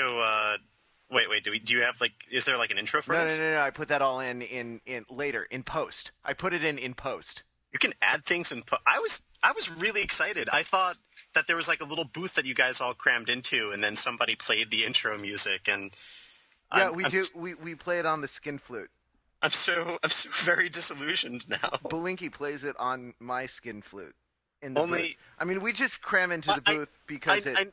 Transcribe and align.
so 0.00 0.18
uh, 0.18 0.56
wait, 1.10 1.28
wait. 1.30 1.44
Do 1.44 1.50
we? 1.50 1.58
Do 1.58 1.74
you 1.74 1.82
have 1.82 2.00
like? 2.00 2.12
Is 2.30 2.44
there 2.44 2.56
like 2.56 2.70
an 2.70 2.78
intro 2.78 3.02
for 3.02 3.12
No, 3.12 3.22
this? 3.22 3.36
no, 3.38 3.44
no, 3.44 3.54
no. 3.56 3.60
I 3.62 3.70
put 3.70 3.88
that 3.88 4.02
all 4.02 4.20
in 4.20 4.42
in 4.42 4.80
in 4.86 5.04
later 5.10 5.46
in 5.50 5.62
post. 5.62 6.12
I 6.24 6.32
put 6.32 6.52
it 6.54 6.64
in 6.64 6.78
in 6.78 6.94
post. 6.94 7.42
You 7.72 7.78
can 7.78 7.92
add 8.02 8.24
things 8.24 8.50
and 8.52 8.64
put. 8.66 8.80
I 8.86 8.98
was 9.00 9.22
I 9.42 9.52
was 9.52 9.70
really 9.70 10.02
excited. 10.02 10.48
I 10.52 10.62
thought 10.62 10.96
that 11.34 11.46
there 11.46 11.56
was 11.56 11.68
like 11.68 11.80
a 11.80 11.84
little 11.84 12.04
booth 12.04 12.34
that 12.34 12.44
you 12.44 12.54
guys 12.54 12.80
all 12.80 12.94
crammed 12.94 13.28
into, 13.28 13.70
and 13.70 13.82
then 13.82 13.94
somebody 13.96 14.34
played 14.34 14.70
the 14.70 14.84
intro 14.84 15.16
music, 15.18 15.68
and 15.68 15.92
Yeah, 16.74 16.84
I'm- 16.86 16.94
we 16.96 17.04
I'm 17.04 17.10
do. 17.10 17.24
We 17.36 17.54
we 17.54 17.74
play 17.74 17.98
it 17.98 18.06
on 18.06 18.20
the 18.22 18.28
skin 18.28 18.58
flute. 18.58 18.90
I'm 19.42 19.52
so 19.52 19.98
I'm 20.02 20.10
so 20.10 20.28
very 20.32 20.68
disillusioned 20.68 21.48
now. 21.48 21.56
Belinkie 21.84 22.32
plays 22.32 22.64
it 22.64 22.76
on 22.78 23.14
my 23.20 23.46
skin 23.46 23.82
flute. 23.82 24.14
In 24.62 24.74
the 24.74 24.80
Only- 24.80 25.00
booth. 25.02 25.16
I 25.38 25.44
mean, 25.44 25.60
we 25.62 25.72
just 25.72 26.02
cram 26.02 26.32
into 26.32 26.48
the 26.50 26.62
I- 26.66 26.74
booth 26.74 26.88
because 27.06 27.46
I, 27.46 27.50
it. 27.50 27.56
I, 27.58 27.66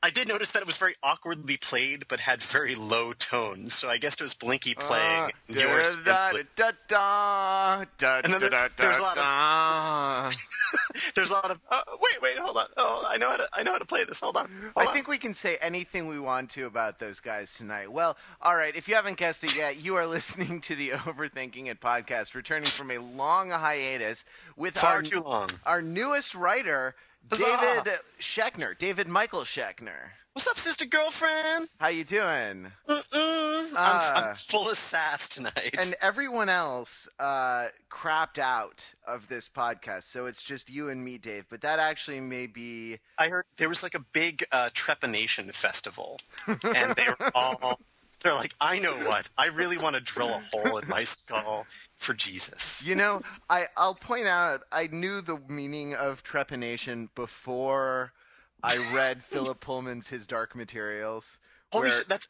I 0.00 0.10
did 0.10 0.28
notice 0.28 0.50
that 0.52 0.60
it 0.62 0.66
was 0.66 0.76
very 0.76 0.94
awkwardly 1.02 1.56
played, 1.56 2.06
but 2.06 2.20
had 2.20 2.40
very 2.40 2.76
low 2.76 3.12
tones. 3.14 3.74
So 3.74 3.88
I 3.88 3.98
guess 3.98 4.14
it 4.14 4.22
was 4.22 4.32
Blinky 4.34 4.74
playing 4.76 5.22
Uh, 5.24 5.30
your 5.48 5.82
da, 6.04 6.32
da, 6.54 6.72
da, 6.86 7.84
da, 7.98 8.20
And 8.22 8.32
then 8.34 8.40
da, 8.42 8.48
da, 8.48 8.68
there's 8.76 8.98
a 8.98 9.02
lot 9.02 9.18
of-. 9.18 10.34
There's 11.14 11.30
a 11.30 11.34
lot 11.34 11.50
of 11.50 11.58
uh, 11.70 11.80
wait, 12.00 12.22
wait, 12.22 12.38
hold 12.38 12.56
on. 12.56 12.66
Oh, 12.76 13.06
I 13.08 13.16
know 13.18 13.28
how 13.30 13.36
to 13.36 13.48
I 13.52 13.62
know 13.62 13.72
how 13.72 13.78
to 13.78 13.84
play 13.86 14.04
this. 14.04 14.20
Hold 14.20 14.36
on. 14.36 14.50
Hold 14.60 14.72
I 14.76 14.86
on. 14.86 14.94
think 14.94 15.08
we 15.08 15.18
can 15.18 15.32
say 15.34 15.56
anything 15.60 16.06
we 16.08 16.18
want 16.18 16.50
to 16.50 16.66
about 16.66 16.98
those 16.98 17.20
guys 17.20 17.54
tonight. 17.54 17.90
Well, 17.90 18.16
all 18.42 18.56
right. 18.56 18.74
If 18.76 18.88
you 18.88 18.94
haven't 18.94 19.16
guessed 19.16 19.44
it 19.44 19.56
yet, 19.56 19.82
you 19.82 19.94
are 19.96 20.06
listening 20.18 20.60
to 20.62 20.74
the 20.74 20.90
Overthinking 20.90 21.66
It 21.66 21.80
podcast, 21.80 22.34
returning 22.34 22.66
from 22.68 22.90
a 22.90 22.98
long 22.98 23.50
hiatus 23.50 24.24
with 24.56 24.74
far 24.76 24.94
our, 24.96 25.02
too 25.02 25.20
long. 25.20 25.50
our 25.66 25.80
newest 25.82 26.34
writer, 26.34 26.94
Huzzah! 27.30 27.82
David 27.84 27.98
Schechner, 28.20 28.76
David 28.78 29.08
Michael 29.08 29.42
Schechner. 29.42 30.10
What's 30.32 30.46
up, 30.46 30.56
sister 30.58 30.84
girlfriend? 30.86 31.68
How 31.80 31.88
you 31.88 32.04
doing? 32.04 32.70
Mm-mm. 32.88 33.02
I'm, 33.12 33.72
Ah. 33.76 34.28
I'm 34.28 34.34
full 34.34 34.70
of 34.70 34.76
sass 34.76 35.28
tonight. 35.28 35.74
And 35.76 35.96
everyone 36.00 36.48
else 36.48 37.08
uh, 37.18 37.68
crapped 37.90 38.38
out 38.38 38.94
of 39.06 39.28
this 39.28 39.48
podcast, 39.48 40.04
so 40.04 40.26
it's 40.26 40.42
just 40.42 40.70
you 40.70 40.90
and 40.90 41.04
me, 41.04 41.18
Dave. 41.18 41.46
But 41.50 41.62
that 41.62 41.80
actually 41.80 42.20
may 42.20 42.46
be 42.46 42.98
I 43.18 43.28
heard 43.28 43.44
there 43.56 43.68
was 43.68 43.82
like 43.82 43.96
a 43.96 44.00
big 44.12 44.44
uh, 44.52 44.70
trepanation 44.74 45.52
festival, 45.52 46.18
and 46.46 46.94
they 46.94 47.08
were 47.18 47.30
all. 47.34 47.80
They're 48.20 48.34
like, 48.34 48.52
I 48.60 48.78
know 48.80 48.94
what. 49.06 49.28
I 49.38 49.46
really 49.46 49.78
want 49.78 49.94
to 49.94 50.00
drill 50.00 50.28
a 50.28 50.42
hole 50.52 50.78
in 50.78 50.88
my 50.88 51.04
skull 51.04 51.66
for 51.96 52.14
Jesus. 52.14 52.82
You 52.84 52.94
know, 52.96 53.20
I 53.48 53.66
I'll 53.76 53.94
point 53.94 54.26
out 54.26 54.62
I 54.72 54.88
knew 54.90 55.20
the 55.20 55.38
meaning 55.48 55.94
of 55.94 56.24
trepanation 56.24 57.08
before 57.14 58.12
I 58.62 58.76
read 58.94 59.22
Philip 59.30 59.60
Pullman's 59.60 60.08
His 60.08 60.26
Dark 60.26 60.56
Materials, 60.56 61.38
Holy 61.72 61.84
where, 61.84 61.92
shit, 61.92 62.08
that's. 62.08 62.28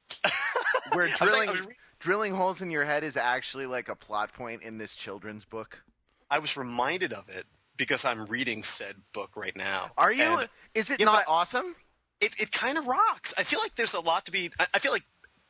where 0.93 1.07
was 1.21 1.21
like- 1.21 1.31
drilling 1.31 1.67
re- 1.67 1.75
drilling 2.01 2.35
holes 2.35 2.61
in 2.63 2.71
your 2.71 2.85
head 2.85 3.03
is 3.03 3.17
actually 3.17 3.67
like 3.67 3.89
a 3.89 3.97
plot 3.97 4.33
point 4.33 4.63
in 4.63 4.79
this 4.79 4.95
children's 4.95 5.45
book. 5.45 5.83
I 6.31 6.39
was 6.39 6.57
reminded 6.57 7.13
of 7.15 7.29
it 7.31 7.47
because 7.79 8.05
I'm 8.05 8.27
reading 8.27 8.63
said 8.63 8.95
book 9.15 9.31
right 9.37 9.57
now. 9.57 9.91
Are 9.97 10.13
you? 10.13 10.23
And 10.25 10.49
is 10.75 10.91
it 10.91 11.01
Yeah, 11.01 11.07
not 11.07 11.25
awesome? 11.27 11.75
It 12.21 12.35
it 12.41 12.53
kind 12.53 12.77
of 12.77 12.87
rocks. 12.87 13.33
I 13.39 13.43
feel 13.45 13.61
like 13.61 13.75
there's 13.75 13.95
a 13.95 14.01
lot 14.01 14.27
to 14.27 14.33
be. 14.33 14.51
I- 14.59 14.67
I 14.75 14.79
feel 14.81 14.93
like 14.93 15.05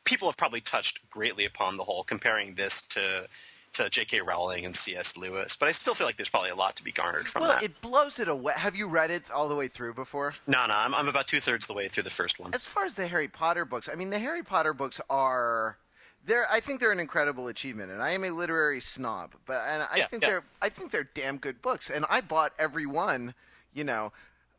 people 0.09 0.27
have 0.27 0.37
probably 0.37 0.59
touched 0.59 1.07
greatly 1.11 1.45
upon 1.45 1.77
the 1.77 1.83
whole 1.83 2.03
comparing 2.03 2.55
this 2.55 2.81
to 2.81 3.27
to 3.71 3.87
J.K. 3.87 4.21
Rowling 4.21 4.65
and 4.65 4.75
C.S. 4.75 5.15
Lewis, 5.15 5.55
but 5.55 5.69
I 5.69 5.71
still 5.71 5.93
feel 5.93 6.07
like 6.07 6.17
there's 6.17 6.27
probably 6.29 6.49
a 6.49 6.55
lot 6.55 6.75
to 6.77 6.83
be 6.83 6.91
garnered 6.91 7.27
from 7.27 7.43
it. 7.43 7.45
Well, 7.45 7.53
that. 7.53 7.63
it 7.63 7.79
blows 7.81 8.17
it 8.17 8.27
away. 8.27 8.53
Have 8.55 8.75
you 8.75 8.87
read 8.87 9.11
it 9.11 9.29
all 9.29 9.47
the 9.47 9.53
way 9.55 9.67
through 9.67 9.93
before? 9.93 10.33
no, 10.47 10.65
no, 10.65 10.73
I'm, 10.73 10.95
I'm 10.95 11.07
about 11.07 11.27
two 11.27 11.39
thirds 11.39 11.67
the 11.67 11.75
way 11.75 11.87
through 11.87 12.01
the 12.03 12.09
first 12.09 12.39
one. 12.39 12.49
As 12.55 12.65
far 12.65 12.83
as 12.85 12.95
the 12.95 13.05
Harry 13.05 13.27
Potter 13.27 13.65
books, 13.65 13.87
I 13.87 13.93
mean, 13.93 14.09
the 14.09 14.17
Harry 14.17 14.41
Potter 14.41 14.73
books 14.73 14.99
are 15.07 15.77
they're 16.25 16.51
I 16.51 16.59
think 16.61 16.79
they're 16.79 16.91
an 16.91 16.99
incredible 16.99 17.47
achievement, 17.47 17.91
and 17.91 18.01
I 18.01 18.09
am 18.11 18.23
a 18.23 18.31
literary 18.31 18.81
snob, 18.81 19.35
but 19.45 19.61
and 19.67 19.83
I 19.83 19.97
Yeah, 19.97 20.07
think 20.07 20.23
yeah. 20.23 20.29
they're 20.29 20.43
I 20.63 20.69
think 20.69 20.89
they're 20.89 21.07
damn 21.13 21.37
good 21.37 21.61
books, 21.61 21.91
and 21.91 22.07
I 22.09 22.21
bought 22.21 22.53
every 22.57 22.87
one, 22.87 23.35
you 23.71 23.83
know. 23.83 24.11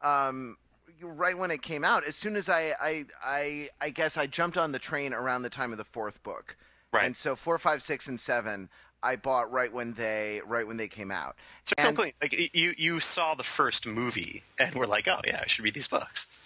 Um, 0.02 0.56
right 1.02 1.36
when 1.36 1.50
it 1.50 1.62
came 1.62 1.84
out, 1.84 2.04
as 2.04 2.16
soon 2.16 2.36
as 2.36 2.48
I, 2.48 2.72
I, 2.80 3.04
I, 3.24 3.68
I 3.80 3.90
guess 3.90 4.16
I 4.16 4.26
jumped 4.26 4.56
on 4.58 4.72
the 4.72 4.78
train 4.78 5.12
around 5.12 5.42
the 5.42 5.50
time 5.50 5.72
of 5.72 5.78
the 5.78 5.84
fourth 5.84 6.22
book, 6.22 6.56
Right. 6.92 7.04
And 7.06 7.16
so 7.16 7.36
four, 7.36 7.56
five, 7.58 7.82
six, 7.82 8.08
and 8.08 8.18
seven, 8.18 8.68
I 9.02 9.14
bought 9.14 9.52
right 9.52 9.72
when 9.72 9.92
they, 9.94 10.40
right 10.44 10.66
when 10.66 10.76
they 10.76 10.88
came 10.88 11.12
out. 11.12 11.36
So 11.62 11.74
And- 11.78 11.96
clean. 11.96 12.12
Like 12.20 12.32
you, 12.54 12.74
you 12.76 12.98
saw 12.98 13.34
the 13.36 13.44
first 13.44 13.86
movie 13.86 14.42
and 14.58 14.74
were 14.74 14.88
like, 14.88 15.06
oh 15.06 15.20
yeah, 15.24 15.38
I 15.42 15.46
should 15.46 15.64
read 15.64 15.74
these 15.74 15.86
books. 15.88 16.44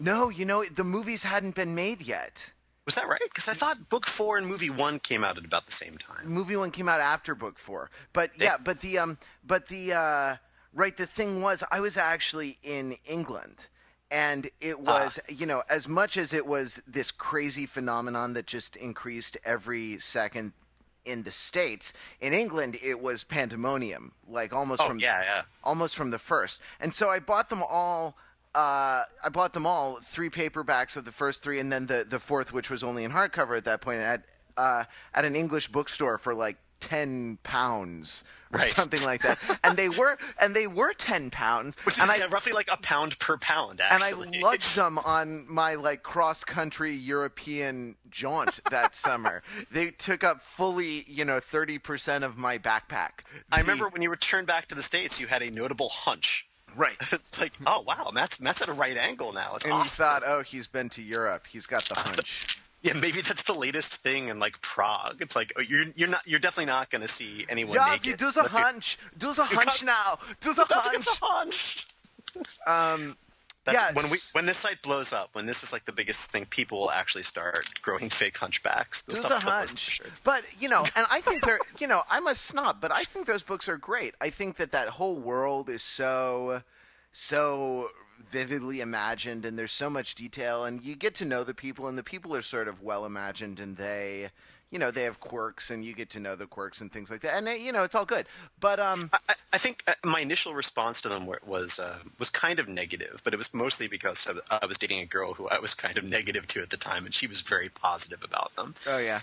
No, 0.00 0.28
you 0.30 0.44
know 0.44 0.64
the 0.64 0.82
movies 0.82 1.22
hadn't 1.22 1.54
been 1.54 1.76
made 1.76 2.02
yet. 2.02 2.52
Was 2.86 2.96
that 2.96 3.06
right? 3.08 3.20
Because 3.22 3.48
I 3.48 3.54
thought 3.54 3.88
book 3.88 4.04
four 4.04 4.36
and 4.36 4.46
movie 4.48 4.68
one 4.68 4.98
came 4.98 5.22
out 5.22 5.38
at 5.38 5.44
about 5.44 5.66
the 5.66 5.72
same 5.72 5.96
time. 5.96 6.26
movie 6.26 6.56
one 6.56 6.72
came 6.72 6.88
out 6.88 7.00
after 7.00 7.34
book 7.36 7.58
four 7.58 7.90
but 8.12 8.30
yeah 8.36 8.56
but 8.62 8.80
the 8.80 8.98
um 8.98 9.16
but 9.46 9.68
the 9.68 9.92
uh 9.92 10.36
right 10.74 10.96
the 10.96 11.06
thing 11.06 11.40
was 11.40 11.62
i 11.70 11.78
was 11.80 11.96
actually 11.96 12.58
in 12.62 12.96
england 13.06 13.68
and 14.14 14.48
it 14.60 14.78
was 14.78 15.18
you 15.28 15.44
know 15.44 15.62
as 15.68 15.88
much 15.88 16.16
as 16.16 16.32
it 16.32 16.46
was 16.46 16.80
this 16.86 17.10
crazy 17.10 17.66
phenomenon 17.66 18.32
that 18.34 18.46
just 18.46 18.76
increased 18.76 19.36
every 19.44 19.98
second 19.98 20.52
in 21.04 21.24
the 21.24 21.32
states 21.32 21.92
in 22.20 22.32
england 22.32 22.78
it 22.82 23.00
was 23.00 23.24
pandemonium 23.24 24.12
like 24.28 24.52
almost 24.54 24.80
Oh 24.84 24.88
from 24.88 24.98
yeah, 24.98 25.22
yeah. 25.22 25.42
almost 25.62 25.96
from 25.96 26.10
the 26.10 26.18
first. 26.18 26.60
And 26.80 26.92
so 26.92 27.08
I 27.08 27.18
bought 27.18 27.48
them 27.48 27.62
all. 27.68 28.16
Uh, 28.54 29.02
I 29.22 29.28
bought 29.32 29.52
them 29.52 29.66
all 29.66 29.98
three 30.00 30.30
paperbacks 30.30 30.96
of 30.96 31.04
the 31.04 31.12
first 31.12 31.42
three, 31.42 31.58
and 31.58 31.72
then 31.72 31.86
the 31.86 32.06
the 32.08 32.18
fourth, 32.18 32.52
which 32.52 32.70
was 32.70 32.84
only 32.84 33.04
in 33.04 33.10
hardcover 33.10 33.56
at 33.56 33.64
that 33.64 33.80
point, 33.80 34.00
at 34.00 34.22
uh, 34.56 34.84
at 35.12 35.24
an 35.24 35.34
English 35.34 35.68
bookstore 35.68 36.18
for 36.18 36.34
like 36.34 36.56
ten 36.84 37.38
pounds 37.42 38.24
or 38.52 38.58
Right. 38.58 38.68
something 38.68 39.02
like 39.04 39.22
that. 39.22 39.38
and 39.64 39.76
they 39.76 39.88
were 39.88 40.16
and 40.40 40.54
they 40.54 40.66
were 40.66 40.92
ten 40.92 41.30
pounds. 41.30 41.76
Which 41.84 41.96
is 41.96 42.02
and 42.02 42.10
I 42.10 42.16
yeah, 42.16 42.26
roughly 42.30 42.52
like 42.52 42.68
a 42.70 42.76
pound 42.76 43.18
per 43.18 43.36
pound. 43.38 43.80
and 43.80 44.02
I 44.02 44.08
Actually, 44.08 44.40
lugged 44.40 44.76
them 44.76 44.98
on 44.98 45.44
my 45.48 45.74
like 45.74 46.02
cross 46.02 46.44
country 46.44 46.92
European 46.92 47.96
jaunt 48.10 48.60
that 48.70 48.94
summer. 49.06 49.42
They 49.70 49.90
took 49.90 50.22
up 50.22 50.42
fully, 50.42 51.04
you 51.08 51.24
know, 51.24 51.40
thirty 51.40 51.78
percent 51.78 52.22
of 52.22 52.36
my 52.36 52.58
backpack. 52.58 53.24
I 53.50 53.56
The- 53.58 53.62
remember 53.62 53.88
when 53.88 54.02
you 54.02 54.10
returned 54.10 54.46
back 54.46 54.66
to 54.68 54.74
the 54.74 54.82
states, 54.82 55.18
you 55.18 55.26
had 55.26 55.42
a 55.42 55.50
notable 55.50 55.88
hunch. 55.88 56.46
right. 56.76 56.96
It's 57.12 57.40
like, 57.40 57.52
oh 57.66 57.82
wow, 57.86 58.10
Matt's 58.12 58.40
Matt's 58.40 58.62
at 58.62 58.68
a 58.68 58.72
right 58.72 58.96
angle 58.96 59.32
now. 59.32 59.56
It's 59.56 59.64
And 59.64 59.74
you 59.74 59.84
thought, 59.84 60.22
oh, 60.26 60.42
he's 60.42 60.66
been 60.68 60.88
to 60.90 61.02
Europe. 61.02 61.46
He's 61.48 61.66
got 61.66 61.82
the 61.84 61.94
hunch. 61.96 62.58
Yeah, 62.84 62.92
maybe 62.92 63.22
that's 63.22 63.42
the 63.42 63.54
latest 63.54 63.96
thing 63.96 64.28
in 64.28 64.38
like 64.38 64.60
Prague. 64.60 65.16
It's 65.20 65.34
like 65.34 65.54
oh, 65.56 65.62
you're 65.62 65.86
you're 65.96 66.08
not 66.08 66.26
you're 66.26 66.38
definitely 66.38 66.66
not 66.66 66.90
going 66.90 67.00
to 67.00 67.08
see 67.08 67.46
anyone 67.48 67.74
Yeah, 67.76 67.86
naked. 67.92 68.06
you 68.06 68.14
do 68.14 68.30
the 68.30 68.42
hunch. 68.42 68.98
Do 69.16 69.32
the 69.32 69.44
hunch 69.46 69.82
now. 69.82 70.18
Do 70.40 70.52
the 70.52 70.66
hunch. 70.70 71.06
a 71.06 71.24
hunch. 71.24 71.86
Um, 72.66 73.16
That's 73.64 73.80
yeah, 73.80 73.92
when 73.94 74.10
we 74.10 74.18
when 74.32 74.44
this 74.44 74.58
site 74.58 74.82
blows 74.82 75.14
up, 75.14 75.30
when 75.32 75.46
this 75.46 75.62
is 75.62 75.72
like 75.72 75.86
the 75.86 75.92
biggest 75.92 76.30
thing, 76.30 76.44
people 76.44 76.78
will 76.78 76.90
actually 76.90 77.22
start 77.22 77.80
growing 77.80 78.10
fake 78.10 78.36
hunchbacks. 78.36 79.00
the 79.06 79.14
goes 79.14 79.24
hunch. 79.24 80.02
But 80.22 80.44
you 80.60 80.68
know, 80.68 80.84
and 80.94 81.06
I 81.10 81.22
think 81.22 81.40
they're, 81.40 81.60
you 81.80 81.86
know, 81.86 82.02
I'm 82.10 82.26
a 82.26 82.34
snob, 82.34 82.82
but 82.82 82.92
I 82.92 83.04
think 83.04 83.26
those 83.26 83.42
books 83.42 83.66
are 83.66 83.78
great. 83.78 84.14
I 84.20 84.28
think 84.28 84.56
that 84.56 84.72
that 84.72 84.88
whole 84.90 85.16
world 85.18 85.70
is 85.70 85.82
so, 85.82 86.60
so 87.12 87.88
vividly 88.30 88.80
imagined, 88.80 89.44
and 89.44 89.58
there's 89.58 89.72
so 89.72 89.88
much 89.90 90.14
detail, 90.14 90.64
and 90.64 90.82
you 90.82 90.96
get 90.96 91.14
to 91.16 91.24
know 91.24 91.44
the 91.44 91.54
people, 91.54 91.86
and 91.88 91.96
the 91.98 92.02
people 92.02 92.34
are 92.34 92.42
sort 92.42 92.68
of 92.68 92.82
well 92.82 93.04
imagined, 93.04 93.60
and 93.60 93.76
they. 93.76 94.30
You 94.70 94.80
know 94.80 94.90
they 94.90 95.04
have 95.04 95.20
quirks, 95.20 95.70
and 95.70 95.84
you 95.84 95.94
get 95.94 96.10
to 96.10 96.18
know 96.18 96.34
the 96.34 96.48
quirks 96.48 96.80
and 96.80 96.90
things 96.92 97.08
like 97.08 97.20
that, 97.20 97.34
and 97.36 97.46
you 97.62 97.70
know 97.70 97.84
it's 97.84 97.94
all 97.94 98.06
good. 98.06 98.26
But 98.58 98.80
um, 98.80 99.08
I, 99.28 99.34
I 99.52 99.58
think 99.58 99.84
uh, 99.86 99.94
my 100.04 100.18
initial 100.18 100.52
response 100.52 101.00
to 101.02 101.08
them 101.08 101.26
was 101.46 101.78
uh, 101.78 101.98
was 102.18 102.28
kind 102.28 102.58
of 102.58 102.66
negative, 102.66 103.20
but 103.22 103.32
it 103.32 103.36
was 103.36 103.54
mostly 103.54 103.86
because 103.86 104.26
I- 104.50 104.58
I 104.62 104.66
was 104.66 104.76
dating 104.76 104.98
a 104.98 105.06
girl 105.06 105.32
who 105.32 105.46
I 105.46 105.60
was 105.60 105.74
kind 105.74 105.96
of 105.96 106.02
negative 106.02 106.48
to 106.48 106.60
at 106.62 106.70
the 106.70 106.76
time, 106.76 107.04
and 107.04 107.14
she 107.14 107.28
was 107.28 107.40
very 107.42 107.68
positive 107.68 108.24
about 108.24 108.56
them. 108.56 108.74
oh 108.88 108.98
yeah, 108.98 109.20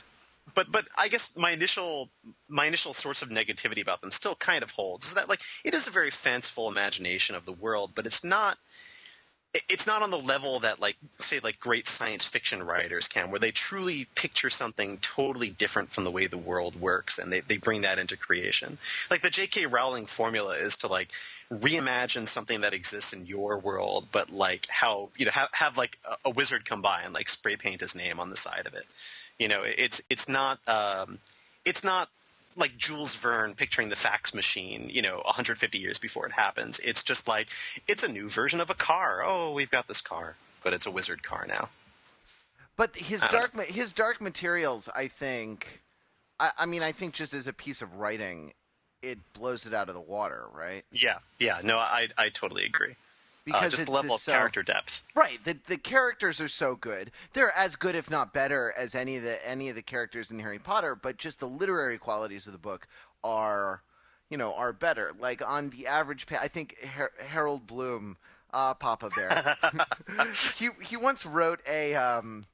But 0.56 0.72
but 0.72 0.88
I 0.98 1.10
guess 1.10 1.36
my 1.36 1.52
initial 1.52 2.10
my 2.48 2.66
initial 2.66 2.94
source 2.94 3.22
of 3.22 3.28
negativity 3.28 3.82
about 3.82 4.00
them 4.00 4.12
still 4.12 4.36
kind 4.36 4.64
of 4.64 4.72
holds. 4.72 5.08
Is 5.08 5.16
that 5.16 5.28
like 5.28 5.42
it 5.66 5.74
is 5.74 5.86
a 5.86 5.92
very 5.92 6.12
fanciful 6.12 6.70
imagination 6.70 7.36
of 7.36 7.44
the 7.44 7.52
world, 7.52 7.92
but 7.94 8.06
it's 8.06 8.24
not. 8.24 8.58
It- 9.54 9.64
It's 9.70 9.88
not 9.88 10.02
on 10.02 10.12
the 10.12 10.20
level 10.20 10.60
that, 10.62 10.80
like, 10.80 10.96
say, 11.18 11.40
like 11.40 11.60
great 11.60 11.88
science 11.88 12.24
fiction 12.24 12.64
writers 12.64 13.08
can, 13.08 13.32
where 13.32 13.40
they 13.40 13.52
truly 13.52 14.06
picture 14.16 14.50
something 14.50 14.98
totally 15.00 15.50
different 15.50 15.92
from 15.92 16.04
the 16.04 16.12
way 16.12 16.28
the 16.28 16.38
world 16.38 16.76
works, 16.80 17.18
and 17.20 17.32
they, 17.32 17.42
they 17.42 17.58
bring 17.58 17.82
that 17.82 18.00
into 18.00 18.16
creation. 18.16 18.78
Like 19.10 19.22
the 19.22 19.30
J.K. 19.30 19.66
Rowling 19.66 20.06
formula 20.06 20.56
is 20.56 20.78
to 20.78 20.88
like 20.88 21.12
reimagine 21.52 22.28
something 22.28 22.62
that 22.62 22.74
exists 22.74 23.12
in 23.14 23.26
your 23.26 23.58
world, 23.58 24.08
but 24.12 24.30
like 24.32 24.68
how 24.68 25.10
you 25.18 25.26
know 25.26 25.32
have, 25.32 25.50
have 25.52 25.78
like 25.78 25.98
a, 26.06 26.16
a 26.26 26.30
wizard 26.32 26.64
come 26.66 26.82
by 26.82 27.02
and 27.02 27.14
like 27.14 27.28
spray 27.30 27.58
paint 27.58 27.82
his 27.82 27.96
name 27.96 28.20
on 28.20 28.30
the 28.30 28.38
side 28.38 28.66
of 28.68 28.74
it. 28.74 28.86
You 29.38 29.48
know, 29.50 29.64
it's 29.64 30.02
it's 30.10 30.30
not 30.30 30.60
um, 30.68 31.20
it's 31.66 31.84
not 31.84 32.10
like 32.56 32.78
Jules 32.78 33.16
Verne 33.16 33.54
picturing 33.54 33.90
the 33.90 33.96
fax 33.96 34.34
machine, 34.34 34.90
you 34.92 35.02
know, 35.02 35.22
150 35.26 35.78
years 35.78 35.98
before 35.98 36.26
it 36.26 36.32
happens. 36.32 36.80
It's 36.80 37.04
just 37.04 37.28
like 37.28 37.50
it's 37.88 38.04
a 38.04 38.08
new 38.12 38.30
version 38.30 38.60
of 38.62 38.70
a 38.70 38.76
car. 38.76 39.24
Oh, 39.26 39.52
we've 39.54 39.72
got 39.72 39.88
this 39.88 40.02
car, 40.02 40.36
but 40.64 40.74
it's 40.74 40.86
a 40.86 40.92
wizard 40.92 41.24
car 41.24 41.46
now. 41.48 41.70
But 42.78 42.96
his 42.96 43.22
dark 43.22 43.56
ma- 43.56 43.64
his 43.64 43.94
dark 43.94 44.22
materials, 44.22 44.90
I 44.96 45.08
think. 45.08 45.82
I, 46.40 46.52
I 46.60 46.66
mean, 46.66 46.82
I 46.82 46.92
think 46.92 47.14
just 47.14 47.34
as 47.34 47.48
a 47.48 47.54
piece 47.54 47.82
of 47.82 47.96
writing, 47.96 48.54
it 49.02 49.20
blows 49.34 49.66
it 49.66 49.74
out 49.74 49.90
of 49.90 49.96
the 49.96 50.02
water, 50.02 50.46
right? 50.54 50.84
Yeah, 50.92 51.20
yeah. 51.40 51.60
No, 51.64 51.78
I 51.78 52.08
I 52.18 52.30
totally 52.30 52.66
agree. 52.66 52.96
Uh, 53.52 53.62
just 53.62 53.80
it's 53.80 53.86
the 53.86 53.92
level 53.92 54.16
of 54.16 54.22
so- 54.22 54.32
character 54.32 54.64
depth. 54.64 55.02
Right. 55.16 55.44
The 55.44 55.58
the 55.68 55.78
characters 55.78 56.40
are 56.40 56.48
so 56.48 56.76
good. 56.76 57.12
They're 57.34 57.56
as 57.58 57.76
good, 57.76 57.96
if 57.96 58.10
not 58.10 58.34
better, 58.34 58.74
as 58.78 58.94
any 58.96 59.18
of 59.18 59.24
the 59.24 59.48
any 59.48 59.70
of 59.70 59.76
the 59.76 59.82
characters 59.82 60.32
in 60.32 60.40
Harry 60.40 60.60
Potter. 60.60 60.96
But 60.96 61.18
just 61.18 61.40
the 61.40 61.48
literary 61.48 61.98
qualities 61.98 62.46
of 62.48 62.54
the 62.54 62.60
book 62.60 62.88
are, 63.24 63.82
you 64.30 64.38
know, 64.38 64.54
are 64.54 64.74
better. 64.74 65.12
Like 65.20 65.48
on 65.48 65.70
the 65.70 65.88
average, 65.88 66.28
pa- 66.28 66.40
I 66.42 66.48
think 66.48 66.80
Her- 66.84 67.14
Harold 67.26 67.66
Bloom, 67.68 68.18
uh, 68.54 68.74
Papa 68.76 69.10
Bear, 69.16 69.58
he 70.58 70.70
he 70.84 70.98
once 70.98 71.26
wrote 71.26 71.62
a 71.68 71.96
um, 71.96 72.46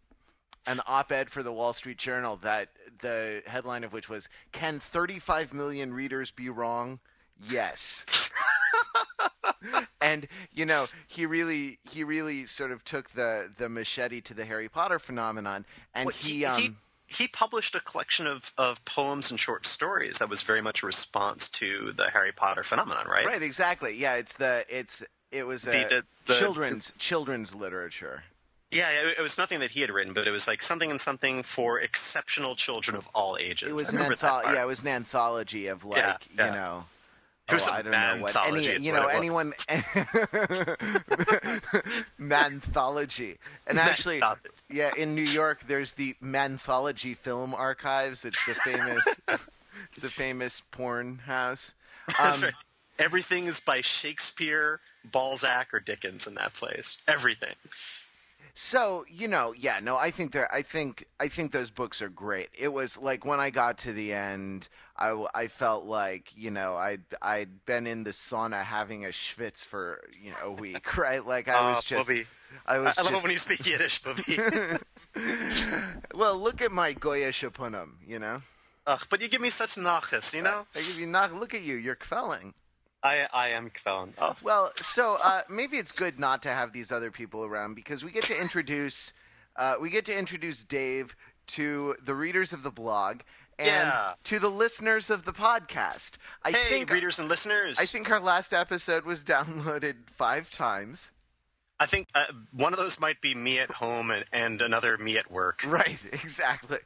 an 0.66 0.80
op-ed 0.88 1.30
for 1.30 1.44
the 1.44 1.52
Wall 1.52 1.74
Street 1.74 1.98
Journal 1.98 2.38
that 2.38 2.70
the 3.02 3.42
headline 3.46 3.84
of 3.84 3.92
which 3.94 4.08
was 4.10 4.30
"Can 4.52 4.80
35 4.80 5.54
million 5.54 5.94
readers 5.94 6.32
be 6.32 6.50
wrong?" 6.50 7.00
Yes. 7.50 8.06
and 10.02 10.28
you 10.54 10.66
know 10.66 10.88
he 11.08 11.26
really 11.26 11.80
he 11.90 12.04
really 12.04 12.46
sort 12.46 12.72
of 12.72 12.84
took 12.86 13.12
the 13.12 13.52
the 13.58 13.70
machete 13.70 14.22
to 14.22 14.34
the 14.34 14.46
Harry 14.46 14.70
Potter 14.70 15.00
phenomenon, 15.00 15.66
and 15.94 16.06
Well, 16.08 16.16
he, 16.16 16.46
um 16.46 16.60
he 16.62 16.72
he 17.10 17.28
published 17.30 17.74
a 17.74 17.80
collection 17.80 18.28
of, 18.28 18.52
of 18.58 18.84
poems 18.84 19.32
and 19.32 19.40
short 19.40 19.66
stories 19.66 20.18
that 20.18 20.28
was 20.30 20.42
very 20.42 20.62
much 20.62 20.84
a 20.84 20.86
response 20.86 21.48
to 21.50 21.94
the 21.96 22.10
Harry 22.12 22.34
Potter 22.34 22.64
phenomenon, 22.64 23.08
right? 23.08 23.26
right 23.26 23.42
exactly 23.42 23.96
yeah 23.96 24.16
it's 24.16 24.36
the 24.36 24.66
it's 24.70 25.04
it 25.32 25.46
was 25.48 25.66
a 25.68 25.72
The- 25.72 25.88
the- 25.90 26.06
the- 26.26 26.34
children's 26.40 26.94
children's 27.00 27.56
literature. 27.56 28.24
Yeah, 28.70 28.90
it, 28.92 29.20
it 29.20 29.22
was 29.22 29.38
nothing 29.38 29.62
that 29.62 29.72
he 29.72 29.80
had 29.80 29.90
written, 29.90 30.12
but 30.12 30.28
it 30.28 30.32
was 30.32 30.46
like 30.46 30.62
something 30.62 30.92
and 30.92 31.00
something 31.00 31.42
for 31.44 31.80
exceptional 31.80 32.54
children 32.58 32.98
of 32.98 33.08
all 33.16 33.38
ages. 33.40 33.70
It 33.70 33.74
was 33.74 33.94
an 33.94 34.00
anthology. 34.00 34.50
Yeah, 34.54 34.64
it 34.64 34.68
was 34.68 34.82
an 34.82 34.90
anthology 34.90 35.68
of 35.68 35.86
like 35.86 36.00
Yeah, 36.00 36.18
yeah. 36.36 36.46
you 36.48 36.52
know. 36.52 36.86
Was 37.52 37.68
oh, 37.68 37.72
I 37.72 37.82
don't 37.82 37.92
know 37.92 38.18
what 38.22 38.36
any 38.48 38.78
you 38.80 38.92
know 38.92 39.08
anyone 39.08 39.54
manthology 42.18 43.38
and 43.68 43.80
actually 43.80 44.22
yeah 44.70 44.92
in 44.98 45.16
New 45.16 45.22
York 45.24 45.62
there's 45.68 45.94
the 45.94 46.16
Manthology 46.22 47.14
Film 47.14 47.54
Archives 47.54 48.26
it's 48.26 48.46
the 48.46 48.54
famous 48.56 49.06
it's 49.28 50.02
the 50.02 50.10
famous 50.10 50.62
porn 50.72 51.20
house 51.20 51.74
That's 52.20 52.40
Um, 52.42 52.46
right. 52.46 52.54
Everything 53.00 53.46
is 53.46 53.60
by 53.60 53.82
Shakespeare, 53.82 54.80
Balzac, 55.12 55.72
or 55.72 55.80
Dickens 55.80 56.26
in 56.26 56.34
that 56.34 56.56
place. 56.56 56.98
Everything. 57.08 57.54
So 58.60 59.06
you 59.08 59.28
know, 59.28 59.54
yeah, 59.56 59.80
no, 59.80 59.98
I 59.98 60.10
think 60.10 60.32
they're. 60.32 60.52
I 60.52 60.64
think 60.64 61.06
I 61.20 61.28
think 61.28 61.52
those 61.52 61.70
books 61.70 62.02
are 62.02 62.10
great. 62.10 62.50
It 62.58 62.74
was 62.74 62.98
like 62.98 63.24
when 63.24 63.40
I 63.40 63.52
got 63.52 63.78
to 63.80 63.94
the 63.94 64.14
end, 64.14 64.68
I, 64.98 65.28
I 65.36 65.48
felt 65.48 65.86
like 65.86 66.32
you 66.36 66.50
know 66.50 66.76
I'd 66.76 67.04
I'd 67.22 67.68
been 67.68 67.86
in 67.86 68.04
the 68.04 68.10
sauna 68.10 68.64
having 68.64 69.06
a 69.06 69.10
schwitz 69.10 69.64
for 69.64 70.02
you 70.20 70.32
know 70.32 70.38
a 70.48 70.52
week, 70.54 70.98
right? 70.98 71.24
Like 71.24 71.48
I 71.48 71.70
was 71.70 71.78
Uh, 71.78 71.82
just 71.84 72.08
Bobby. 72.08 72.26
I 72.66 72.78
I, 72.78 72.80
was 72.80 72.98
I 72.98 73.04
love 73.04 73.12
just 73.12 73.22
it 73.22 73.26
when 73.26 73.32
you 73.32 73.38
speak 73.38 73.64
Yiddish, 73.64 74.02
Bobby. 74.02 74.40
well, 76.16 76.40
look 76.40 76.60
at 76.64 76.72
my 76.72 76.94
Goya 76.94 77.30
Shapunim, 77.30 77.92
you 78.08 78.18
know. 78.18 78.42
Ugh, 78.88 79.06
but 79.12 79.22
you 79.22 79.28
give 79.28 79.42
me 79.42 79.52
such 79.52 79.76
nachas, 79.76 80.34
you 80.34 80.42
know? 80.42 80.66
I 80.74 80.80
give 80.80 81.00
you 81.00 81.06
knock. 81.06 81.32
Look 81.32 81.54
at 81.54 81.62
you, 81.62 81.76
you're 81.76 81.96
kvelling. 81.96 82.54
I 83.04 83.28
I 83.34 83.50
am 83.50 83.70
Kveln. 83.70 84.14
Oh, 84.18 84.36
Well, 84.44 84.72
so 84.78 85.18
uh, 85.24 85.42
maybe 85.50 85.78
it's 85.78 85.92
good 85.92 86.20
not 86.20 86.42
to 86.44 86.50
have 86.50 86.74
these 86.74 86.92
other 86.92 87.12
people 87.12 87.44
around 87.46 87.76
because 87.76 88.04
we 88.04 88.12
get 88.12 88.24
to 88.26 88.40
introduce 88.40 89.14
uh, 89.56 89.76
we 89.82 89.90
get 89.90 90.06
to 90.06 90.18
introduce 90.18 90.64
Dave 90.64 91.16
to 91.48 91.96
the 92.04 92.14
readers 92.16 92.54
of 92.54 92.64
the 92.64 92.72
blog 92.72 93.22
and 93.58 93.68
Yeah. 93.68 94.14
to 94.26 94.40
the 94.40 94.50
listeners 94.50 95.10
of 95.10 95.24
the 95.26 95.32
podcast. 95.34 96.18
I 96.44 96.52
hey, 96.52 96.58
think 96.70 96.92
readers 96.92 97.20
and 97.20 97.28
listeners. 97.30 97.80
I 97.80 97.86
think 97.86 98.10
our 98.12 98.20
last 98.20 98.54
episode 98.54 99.06
was 99.06 99.24
downloaded 99.24 99.96
five 100.16 100.52
times. 100.52 101.12
I 101.80 101.86
think 101.86 102.08
uh, 102.16 102.26
one 102.54 102.74
of 102.74 102.80
those 102.80 103.00
might 103.00 103.22
be 103.22 103.36
me 103.36 103.60
at 103.60 103.70
home 103.72 104.10
and, 104.12 104.26
and 104.34 104.62
another 104.62 104.98
me 104.98 105.18
at 105.18 105.30
work. 105.32 105.62
Right, 105.66 106.04
exactly. 106.12 106.80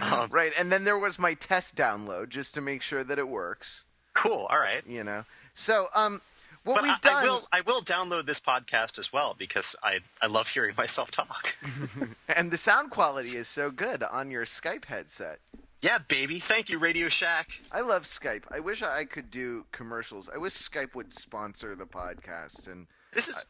Um, 0.00 0.28
Right, 0.30 0.52
and 0.58 0.70
then 0.70 0.84
there 0.84 0.98
was 0.98 1.18
my 1.18 1.32
test 1.34 1.74
download 1.74 2.28
just 2.28 2.52
to 2.54 2.60
make 2.60 2.82
sure 2.82 3.02
that 3.02 3.18
it 3.18 3.28
works. 3.28 3.86
Cool. 4.14 4.46
All 4.50 4.58
right. 4.58 4.82
You 4.86 5.04
know, 5.04 5.24
so 5.56 5.88
um, 5.94 6.20
what 6.64 6.76
But 6.76 6.84
we've 6.84 6.92
I, 6.92 6.98
done. 7.02 7.14
I 7.16 7.24
will 7.24 7.48
I 7.52 7.60
will 7.62 7.80
download 7.82 8.26
this 8.26 8.38
podcast 8.40 8.98
as 8.98 9.12
well 9.12 9.34
because 9.36 9.74
I 9.82 10.00
I 10.22 10.26
love 10.26 10.48
hearing 10.48 10.74
myself 10.78 11.10
talk. 11.10 11.56
And 12.28 12.50
the 12.50 12.56
sound 12.56 12.90
quality 12.90 13.30
is 13.30 13.48
so 13.48 13.70
good 13.70 14.02
on 14.02 14.30
your 14.30 14.44
Skype 14.44 14.84
headset. 14.84 15.38
yeah, 15.80 15.98
baby. 15.98 16.38
Thank 16.38 16.68
you, 16.70 16.78
Radio 16.78 17.08
Shack. 17.08 17.48
I 17.72 17.80
love 17.80 18.02
Skype. 18.04 18.42
I 18.50 18.60
wish 18.60 18.82
I 18.82 19.04
could 19.04 19.30
do 19.30 19.64
commercials. 19.72 20.28
I 20.32 20.38
wish 20.38 20.52
Skype 20.54 20.94
would 20.94 21.12
sponsor 21.12 21.74
the 21.74 21.86
podcast. 21.86 22.66
And 22.70 22.86
This 23.12 23.28
is. 23.28 23.44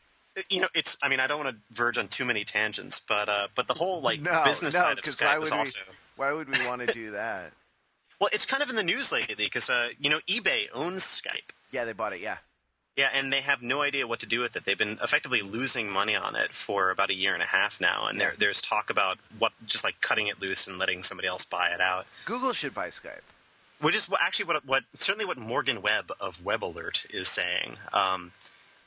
You 0.50 0.60
know, 0.60 0.68
it's. 0.74 0.98
I 1.02 1.08
mean, 1.08 1.18
I 1.18 1.26
don't 1.26 1.42
want 1.42 1.56
to 1.56 1.74
verge 1.74 1.96
on 1.96 2.08
too 2.08 2.26
many 2.26 2.44
tangents, 2.44 3.00
but 3.00 3.28
uh, 3.30 3.48
but 3.54 3.66
the 3.66 3.72
whole 3.74 4.02
like 4.02 4.20
no, 4.20 4.42
business 4.44 4.74
no, 4.74 4.80
side 4.80 4.98
of 4.98 5.04
Skype 5.04 5.42
is 5.42 5.50
would 5.50 5.58
also. 5.58 5.78
Why 6.16 6.30
would 6.32 6.46
we 6.48 6.66
want 6.66 6.82
to 6.86 6.92
do 6.92 7.12
that? 7.12 7.52
Well, 8.18 8.30
it's 8.32 8.46
kind 8.46 8.62
of 8.62 8.70
in 8.70 8.76
the 8.76 8.82
news 8.82 9.12
lately 9.12 9.34
because 9.34 9.68
uh, 9.68 9.88
you 10.00 10.08
know 10.08 10.20
eBay 10.26 10.68
owns 10.72 11.04
Skype. 11.04 11.50
Yeah, 11.76 11.84
they 11.84 11.92
bought 11.92 12.14
it. 12.14 12.20
Yeah, 12.20 12.38
Yeah, 12.96 13.10
and 13.12 13.30
they 13.30 13.42
have 13.42 13.60
no 13.60 13.82
idea 13.82 14.06
what 14.06 14.20
to 14.20 14.26
do 14.26 14.40
with 14.40 14.56
it. 14.56 14.64
They've 14.64 14.78
been 14.78 14.98
effectively 15.02 15.42
losing 15.42 15.90
money 15.90 16.16
on 16.16 16.34
it 16.34 16.54
for 16.54 16.90
about 16.90 17.10
a 17.10 17.14
year 17.14 17.34
and 17.34 17.42
a 17.42 17.46
half 17.46 17.82
now, 17.82 18.06
and 18.06 18.18
there, 18.18 18.34
there's 18.38 18.62
talk 18.62 18.88
about 18.88 19.18
what 19.38 19.52
just 19.66 19.84
like 19.84 20.00
cutting 20.00 20.28
it 20.28 20.40
loose 20.40 20.68
and 20.68 20.78
letting 20.78 21.02
somebody 21.02 21.28
else 21.28 21.44
buy 21.44 21.68
it 21.68 21.82
out. 21.82 22.06
Google 22.24 22.54
should 22.54 22.72
buy 22.72 22.88
Skype. 22.88 23.20
Which 23.82 23.94
is 23.94 24.08
actually 24.18 24.46
what, 24.46 24.64
what 24.64 24.84
certainly 24.94 25.26
what 25.26 25.36
Morgan 25.36 25.82
Webb 25.82 26.10
of 26.18 26.42
Webb 26.42 26.64
Alert 26.64 27.04
is 27.10 27.28
saying. 27.28 27.76
Um, 27.92 28.32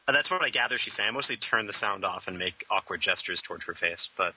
and 0.07 0.15
that's 0.15 0.31
what 0.31 0.41
I 0.41 0.49
gather 0.49 0.79
she's 0.79 0.93
saying. 0.93 1.09
I 1.09 1.11
mostly 1.11 1.37
turn 1.37 1.67
the 1.67 1.73
sound 1.73 2.03
off 2.03 2.27
and 2.27 2.39
make 2.39 2.65
awkward 2.71 3.01
gestures 3.01 3.43
towards 3.43 3.65
her 3.65 3.75
face, 3.75 4.09
but 4.17 4.33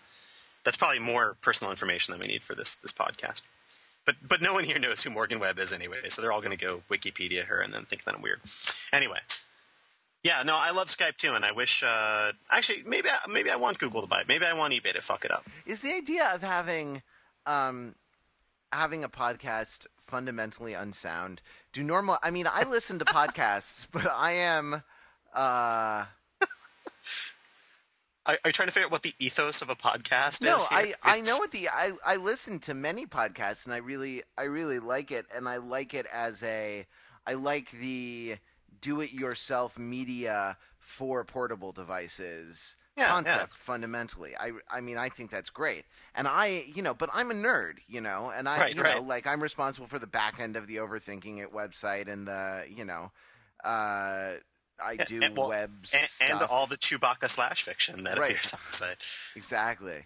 that's 0.65 0.77
probably 0.77 0.99
more 0.99 1.39
personal 1.41 1.71
information 1.71 2.13
than 2.13 2.21
we 2.21 2.27
need 2.27 2.43
for 2.43 2.55
this 2.55 2.75
this 2.77 2.93
podcast. 2.93 3.41
But 4.05 4.17
but 4.27 4.43
no 4.43 4.53
one 4.53 4.65
here 4.65 4.79
knows 4.79 5.03
who 5.03 5.11
Morgan 5.11 5.39
Webb 5.39 5.59
is 5.59 5.73
anyway, 5.73 5.99
so 6.09 6.21
they're 6.23 6.33
all 6.33 6.41
going 6.41 6.57
to 6.57 6.65
go 6.65 6.83
Wikipedia 6.91 7.45
her 7.45 7.61
and 7.61 7.73
then 7.73 7.85
think 7.85 8.05
that 8.05 8.15
I'm 8.15 8.23
weird. 8.23 8.41
Anyway, 8.93 9.19
yeah, 10.23 10.43
no, 10.45 10.57
I 10.57 10.71
love 10.71 10.87
Skype 10.89 11.17
too, 11.17 11.35
and 11.35 11.45
I 11.45 11.53
wish 11.53 11.83
uh, 11.83 12.33
actually 12.51 12.83
maybe 12.87 13.09
I, 13.09 13.31
maybe 13.31 13.51
I 13.51 13.57
want 13.57 13.79
Google 13.79 14.01
to 14.03 14.07
buy 14.07 14.21
it. 14.21 14.29
Maybe 14.29 14.45
I 14.45 14.53
want 14.53 14.73
eBay 14.73 14.93
to 14.93 15.01
fuck 15.01 15.25
it 15.25 15.31
up. 15.31 15.45
Is 15.67 15.81
the 15.81 15.93
idea 15.93 16.31
of 16.33 16.43
having, 16.43 17.03
um, 17.47 17.95
having 18.73 19.03
a 19.03 19.09
podcast 19.09 19.87
fundamentally 20.07 20.75
unsound? 20.75 21.43
Do 21.73 21.83
normal? 21.83 22.19
I 22.23 22.31
mean, 22.31 22.47
I 22.51 22.65
listen 22.69 22.99
to 23.01 23.05
podcasts, 23.07 23.87
but 23.91 24.07
I 24.07 24.33
am. 24.33 24.83
Uh, 25.35 26.05
Are, 28.27 28.39
are 28.45 28.49
you 28.49 28.53
trying 28.53 28.69
to 28.69 28.73
figure 28.73 28.87
out 28.87 28.93
what 28.93 29.03
the 29.03 29.15
ethos 29.19 29.63
of 29.63 29.71
a 29.71 29.77
podcast 29.77 30.45
no, 30.45 30.55
is? 30.55 30.67
here? 30.67 30.79
I, 30.79 30.95
I 31.03 31.21
know 31.21 31.39
what 31.39 31.53
the 31.53 31.69
I, 31.69 31.93
I 32.05 32.17
listen 32.17 32.59
to 32.61 32.75
many 32.75 33.07
podcasts 33.07 33.65
and 33.65 33.75
I 33.75 33.79
really 33.79 34.23
I 34.37 34.45
really 34.45 34.81
like 34.81 35.11
it 35.11 35.27
and 35.35 35.49
I 35.49 35.59
like 35.59 35.95
it 35.95 36.07
as 36.13 36.43
a 36.43 36.87
I 37.27 37.35
like 37.35 37.71
the 37.73 38.37
do 38.81 39.01
it 39.01 39.13
yourself 39.13 39.79
media 39.79 40.57
for 40.81 41.25
portable 41.25 41.71
devices 41.73 42.77
Yeah, 42.97 43.07
concept 43.07 43.57
fundamentally. 43.57 44.33
I 44.39 44.53
I 44.71 44.81
mean 44.81 44.99
I 44.99 45.09
think 45.09 45.31
that's 45.31 45.51
great. 45.51 45.85
And 46.15 46.27
I 46.27 46.65
you 46.75 46.83
know, 46.83 46.95
but 46.95 47.11
I'm 47.13 47.31
a 47.31 47.35
nerd, 47.35 47.75
you 47.87 48.01
know, 48.01 48.33
and 48.35 48.49
I 48.49 48.61
Right, 48.61 48.75
you 48.75 48.83
know, 48.85 49.01
like 49.01 49.27
I'm 49.27 49.43
responsible 49.43 49.87
for 49.87 50.01
the 50.01 50.07
back 50.09 50.41
end 50.41 50.57
of 50.57 50.67
the 50.67 50.77
overthinking 50.77 51.41
it 51.41 51.53
website 51.53 52.09
and 52.09 52.27
the 52.27 52.65
you 52.69 52.85
know 52.85 53.13
uh 53.65 54.35
I 54.83 54.97
do 55.07 55.21
and- 55.23 55.37
well, 55.37 55.49
web 55.49 55.71
and, 55.71 55.87
stuff. 55.89 56.31
and 56.31 56.43
all 56.43 56.67
the 56.67 56.77
Chewbacca 56.77 57.29
slash 57.29 57.63
fiction 57.63 58.05
that 58.05 58.19
Right. 58.19 58.31
appears 58.31 58.53
on 58.55 58.61
the 58.71 58.77
site. 58.77 59.05
Exactly. 59.37 60.05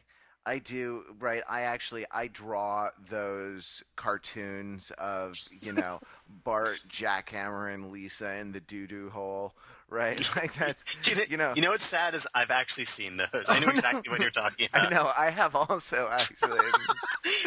I 0.49 0.59
do 0.61 1.03
right. 1.19 1.43
I 1.49 1.63
actually 1.63 2.05
I 2.13 2.29
draw 2.29 2.91
those 3.11 3.83
cartoons 3.97 4.93
of 4.97 5.37
you 5.61 5.73
know 5.73 5.99
Bart, 6.45 6.79
Jackhammer, 6.89 7.75
and 7.75 7.91
Lisa 7.91 8.37
in 8.37 8.53
the 8.53 8.61
doo 8.61 8.87
doo 8.87 9.11
hole. 9.11 9.55
Right, 9.89 10.19
like 10.37 10.53
that's 10.55 11.09
You 11.09 11.17
know, 11.17 11.23
you 11.31 11.37
know. 11.37 11.53
you 11.57 11.63
know 11.63 11.71
what's 11.71 11.85
sad 11.85 12.15
is 12.15 12.27
I've 12.35 12.51
actually 12.53 12.87
seen 12.87 13.17
those. 13.17 13.29
Oh, 13.35 13.45
I 13.49 13.59
know 13.61 13.67
Oh, 13.69 13.71
exactly 13.71 14.09
what 14.11 14.21
you're 14.21 14.31
talking 14.31 14.69
I 14.75 14.89
know. 14.89 15.11
I 15.17 15.31
have 15.31 15.55
also 15.57 16.09
actually. 16.13 16.59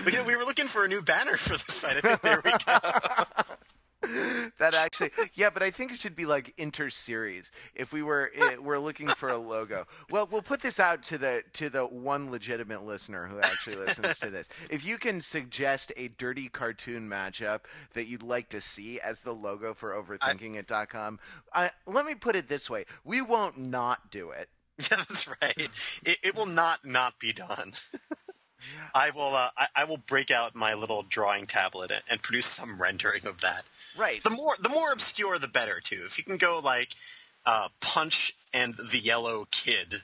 we, 0.06 0.22
we 0.26 0.36
were 0.38 0.44
looking 0.46 0.68
for 0.68 0.84
a 0.86 0.88
new 0.90 1.02
banner 1.02 1.36
for 1.38 1.54
the 1.54 1.72
site. 1.72 1.98
I 1.98 2.02
think 2.02 2.22
there 2.22 2.42
we 2.44 2.52
go. 2.52 2.80
that 4.60 4.76
actually, 4.76 5.12
yeah, 5.34 5.50
but 5.50 5.64
I 5.64 5.70
think 5.70 5.92
it 5.92 6.00
should 6.00 6.16
be 6.16 6.26
like 6.26 6.54
inter-series. 6.58 7.52
If 7.76 7.94
we 7.94 8.04
were 8.04 8.32
eh, 8.36 8.58
we're 8.58 8.80
looking 8.80 9.08
for 9.08 9.30
a 9.30 9.38
logo, 9.38 9.88
well, 10.10 10.28
we'll 10.32 10.42
put 10.42 10.62
this 10.62 10.80
out 10.80 11.04
to 11.04 11.18
the 11.18 11.44
to 11.54 11.70
the 11.70 11.86
one 11.86 12.32
legitimate 12.32 12.84
listener 12.84 13.28
who 13.28 13.40
actually 13.40 13.78
listens 13.78 14.20
to 14.20 14.30
this. 14.30 14.50
If 14.70 14.86
you 14.86 14.98
can 14.98 15.22
suggest 15.22 15.92
a 15.98 16.10
dirty 16.10 16.50
cartoon 16.50 17.10
matchup 17.10 17.62
that 17.94 18.08
you'd 18.08 18.24
like 18.24 18.50
to 18.50 18.62
see 18.62 19.00
as 19.00 19.22
the 19.22 19.34
logo 19.34 19.74
for 19.74 19.92
overthinkingit.com, 19.92 21.20
I, 21.54 21.72
let 21.86 22.06
me 22.06 22.16
put 22.16 22.36
it 22.36 22.50
this 22.50 22.70
way: 22.70 22.86
we 23.04 23.22
won't 23.22 23.58
not 23.58 24.12
do 24.12 24.32
it. 24.32 24.50
yeah, 24.78 24.98
that's 24.98 25.28
right. 25.28 25.70
It, 26.06 26.18
it 26.24 26.36
will 26.36 26.46
not 26.46 26.86
not 26.86 27.20
be 27.20 27.34
done. 27.34 27.74
I 28.94 29.12
will. 29.12 29.36
Uh, 29.36 29.50
I, 29.58 29.68
I 29.76 29.84
will 29.86 29.98
break 29.98 30.32
out 30.32 30.56
my 30.56 30.74
little 30.74 31.04
drawing 31.04 31.46
tablet 31.46 31.92
and, 31.92 32.04
and 32.10 32.22
produce 32.22 32.46
some 32.46 32.82
rendering 32.82 33.26
of 33.26 33.42
that. 33.42 33.64
Right. 33.98 34.22
The 34.24 34.30
more 34.30 34.56
the 34.60 34.70
more 34.70 34.92
obscure, 34.92 35.38
the 35.40 35.48
better 35.48 35.80
too. 35.82 36.02
If 36.06 36.18
you 36.18 36.24
can 36.24 36.38
go 36.38 36.62
like 36.64 36.90
uh, 37.46 37.70
Punch 37.82 38.36
and 38.54 38.76
the 38.76 39.00
Yellow 39.00 39.48
Kid, 39.52 39.96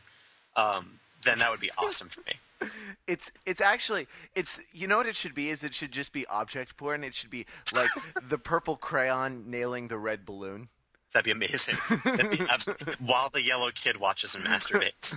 um, 0.56 1.00
then 1.24 1.40
that 1.40 1.52
would 1.52 1.60
be 1.60 1.72
awesome 1.78 2.10
for 2.10 2.22
me. 2.22 2.34
It's 3.08 3.32
it's 3.46 3.62
actually 3.62 4.08
it's 4.34 4.60
you 4.74 4.88
know 4.88 4.98
what 4.98 5.06
it 5.06 5.16
should 5.16 5.36
be 5.36 5.50
is 5.52 5.64
it 5.64 5.76
should 5.76 5.92
just 5.92 6.12
be 6.12 6.26
object 6.26 6.76
porn. 6.78 7.04
It 7.04 7.14
should 7.14 7.30
be 7.30 7.46
like 7.76 7.90
the 8.30 8.40
purple 8.40 8.78
crayon 8.78 9.52
nailing 9.52 9.90
the 9.90 9.98
red 9.98 10.26
balloon. 10.26 10.70
That'd 11.14 11.26
be 11.26 11.32
amazing. 11.32 11.76
That'd 12.04 12.32
be 12.32 12.40
abs- 12.50 12.96
while 13.00 13.30
the 13.30 13.44
Yellow 13.44 13.70
Kid 13.76 13.98
watches 13.98 14.34
and 14.34 14.44
masturbates. 14.44 15.16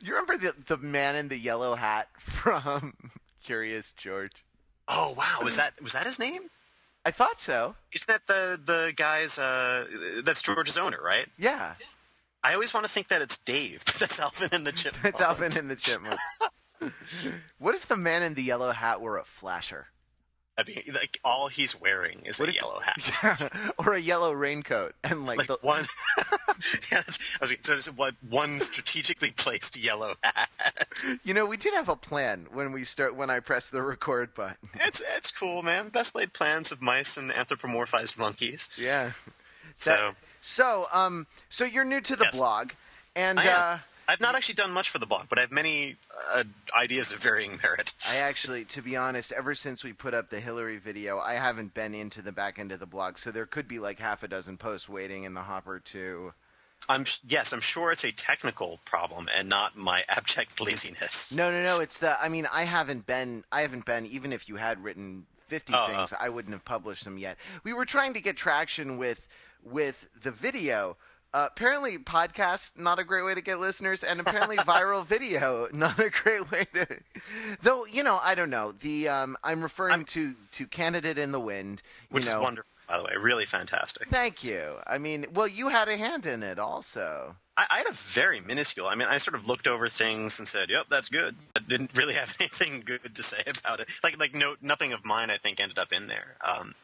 You 0.00 0.14
remember 0.14 0.38
the 0.38 0.54
the 0.66 0.78
man 0.78 1.16
in 1.16 1.28
the 1.28 1.36
yellow 1.38 1.74
hat 1.74 2.08
from 2.18 2.94
Curious 3.44 3.92
George? 3.92 4.32
Oh 4.90 5.14
wow, 5.16 5.38
was 5.44 5.56
that 5.56 5.80
was 5.82 5.92
that 5.92 6.04
his 6.04 6.18
name? 6.18 6.42
I 7.06 7.12
thought 7.12 7.40
so. 7.40 7.76
Isn't 7.92 8.08
that 8.08 8.26
the 8.26 8.60
the 8.62 8.92
guy's? 8.94 9.38
Uh, 9.38 9.86
that's 10.24 10.42
George's 10.42 10.76
owner, 10.76 10.98
right? 11.02 11.26
Yeah, 11.38 11.74
I 12.42 12.54
always 12.54 12.74
want 12.74 12.84
to 12.84 12.90
think 12.92 13.08
that 13.08 13.22
it's 13.22 13.36
Dave. 13.38 13.84
but 13.86 13.94
That's 13.94 14.18
Alvin 14.18 14.48
and 14.52 14.66
the 14.66 14.72
Chipmunks. 14.72 15.02
that's 15.02 15.20
Alvin 15.20 15.52
and 15.56 15.70
the 15.70 15.76
Chipmunks. 15.76 16.40
what 17.58 17.74
if 17.74 17.86
the 17.86 17.96
man 17.96 18.22
in 18.22 18.34
the 18.34 18.42
yellow 18.42 18.72
hat 18.72 19.00
were 19.00 19.18
a 19.18 19.24
flasher? 19.24 19.86
I 20.60 20.64
mean, 20.68 20.82
like 20.94 21.18
all 21.24 21.48
he's 21.48 21.80
wearing 21.80 22.20
is 22.24 22.38
What 22.38 22.48
a 22.48 22.52
if- 22.52 22.56
yellow 22.56 22.80
hat. 22.80 23.52
or 23.78 23.94
a 23.94 24.00
yellow 24.00 24.32
raincoat 24.32 24.94
and 25.04 25.26
like, 25.26 25.38
Like 25.38 25.46
the, 25.48 25.58
one, 25.62 25.84
yeah, 26.92 27.00
I 27.00 27.38
was 27.40 27.54
so 27.62 27.72
is 27.72 27.86
what 27.96 28.14
one 28.28 28.60
strategically 28.60 29.30
placed 29.30 29.76
yellow 29.76 30.14
hat. 30.22 30.48
you 31.24 31.32
know 31.34 31.46
we 31.46 31.56
did 31.56 31.74
have 31.74 31.88
a 31.88 31.96
plan 31.96 32.46
when 32.52 32.72
we 32.72 32.84
start 32.84 33.14
when 33.16 33.30
I 33.30 33.40
press 33.40 33.70
the 33.70 33.82
record 33.82 34.34
button. 34.34 34.68
It's 34.74 35.00
it's 35.16 35.30
cool, 35.30 35.62
man. 35.62 35.88
Best 35.88 36.14
laid 36.14 36.32
plans 36.32 36.72
of 36.72 36.82
mice 36.82 37.16
and 37.16 37.30
anthropomorphized 37.30 38.18
monkeys. 38.18 38.68
Yeah. 38.76 39.12
So 39.76 39.90
That- 39.92 40.14
so 40.40 40.86
um 40.92 41.26
so 41.48 41.64
you're 41.64 41.84
new 41.84 42.00
to 42.02 42.16
the 42.16 42.24
Yes. 42.24 42.36
blog 42.36 42.70
and 43.16 43.38
uh 43.38 43.78
I've 44.10 44.20
not 44.20 44.34
actually 44.34 44.56
done 44.56 44.72
much 44.72 44.90
for 44.90 44.98
the 44.98 45.06
blog, 45.06 45.28
but 45.28 45.38
I 45.38 45.42
have 45.42 45.52
many 45.52 45.94
uh, 46.32 46.42
ideas 46.76 47.12
of 47.12 47.20
varying 47.20 47.60
merit. 47.62 47.94
I 48.10 48.16
actually, 48.16 48.64
to 48.64 48.82
be 48.82 48.96
honest, 48.96 49.30
ever 49.30 49.54
since 49.54 49.84
we 49.84 49.92
put 49.92 50.14
up 50.14 50.30
the 50.30 50.40
Hillary 50.40 50.78
video, 50.78 51.20
I 51.20 51.34
haven't 51.34 51.74
been 51.74 51.94
into 51.94 52.20
the 52.20 52.32
back 52.32 52.58
end 52.58 52.72
of 52.72 52.80
the 52.80 52.86
blog, 52.86 53.18
so 53.18 53.30
there 53.30 53.46
could 53.46 53.68
be 53.68 53.78
like 53.78 54.00
half 54.00 54.24
a 54.24 54.28
dozen 54.28 54.56
posts 54.56 54.88
waiting 54.88 55.22
in 55.22 55.34
the 55.34 55.42
hopper 55.42 55.78
to. 55.78 56.32
I'm 56.88 57.04
yes, 57.28 57.52
I'm 57.52 57.60
sure 57.60 57.92
it's 57.92 58.02
a 58.02 58.10
technical 58.10 58.80
problem 58.84 59.28
and 59.36 59.48
not 59.48 59.76
my 59.76 60.02
abject 60.08 60.60
laziness. 60.60 61.32
No, 61.32 61.52
no, 61.52 61.62
no. 61.62 61.78
It's 61.78 61.98
the. 61.98 62.20
I 62.20 62.28
mean, 62.28 62.48
I 62.52 62.64
haven't 62.64 63.06
been. 63.06 63.44
I 63.52 63.60
haven't 63.60 63.84
been. 63.84 64.06
Even 64.06 64.32
if 64.32 64.48
you 64.48 64.56
had 64.56 64.82
written 64.82 65.24
fifty 65.46 65.72
Oh, 65.72 65.86
things, 65.86 66.12
I 66.18 66.30
wouldn't 66.30 66.52
have 66.52 66.64
published 66.64 67.04
them 67.04 67.16
yet. 67.16 67.36
We 67.62 67.72
were 67.72 67.84
trying 67.84 68.14
to 68.14 68.20
get 68.20 68.36
traction 68.36 68.98
with 68.98 69.28
with 69.62 70.08
the 70.20 70.32
video. 70.32 70.96
Uh, 71.32 71.46
apparently, 71.50 71.96
podcast 71.98 72.78
not 72.78 72.98
a 72.98 73.04
great 73.04 73.24
way 73.24 73.34
to 73.34 73.40
get 73.40 73.60
listeners, 73.60 74.02
and 74.02 74.20
apparently, 74.20 74.56
viral 74.58 75.04
video 75.06 75.68
not 75.72 75.98
a 75.98 76.10
great 76.10 76.50
way 76.50 76.64
to. 76.74 76.86
Though 77.62 77.84
you 77.84 78.02
know, 78.02 78.18
I 78.22 78.34
don't 78.34 78.50
know. 78.50 78.72
The 78.72 79.08
um, 79.08 79.36
I'm 79.44 79.62
referring 79.62 79.92
I'm- 79.92 80.04
to 80.06 80.34
to 80.52 80.66
candidate 80.66 81.18
in 81.18 81.32
the 81.32 81.40
wind. 81.40 81.82
You 82.10 82.14
which 82.16 82.26
know, 82.26 82.38
is 82.38 82.42
wonderful, 82.42 82.72
by 82.88 82.98
the 82.98 83.04
way. 83.04 83.12
Really 83.20 83.44
fantastic. 83.46 84.08
Thank 84.08 84.42
you. 84.42 84.76
I 84.86 84.98
mean, 84.98 85.26
well, 85.32 85.46
you 85.46 85.68
had 85.68 85.88
a 85.88 85.96
hand 85.96 86.26
in 86.26 86.42
it 86.42 86.58
also. 86.58 87.36
I, 87.56 87.66
I 87.70 87.78
had 87.78 87.86
a 87.88 87.92
very 87.92 88.40
minuscule. 88.40 88.86
I 88.86 88.94
mean, 88.94 89.06
I 89.08 89.18
sort 89.18 89.34
of 89.34 89.46
looked 89.46 89.66
over 89.68 89.86
things 89.88 90.38
and 90.40 90.48
said, 90.48 90.68
"Yep, 90.70 90.86
that's 90.88 91.08
good." 91.10 91.36
I 91.56 91.60
didn't 91.60 91.96
really 91.96 92.14
have 92.14 92.34
anything 92.40 92.82
good 92.84 93.14
to 93.14 93.22
say 93.22 93.42
about 93.46 93.78
it. 93.78 93.88
Like, 94.02 94.18
like 94.18 94.34
no, 94.34 94.56
nothing 94.60 94.92
of 94.92 95.04
mine. 95.04 95.30
I 95.30 95.36
think 95.36 95.60
ended 95.60 95.78
up 95.78 95.92
in 95.92 96.08
there. 96.08 96.34
Um, 96.40 96.74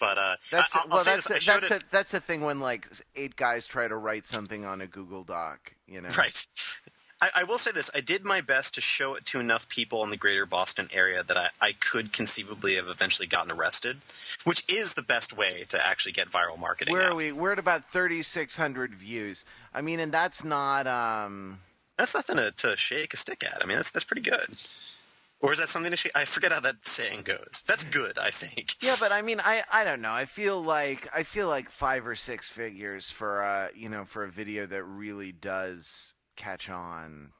but 0.00 0.18
uh, 0.18 0.36
That's 0.50 0.74
I, 0.74 0.86
well, 0.88 1.04
that's 1.04 1.28
this, 1.28 1.44
the, 1.46 1.52
that's 1.52 1.68
the, 1.68 1.80
that's 1.92 2.10
the 2.10 2.20
thing 2.20 2.40
when 2.40 2.58
like 2.58 2.88
eight 3.14 3.36
guys 3.36 3.66
try 3.66 3.86
to 3.86 3.96
write 3.96 4.26
something 4.26 4.64
on 4.64 4.80
a 4.80 4.86
Google 4.86 5.22
Doc. 5.22 5.74
You 5.86 6.00
know, 6.00 6.08
Right. 6.18 6.46
I, 7.22 7.30
I 7.34 7.44
will 7.44 7.58
say 7.58 7.70
this. 7.70 7.90
I 7.94 8.00
did 8.00 8.24
my 8.24 8.40
best 8.40 8.74
to 8.76 8.80
show 8.80 9.14
it 9.14 9.26
to 9.26 9.40
enough 9.40 9.68
people 9.68 10.02
in 10.04 10.10
the 10.10 10.16
greater 10.16 10.46
Boston 10.46 10.88
area 10.90 11.22
that 11.22 11.36
I, 11.36 11.50
I 11.60 11.72
could 11.78 12.14
conceivably 12.14 12.76
have 12.76 12.88
eventually 12.88 13.28
gotten 13.28 13.52
arrested, 13.52 13.98
which 14.44 14.64
is 14.72 14.94
the 14.94 15.02
best 15.02 15.36
way 15.36 15.66
to 15.68 15.86
actually 15.86 16.12
get 16.12 16.30
viral 16.30 16.58
marketing. 16.58 16.94
Where 16.94 17.02
now. 17.02 17.10
are 17.10 17.14
we? 17.14 17.30
We're 17.32 17.52
at 17.52 17.58
about 17.58 17.84
thirty 17.84 18.22
six 18.22 18.56
hundred 18.56 18.94
views. 18.94 19.44
I 19.74 19.82
mean, 19.82 20.00
and 20.00 20.10
that's 20.10 20.42
not. 20.44 20.86
um 20.86 21.60
That's 21.98 22.14
nothing 22.14 22.36
to, 22.36 22.52
to 22.52 22.74
shake 22.76 23.12
a 23.12 23.18
stick 23.18 23.44
at. 23.44 23.58
I 23.62 23.66
mean, 23.66 23.76
that's 23.76 23.90
that's 23.90 24.04
pretty 24.04 24.22
good. 24.22 24.48
Or 25.40 25.52
is 25.52 25.58
that 25.58 25.70
something 25.70 25.90
to 25.90 25.96
shake? 25.96 26.12
I 26.14 26.26
forget 26.26 26.52
how 26.52 26.60
that 26.60 26.84
saying 26.84 27.22
goes. 27.22 27.64
That's 27.66 27.84
good, 27.84 28.18
I 28.18 28.30
think. 28.30 28.74
Yeah, 28.82 28.96
but 29.00 29.10
I 29.10 29.22
mean, 29.22 29.40
I 29.42 29.62
I 29.72 29.84
don't 29.84 30.02
know. 30.02 30.12
I 30.12 30.26
feel 30.26 30.62
like 30.62 31.08
I 31.14 31.22
feel 31.22 31.48
like 31.48 31.70
five 31.70 32.06
or 32.06 32.14
six 32.14 32.48
figures 32.48 33.10
for 33.10 33.42
uh 33.42 33.68
you 33.74 33.88
know 33.88 34.04
for 34.04 34.24
a 34.24 34.30
video 34.30 34.66
that 34.66 34.84
really 34.84 35.32
does 35.32 36.12
catch 36.36 36.68
on. 36.68 37.32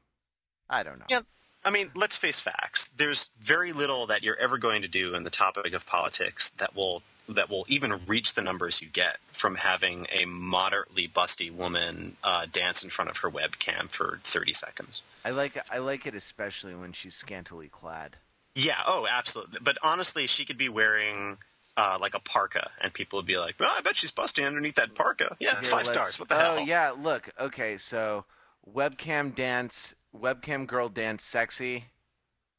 I 0.69 0.83
don't 0.83 0.99
know. 0.99 1.07
Yeah. 1.11 1.21
I 1.63 1.71
mean, 1.71 1.91
let's 1.95 2.17
face 2.17 2.41
facts. 2.41 2.89
There's 2.97 3.29
very 3.41 3.73
little 3.73 4.07
that 4.07 4.23
you're 4.23 4.39
ever 4.39 4.57
going 4.57 4.81
to 4.81 4.89
do 4.89 5.15
in 5.15 5.25
the 5.25 5.31
topic 5.31 5.75
of 5.75 5.85
politics 5.85 6.49
that 6.57 6.75
will 6.75 7.03
that 7.35 7.49
will 7.51 7.65
even 7.69 8.01
reach 8.07 8.35
the 8.35 8.43
numbers 8.43 8.83
you 8.83 8.89
get 8.89 9.19
from 9.27 9.55
having 9.55 10.07
a 10.13 10.25
moderately 10.25 11.09
busty 11.09 11.51
woman 11.53 12.17
uh, 12.25 12.47
dance 12.51 12.83
in 12.83 12.91
front 12.91 13.11
of 13.11 13.19
her 13.19 13.31
webcam 13.31 13.89
for 13.89 14.21
30 14.25 14.53
seconds. 14.53 15.03
I 15.25 15.31
like 15.31 15.57
I 15.71 15.79
like 15.79 16.07
it 16.07 16.15
especially 16.15 16.75
when 16.75 16.93
she's 16.93 17.15
scantily 17.15 17.69
clad. 17.69 18.17
Yeah. 18.55 18.79
Oh, 18.87 19.07
absolutely. 19.11 19.61
But 19.63 19.79
honestly, 19.83 20.27
she 20.27 20.45
could 20.45 20.59
be 20.59 20.69
wearing. 20.69 21.39
Uh, 21.77 21.97
like 21.99 22.15
a 22.15 22.21
parka, 22.21 22.69
and 22.81 22.93
people 22.93 23.17
would 23.19 23.27
be 23.27 23.39
like, 23.39 23.55
"Well, 23.59 23.73
I 23.75 23.81
bet 23.81 23.97
she's 23.97 24.11
busty 24.11 24.45
underneath 24.45 24.75
that 24.75 24.95
parka." 24.95 25.37
Yeah, 25.39 25.53
Here, 25.53 25.63
five 25.63 25.87
stars. 25.87 26.19
What 26.19 26.29
the 26.29 26.35
oh, 26.35 26.57
hell? 26.57 26.61
yeah. 26.61 26.91
Look. 26.91 27.31
Okay. 27.41 27.79
So 27.79 28.25
webcam 28.69 29.35
dance, 29.35 29.95
webcam 30.15 30.67
girl 30.67 30.89
dance, 30.89 31.25
sexy. 31.25 31.87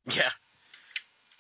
Yeah. 0.10 0.30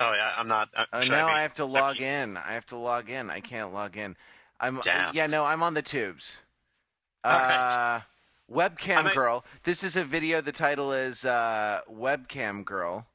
Oh 0.01 0.13
yeah, 0.13 0.33
I'm 0.37 0.47
not. 0.47 0.69
Uh, 0.75 0.85
Oh, 0.93 0.99
now 1.09 1.27
be- 1.27 1.33
I 1.33 1.41
have 1.43 1.53
to 1.55 1.65
log 1.65 1.97
be- 1.97 2.05
in. 2.05 2.37
I 2.37 2.53
have 2.53 2.65
to 2.67 2.75
log 2.77 3.09
in. 3.09 3.29
I 3.29 3.39
can't 3.39 3.73
log 3.73 3.95
in. 3.97 4.15
I'm 4.59 4.79
Damn. 4.81 5.15
yeah. 5.15 5.27
No, 5.27 5.45
I'm 5.45 5.63
on 5.63 5.73
the 5.73 5.81
tubes. 5.81 6.41
All 7.23 7.31
right. 7.31 7.67
Uh, 7.71 8.01
webcam 8.51 8.97
I 8.97 9.01
might- 9.03 9.13
girl. 9.15 9.45
This 9.63 9.83
is 9.83 9.95
a 9.95 10.03
video. 10.03 10.41
The 10.41 10.51
title 10.51 10.91
is 10.91 11.23
uh, 11.25 11.81
webcam 11.91 12.65
girl, 12.65 13.05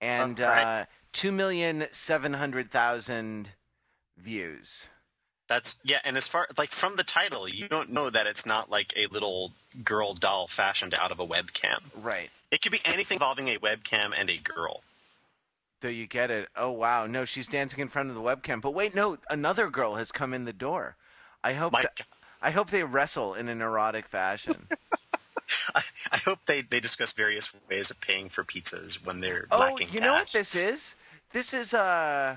and 0.00 0.40
Oh, 0.40 0.44
right. 0.44 0.80
uh, 0.82 0.84
two 1.12 1.32
million 1.32 1.86
seven 1.92 2.34
hundred 2.34 2.70
thousand 2.70 3.50
views. 4.16 4.88
That's 5.48 5.78
yeah, 5.82 6.00
and 6.04 6.16
as 6.18 6.28
far 6.28 6.46
like 6.58 6.70
from 6.72 6.96
the 6.96 7.04
title, 7.04 7.48
you 7.48 7.68
don't 7.68 7.90
know 7.90 8.10
that 8.10 8.26
it's 8.26 8.44
not 8.44 8.68
like 8.70 8.92
a 8.96 9.06
little 9.06 9.52
girl 9.82 10.12
doll 10.12 10.46
fashioned 10.46 10.92
out 10.94 11.10
of 11.10 11.20
a 11.20 11.26
webcam. 11.26 11.78
Right. 11.96 12.28
It 12.50 12.60
could 12.60 12.72
be 12.72 12.80
anything 12.84 13.16
involving 13.16 13.48
a 13.48 13.56
webcam 13.58 14.10
and 14.16 14.28
a 14.28 14.36
girl. 14.36 14.82
So 15.80 15.88
you 15.88 16.06
get 16.06 16.30
it. 16.30 16.48
Oh 16.56 16.70
wow. 16.70 17.06
No, 17.06 17.24
she's 17.24 17.46
dancing 17.46 17.80
in 17.80 17.88
front 17.88 18.08
of 18.08 18.14
the 18.14 18.20
webcam. 18.20 18.60
But 18.60 18.72
wait, 18.72 18.94
no, 18.94 19.18
another 19.30 19.70
girl 19.70 19.94
has 19.94 20.10
come 20.10 20.34
in 20.34 20.44
the 20.44 20.52
door. 20.52 20.96
I 21.44 21.52
hope. 21.52 21.74
Th- 21.74 21.86
I 22.40 22.50
hope 22.50 22.70
they 22.70 22.84
wrestle 22.84 23.34
in 23.34 23.48
an 23.48 23.60
erotic 23.60 24.06
fashion. 24.06 24.68
I, 25.74 25.82
I 26.12 26.16
hope 26.18 26.40
they 26.46 26.62
they 26.62 26.80
discuss 26.80 27.12
various 27.12 27.52
ways 27.68 27.90
of 27.90 28.00
paying 28.00 28.28
for 28.28 28.44
pizzas 28.44 29.04
when 29.04 29.20
they're 29.20 29.46
oh, 29.50 29.58
lacking 29.58 29.88
you 29.90 30.00
know 30.00 30.12
what 30.12 30.28
this 30.28 30.54
is? 30.54 30.94
This 31.32 31.52
is 31.54 31.74
uh 31.74 32.36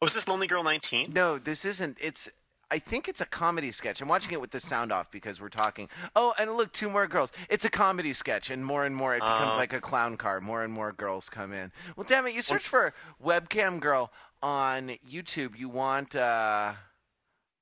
Was 0.00 0.14
this 0.14 0.28
Lonely 0.28 0.46
Girl 0.46 0.62
19? 0.62 1.12
no, 1.12 1.38
this 1.38 1.64
isn't. 1.64 1.96
It's 2.00 2.28
I 2.70 2.78
think 2.80 3.08
it's 3.08 3.20
a 3.20 3.26
comedy 3.26 3.70
sketch. 3.70 4.00
I'm 4.00 4.08
watching 4.08 4.32
it 4.32 4.40
with 4.40 4.50
the 4.50 4.58
sound 4.60 4.90
off 4.92 5.10
because 5.10 5.40
we're 5.40 5.48
talking. 5.48 5.88
Oh, 6.16 6.34
and 6.38 6.56
look, 6.56 6.72
two 6.72 6.90
more 6.90 7.06
girls. 7.06 7.32
It's 7.48 7.64
a 7.64 7.70
comedy 7.70 8.12
sketch, 8.12 8.50
and 8.50 8.64
more 8.64 8.84
and 8.84 8.94
more 8.96 9.14
it 9.14 9.20
becomes 9.20 9.54
Oh. 9.54 9.58
like 9.58 9.72
a 9.72 9.80
clown 9.80 10.16
car. 10.16 10.40
More 10.40 10.64
and 10.64 10.72
more 10.72 10.92
girls 10.92 11.28
come 11.28 11.52
in. 11.52 11.70
Well, 11.96 12.04
damn 12.08 12.26
it! 12.26 12.34
You 12.34 12.42
search 12.42 12.66
for 12.66 12.92
webcam 13.24 13.78
girl 13.80 14.12
on 14.42 14.96
YouTube. 15.08 15.56
You 15.56 15.68
want 15.68 16.16
uh 16.16 16.72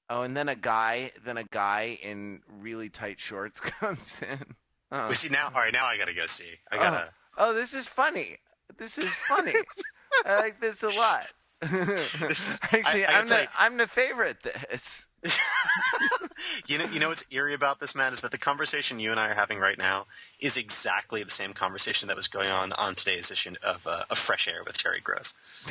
oh, 0.09 0.23
and 0.23 0.35
then 0.37 0.49
a 0.49 0.57
guy, 0.57 1.11
then 1.25 1.37
a 1.37 1.45
guy 1.45 1.99
in 2.03 2.41
really 2.61 2.89
tight 2.89 3.21
shorts 3.21 3.61
comes 3.61 4.21
in. 4.23 4.55
Oh. 4.91 5.09
We 5.09 5.15
see 5.15 5.29
now. 5.29 5.47
All 5.47 5.61
right, 5.61 5.73
now 5.73 5.85
I 5.85 5.99
gotta 5.99 6.15
go 6.15 6.25
see. 6.27 6.55
I 6.73 6.77
gotta. 6.79 7.11
Oh, 7.37 7.53
this 7.53 7.75
is 7.75 7.87
funny. 7.87 8.37
This 8.79 8.97
is 8.97 9.13
funny. 9.15 9.53
I 10.25 10.41
like 10.41 10.61
this 10.61 10.83
a 10.83 10.89
lot. 10.89 11.31
Is- 12.31 12.61
Actually, 12.73 13.07
I, 13.07 13.19
I'm, 13.21 13.27
the 13.27 13.49
I'm 13.59 13.77
the 13.77 13.87
favorite. 13.87 14.43
This. 14.43 15.07
You 16.67 16.79
know, 16.79 16.85
you 16.93 17.01
know 17.01 17.09
what's 17.09 17.25
eerie 17.31 17.55
about 17.55 17.81
this, 17.81 17.95
Matt, 17.95 18.13
is 18.13 18.21
that 18.21 18.31
the 18.31 18.39
conversation 18.39 18.99
you 18.99 19.11
and 19.11 19.19
I 19.21 19.31
are 19.31 19.35
having 19.35 19.59
right 19.59 19.79
now 19.79 20.07
is 20.41 20.57
exactly 20.57 21.23
the 21.23 21.31
same 21.31 21.53
conversation 21.53 22.09
that 22.09 22.17
was 22.17 22.29
going 22.29 22.49
on 22.51 22.73
on 22.75 22.95
today's 22.95 23.31
issue 23.31 23.55
of, 23.63 23.87
uh, 23.87 24.03
of 24.11 24.19
Fresh 24.19 24.49
Air 24.49 24.63
with 24.65 24.77
Terry 24.77 25.01
Gross. 25.01 25.33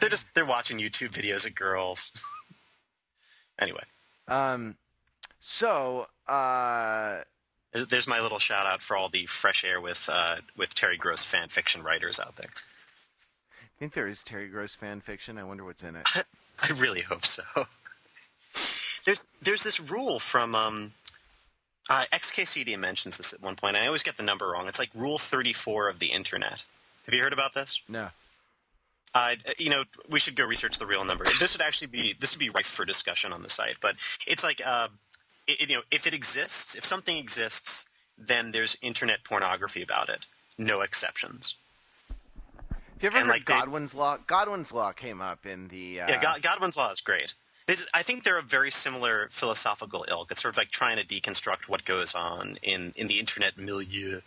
they're 0.00 0.08
just 0.08 0.32
they're 0.34 0.46
watching 0.46 0.78
YouTube 0.78 1.10
videos 1.10 1.44
of 1.46 1.54
girls. 1.54 2.10
anyway, 3.58 3.82
Um, 4.28 4.76
so 5.40 6.06
uh, 6.28 7.18
There's, 7.72 7.86
there's 7.88 8.08
my 8.08 8.20
little 8.20 8.38
shout 8.38 8.66
out 8.66 8.80
for 8.80 8.96
all 8.96 9.08
the 9.08 9.26
fresh 9.26 9.64
air 9.64 9.80
with 9.80 10.08
uh, 10.10 10.36
with 10.56 10.74
Terry 10.74 10.96
Gross 10.96 11.24
fan 11.24 11.48
fiction 11.48 11.82
writers 11.82 12.18
out 12.20 12.36
there. 12.36 12.50
I 13.82 13.84
think 13.84 13.94
there 13.94 14.06
is 14.06 14.22
Terry 14.22 14.46
Gross 14.46 14.76
fan 14.76 15.00
fiction. 15.00 15.38
I 15.38 15.42
wonder 15.42 15.64
what's 15.64 15.82
in 15.82 15.96
it. 15.96 16.06
I 16.62 16.68
really 16.74 17.00
hope 17.00 17.26
so. 17.26 17.42
there's 19.04 19.26
there's 19.42 19.64
this 19.64 19.80
rule 19.80 20.20
from 20.20 20.54
um, 20.54 20.92
uh, 21.90 22.04
XKCD 22.12 22.78
mentions 22.78 23.16
this 23.16 23.32
at 23.32 23.42
one 23.42 23.56
point. 23.56 23.74
I 23.74 23.88
always 23.88 24.04
get 24.04 24.16
the 24.16 24.22
number 24.22 24.46
wrong. 24.46 24.68
It's 24.68 24.78
like 24.78 24.90
Rule 24.94 25.18
34 25.18 25.88
of 25.88 25.98
the 25.98 26.12
Internet. 26.12 26.64
Have 27.06 27.12
you 27.12 27.20
heard 27.20 27.32
about 27.32 27.54
this? 27.54 27.80
No. 27.88 28.10
Uh, 29.16 29.34
you 29.58 29.70
know, 29.70 29.82
we 30.08 30.20
should 30.20 30.36
go 30.36 30.46
research 30.46 30.78
the 30.78 30.86
real 30.86 31.04
number. 31.04 31.24
This 31.40 31.52
would 31.52 31.62
actually 31.62 31.88
be 31.88 32.14
this 32.20 32.32
would 32.36 32.38
be 32.38 32.50
rife 32.50 32.68
for 32.68 32.84
discussion 32.84 33.32
on 33.32 33.42
the 33.42 33.50
site. 33.50 33.78
But 33.80 33.96
it's 34.28 34.44
like, 34.44 34.62
uh, 34.64 34.86
it, 35.48 35.68
you 35.68 35.74
know, 35.74 35.82
if 35.90 36.06
it 36.06 36.14
exists, 36.14 36.76
if 36.76 36.84
something 36.84 37.16
exists, 37.16 37.88
then 38.16 38.52
there's 38.52 38.76
internet 38.80 39.24
pornography 39.24 39.82
about 39.82 40.08
it. 40.08 40.24
No 40.56 40.82
exceptions. 40.82 41.56
You 43.02 43.08
ever 43.08 43.18
And, 43.18 43.26
heard 43.26 43.32
like, 43.32 43.44
they- 43.44 43.54
Godwin's 43.54 43.94
Law? 43.94 44.16
Godwin's 44.26 44.72
Law 44.72 44.92
came 44.92 45.20
up 45.20 45.44
in 45.44 45.68
the. 45.68 46.02
Uh, 46.02 46.08
Yeah, 46.08 46.22
God, 46.22 46.42
Godwin's 46.42 46.76
law 46.76 46.90
is 46.92 47.00
great. 47.00 47.34
I 47.94 48.02
think 48.02 48.22
they're 48.22 48.38
a 48.38 48.42
very 48.42 48.70
similar 48.70 49.28
philosophical 49.30 50.04
ilk. 50.08 50.30
It's 50.30 50.42
sort 50.42 50.54
of 50.54 50.58
like 50.58 50.70
trying 50.70 50.98
to 50.98 51.04
deconstruct 51.04 51.68
what 51.68 51.84
goes 51.84 52.14
on 52.14 52.58
in, 52.62 52.92
in 52.96 53.06
the 53.08 53.18
internet 53.18 53.56
milieu. 53.56 54.20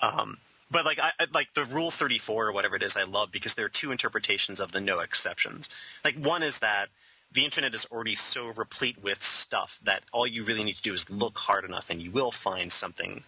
Um, 0.00 0.38
but 0.70 0.84
like 0.84 0.98
I, 0.98 1.12
like 1.32 1.54
the 1.54 1.64
Rule 1.64 1.90
Thirty 1.90 2.18
Four 2.18 2.48
or 2.48 2.52
whatever 2.52 2.76
it 2.76 2.82
is, 2.82 2.96
I 2.96 3.04
love 3.04 3.32
because 3.32 3.54
there 3.54 3.64
are 3.64 3.70
two 3.70 3.90
interpretations 3.90 4.60
of 4.60 4.70
the 4.72 4.80
no 4.80 5.00
exceptions. 5.00 5.70
Like 6.04 6.16
one 6.16 6.42
is 6.42 6.58
that 6.58 6.88
the 7.32 7.44
internet 7.44 7.74
is 7.74 7.86
already 7.86 8.14
so 8.14 8.48
replete 8.52 9.02
with 9.02 9.22
stuff 9.22 9.78
that 9.84 10.02
all 10.12 10.26
you 10.26 10.44
really 10.44 10.64
need 10.64 10.76
to 10.76 10.82
do 10.82 10.92
is 10.94 11.08
look 11.08 11.38
hard 11.38 11.64
enough, 11.64 11.88
and 11.90 12.02
you 12.02 12.10
will 12.10 12.32
find 12.32 12.70
something. 12.72 13.22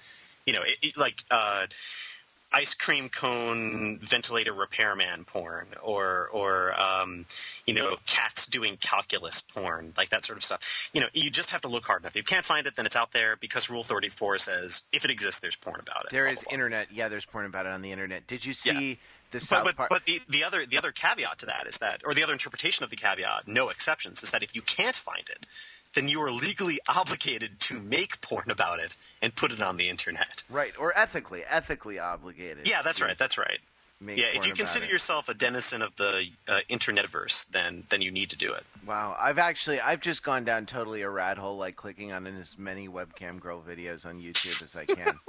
You 0.45 0.53
know, 0.53 0.63
it, 0.63 0.77
it, 0.83 0.97
like 0.99 1.25
uh, 1.31 1.67
ice 2.53 2.75
cream 2.75 3.09
cone 3.09 3.99
ventilator 4.03 4.53
repairman 4.53 5.25
porn 5.25 5.69
or 5.83 6.29
or 6.33 6.75
um, 6.81 7.25
you 7.67 7.75
know 7.75 7.97
cats 8.07 8.47
doing 8.47 8.77
calculus 8.81 9.41
porn 9.41 9.93
like 9.97 10.09
that 10.11 10.25
sort 10.25 10.37
of 10.37 10.43
stuff 10.45 10.91
you 10.93 11.01
know 11.01 11.07
you 11.13 11.31
just 11.31 11.51
have 11.51 11.61
to 11.61 11.69
look 11.69 11.85
hard 11.85 12.03
enough 12.03 12.13
if 12.13 12.17
you 12.17 12.23
can't 12.25 12.45
find 12.45 12.67
it 12.67 12.75
then 12.77 12.87
it's 12.87 12.97
out 12.97 13.13
there 13.13 13.37
because 13.37 13.71
rule 13.71 13.83
34 13.85 14.39
says 14.39 14.83
if 14.93 15.05
it 15.05 15.11
exists 15.11 15.41
there's 15.41 15.57
porn 15.57 15.81
about 15.81 16.05
it 16.05 16.11
There 16.11 16.25
blah, 16.25 16.33
is 16.33 16.39
blah, 16.43 16.49
blah. 16.51 16.55
internet. 16.55 16.89
Yeah, 16.93 17.09
there's 17.09 17.25
porn 17.27 17.47
about 17.47 17.67
it 17.67 17.73
on 17.73 17.83
the 17.83 17.93
internet. 17.93 18.27
Did 18.27 18.45
you 18.45 18.53
see 18.53 18.99
the 19.31 19.41
South 19.41 19.65
but, 19.65 19.77
but, 19.77 19.77
Park? 19.77 19.91
but 19.91 20.05
the, 20.07 20.21
the 20.29 20.43
other 20.45 20.67
the 20.67 20.77
other 20.77 20.91
caveat 20.93 21.39
to 21.39 21.47
that 21.47 21.67
is 21.69 21.79
that 21.79 22.03
or 22.05 22.15
the 22.15 22.23
other 22.25 22.33
interpretation 22.33 22.83
of 22.83 22.91
the 22.91 22.97
caveat 22.97 23.47
no 23.47 23.69
exceptions 23.69 24.23
is 24.25 24.31
that 24.31 24.43
if 24.43 24.55
you 24.57 24.63
can't 24.63 24.97
find 24.97 25.29
it 25.29 25.47
then 25.95 26.09
you 26.09 26.21
are 26.21 26.31
legally 26.31 26.79
obligated 26.89 27.59
to 27.61 27.79
make 27.79 28.21
porn 28.21 28.51
about 28.51 28.79
it 28.79 28.97
and 29.23 29.35
put 29.35 29.53
it 29.53 29.61
on 29.61 29.77
the 29.77 29.89
internet 29.89 30.43
right, 30.51 30.73
or 30.79 30.97
ethically, 30.97 31.43
ethically 31.49 31.99
obligated. 31.99 32.69
yeah 32.69 32.83
that's 32.83 33.01
right 33.01 33.19
that's 33.19 33.39
right 33.39 33.61
yeah, 34.03 34.27
if 34.33 34.47
you 34.47 34.55
consider 34.55 34.87
it. 34.87 34.91
yourself 34.91 35.29
a 35.29 35.35
denizen 35.35 35.83
of 35.83 35.95
the 35.97 36.27
uh, 36.49 36.61
internetverse, 36.71 37.51
then 37.51 37.85
then 37.91 38.01
you 38.01 38.11
need 38.11 38.31
to 38.31 38.37
do 38.37 38.53
it. 38.55 38.65
Wow, 38.87 39.15
I've 39.21 39.39
actually 39.39 39.79
I've 39.79 40.01
just 40.01 40.23
gone 40.23 40.45
down 40.45 40.65
totally 40.65 41.03
a 41.03 41.11
rat 41.11 41.37
hole, 41.37 41.59
like 41.59 41.77
clicking 41.77 42.11
on 42.11 42.27
as 42.27 42.57
many 42.59 42.89
webcam 42.89 43.39
girl 43.39 43.63
videos 43.67 44.07
on 44.07 44.17
YouTube 44.17 44.63
as 44.63 44.75
I 44.75 44.87
can. 44.87 45.09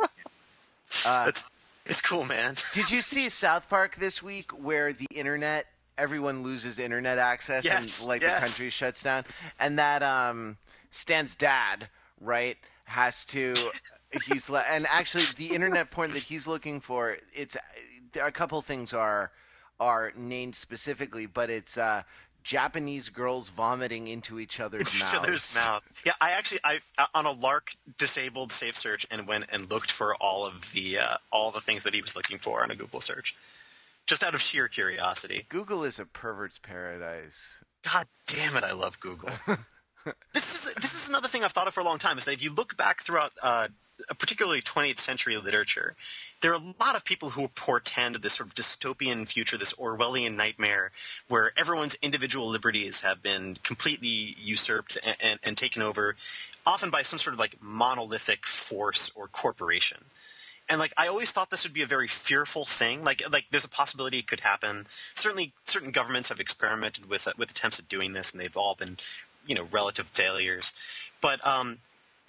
uh, 1.05 1.25
That's 1.25 1.49
it's 1.85 1.99
cool, 1.99 2.23
man. 2.23 2.55
did 2.73 2.89
you 2.89 3.01
see 3.01 3.27
South 3.29 3.67
Park 3.69 3.95
this 3.95 4.23
week, 4.23 4.51
where 4.51 4.93
the 4.93 5.07
internet, 5.13 5.65
everyone 6.01 6.43
loses 6.43 6.79
internet 6.79 7.17
access 7.17 7.63
Yes, 7.63 7.99
and 7.99 8.07
like 8.09 8.21
yes. 8.21 8.41
the 8.41 8.45
country 8.47 8.69
shuts 8.69 9.03
down, 9.03 9.23
and 9.59 9.77
that 9.79 10.01
um, 10.03 10.57
Stan's 10.89 11.35
dad, 11.35 11.87
right, 12.19 12.57
has 12.85 13.23
to. 13.25 13.53
He's 14.25 14.49
le- 14.49 14.63
and 14.69 14.85
actually 14.89 15.23
the 15.37 15.55
internet 15.55 15.89
porn 15.91 16.11
that 16.11 16.23
he's 16.23 16.45
looking 16.45 16.81
for. 16.81 17.15
It's 17.33 17.55
a 18.21 18.29
couple 18.31 18.61
things 18.61 18.93
are 18.93 19.31
are 19.79 20.11
named 20.17 20.55
specifically, 20.55 21.25
but 21.27 21.49
it's 21.49 21.77
uh, 21.77 22.03
Japanese 22.43 23.07
girls 23.07 23.47
vomiting 23.47 24.09
into 24.09 24.37
each 24.37 24.59
other's 24.59 24.93
Each 24.93 24.99
mouths. 24.99 25.15
other's 25.15 25.55
mouth. 25.55 25.83
Yeah, 26.05 26.11
I 26.19 26.31
actually 26.31 26.59
I 26.65 26.79
uh, 26.97 27.05
on 27.15 27.25
a 27.25 27.31
lark 27.31 27.73
disabled 27.97 28.51
safe 28.51 28.75
search 28.75 29.07
and 29.09 29.25
went 29.27 29.45
and 29.49 29.71
looked 29.71 29.91
for 29.93 30.13
all 30.15 30.45
of 30.45 30.69
the 30.73 30.99
uh, 30.99 31.17
all 31.31 31.51
the 31.51 31.61
things 31.61 31.83
that 31.85 31.93
he 31.93 32.01
was 32.01 32.17
looking 32.17 32.37
for 32.37 32.63
on 32.63 32.69
a 32.71 32.75
Google 32.75 32.99
search, 32.99 33.33
just 34.07 34.23
out 34.23 34.35
of 34.35 34.41
sheer 34.41 34.67
curiosity. 34.67 35.45
Google 35.49 35.83
is 35.83 35.99
a 35.99 36.05
pervert's 36.05 36.59
paradise. 36.59 37.63
God 37.83 38.07
damn 38.27 38.57
it, 38.57 38.63
I 38.63 38.73
love 38.73 38.99
Google. 38.99 39.29
this 40.33 40.67
is 40.67 40.73
this 40.75 40.93
is 40.93 41.09
another 41.09 41.27
thing 41.27 41.43
I've 41.43 41.51
thought 41.51 41.67
of 41.67 41.73
for 41.73 41.81
a 41.81 41.85
long 41.85 41.97
time. 41.97 42.17
Is 42.17 42.25
that 42.25 42.33
if 42.33 42.43
you 42.43 42.53
look 42.53 42.77
back 42.77 43.01
throughout, 43.01 43.31
uh, 43.41 43.67
particularly 44.17 44.61
20th 44.61 44.99
century 44.99 45.37
literature, 45.37 45.95
there 46.41 46.51
are 46.51 46.61
a 46.61 46.73
lot 46.79 46.95
of 46.95 47.05
people 47.05 47.29
who 47.29 47.47
portend 47.49 48.15
this 48.15 48.33
sort 48.33 48.47
of 48.47 48.55
dystopian 48.55 49.27
future, 49.27 49.57
this 49.57 49.73
Orwellian 49.73 50.35
nightmare, 50.35 50.91
where 51.27 51.51
everyone's 51.57 51.95
individual 52.01 52.47
liberties 52.47 53.01
have 53.01 53.21
been 53.21 53.57
completely 53.63 54.35
usurped 54.37 54.97
and, 55.03 55.15
and, 55.21 55.39
and 55.43 55.57
taken 55.57 55.81
over, 55.81 56.15
often 56.65 56.89
by 56.89 57.01
some 57.01 57.19
sort 57.19 57.33
of 57.33 57.39
like 57.39 57.57
monolithic 57.61 58.45
force 58.45 59.11
or 59.15 59.27
corporation 59.27 59.99
and 60.69 60.79
like 60.79 60.93
I 60.97 61.07
always 61.07 61.31
thought 61.31 61.49
this 61.49 61.63
would 61.63 61.73
be 61.73 61.81
a 61.81 61.87
very 61.87 62.07
fearful 62.07 62.65
thing. 62.65 63.03
Like 63.03 63.21
like 63.31 63.45
there's 63.51 63.65
a 63.65 63.69
possibility 63.69 64.19
it 64.19 64.27
could 64.27 64.39
happen. 64.39 64.87
Certainly, 65.15 65.53
certain 65.65 65.91
governments 65.91 66.29
have 66.29 66.39
experimented 66.39 67.09
with 67.09 67.27
uh, 67.27 67.33
with 67.37 67.51
attempts 67.51 67.79
at 67.79 67.87
doing 67.87 68.13
this, 68.13 68.31
and 68.31 68.41
they've 68.41 68.57
all 68.57 68.75
been, 68.75 68.97
you 69.45 69.55
know, 69.55 69.67
relative 69.71 70.07
failures. 70.07 70.73
But 71.21 71.45
um, 71.45 71.79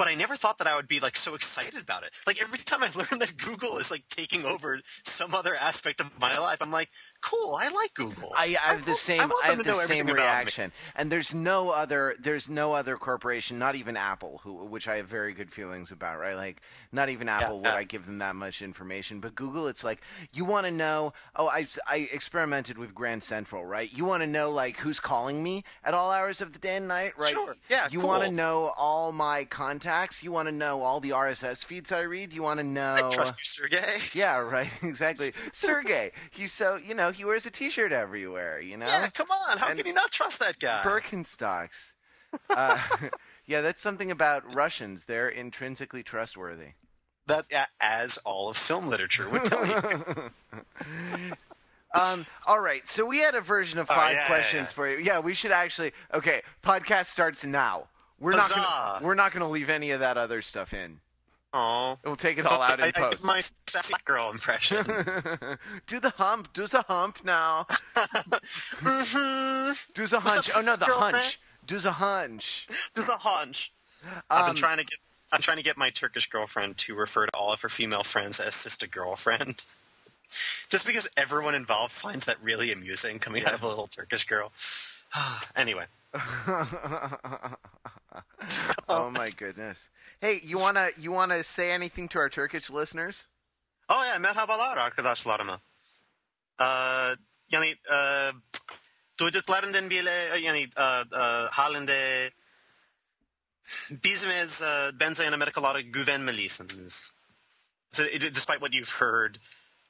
but 0.02 0.08
I 0.10 0.16
never 0.16 0.34
thought 0.34 0.58
that 0.58 0.66
I 0.66 0.74
would 0.74 0.88
be 0.88 0.98
like 0.98 1.16
so 1.16 1.36
excited 1.36 1.80
about 1.80 2.02
it. 2.02 2.10
Like 2.26 2.42
every 2.42 2.58
time 2.58 2.82
I 2.82 2.90
learn 2.96 3.20
that 3.20 3.36
Google 3.36 3.78
is 3.78 3.88
like 3.88 4.02
taking 4.08 4.44
over 4.44 4.80
some 5.04 5.32
other 5.32 5.54
aspect 5.54 6.00
of 6.00 6.10
my 6.20 6.36
life, 6.40 6.58
I'm 6.60 6.72
like, 6.72 6.90
cool, 7.20 7.54
I 7.54 7.68
like 7.68 7.94
Google. 7.94 8.32
I, 8.36 8.56
I 8.66 8.72
have 8.72 8.84
the 8.84 8.90
want- 8.90 8.98
same. 8.98 9.20
I, 9.20 9.32
I 9.44 9.46
have 9.50 9.62
the 9.62 9.74
same 9.74 10.08
reaction, 10.08 10.72
and 10.96 11.12
there's 11.12 11.32
no 11.32 11.70
other. 11.70 12.16
There's 12.18 12.50
no 12.50 12.72
other 12.72 12.96
corporation, 12.96 13.60
not 13.60 13.76
even 13.76 13.96
Apple, 13.96 14.40
who 14.42 14.64
which 14.64 14.88
I 14.88 14.96
have 14.96 15.06
very 15.06 15.34
good 15.34 15.52
feelings 15.52 15.92
about. 15.92 16.18
Right, 16.18 16.34
like 16.34 16.62
not 16.90 17.08
even 17.08 17.28
Apple 17.28 17.58
would 17.60 17.66
yeah. 17.66 17.76
I 17.76 17.84
give 17.84 18.04
them 18.04 18.18
that 18.18 18.34
much 18.34 18.60
information. 18.60 19.20
But 19.20 19.36
Google, 19.36 19.68
it's 19.68 19.84
like 19.84 20.02
you 20.32 20.44
want 20.44 20.66
to 20.66 20.72
know. 20.72 21.12
Oh, 21.36 21.46
I 21.46 21.68
I 21.86 22.08
experimented 22.12 22.76
with 22.76 22.92
Grand 22.92 23.22
Central. 23.22 23.64
Right, 23.64 23.92
you 23.92 24.04
want 24.04 24.24
to 24.24 24.26
know 24.26 24.50
like 24.50 24.78
who's 24.78 24.98
calling 24.98 25.44
me 25.44 25.62
at 25.84 25.94
all 25.94 26.10
hours 26.10 26.40
of 26.40 26.52
the 26.52 26.58
day 26.58 26.74
and 26.74 26.88
night. 26.88 27.12
Right, 27.16 27.30
Sure. 27.30 27.54
Yeah, 27.70 27.86
You 27.88 28.00
want 28.00 28.24
to 28.24 28.32
know 28.32 28.74
all 28.76 29.12
my 29.12 29.44
contacts. 29.44 29.91
Max, 29.92 30.22
you 30.22 30.32
want 30.32 30.48
to 30.48 30.52
know 30.52 30.80
all 30.80 31.00
the 31.00 31.10
RSS 31.10 31.62
feeds 31.62 31.92
I 31.92 32.00
read. 32.00 32.32
You 32.32 32.42
want 32.42 32.58
to 32.58 32.64
know. 32.64 32.94
I 32.94 33.10
trust 33.10 33.38
you, 33.38 33.44
Sergey. 33.44 33.98
Yeah, 34.18 34.38
right. 34.40 34.70
Exactly. 34.82 35.32
Sergey, 35.52 36.12
he's 36.30 36.50
so 36.50 36.76
you 36.76 36.94
know 36.94 37.10
he 37.10 37.26
wears 37.26 37.44
a 37.44 37.50
T-shirt 37.50 37.92
everywhere. 37.92 38.58
You 38.58 38.78
know. 38.78 38.86
Yeah, 38.86 39.10
come 39.10 39.26
on. 39.30 39.58
How 39.58 39.68
And- 39.68 39.76
can 39.76 39.86
you 39.86 39.92
not 39.92 40.10
trust 40.10 40.38
that 40.38 40.58
guy? 40.58 40.80
Birkenstocks. 40.82 41.92
Uh, 42.48 42.78
yeah, 43.46 43.60
that's 43.60 43.82
something 43.82 44.10
about 44.10 44.54
Russians. 44.54 45.04
They're 45.04 45.28
intrinsically 45.28 46.02
trustworthy. 46.02 46.70
That's 47.26 47.48
yeah, 47.50 47.66
as 47.78 48.16
all 48.24 48.48
of 48.48 48.56
film 48.56 48.86
literature 48.88 49.28
would 49.28 49.44
tell 49.44 49.66
you. 49.66 50.30
Um, 52.00 52.24
all 52.46 52.60
right, 52.60 52.88
so 52.88 53.04
we 53.04 53.18
had 53.18 53.34
a 53.34 53.42
version 53.42 53.78
of 53.78 53.90
Oh, 53.90 53.94
five 53.94 54.14
yeah, 54.14 54.20
yeah, 54.22 54.26
questions 54.26 54.68
yeah. 54.70 54.72
for 54.74 54.88
you. 54.88 54.96
Yeah, 55.04 55.18
we 55.18 55.34
should 55.34 55.52
actually. 55.52 55.92
Okay, 56.14 56.40
podcast 56.64 57.06
starts 57.06 57.44
now. 57.44 57.88
We're 58.22 58.32
not 58.32 58.50
gonna. 58.50 59.04
We're 59.04 59.14
not 59.14 59.32
gonna 59.32 59.50
leave 59.50 59.68
any 59.68 59.90
of 59.90 60.00
that 60.00 60.16
other 60.16 60.40
stuff 60.42 60.72
in. 60.72 61.00
Oh, 61.54 61.98
We'll 62.02 62.16
take 62.16 62.38
it 62.38 62.46
all 62.46 62.62
out 62.62 62.78
in 62.78 62.84
I, 62.84 62.88
I 62.88 62.90
did 62.92 62.94
post. 63.10 63.26
my 63.26 63.42
sassy 63.66 63.92
girl 64.06 64.30
impression. 64.30 64.86
do 65.86 66.00
the 66.00 66.08
hump. 66.16 66.50
Do 66.54 66.66
the 66.66 66.82
hump 66.88 67.18
now. 67.24 67.66
mm-hmm. 67.96 69.72
Do 69.94 70.06
the 70.06 70.18
What's 70.20 70.36
up, 70.36 70.44
hunch. 70.46 70.50
Oh 70.56 70.62
no, 70.64 70.76
the 70.76 70.86
girlfriend? 70.86 71.16
hunch. 71.16 71.40
Do 71.66 71.78
the 71.78 71.92
hunch. 71.92 72.66
Do 72.94 73.02
the 73.02 73.16
hunch. 73.16 73.72
I've 74.30 74.40
Um, 74.42 74.46
been 74.48 74.54
trying 74.56 74.78
to 74.78 74.84
get. 74.84 74.98
I'm 75.32 75.40
trying 75.40 75.56
to 75.58 75.62
get 75.62 75.76
my 75.78 75.90
Turkish 75.90 76.28
girlfriend 76.28 76.76
to 76.78 76.94
refer 76.94 77.26
to 77.26 77.32
all 77.34 77.52
of 77.52 77.60
her 77.62 77.68
female 77.68 78.02
friends 78.02 78.38
as 78.40 78.54
sister 78.54 78.86
girlfriend. 78.86 79.64
Just 80.68 80.86
because 80.86 81.08
everyone 81.16 81.54
involved 81.54 81.92
finds 81.92 82.24
that 82.26 82.36
really 82.42 82.72
amusing 82.72 83.18
coming 83.18 83.44
out 83.44 83.54
of 83.54 83.62
a 83.62 83.68
little 83.68 83.86
Turkish 83.86 84.24
girl. 84.24 84.52
anyway, 85.56 85.84
oh 88.88 89.10
my 89.10 89.30
goodness. 89.30 89.90
Hey, 90.20 90.40
you 90.42 90.58
wanna 90.58 90.88
you 90.98 91.12
wanna 91.12 91.42
say 91.42 91.72
anything 91.72 92.08
to 92.08 92.18
our 92.18 92.28
Turkish 92.28 92.70
listeners? 92.70 93.28
Oh 93.88 94.04
yeah, 94.04 94.18
merhabalar 94.18 94.76
arkadaşlarıma. 94.76 95.60
Ee, 96.60 96.64
yani 97.50 97.76
e, 97.92 98.30
duyduklarından 99.18 99.90
bile 99.90 100.38
yani 100.42 100.68
e, 100.76 100.82
e, 100.82 101.48
halinde 101.50 102.30
bizime 103.90 104.46
e, 104.62 105.00
benzeyen 105.00 105.32
Amerikalara 105.32 105.80
güvenmelisiniz. 105.80 107.12
So, 107.92 108.04
despite 108.04 108.60
what 108.60 108.72
you've 108.72 108.88
heard, 108.88 109.38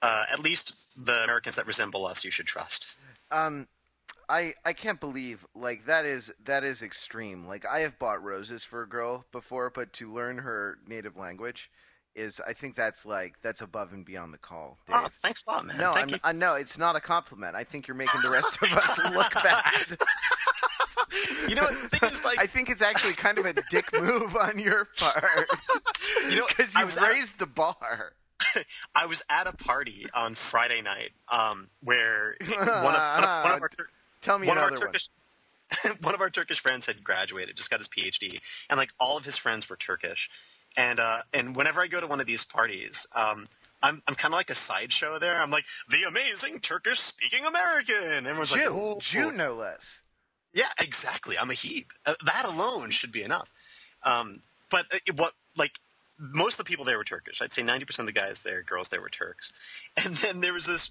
uh, 0.02 0.26
at 0.28 0.40
least 0.40 0.74
the 0.96 1.22
Americans 1.22 1.56
that 1.56 1.66
resemble 1.66 2.04
us, 2.04 2.24
you 2.24 2.32
should 2.32 2.48
trust. 2.48 2.96
Um, 3.30 3.68
I 4.32 4.54
I 4.64 4.72
can't 4.72 4.98
believe 4.98 5.46
like 5.54 5.84
that 5.84 6.06
is 6.06 6.32
that 6.44 6.64
is 6.64 6.80
extreme. 6.82 7.46
Like 7.46 7.66
I 7.66 7.80
have 7.80 7.98
bought 7.98 8.24
roses 8.24 8.64
for 8.64 8.82
a 8.82 8.88
girl 8.88 9.26
before, 9.30 9.68
but 9.68 9.92
to 9.94 10.10
learn 10.10 10.38
her 10.38 10.78
native 10.86 11.18
language 11.18 11.70
is 12.14 12.40
I 12.40 12.54
think 12.54 12.74
that's 12.74 13.04
like 13.04 13.34
that's 13.42 13.60
above 13.60 13.92
and 13.92 14.06
beyond 14.06 14.32
the 14.32 14.38
call. 14.38 14.78
Dave. 14.86 14.96
Oh, 14.98 15.08
thanks 15.10 15.44
a 15.46 15.50
lot, 15.50 15.66
man. 15.66 15.76
no, 15.76 15.92
Thank 15.92 16.04
I'm, 16.04 16.08
you. 16.08 16.16
I, 16.24 16.32
no, 16.32 16.54
it's 16.54 16.78
not 16.78 16.96
a 16.96 17.00
compliment. 17.00 17.54
I 17.54 17.64
think 17.64 17.86
you're 17.86 17.94
making 17.94 18.22
the 18.22 18.30
rest 18.30 18.56
of 18.62 18.72
us 18.72 18.98
look 19.14 19.34
bad. 19.34 19.98
You 21.46 21.54
know? 21.54 21.66
The 21.66 21.88
thing 21.88 22.08
is, 22.10 22.24
like, 22.24 22.38
I 22.40 22.46
think 22.46 22.70
it's 22.70 22.80
actually 22.80 23.12
kind 23.12 23.38
of 23.38 23.44
a 23.44 23.54
dick 23.70 23.84
move 24.00 24.34
on 24.34 24.58
your 24.58 24.86
part 24.96 25.24
you 26.30 26.36
know, 26.36 26.46
because 26.48 26.74
you 26.74 26.86
at 26.86 26.96
a- 26.96 27.10
raised 27.10 27.38
the 27.38 27.46
bar. 27.46 28.14
I 28.94 29.06
was 29.06 29.22
at 29.28 29.46
a 29.46 29.52
party 29.52 30.06
on 30.14 30.34
Friday 30.34 30.82
night 30.82 31.10
um, 31.30 31.68
where 31.82 32.36
one 32.46 32.58
of, 32.58 32.66
one 32.66 32.94
of, 32.94 33.44
one 33.44 33.52
of 33.52 33.62
our 33.62 33.70
Tell 34.22 34.38
me 34.38 34.46
one 34.46 34.56
of 34.56 34.62
our 34.62 34.68
another 34.68 34.86
one. 34.86 34.92
Turkish 34.92 35.08
one 36.02 36.14
of 36.14 36.20
our 36.20 36.30
Turkish 36.30 36.60
friends 36.60 36.86
had 36.86 37.02
graduated, 37.02 37.56
just 37.56 37.70
got 37.70 37.80
his 37.80 37.88
PhD, 37.88 38.40
and 38.70 38.78
like 38.78 38.90
all 38.98 39.16
of 39.16 39.24
his 39.24 39.36
friends 39.36 39.68
were 39.68 39.76
Turkish. 39.76 40.30
And 40.76 41.00
uh, 41.00 41.18
and 41.34 41.54
whenever 41.54 41.80
I 41.80 41.86
go 41.86 42.00
to 42.00 42.06
one 42.06 42.20
of 42.20 42.26
these 42.26 42.44
parties, 42.44 43.06
um, 43.14 43.46
I'm 43.82 44.00
I'm 44.06 44.14
kind 44.14 44.32
of 44.32 44.38
like 44.38 44.50
a 44.50 44.54
sideshow 44.54 45.18
there. 45.18 45.40
I'm 45.40 45.50
like 45.50 45.64
the 45.90 46.04
amazing 46.08 46.60
Turkish 46.60 46.98
speaking 46.98 47.44
American. 47.44 48.26
Everyone's 48.26 48.52
like, 48.52 48.62
Jew, 48.62 48.70
"Oh, 48.70 48.98
Jew, 49.00 49.32
no 49.32 49.52
less. 49.54 50.02
yeah, 50.54 50.70
exactly. 50.80 51.36
I'm 51.38 51.50
a 51.50 51.54
heap. 51.54 51.92
Uh, 52.06 52.14
that 52.24 52.46
alone 52.46 52.90
should 52.90 53.12
be 53.12 53.22
enough. 53.22 53.52
Um, 54.02 54.36
but 54.70 54.86
uh, 54.92 54.98
it, 55.06 55.18
what 55.18 55.32
like 55.56 55.72
most 56.18 56.54
of 56.54 56.58
the 56.58 56.64
people 56.70 56.84
there 56.84 56.96
were 56.98 57.04
Turkish. 57.04 57.42
I'd 57.42 57.52
say 57.52 57.62
90% 57.62 57.98
of 58.00 58.06
the 58.06 58.12
guys 58.12 58.40
there, 58.40 58.62
girls 58.62 58.88
there 58.88 59.00
were 59.00 59.08
Turks. 59.08 59.52
And 60.04 60.14
then 60.16 60.40
there 60.40 60.52
was 60.54 60.66
this 60.66 60.90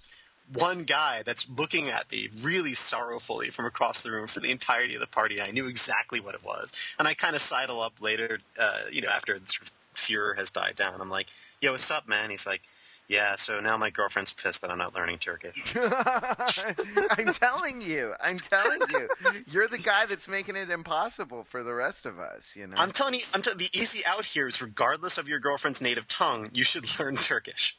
one 0.54 0.84
guy 0.84 1.22
that's 1.24 1.46
looking 1.56 1.88
at 1.88 2.10
me 2.10 2.28
really 2.42 2.74
sorrowfully 2.74 3.50
from 3.50 3.66
across 3.66 4.00
the 4.00 4.10
room 4.10 4.26
for 4.26 4.40
the 4.40 4.50
entirety 4.50 4.94
of 4.94 5.00
the 5.00 5.06
party. 5.06 5.40
I 5.40 5.50
knew 5.50 5.66
exactly 5.66 6.20
what 6.20 6.34
it 6.34 6.44
was. 6.44 6.72
And 6.98 7.08
I 7.08 7.14
kind 7.14 7.34
of 7.34 7.42
sidle 7.42 7.80
up 7.80 8.00
later, 8.00 8.40
uh, 8.58 8.80
you 8.90 9.00
know, 9.02 9.10
after 9.10 9.38
the 9.38 9.46
sort 9.46 9.68
of 9.68 9.72
furor 9.94 10.34
has 10.34 10.50
died 10.50 10.74
down. 10.74 11.00
I'm 11.00 11.10
like, 11.10 11.28
yo, 11.60 11.72
what's 11.72 11.90
up, 11.90 12.08
man? 12.08 12.30
He's 12.30 12.46
like, 12.46 12.62
yeah, 13.08 13.36
so 13.36 13.60
now 13.60 13.76
my 13.76 13.90
girlfriend's 13.90 14.32
pissed 14.32 14.62
that 14.62 14.70
I'm 14.70 14.78
not 14.78 14.94
learning 14.94 15.18
Turkish. 15.18 15.74
I'm 15.76 17.34
telling 17.34 17.82
you. 17.82 18.14
I'm 18.20 18.38
telling 18.38 18.80
you. 18.90 19.08
You're 19.50 19.68
the 19.68 19.78
guy 19.78 20.06
that's 20.06 20.28
making 20.28 20.56
it 20.56 20.70
impossible 20.70 21.44
for 21.44 21.62
the 21.62 21.74
rest 21.74 22.06
of 22.06 22.18
us, 22.18 22.56
you 22.56 22.66
know. 22.66 22.76
I'm 22.78 22.90
telling 22.90 23.14
you, 23.14 23.20
I'm 23.34 23.42
telling 23.42 23.58
the 23.58 23.68
easy 23.74 24.00
out 24.06 24.24
here 24.24 24.46
is 24.46 24.62
regardless 24.62 25.18
of 25.18 25.28
your 25.28 25.40
girlfriend's 25.40 25.82
native 25.82 26.08
tongue, 26.08 26.48
you 26.54 26.64
should 26.64 26.86
learn 26.98 27.16
Turkish. 27.16 27.76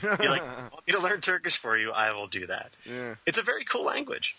Be 0.00 0.28
like, 0.28 0.42
"You 0.42 0.46
want 0.72 0.86
me 0.86 0.92
to 0.92 1.00
learn 1.00 1.20
Turkish 1.20 1.56
for 1.56 1.76
you? 1.76 1.92
I 1.92 2.12
will 2.12 2.26
do 2.26 2.46
that. 2.46 2.72
yeah. 2.84 3.14
It's 3.26 3.38
a 3.38 3.42
very 3.42 3.64
cool 3.64 3.84
language. 3.84 4.36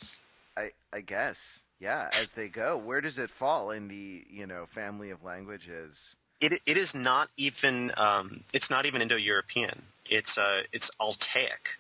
I 0.56 0.72
I 0.92 1.02
guess. 1.02 1.64
Yeah, 1.80 2.10
as 2.20 2.32
they 2.32 2.48
go. 2.48 2.78
Where 2.78 3.02
does 3.02 3.20
it 3.20 3.30
fall 3.30 3.70
in 3.72 3.88
the, 3.88 4.26
you 4.32 4.48
know, 4.48 4.66
family 4.66 5.12
of 5.12 5.24
languages? 5.24 6.16
It 6.42 6.62
it 6.66 6.78
is 6.78 6.96
not 6.96 7.30
even 7.38 7.92
um, 7.98 8.44
it's 8.54 8.70
not 8.70 8.86
even 8.86 9.02
Indo-European. 9.02 9.82
It's 10.10 10.38
uh 10.38 10.64
it's 10.72 10.90
Altaic, 11.00 11.78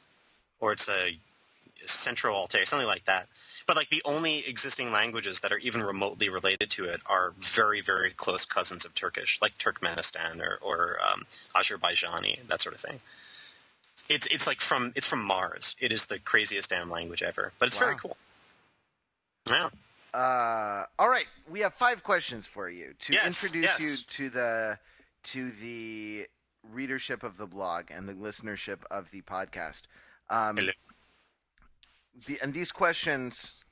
or 0.59 0.71
it's 0.73 0.87
a 0.89 1.17
Central 1.85 2.35
Altaic, 2.35 2.67
something 2.67 2.87
like 2.87 3.05
that. 3.05 3.27
But 3.65 3.75
like 3.75 3.89
the 3.89 4.01
only 4.05 4.47
existing 4.47 4.91
languages 4.91 5.41
that 5.41 5.51
are 5.51 5.57
even 5.57 5.83
remotely 5.83 6.29
related 6.29 6.69
to 6.71 6.85
it 6.85 7.01
are 7.05 7.33
very 7.39 7.81
very 7.81 8.11
close 8.11 8.45
cousins 8.45 8.85
of 8.85 8.93
Turkish, 8.93 9.39
like 9.41 9.57
Turkmenistan 9.57 10.41
or 10.41 10.59
or 10.61 10.97
um, 11.07 11.25
Azerbaijani, 11.55 12.47
that 12.47 12.61
sort 12.61 12.75
of 12.75 12.81
thing. 12.81 12.99
It's 14.09 14.27
it's 14.27 14.47
like 14.47 14.61
from 14.61 14.93
it's 14.95 15.07
from 15.07 15.23
Mars. 15.23 15.75
It 15.79 15.91
is 15.91 16.05
the 16.05 16.19
craziest 16.19 16.69
damn 16.69 16.89
language 16.89 17.23
ever, 17.23 17.51
but 17.59 17.67
it's 17.67 17.77
very 17.77 17.95
cool. 17.95 18.15
Yeah. 19.49 19.69
Uh, 20.13 20.85
all 20.97 21.09
right, 21.09 21.27
we 21.49 21.59
have 21.59 21.73
five 21.73 22.03
questions 22.03 22.45
for 22.47 22.69
you 22.69 22.93
to 23.01 23.13
Yes, 23.13 23.43
introduce 23.43 23.79
yes. 23.79 23.81
you 23.81 23.97
to 24.09 24.29
the 24.29 24.79
to 25.23 25.51
the 25.51 26.27
readership 26.71 27.23
of 27.23 27.37
the 27.37 27.45
blog 27.47 27.85
and 27.91 28.07
the 28.07 28.13
listenership 28.13 28.79
of 28.89 29.11
the 29.11 29.21
podcast. 29.21 29.83
Um, 30.29 30.57
Hello. 30.57 30.71
the, 32.25 32.39
and 32.41 32.53
these 32.53 32.71
questions, 32.71 33.63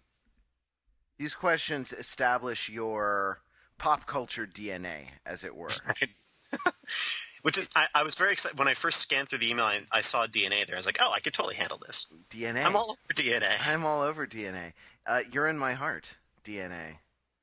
these 1.17 1.33
questions 1.33 1.93
establish 1.93 2.69
your 2.69 3.41
pop 3.77 4.05
culture 4.05 4.47
DNA, 4.47 5.07
as 5.25 5.43
it 5.43 5.55
were. 5.55 5.69
Which 7.45 7.59
is, 7.59 7.69
I, 7.75 7.85
I 7.93 8.01
was 8.01 8.15
very 8.15 8.31
excited 8.31 8.57
when 8.57 8.67
I 8.67 8.73
first 8.73 8.99
scanned 8.99 9.29
through 9.29 9.37
the 9.37 9.51
email. 9.51 9.65
I, 9.65 9.81
I 9.91 10.01
saw 10.01 10.25
DNA 10.25 10.65
there. 10.65 10.75
I 10.75 10.79
was 10.79 10.87
like, 10.87 10.97
oh, 10.99 11.11
I 11.13 11.19
could 11.19 11.31
totally 11.31 11.53
handle 11.53 11.77
this. 11.77 12.07
DNA. 12.31 12.65
I'm 12.65 12.75
all 12.75 12.89
over 12.89 13.13
DNA. 13.13 13.51
I'm 13.67 13.85
all 13.85 14.01
over 14.01 14.25
DNA. 14.25 14.73
Uh, 15.05 15.19
you're 15.31 15.47
in 15.47 15.55
my 15.59 15.73
heart, 15.73 16.15
DNA. 16.43 16.97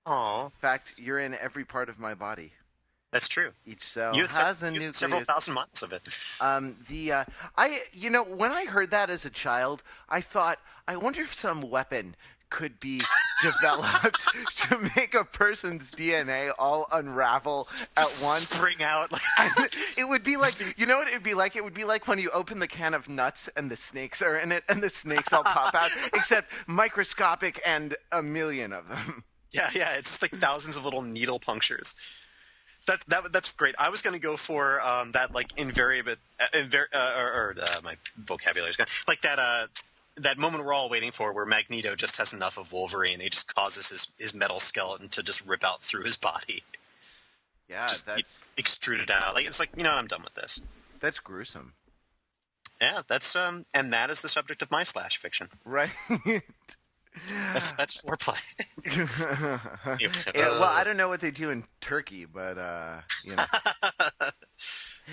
Oh, 0.05 0.47
In 0.47 0.51
fact, 0.61 0.95
you're 0.99 1.21
in 1.21 1.35
every 1.35 1.65
part 1.65 1.89
of 1.89 2.01
my 2.01 2.15
body. 2.15 2.51
that's 3.13 3.29
true. 3.29 3.53
Each 3.65 3.85
cell 3.85 4.17
you 4.17 4.27
has 4.27 4.59
se- 4.59 4.67
a 4.67 4.71
nucleus. 4.73 4.97
several 4.97 5.21
thousand 5.21 5.55
miles 5.55 5.83
of 5.85 5.93
it. 5.93 6.03
Um, 6.41 6.75
the 6.89 7.13
uh, 7.13 7.25
I 7.57 7.83
you 7.93 8.11
know 8.11 8.25
when 8.25 8.51
I 8.51 8.65
heard 8.65 8.91
that 8.91 9.09
as 9.09 9.25
a 9.25 9.31
child, 9.31 9.85
I 10.09 10.21
thought 10.21 10.59
I 10.89 10.97
wonder 10.97 11.21
if 11.21 11.33
some 11.33 11.61
weapon 11.71 12.17
could 12.51 12.81
be 12.81 13.01
developed 13.43 14.29
to 14.57 14.91
make 14.97 15.15
a 15.15 15.25
person's 15.25 15.91
DNA 15.91 16.53
all 16.59 16.87
unravel 16.93 17.69
at 17.99 18.21
once. 18.23 18.49
spring 18.49 18.83
out. 18.83 19.11
it 19.97 20.09
would 20.09 20.23
be 20.23 20.37
like 20.37 20.55
you 20.79 20.87
know 20.87 20.99
what 20.99 21.09
it 21.09 21.15
would 21.15 21.23
be 21.23 21.35
like. 21.35 21.57
It 21.57 21.65
would 21.65 21.75
be 21.75 21.85
like 21.85 22.09
when 22.09 22.19
you 22.19 22.31
open 22.31 22.59
the 22.59 22.69
can 22.69 22.95
of 22.95 23.09
nuts 23.09 23.49
and 23.57 23.71
the 23.71 23.77
snakes 23.77 24.23
are 24.23 24.37
in 24.37 24.53
it, 24.53 24.65
and 24.69 24.83
the 24.83 24.91
snakes 24.91 25.33
all 25.33 25.45
pop 25.45 25.75
out, 25.75 25.91
except 26.15 26.51
microscopic 26.67 27.61
and 27.67 27.97
a 28.13 28.23
million 28.23 28.73
of 28.73 28.89
them. 28.89 29.25
yeah, 29.53 29.71
yeah. 29.75 29.95
It's 29.97 30.11
just 30.11 30.23
like 30.23 30.33
thousands 30.33 30.77
of 30.77 30.85
little 30.85 31.03
needle 31.03 31.39
punctures. 31.39 31.95
That, 32.87 33.01
that 33.09 33.33
that's 33.33 33.53
great. 33.53 33.77
I 33.79 33.91
was 33.91 34.03
going 34.03 34.15
to 34.15 34.21
go 34.21 34.37
for 34.37 34.81
um, 34.81 35.13
that 35.13 35.33
like 35.33 35.57
invariable, 35.57 36.17
uh, 36.41 36.47
invar- 36.55 36.93
uh, 36.93 37.13
or, 37.17 37.27
or 37.33 37.55
uh, 37.61 37.81
my 37.85 37.97
vocabulary's 38.17 38.77
gone. 38.77 38.89
Like 39.07 39.23
that 39.23 39.39
uh, 39.39 39.67
that 40.23 40.39
moment 40.39 40.65
we're 40.65 40.73
all 40.75 40.89
waiting 40.89 41.11
for, 41.11 41.33
where 41.33 41.47
Magneto 41.47 41.95
just 41.95 42.17
has 42.17 42.33
enough 42.33 42.59
of 42.59 42.73
Wolverine, 42.73 43.21
he 43.21 43.29
just 43.29 43.55
causes 43.55 43.89
his 43.89 44.09
his 44.19 44.35
metal 44.35 44.61
skeleton 44.61 45.09
to 45.11 45.23
just 45.23 45.45
rip 45.47 45.65
out 45.65 45.83
through 45.83 46.05
his 46.05 46.17
body, 46.17 46.63
Yeah, 47.69 47.87
just 47.87 48.07
that's 48.07 48.45
extrude 48.57 49.01
it 49.03 49.11
out. 49.11 49.35
Like 49.35 49.47
it's 49.47 49.61
like 49.61 49.71
you 49.77 49.83
know, 49.83 49.91
what, 49.91 49.99
I'm 49.99 50.07
done 50.07 50.23
with 50.23 50.35
this. 50.35 50.61
that's 51.01 51.19
gruesome, 51.21 51.73
Yeah, 52.81 53.03
that's 53.07 53.35
um, 53.37 53.65
and 53.75 53.93
that 53.93 54.11
is 54.11 54.21
the 54.21 54.29
subject 54.29 54.63
of 54.63 54.71
my 54.71 54.83
slash 54.85 55.17
fiction. 55.19 55.49
right? 55.65 55.91
That's 57.53 57.73
that's 57.73 58.01
foreplay. 58.03 58.41
Yeah, 60.01 60.49
well, 60.59 60.65
I 60.65 60.83
don't 60.83 60.97
know 60.97 61.09
what 61.09 61.21
they 61.21 61.31
do 61.31 61.51
in 61.51 61.65
Turkey, 61.83 62.25
but 62.25 62.57
uh, 62.57 63.03
you 63.25 63.37
know. 63.37 63.45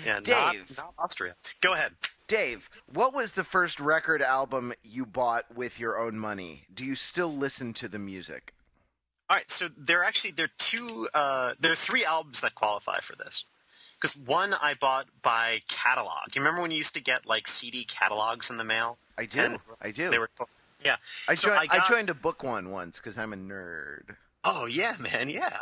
yeah, 0.06 0.20
not, 0.26 0.56
not 0.78 0.94
Austria. 0.98 1.34
Go 1.60 1.74
ahead. 1.74 1.92
Dave, 2.30 2.70
what 2.86 3.12
was 3.12 3.32
the 3.32 3.42
first 3.42 3.80
record 3.80 4.22
album 4.22 4.72
you 4.84 5.04
bought 5.04 5.52
with 5.52 5.80
your 5.80 5.98
own 5.98 6.16
money? 6.16 6.62
Do 6.72 6.84
you 6.84 6.94
still 6.94 7.34
listen 7.34 7.74
to 7.74 7.88
the 7.88 7.98
music? 7.98 8.54
All 9.28 9.36
right, 9.36 9.50
so 9.50 9.68
there 9.76 10.02
are 10.02 10.04
actually 10.04 10.30
there 10.30 10.44
are 10.44 10.56
two 10.56 11.08
uh, 11.12 11.54
there 11.58 11.72
are 11.72 11.76
three 11.76 12.04
albums 12.04 12.40
that 12.42 12.54
qualify 12.54 13.00
for 13.00 13.16
this. 13.16 13.44
Because 13.96 14.16
one 14.16 14.54
I 14.54 14.74
bought 14.74 15.08
by 15.22 15.60
catalog. 15.68 16.32
You 16.32 16.40
remember 16.40 16.62
when 16.62 16.70
you 16.70 16.76
used 16.76 16.94
to 16.94 17.02
get 17.02 17.26
like 17.26 17.48
CD 17.48 17.82
catalogs 17.82 18.48
in 18.48 18.58
the 18.58 18.64
mail? 18.64 18.96
I 19.18 19.26
do. 19.26 19.40
And 19.40 19.58
I 19.82 19.90
do. 19.90 20.10
They 20.10 20.20
were 20.20 20.30
yeah. 20.84 20.96
I, 21.28 21.34
so 21.34 21.48
joined, 21.48 21.58
I 21.58 21.62
I, 21.62 21.78
got- 21.78 21.88
joined 21.88 22.10
a 22.10 22.14
book 22.14 22.44
one 22.44 22.70
once 22.70 22.98
because 23.00 23.18
I'm 23.18 23.32
a 23.32 23.36
nerd. 23.36 24.14
Oh 24.44 24.66
yeah, 24.66 24.94
man, 25.00 25.28
yeah. 25.28 25.56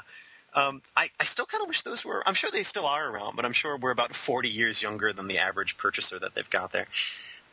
Um, 0.59 0.83
I, 0.97 1.09
I 1.21 1.25
still 1.25 1.47
kind 1.47 1.62
of 1.62 1.68
wish 1.68 1.83
those 1.83 2.05
were. 2.05 2.23
I'm 2.27 2.35
sure 2.35 2.51
they 2.51 2.62
still 2.64 2.87
are 2.87 3.11
around, 3.11 3.37
but 3.37 3.44
I'm 3.44 3.53
sure 3.53 3.77
we're 3.77 3.90
about 3.92 4.14
40 4.14 4.49
years 4.49 4.83
younger 4.83 5.12
than 5.12 5.29
the 5.29 5.38
average 5.38 5.77
purchaser 5.77 6.18
that 6.18 6.35
they've 6.35 6.51
got 6.51 6.73
there. 6.73 6.87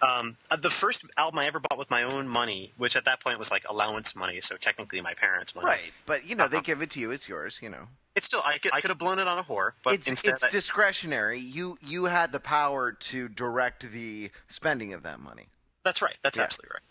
Um, 0.01 0.35
uh, 0.51 0.55
the 0.57 0.69
first 0.69 1.05
album 1.17 1.39
I 1.39 1.45
ever 1.45 1.59
bought 1.59 1.77
with 1.77 1.89
my 1.89 2.03
own 2.03 2.27
money, 2.27 2.73
which 2.77 2.95
at 2.95 3.05
that 3.05 3.19
point 3.21 3.39
was 3.39 3.49
like 3.51 3.63
allowance 3.69 4.15
money, 4.15 4.41
so 4.41 4.57
technically 4.57 4.99
my 5.01 5.13
parents' 5.13 5.55
money. 5.55 5.67
Right, 5.67 5.93
but 6.05 6.25
you 6.27 6.35
know 6.35 6.47
they 6.47 6.57
Uh-huh. 6.57 6.63
give 6.65 6.81
it 6.81 6.89
to 6.91 6.99
you. 6.99 7.11
It's 7.11 7.29
yours. 7.29 7.59
You 7.61 7.69
know, 7.69 7.87
It's 8.15 8.25
still 8.25 8.41
I 8.43 8.57
could 8.57 8.73
I 8.73 8.81
could 8.81 8.89
have 8.89 8.97
blown 8.97 9.19
it 9.19 9.27
on 9.27 9.37
a 9.37 9.43
whore, 9.43 9.71
but 9.83 9.93
it's 9.93 10.07
instead 10.09 10.33
it's 10.33 10.43
I- 10.43 10.49
discretionary. 10.49 11.39
You 11.39 11.77
you 11.81 12.05
had 12.05 12.31
the 12.33 12.41
power 12.41 12.91
to 12.91 13.29
direct 13.29 13.89
the 13.91 14.31
spending 14.49 14.93
of 14.93 15.03
that 15.03 15.19
money. 15.21 15.47
That's 15.85 16.01
right. 16.01 16.17
That's 16.23 16.37
Yeah. 16.37 16.43
absolutely 16.43 16.73
right. 16.73 16.83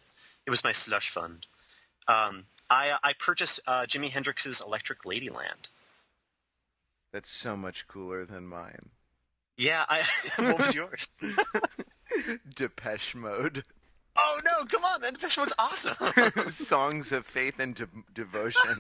It 0.47 0.51
was 0.51 0.65
my 0.65 0.73
slush 0.73 1.11
fund. 1.11 1.47
Um, 2.09 2.45
I 2.71 2.97
I 3.03 3.13
purchased 3.13 3.61
uh, 3.67 3.83
Jimi 3.83 4.09
Hendrix's 4.11 4.61
Electric 4.63 5.03
Ladyland. 5.03 5.69
That's 7.15 7.31
so 7.31 7.57
much 7.57 7.87
cooler 7.87 8.25
than 8.25 8.45
mine. 8.45 8.91
Yeah, 9.57 9.85
I. 9.89 10.03
what 10.37 10.59
was 10.59 10.75
yours? 10.75 11.21
Depeche 12.57 13.15
Mode. 13.15 13.63
oh 14.19 14.41
no! 14.45 14.65
Come 14.65 14.83
on, 14.83 15.01
man. 15.01 15.13
Depeche 15.13 15.39
Mode's 15.39 15.53
awesome. 15.57 16.51
Songs 16.51 17.13
of 17.13 17.25
Faith 17.25 17.61
and 17.61 17.77
De- 17.77 17.87
Devotion 18.13 18.73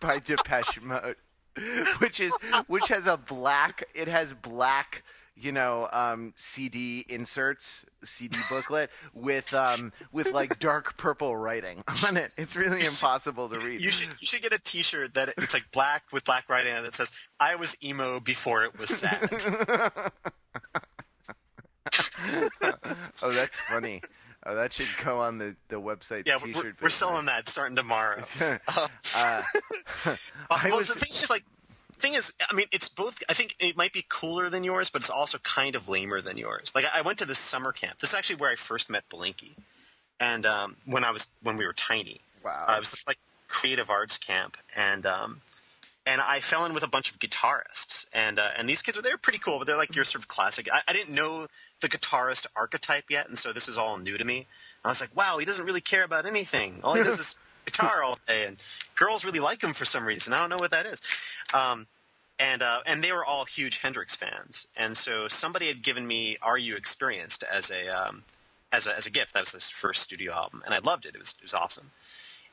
by 0.00 0.20
Depeche 0.20 0.80
Mode, 0.82 1.16
which 1.98 2.20
is 2.20 2.32
which 2.68 2.86
has 2.86 3.08
a 3.08 3.16
black. 3.16 3.86
It 3.92 4.06
has 4.06 4.34
black 4.34 5.02
you 5.34 5.52
know, 5.52 5.88
um, 5.92 6.34
CD 6.36 7.04
inserts, 7.08 7.84
CD 8.04 8.36
booklet 8.50 8.90
with 9.14 9.52
um, 9.54 9.92
with 10.12 10.32
like 10.32 10.58
dark 10.58 10.96
purple 10.96 11.36
writing 11.36 11.82
on 12.06 12.16
it. 12.16 12.32
It's 12.36 12.56
really 12.56 12.80
impossible 12.80 13.48
to 13.48 13.58
read. 13.60 13.80
You 13.80 13.90
should 13.90 14.08
you 14.20 14.26
should 14.26 14.42
get 14.42 14.52
a 14.52 14.58
T-shirt 14.58 15.14
that 15.14 15.30
it's 15.38 15.54
like 15.54 15.70
black 15.72 16.04
with 16.12 16.24
black 16.24 16.48
writing 16.48 16.72
on 16.72 16.80
it 16.80 16.82
that 16.82 16.94
says 16.94 17.10
"I 17.40 17.56
was 17.56 17.76
emo 17.82 18.20
before 18.20 18.64
it 18.64 18.78
was 18.78 18.90
sad." 18.90 19.20
oh, 23.22 23.30
that's 23.30 23.60
funny. 23.60 24.02
Oh, 24.44 24.56
that 24.56 24.72
should 24.72 24.88
go 25.04 25.20
on 25.20 25.38
the 25.38 25.56
the 25.68 25.80
website. 25.80 26.26
yeah, 26.26 26.36
t-shirt 26.38 26.64
we're, 26.64 26.74
we're 26.82 26.90
selling 26.90 27.26
that 27.26 27.48
starting 27.48 27.76
tomorrow. 27.76 28.22
Uh, 28.40 28.88
uh, 29.16 29.42
I 30.50 30.68
well, 30.68 30.78
was 30.78 30.88
the 30.88 30.98
thing 30.98 31.12
is, 31.22 31.30
like, 31.30 31.44
thing 32.02 32.14
is, 32.14 32.32
I 32.50 32.54
mean, 32.54 32.66
it's 32.72 32.88
both. 32.88 33.22
I 33.28 33.34
think 33.34 33.56
it 33.58 33.76
might 33.76 33.92
be 33.92 34.04
cooler 34.08 34.50
than 34.50 34.64
yours, 34.64 34.90
but 34.90 35.00
it's 35.00 35.10
also 35.10 35.38
kind 35.38 35.74
of 35.74 35.88
lamer 35.88 36.20
than 36.20 36.36
yours. 36.36 36.72
Like, 36.74 36.84
I 36.92 37.02
went 37.02 37.18
to 37.18 37.24
this 37.24 37.38
summer 37.38 37.72
camp. 37.72 37.98
This 37.98 38.10
is 38.10 38.14
actually 38.14 38.36
where 38.36 38.50
I 38.50 38.56
first 38.56 38.90
met 38.90 39.08
Blinky, 39.08 39.56
and 40.20 40.44
um, 40.44 40.76
when 40.84 41.04
I 41.04 41.12
was 41.12 41.26
when 41.42 41.56
we 41.56 41.66
were 41.66 41.72
tiny, 41.72 42.20
wow. 42.44 42.66
uh, 42.68 42.74
it 42.76 42.80
was 42.80 42.90
this 42.90 43.06
like 43.06 43.18
creative 43.48 43.88
arts 43.90 44.18
camp, 44.18 44.56
and 44.76 45.06
um, 45.06 45.40
and 46.06 46.20
I 46.20 46.40
fell 46.40 46.66
in 46.66 46.74
with 46.74 46.82
a 46.82 46.88
bunch 46.88 47.10
of 47.10 47.18
guitarists, 47.18 48.06
and 48.12 48.38
uh, 48.38 48.48
and 48.56 48.68
these 48.68 48.82
kids 48.82 48.96
were 48.96 49.02
they 49.02 49.12
were 49.12 49.18
pretty 49.18 49.38
cool, 49.38 49.58
but 49.58 49.66
they're 49.66 49.76
like 49.76 49.94
your 49.94 50.04
sort 50.04 50.22
of 50.22 50.28
classic. 50.28 50.68
I, 50.72 50.80
I 50.88 50.92
didn't 50.92 51.14
know 51.14 51.46
the 51.80 51.88
guitarist 51.88 52.46
archetype 52.56 53.04
yet, 53.08 53.28
and 53.28 53.38
so 53.38 53.52
this 53.52 53.66
was 53.66 53.78
all 53.78 53.98
new 53.98 54.18
to 54.18 54.24
me. 54.24 54.38
And 54.38 54.46
I 54.84 54.88
was 54.88 55.00
like, 55.00 55.14
wow, 55.16 55.38
he 55.38 55.44
doesn't 55.44 55.64
really 55.64 55.80
care 55.80 56.04
about 56.04 56.26
anything. 56.26 56.80
All 56.82 56.94
he 56.94 57.04
does 57.04 57.18
is 57.20 57.36
guitar 57.64 58.02
all 58.02 58.18
day, 58.26 58.46
and 58.46 58.56
girls 58.96 59.24
really 59.24 59.40
like 59.40 59.62
him 59.62 59.72
for 59.72 59.84
some 59.84 60.04
reason. 60.04 60.32
I 60.32 60.38
don't 60.38 60.50
know 60.50 60.56
what 60.56 60.72
that 60.72 60.86
is. 60.86 61.00
Um, 61.54 61.86
and 62.42 62.62
uh, 62.62 62.80
and 62.86 63.02
they 63.02 63.12
were 63.12 63.24
all 63.24 63.44
huge 63.44 63.78
Hendrix 63.78 64.16
fans, 64.16 64.66
and 64.76 64.96
so 64.96 65.28
somebody 65.28 65.68
had 65.68 65.80
given 65.80 66.04
me 66.04 66.36
"Are 66.42 66.58
You 66.58 66.76
Experienced" 66.76 67.44
as 67.44 67.70
a 67.70 67.88
um, 67.88 68.24
as 68.72 68.86
a 68.88 68.96
as 68.96 69.06
a 69.06 69.10
gift. 69.10 69.34
That 69.34 69.40
was 69.40 69.52
his 69.52 69.70
first 69.70 70.02
studio 70.02 70.32
album, 70.32 70.62
and 70.66 70.74
I 70.74 70.78
loved 70.78 71.06
it. 71.06 71.14
It 71.14 71.18
was 71.18 71.36
it 71.38 71.42
was 71.42 71.54
awesome. 71.54 71.90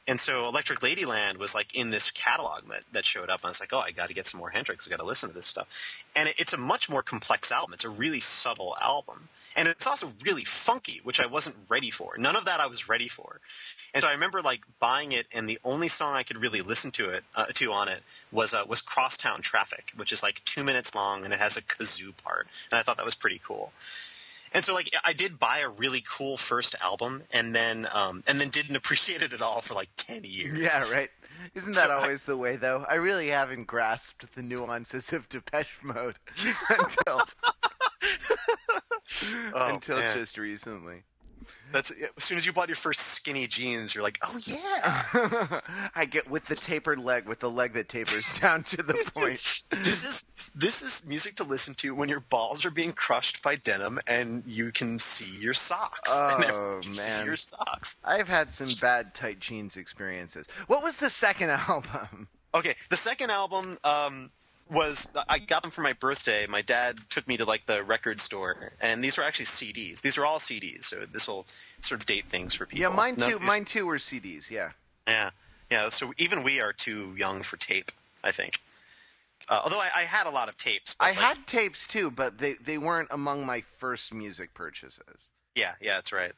And 0.08 0.20
so 0.20 0.48
Electric 0.48 0.80
Ladyland 0.80 1.38
was 1.38 1.54
like 1.54 1.76
in 1.76 1.92
this 1.92 2.10
catalog 2.12 2.68
that, 2.70 2.84
that 2.94 3.06
showed 3.06 3.30
up. 3.30 3.42
And 3.42 3.46
I 3.46 3.50
was 3.50 3.60
like, 3.60 3.74
oh, 3.74 3.80
I 3.80 3.92
got 3.92 4.08
to 4.08 4.14
get 4.14 4.26
some 4.26 4.40
more 4.40 4.50
Hendrix. 4.50 4.88
I 4.88 4.90
got 4.90 4.98
to 4.98 5.06
listen 5.06 5.30
to 5.30 5.36
this 5.36 5.46
stuff. 5.46 6.04
And 6.16 6.30
it, 6.30 6.36
it's 6.40 6.54
a 6.54 6.58
much 6.58 6.90
more 6.90 7.04
complex 7.04 7.52
album. 7.52 7.74
It's 7.74 7.86
a 7.86 7.90
really 7.90 8.20
subtle 8.20 8.76
album. 8.82 9.30
And 9.56 9.68
it's 9.68 9.86
also 9.86 10.12
really 10.26 10.46
funky, 10.46 11.02
which 11.04 11.20
I 11.20 11.28
wasn't 11.28 11.56
ready 11.68 11.92
for. 11.92 12.18
None 12.18 12.36
of 12.36 12.46
that 12.46 12.60
I 12.60 12.68
was 12.68 12.90
ready 12.90 13.08
for. 13.08 13.40
And 13.94 14.04
so 14.04 14.10
I 14.10 14.14
remember 14.14 14.42
like 14.42 14.62
buying 14.80 15.12
it, 15.12 15.28
and 15.34 15.50
the 15.50 15.60
only 15.64 15.88
song 15.88 16.16
I 16.16 16.24
could 16.24 16.38
really 16.38 16.62
listen 16.62 16.92
to 16.92 17.10
it 17.10 17.24
uh, 17.36 17.46
to 17.46 17.72
on 17.72 17.88
it 17.88 18.02
was 18.32 18.54
uh, 18.54 18.64
was 18.68 18.82
Crosstown 18.82 19.42
Traffic, 19.42 19.92
which 19.96 20.12
is 20.12 20.22
like 20.22 20.44
two 20.46 20.64
minutes 20.64 20.94
long, 20.94 21.26
and 21.26 21.34
it 21.34 21.40
has 21.40 21.58
a 21.58 21.62
kazoo 21.62 22.16
part. 22.24 22.48
And 22.72 22.80
I 22.80 22.84
thought 22.84 22.98
that 22.98 23.06
was 23.06 23.16
pretty 23.16 23.42
cool. 23.44 23.72
And 24.54 24.64
so, 24.66 24.74
like, 24.74 24.90
I 25.04 25.14
did 25.14 25.38
buy 25.40 25.60
a 25.60 25.70
really 25.70 26.04
cool 26.10 26.38
first 26.38 26.76
album, 26.82 27.24
and 27.32 27.54
then, 27.56 27.88
um, 27.92 28.24
and 28.28 28.40
then 28.42 28.50
didn't 28.50 28.76
appreciate 28.82 29.22
it 29.22 29.34
at 29.34 29.42
all 29.42 29.62
for 29.62 29.74
like 29.74 29.90
ten 29.98 30.24
years. 30.24 30.60
Yeah, 30.60 30.90
right. 30.92 31.10
Isn't 31.56 31.74
that 31.76 31.86
So 31.86 31.90
I- 31.92 31.96
always 32.02 32.26
the 32.26 32.36
way, 32.38 32.56
though? 32.58 32.86
I 32.90 32.96
really 32.96 33.28
haven't 33.30 33.66
grasped 33.66 34.34
the 34.36 34.42
nuances 34.42 35.14
of 35.14 35.30
Depeche 35.30 35.78
Mode 35.84 36.16
until 36.70 37.22
Oh, 39.54 39.74
until 39.74 39.98
man. 39.98 40.18
just 40.18 40.38
recently. 40.38 41.04
That's 41.72 41.92
as 42.18 42.24
soon 42.24 42.38
as 42.38 42.46
you 42.46 42.54
bought 42.54 42.68
your 42.68 42.76
first 42.76 43.00
skinny 43.00 43.48
jeans, 43.48 43.94
you're 43.94 44.04
like, 44.04 44.18
oh 44.24 44.40
yeah. 44.44 45.62
I 45.96 46.06
get 46.06 46.30
with 46.30 46.46
the 46.46 46.56
tapered 46.56 47.00
leg, 47.00 47.28
with 47.28 47.40
the 47.40 47.50
leg 47.50 47.74
that 47.74 47.90
tapers 47.90 48.40
down 48.42 48.64
to 48.64 48.78
the 48.78 48.94
point. 49.16 49.64
this 49.70 50.04
is 50.04 50.26
this 50.56 50.82
is 50.82 51.06
music 51.08 51.36
to 51.36 51.44
listen 51.44 51.76
to 51.76 51.94
when 51.94 52.10
your 52.10 52.22
balls 52.22 52.66
are 52.66 52.72
being 52.72 52.92
crushed 52.92 53.44
by 53.44 53.56
denim 53.56 54.00
and 54.08 54.44
you 54.48 54.72
can 54.72 55.00
see 55.00 55.40
your 55.40 55.54
socks. 55.54 56.10
Oh, 56.20 56.36
everyone 56.42 56.82
can 56.82 56.94
see 56.94 57.10
man. 57.10 57.26
your 57.26 57.36
socks. 57.36 57.98
I've 58.04 58.28
had 58.28 58.52
some 58.52 58.70
bad 58.82 59.14
tight 59.14 59.40
jeans 59.40 59.78
experiences. 59.78 60.48
What 60.68 60.84
was 60.84 60.98
the 60.98 61.10
second 61.10 61.50
album? 61.52 62.28
Okay, 62.54 62.76
the 62.90 62.98
second 62.98 63.30
album 63.30 63.78
um, 63.84 64.32
was 64.70 65.08
I 65.28 65.40
got 65.40 65.62
them 65.62 65.72
for 65.72 65.82
my 65.82 65.94
birthday. 65.94 66.46
My 66.48 66.62
dad 66.62 66.98
took 67.10 67.28
me 67.28 67.38
to 67.38 67.46
like 67.46 67.66
the 67.66 67.84
record 67.84 68.20
store, 68.20 68.72
and 68.80 69.04
these 69.04 69.18
were 69.18 69.24
actually 69.24 69.46
CDs. 69.46 70.02
These 70.02 70.18
are 70.18 70.26
all 70.26 70.40
CDs, 70.40 70.86
so 70.86 71.06
this 71.12 71.28
will 71.28 71.46
sort 71.82 72.02
of 72.02 72.06
date 72.06 72.26
things 72.26 72.54
for 72.54 72.66
people. 72.66 72.82
Yeah, 72.90 72.96
mine 72.96 73.16
too. 73.16 73.40
Mine 73.40 73.66
too 73.66 73.86
were 73.86 73.98
CDs. 73.98 74.50
Yeah. 74.50 74.72
Yeah, 75.08 75.32
yeah. 75.72 75.90
So 75.90 76.14
even 76.18 76.44
we 76.44 76.62
are 76.62 76.74
too 76.74 77.16
young 77.18 77.42
for 77.42 77.58
tape, 77.58 77.92
I 78.24 78.32
think. 78.32 78.60
Uh, 79.48 79.62
although 79.64 79.80
I, 79.80 79.90
I 79.96 80.02
had 80.04 80.28
a 80.28 80.30
lot 80.30 80.50
of 80.50 80.58
tapes. 80.58 80.94
But 80.94 81.06
I 81.06 81.08
like- 81.10 81.18
had 81.18 81.48
tapes 81.48 81.88
too, 81.88 82.12
but 82.12 82.38
they, 82.38 82.54
they 82.54 82.78
weren't 82.78 83.08
among 83.12 83.46
my 83.46 83.62
first 83.78 84.14
music 84.14 84.54
purchases. 84.54 85.30
Yeah, 85.56 85.74
yeah, 85.82 85.96
that's 85.96 86.14
right. 86.14 86.34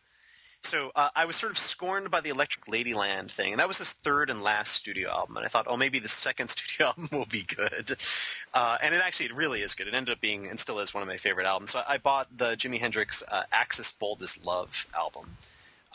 So 0.64 0.92
uh, 0.96 1.10
I 1.16 1.26
was 1.26 1.36
sort 1.36 1.52
of 1.52 1.58
scorned 1.58 2.12
by 2.12 2.22
the 2.22 2.30
Electric 2.30 2.66
Ladyland 2.66 3.32
thing, 3.32 3.52
and 3.52 3.60
that 3.60 3.68
was 3.68 3.80
his 3.80 3.94
third 3.94 4.30
and 4.30 4.44
last 4.44 4.74
studio 4.74 5.10
album. 5.10 5.38
And 5.38 5.46
I 5.46 5.50
thought, 5.50 5.66
oh, 5.68 5.76
maybe 5.76 6.00
the 6.00 6.08
second 6.08 6.48
studio 6.52 6.88
album 6.88 7.10
will 7.12 7.26
be 7.26 7.44
good. 7.44 7.98
Uh, 8.54 8.78
and 8.82 8.94
it 8.94 9.02
actually, 9.04 9.28
it 9.28 9.36
really 9.36 9.62
is 9.62 9.74
good. 9.74 9.88
It 9.88 9.96
ended 9.96 10.14
up 10.14 10.22
being, 10.22 10.48
and 10.48 10.60
still 10.60 10.80
is, 10.80 10.94
one 10.94 11.02
of 11.02 11.08
my 11.08 11.18
favorite 11.18 11.48
albums. 11.48 11.72
So 11.72 11.82
I, 11.88 11.98
bought 11.98 12.28
the 12.38 12.52
Jimi 12.52 12.80
Hendrix 12.80 13.24
uh, 13.32 13.44
Axis 13.52 13.92
Bold 13.92 14.22
as 14.22 14.44
Love 14.46 14.86
album, 14.96 15.36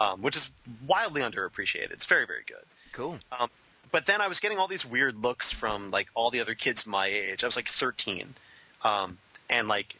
um, 0.00 0.20
which 0.20 0.36
is 0.36 0.50
wildly 0.86 1.22
underappreciated. 1.22 1.92
It's 1.92 2.04
very, 2.04 2.26
very 2.26 2.42
good. 2.46 2.64
Cool. 2.92 3.18
Um, 3.38 3.48
but 3.92 4.06
then 4.06 4.20
I 4.20 4.28
was 4.28 4.40
getting 4.40 4.58
all 4.58 4.66
these 4.66 4.84
weird 4.84 5.16
looks 5.16 5.50
from 5.50 5.90
like 5.90 6.08
all 6.14 6.30
the 6.30 6.40
other 6.40 6.54
kids 6.54 6.86
my 6.86 7.06
age. 7.06 7.44
I 7.44 7.46
was 7.46 7.56
like 7.56 7.68
13, 7.68 8.34
um, 8.82 9.18
and 9.48 9.68
like, 9.68 9.96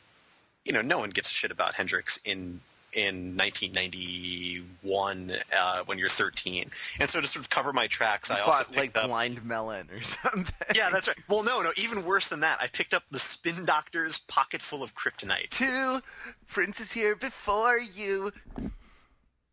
you 0.64 0.72
know, 0.72 0.82
no 0.82 0.98
one 0.98 1.10
gives 1.10 1.30
a 1.30 1.32
shit 1.32 1.50
about 1.52 1.74
Hendrix 1.74 2.18
in 2.24 2.60
in 2.96 3.36
1991 3.36 5.36
uh, 5.54 5.82
when 5.84 5.98
you're 5.98 6.08
13. 6.08 6.70
And 6.98 7.08
so 7.08 7.20
to 7.20 7.26
sort 7.26 7.44
of 7.44 7.50
cover 7.50 7.72
my 7.72 7.86
tracks, 7.86 8.30
I 8.30 8.40
also 8.40 8.64
Bought 8.64 8.74
like 8.74 8.84
picked 8.84 8.96
up. 8.96 9.08
Blind 9.08 9.44
Melon 9.44 9.88
or 9.92 10.00
something. 10.02 10.66
Yeah, 10.74 10.90
that's 10.90 11.06
right. 11.06 11.16
Well, 11.28 11.44
no, 11.44 11.60
no, 11.60 11.70
even 11.76 12.04
worse 12.04 12.28
than 12.28 12.40
that. 12.40 12.58
I 12.60 12.66
picked 12.68 12.94
up 12.94 13.04
the 13.10 13.18
Spin 13.18 13.66
Doctor's 13.66 14.18
Pocket 14.18 14.62
Full 14.62 14.82
of 14.82 14.94
Kryptonite. 14.94 15.50
Two 15.50 16.00
princes 16.48 16.90
here 16.90 17.14
before 17.14 17.78
you. 17.78 18.32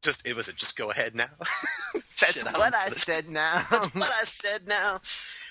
Just 0.02 0.26
it 0.26 0.36
was 0.36 0.50
a 0.50 0.54
just 0.54 0.78
go 0.78 0.92
ahead 0.92 1.16
now. 1.16 1.28
That's 1.94 2.34
Shit, 2.34 2.46
what 2.46 2.54
don't 2.54 2.76
I 2.76 2.90
said 2.90 3.30
now. 3.30 3.66
That's 3.72 3.94
what 3.94 4.12
I 4.20 4.24
said 4.24 4.68
now. 4.68 5.02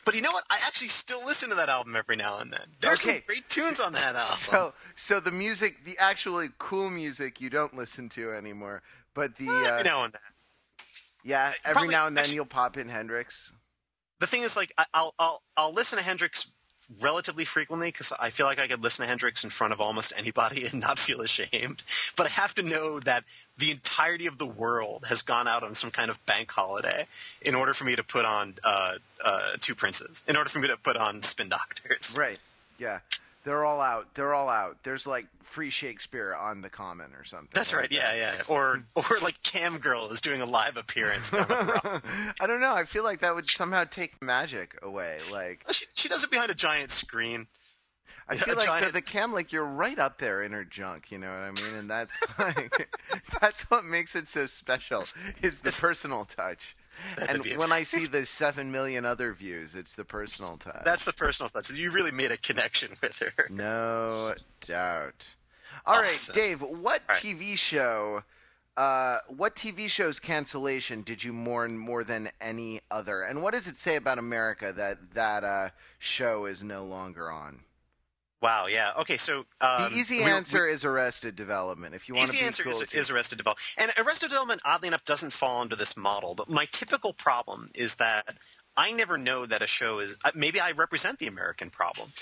But 0.05 0.15
you 0.17 0.21
know 0.23 0.33
what? 0.33 0.45
I 0.51 0.59
actually 0.67 0.89
still 0.89 1.21
listen 1.25 1.49
to 1.51 1.55
that 1.55 1.69
album 1.69 1.95
every 1.95 2.17
now 2.17 2.39
and 2.41 2.53
then. 2.53 2.67
There's 2.81 3.03
some 3.03 3.21
great 3.27 3.49
tunes 3.49 3.79
on 3.79 3.93
that 3.93 4.17
album. 4.17 4.37
So, 4.37 4.75
so 4.97 5.21
the 5.21 5.31
music, 5.31 5.85
the 5.85 5.97
actually 5.99 6.49
cool 6.59 6.91
music, 6.91 7.41
you 7.41 7.49
don't 7.51 7.77
listen 7.77 8.09
to 8.11 8.33
anymore. 8.33 8.83
But 9.15 9.37
the 9.37 9.47
every 9.49 9.69
uh, 9.69 9.83
now 9.83 10.05
and 10.05 10.13
then. 10.13 10.21
yeah, 11.23 11.53
every 11.65 11.73
Probably- 11.75 11.95
now 11.95 12.07
and 12.09 12.17
then 12.17 12.23
actually- 12.23 12.35
you'll 12.37 12.47
pop 12.47 12.77
in 12.77 12.89
Hendrix. 12.89 13.53
The 14.19 14.27
thing 14.27 14.43
is, 14.43 14.57
like, 14.57 14.73
I'll 14.95 15.15
I'll 15.19 15.43
I'll 15.57 15.73
listen 15.73 15.99
to 15.99 16.05
Hendrix 16.05 16.47
relatively 17.01 17.45
frequently 17.45 17.89
because 17.89 18.13
I 18.19 18.31
feel 18.31 18.47
like 18.47 18.59
I 18.59 18.67
could 18.67 18.83
listen 18.83 19.03
to 19.05 19.09
Hendrix 19.09 19.45
in 19.45 19.51
front 19.51 19.73
of 19.73 19.81
almost 19.81 20.13
anybody 20.17 20.67
and 20.67 20.81
not 20.81 20.99
feel 20.99 21.21
ashamed. 21.21 21.83
But 22.17 22.27
I 22.27 22.31
have 22.31 22.55
to 22.55 22.63
know 22.63 23.01
that 23.01 23.25
the 23.59 23.71
entirety 23.71 24.27
of 24.27 24.39
the 24.39 24.47
world 24.47 25.05
has 25.09 25.23
gone 25.23 25.49
out 25.49 25.63
on 25.63 25.75
some 25.75 25.91
kind 25.91 26.11
of 26.11 26.25
bank 26.27 26.51
holiday 26.51 27.07
in 27.41 27.55
order 27.55 27.75
for 27.75 27.85
me 27.85 27.97
to 27.97 28.03
put 28.03 28.25
on 28.25 28.55
uh, 28.65 28.95
uh, 29.25 29.53
Two 29.61 29.75
Princes, 29.75 30.23
in 30.27 30.37
order 30.37 30.51
for 30.51 30.59
me 30.59 30.69
to 30.69 30.77
put 30.77 30.97
on 30.97 31.23
Spin 31.23 31.49
Doctors. 31.49 32.15
Right. 32.17 32.39
Yeah. 32.79 33.01
They're 33.45 33.65
all 33.65 33.81
out. 33.81 34.15
They're 34.15 34.35
all 34.35 34.49
out. 34.49 34.79
There's 34.85 35.07
like 35.07 35.27
free 35.43 35.71
Shakespeare 35.71 36.33
on 36.35 36.61
the 36.63 36.71
Common 36.71 37.13
or 37.15 37.25
something. 37.25 37.49
That's 37.53 37.73
like 37.73 37.81
right. 37.83 37.93
Yeah, 37.93 38.15
yeah. 38.15 38.35
Or 38.49 38.85
or 38.95 39.19
like 39.21 39.43
Cam 39.43 39.79
Girl 39.79 40.09
is 40.11 40.21
doing 40.21 40.41
a 40.41 40.47
live 40.47 40.77
appearance. 40.77 41.31
down 41.33 41.41
at 41.43 41.49
the 41.49 41.81
Ross. 41.85 42.07
I 42.41 42.47
don't 42.47 42.61
know. 42.61 42.73
I 42.73 42.85
feel 42.85 43.03
like 43.05 43.21
that 43.21 43.35
would 43.35 43.49
somehow 43.51 43.85
take 43.85 44.23
magic 44.23 44.79
away. 44.83 45.19
Like 45.33 45.65
she, 45.73 45.87
she 45.95 46.09
does 46.09 46.23
it 46.23 46.31
behind 46.31 46.51
a 46.51 46.55
giant 46.55 46.91
screen. 46.93 47.49
I 48.29 48.37
feel 48.37 48.55
like 48.55 48.65
giant- 48.67 48.87
the, 48.87 48.93
the 48.93 49.03
cam, 49.03 49.33
like 49.33 49.53
you're 49.53 49.67
right 49.67 49.99
up 49.99 50.19
there 50.19 50.43
in 50.43 50.53
her 50.53 50.65
junk. 50.65 51.11
You 51.11 51.19
know 51.19 51.29
what 51.33 51.41
I 51.43 51.51
mean? 51.51 51.79
And 51.81 51.91
that's 51.91 52.39
like 52.39 52.89
that's 53.41 53.69
what 53.71 53.85
makes 53.85 54.15
it 54.15 54.29
so 54.29 54.47
special 54.47 55.01
is 55.43 55.59
the 55.59 55.69
It's- 55.69 55.81
personal 55.81 56.25
touch. 56.27 56.77
And 57.29 57.45
when 57.57 57.73
I 57.73 57.83
see 57.83 58.07
the 58.07 58.25
seven 58.25 58.71
million 58.73 59.05
other 59.05 59.33
views, 59.33 59.75
it's 59.75 59.95
the 59.95 60.05
personal 60.05 60.57
touch. 60.57 60.83
That's 60.85 61.05
the 61.05 61.13
personal 61.13 61.51
touch. 61.51 61.71
You 61.71 61.91
really 61.91 62.13
made 62.13 62.31
a 62.31 62.37
connection 62.37 62.91
with 63.03 63.19
her. 63.19 63.49
No 63.51 64.33
doubt. 64.61 65.35
All 65.85 66.01
right, 66.01 66.09
Awesome. 66.09 66.35
Dave, 66.35 66.61
what 66.63 67.03
right. 67.09 67.17
TV 67.17 67.57
show 67.59 68.23
uh, 68.77 69.19
what 69.29 69.55
TV 69.55 69.89
show's 69.89 70.19
cancellation 70.19 71.03
did 71.03 71.23
you 71.23 71.33
mourn 71.33 71.77
more 71.77 72.05
than 72.05 72.31
any 72.41 72.81
other? 72.91 73.23
And 73.23 73.43
what 73.43 73.53
does 73.53 73.67
it 73.67 73.77
say 73.77 73.97
about 73.97 74.19
America 74.19 74.73
that 74.73 75.13
that 75.15 75.45
uh, 75.45 75.71
show 75.99 76.47
is 76.47 76.63
no 76.63 76.85
longer 76.85 77.31
on? 77.31 77.61
Wow. 78.43 78.67
Yeah. 78.67 78.91
Okay. 79.01 79.17
So 79.17 79.47
um, 79.61 79.91
the 79.91 79.97
easy 79.97 80.19
we- 80.19 80.25
we- 80.25 80.31
answer 80.31 80.67
is 80.67 80.85
Arrested 80.85 81.37
Development. 81.37 81.95
If 81.95 82.09
you 82.09 82.15
want 82.15 82.29
to 82.31 82.35
Easy 82.37 82.43
be 82.43 82.47
answer 82.47 82.65
cool, 82.65 82.73
is, 82.73 82.83
is 82.93 83.11
Arrested 83.11 83.39
Development. 83.39 83.65
And 83.79 83.93
Arrested 84.07 84.29
Development, 84.31 84.61
oddly 84.65 84.89
enough, 84.89 85.05
doesn't 85.05 85.33
fall 85.33 85.63
into 85.63 85.77
this 85.77 85.97
model. 85.97 86.35
But 86.35 86.51
my 86.51 86.67
typical 86.73 87.13
problem 87.13 87.71
is 87.75 87.95
that 87.97 88.35
I 88.77 88.91
never 88.93 89.17
know 89.17 89.47
that 89.47 89.63
a 89.63 89.67
show 89.67 90.01
is. 90.01 90.17
uh, 90.25 90.33
Maybe 90.35 90.59
I 90.61 90.73
represent 90.73 91.19
the 91.21 91.29
American 91.29 91.71
problem. 91.71 92.13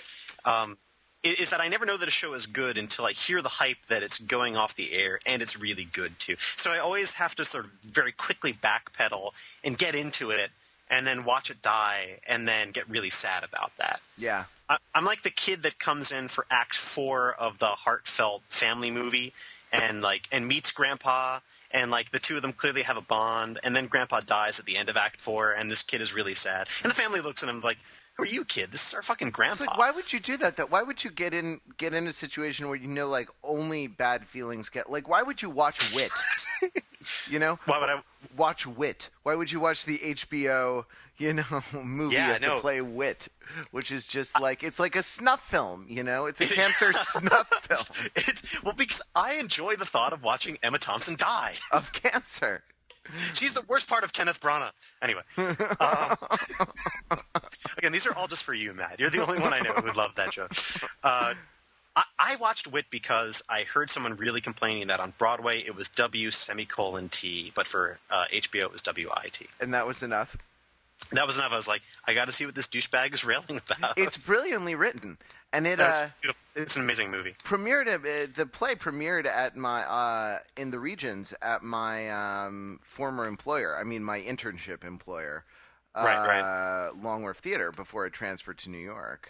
Um, 0.44 0.76
is 1.22 1.50
that 1.50 1.60
I 1.60 1.68
never 1.68 1.84
know 1.84 1.98
that 1.98 2.08
a 2.08 2.10
show 2.10 2.32
is 2.32 2.46
good 2.46 2.78
until 2.78 3.04
I 3.04 3.12
hear 3.12 3.42
the 3.42 3.50
hype 3.50 3.76
that 3.88 4.02
it's 4.02 4.18
going 4.18 4.56
off 4.56 4.74
the 4.76 4.90
air 4.94 5.20
and 5.26 5.42
it's 5.42 5.58
really 5.58 5.84
good 5.84 6.18
too. 6.18 6.36
So 6.56 6.70
I 6.72 6.78
always 6.78 7.12
have 7.14 7.34
to 7.34 7.44
sort 7.44 7.66
of 7.66 7.70
very 7.82 8.12
quickly 8.12 8.54
backpedal 8.54 9.32
and 9.62 9.76
get 9.76 9.94
into 9.94 10.30
it 10.30 10.50
and 10.90 11.06
then 11.06 11.24
watch 11.24 11.50
it 11.50 11.62
die 11.62 12.18
and 12.26 12.46
then 12.46 12.72
get 12.72 12.88
really 12.90 13.10
sad 13.10 13.44
about 13.44 13.74
that. 13.78 14.00
Yeah. 14.18 14.44
I, 14.68 14.76
I'm 14.94 15.04
like 15.04 15.22
the 15.22 15.30
kid 15.30 15.62
that 15.62 15.78
comes 15.78 16.12
in 16.12 16.28
for 16.28 16.44
Act 16.50 16.74
Four 16.74 17.34
of 17.34 17.58
the 17.58 17.66
heartfelt 17.66 18.42
family 18.48 18.90
movie, 18.90 19.32
and 19.72 20.02
like 20.02 20.26
and 20.32 20.46
meets 20.46 20.72
Grandpa, 20.72 21.38
and 21.70 21.90
like 21.90 22.10
the 22.10 22.18
two 22.18 22.36
of 22.36 22.42
them 22.42 22.52
clearly 22.52 22.82
have 22.82 22.96
a 22.96 23.02
bond, 23.02 23.60
and 23.62 23.74
then 23.74 23.86
Grandpa 23.86 24.20
dies 24.20 24.58
at 24.58 24.66
the 24.66 24.76
end 24.76 24.88
of 24.88 24.96
Act 24.96 25.20
Four, 25.20 25.52
and 25.52 25.70
this 25.70 25.82
kid 25.82 26.00
is 26.00 26.12
really 26.12 26.34
sad, 26.34 26.68
and 26.82 26.90
the 26.90 26.94
family 26.94 27.20
looks 27.20 27.42
at 27.42 27.48
him 27.48 27.60
like, 27.60 27.78
"Who 28.16 28.24
are 28.24 28.26
you, 28.26 28.44
kid? 28.44 28.70
This 28.70 28.86
is 28.88 28.94
our 28.94 29.02
fucking 29.02 29.30
grandpa." 29.30 29.52
It's 29.52 29.60
like 29.60 29.78
why 29.78 29.90
would 29.90 30.12
you 30.12 30.20
do 30.20 30.36
that? 30.38 30.56
That 30.56 30.70
why 30.70 30.82
would 30.82 31.02
you 31.02 31.10
get 31.10 31.34
in 31.34 31.60
get 31.76 31.94
in 31.94 32.06
a 32.06 32.12
situation 32.12 32.68
where 32.68 32.76
you 32.76 32.88
know 32.88 33.08
like 33.08 33.28
only 33.42 33.86
bad 33.86 34.24
feelings 34.24 34.68
get 34.68 34.90
like 34.90 35.08
why 35.08 35.22
would 35.22 35.42
you 35.42 35.50
watch 35.50 35.94
Wit? 35.94 36.12
you 37.28 37.38
know, 37.38 37.58
Why 37.64 37.78
would 37.78 37.90
I? 37.90 38.02
watch 38.36 38.66
Wit. 38.66 39.10
Why 39.22 39.34
would 39.34 39.50
you 39.50 39.60
watch 39.60 39.84
the 39.84 39.98
HBO 39.98 40.84
you 41.18 41.34
know 41.34 41.62
movie 41.82 42.14
Yeah, 42.16 42.36
of 42.36 42.40
the 42.42 42.48
play 42.60 42.80
Wit, 42.80 43.28
which 43.70 43.90
is 43.90 44.06
just 44.06 44.40
like 44.40 44.62
it's 44.62 44.78
like 44.78 44.96
a 44.96 45.02
snuff 45.02 45.46
film. 45.48 45.86
You 45.88 46.02
know, 46.02 46.26
it's 46.26 46.40
a 46.40 46.46
cancer 46.46 46.92
snuff 46.94 47.48
film 47.62 48.10
It's, 48.16 48.62
well, 48.62 48.74
because 48.74 49.02
I 49.14 49.34
enjoy 49.34 49.76
the 49.76 49.84
thought 49.84 50.12
of 50.12 50.22
watching 50.22 50.56
Emma 50.62 50.78
Thompson 50.78 51.16
die. 51.16 51.54
of 51.72 51.92
cancer. 51.92 52.62
She's 53.34 53.52
the 53.54 53.64
worst 53.68 53.88
part 53.88 54.04
of 54.04 54.12
Kenneth 54.12 54.38
Branagh. 54.40 54.70
Anyway, 55.02 55.22
um, 55.36 56.16
again, 57.76 57.90
these 57.92 58.06
are 58.06 58.14
all 58.14 58.28
just 58.28 58.44
for 58.44 58.54
you, 58.54 58.72
Matt. 58.72 59.00
You're 59.00 59.10
the 59.10 59.20
only 59.26 59.40
one 59.40 59.52
I 59.52 59.58
know 59.60 59.72
who 59.72 59.82
would 59.82 59.96
love 59.96 60.14
that 60.16 60.30
joke. 60.30 60.52
Uh, 61.02 61.34
I, 61.96 62.04
I 62.18 62.36
watched 62.36 62.66
Wit 62.68 62.86
because 62.90 63.42
I 63.48 63.62
heard 63.62 63.90
someone 63.90 64.16
really 64.16 64.40
complaining 64.40 64.88
that 64.88 65.00
on 65.00 65.12
Broadway 65.18 65.60
it 65.60 65.74
was 65.74 65.88
W 65.90 66.30
semicolon 66.30 67.08
T, 67.08 67.52
but 67.54 67.66
for 67.66 67.98
uh, 68.10 68.24
HBO 68.32 68.62
it 68.62 68.72
was 68.72 68.82
W 68.82 69.08
I 69.14 69.26
T. 69.28 69.46
And 69.60 69.74
that 69.74 69.86
was 69.86 70.02
enough. 70.02 70.36
That 71.12 71.26
was 71.26 71.38
enough. 71.38 71.52
I 71.52 71.56
was 71.56 71.66
like, 71.66 71.82
I 72.06 72.14
got 72.14 72.26
to 72.26 72.32
see 72.32 72.46
what 72.46 72.54
this 72.54 72.68
douchebag 72.68 73.12
is 73.12 73.24
railing 73.24 73.60
about. 73.70 73.98
It's 73.98 74.16
brilliantly 74.16 74.74
written, 74.74 75.18
and 75.52 75.66
it 75.66 75.80
uh. 75.80 76.08
It's 76.56 76.76
an 76.76 76.82
amazing 76.82 77.10
movie. 77.10 77.34
premiered 77.44 77.86
uh, 77.88 78.32
the 78.34 78.44
play 78.46 78.74
premiered 78.74 79.24
at 79.26 79.56
my 79.56 79.82
uh, 79.82 80.38
in 80.56 80.70
the 80.70 80.78
regions 80.78 81.32
at 81.42 81.62
my 81.62 82.10
um, 82.10 82.80
former 82.82 83.24
employer. 83.24 83.76
I 83.76 83.84
mean, 83.84 84.04
my 84.04 84.20
internship 84.20 84.84
employer, 84.84 85.44
uh, 85.94 86.02
Right, 86.04 86.42
right. 86.42 86.90
Long 87.02 87.22
Wharf 87.22 87.38
Theater, 87.38 87.72
before 87.72 88.06
it 88.06 88.12
transferred 88.12 88.58
to 88.58 88.70
New 88.70 88.78
York. 88.78 89.28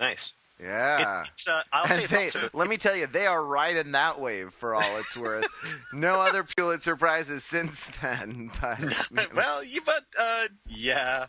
Nice. 0.00 0.32
Yeah. 0.60 1.22
It's, 1.22 1.30
it's 1.30 1.48
uh, 1.48 1.62
I'll 1.72 1.92
And 1.92 2.02
it's 2.02 2.32
they, 2.32 2.48
let 2.54 2.68
me 2.68 2.76
tell 2.78 2.96
you, 2.96 3.06
they 3.06 3.26
are 3.26 3.44
riding 3.44 3.92
that 3.92 4.18
wave 4.20 4.52
for 4.54 4.74
all 4.74 4.98
it's 4.98 5.16
worth. 5.20 5.46
no 5.92 6.20
other 6.20 6.42
Pulitzer 6.56 6.96
prizes 6.96 7.44
since 7.44 7.86
then, 8.00 8.50
but 8.60 9.34
well, 9.34 9.62
you 9.64 9.80
but 9.82 10.04
uh, 10.18 10.46
yeah, 10.66 11.26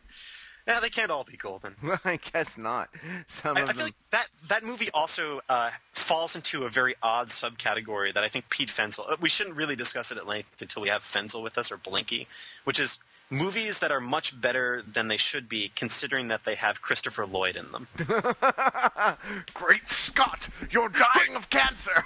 yeah, 0.67 0.79
they 0.79 0.89
can't 0.89 1.11
all 1.11 1.23
be 1.23 1.37
golden. 1.37 1.75
well, 1.83 1.99
I 2.05 2.17
guess 2.33 2.57
not. 2.57 2.89
Some 3.25 3.57
I, 3.57 3.61
of 3.61 3.69
I 3.69 3.73
feel 3.73 3.85
like 3.85 3.93
that 4.11 4.27
that 4.47 4.63
movie 4.63 4.89
also 4.93 5.41
uh, 5.49 5.71
falls 5.91 6.35
into 6.35 6.63
a 6.63 6.69
very 6.69 6.95
odd 7.03 7.27
subcategory 7.27 8.13
that 8.13 8.23
I 8.23 8.27
think 8.27 8.49
Pete 8.49 8.69
Fenzel. 8.69 9.11
uh, 9.11 9.17
We 9.19 9.29
shouldn't 9.29 9.55
really 9.55 9.75
discuss 9.75 10.11
it 10.11 10.17
at 10.17 10.27
length 10.27 10.61
until 10.61 10.81
we 10.81 10.89
have 10.89 11.01
Fenzel 11.03 11.43
with 11.43 11.57
us 11.57 11.71
or 11.71 11.77
Belinkie, 11.77 12.27
which 12.63 12.79
is 12.79 12.99
movies 13.29 13.79
that 13.79 13.91
are 13.91 13.99
much 13.99 14.39
better 14.39 14.83
than 14.91 15.07
they 15.07 15.17
should 15.17 15.49
be, 15.49 15.71
considering 15.75 16.29
that 16.29 16.45
they 16.45 16.55
have 16.55 16.81
Christopher 16.81 17.25
Lloyd 17.25 17.55
in 17.55 17.71
them. 17.71 17.87
Great 19.53 19.89
Scott, 19.89 20.47
you're 20.71 20.89
dying 20.89 21.35
of 21.35 21.49
cancer. 21.49 22.05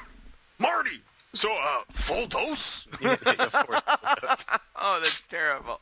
Marty, 0.59 1.01
so 1.33 1.49
uh, 1.51 1.79
full 1.89 2.27
dose? 2.27 2.87
of 3.03 3.53
course, 3.53 3.85
full 3.85 4.27
dose. 4.27 4.57
Oh, 4.83 4.99
that's 5.01 5.27
terrible. 5.27 5.79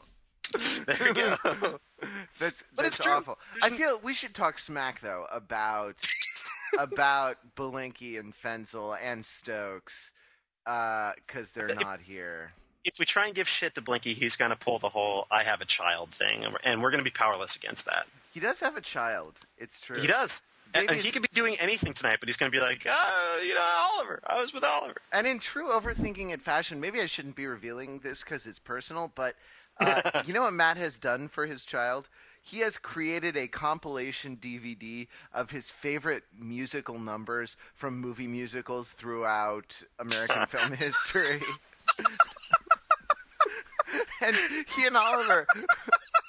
There 0.85 0.97
we 1.01 1.13
go. 1.13 1.35
That's 2.39 2.63
But 2.75 2.83
that's 2.83 2.87
it's 2.87 2.97
true. 2.97 3.13
awful. 3.13 3.37
There's 3.61 3.73
I 3.73 3.77
feel 3.77 3.99
we 4.01 4.13
should 4.13 4.33
talk 4.33 4.57
smack 4.59 4.99
though 5.01 5.25
about 5.31 5.95
about 6.77 7.37
Belinkie 7.55 8.19
and 8.19 8.33
Fenzel 8.35 8.97
and 9.01 9.23
Stokes 9.25 10.11
because 10.65 11.51
they're 11.53 11.73
not 11.79 12.01
here. 12.01 12.51
If 12.85 12.99
we 12.99 13.05
try 13.05 13.25
and 13.25 13.35
give 13.35 13.47
shit 13.47 13.75
to 13.75 13.81
Belinkie, 13.81 14.13
he's 14.13 14.35
going 14.35 14.51
to 14.51 14.57
pull 14.57 14.79
the 14.79 14.89
whole 14.89 15.27
"I 15.31 15.43
have 15.43 15.61
a 15.61 15.65
child" 15.65 16.09
thing, 16.09 16.45
and 16.63 16.81
we're, 16.81 16.91
going 16.91 17.03
to 17.03 17.09
be 17.09 17.13
powerless 17.13 17.55
against 17.55 17.85
that. 17.85 18.07
He 18.33 18.39
does 18.39 18.59
have 18.61 18.77
a 18.77 18.81
child. 18.81 19.33
It's 19.57 19.79
true. 19.79 19.99
He 19.99 20.07
does. 20.07 20.41
And, 20.73 20.87
and 20.87 20.97
he 20.97 21.11
could 21.11 21.23
be 21.23 21.29
doing 21.33 21.55
anything 21.59 21.93
tonight, 21.93 22.17
but 22.19 22.29
he's 22.29 22.37
going 22.37 22.51
to 22.51 22.55
be 22.55 22.61
like, 22.61 22.85
oh, 22.87 23.43
you 23.43 23.55
know, 23.55 23.65
Oliver. 23.93 24.19
I 24.27 24.39
was 24.39 24.53
with 24.53 24.63
Oliver. 24.63 24.97
And 25.11 25.25
in 25.25 25.39
true 25.39 25.69
overthinking 25.69 26.31
it 26.31 26.41
fashion, 26.41 26.79
maybe 26.79 27.01
I 27.01 27.07
shouldn't 27.07 27.35
be 27.35 27.47
revealing 27.47 27.99
this 27.99 28.23
because 28.23 28.45
it's 28.45 28.59
personal, 28.59 29.11
but 29.15 29.33
uh, 29.79 30.21
you 30.25 30.33
know 30.33 30.43
what 30.43 30.53
Matt 30.53 30.77
has 30.77 30.99
done 30.99 31.27
for 31.27 31.47
his 31.47 31.65
child? 31.65 32.07
He 32.41 32.59
has 32.59 32.77
created 32.77 33.35
a 33.35 33.47
compilation 33.47 34.37
DVD 34.37 35.07
of 35.33 35.51
his 35.51 35.69
favorite 35.69 36.23
musical 36.37 36.97
numbers 36.97 37.57
from 37.75 37.99
movie 37.99 38.27
musicals 38.27 38.91
throughout 38.91 39.83
American 39.99 40.45
film 40.47 40.77
history. 40.77 41.39
and 44.21 44.35
he 44.75 44.85
and 44.87 44.95
Oliver, 44.97 45.47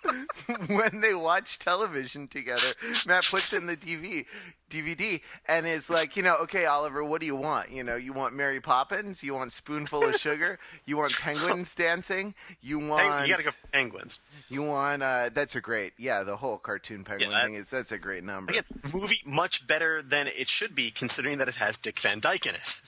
when 0.68 1.00
they 1.00 1.14
watch 1.14 1.58
television 1.58 2.28
together, 2.28 2.68
Matt 3.06 3.24
puts 3.24 3.52
in 3.52 3.66
the 3.66 3.76
DV, 3.76 4.26
DVD 4.70 5.20
and 5.46 5.66
is 5.66 5.90
like, 5.90 6.16
you 6.16 6.22
know, 6.22 6.36
okay, 6.42 6.66
Oliver, 6.66 7.04
what 7.04 7.20
do 7.20 7.26
you 7.26 7.34
want? 7.36 7.70
You 7.72 7.82
know, 7.82 7.96
you 7.96 8.12
want 8.12 8.34
Mary 8.34 8.60
Poppins? 8.60 9.22
You 9.22 9.34
want 9.34 9.52
Spoonful 9.52 10.04
of 10.04 10.16
Sugar? 10.16 10.58
You 10.86 10.96
want 10.96 11.12
penguins 11.18 11.74
dancing? 11.74 12.34
You 12.60 12.78
want 12.78 13.26
you 13.26 13.32
got 13.32 13.40
to 13.40 13.44
go 13.46 13.50
for 13.50 13.66
penguins. 13.72 14.20
you 14.48 14.62
want 14.62 15.02
uh 15.02 15.30
that's 15.34 15.56
a 15.56 15.60
great 15.60 15.92
yeah, 15.98 16.22
the 16.22 16.36
whole 16.36 16.58
cartoon 16.58 17.04
penguin 17.04 17.30
that- 17.30 17.44
thing 17.44 17.54
is 17.54 17.68
that's 17.70 17.92
a 17.92 17.98
great 17.98 18.22
number. 18.24 18.50
Again, 18.52 18.64
movie 18.94 19.20
much 19.26 19.66
better 19.66 20.02
than 20.02 20.28
it 20.28 20.48
should 20.48 20.74
be, 20.74 20.90
considering 20.90 21.38
that 21.38 21.48
it 21.48 21.56
has 21.56 21.76
Dick 21.76 21.98
Van 21.98 22.20
Dyke 22.20 22.46
in 22.46 22.54
it. 22.54 22.80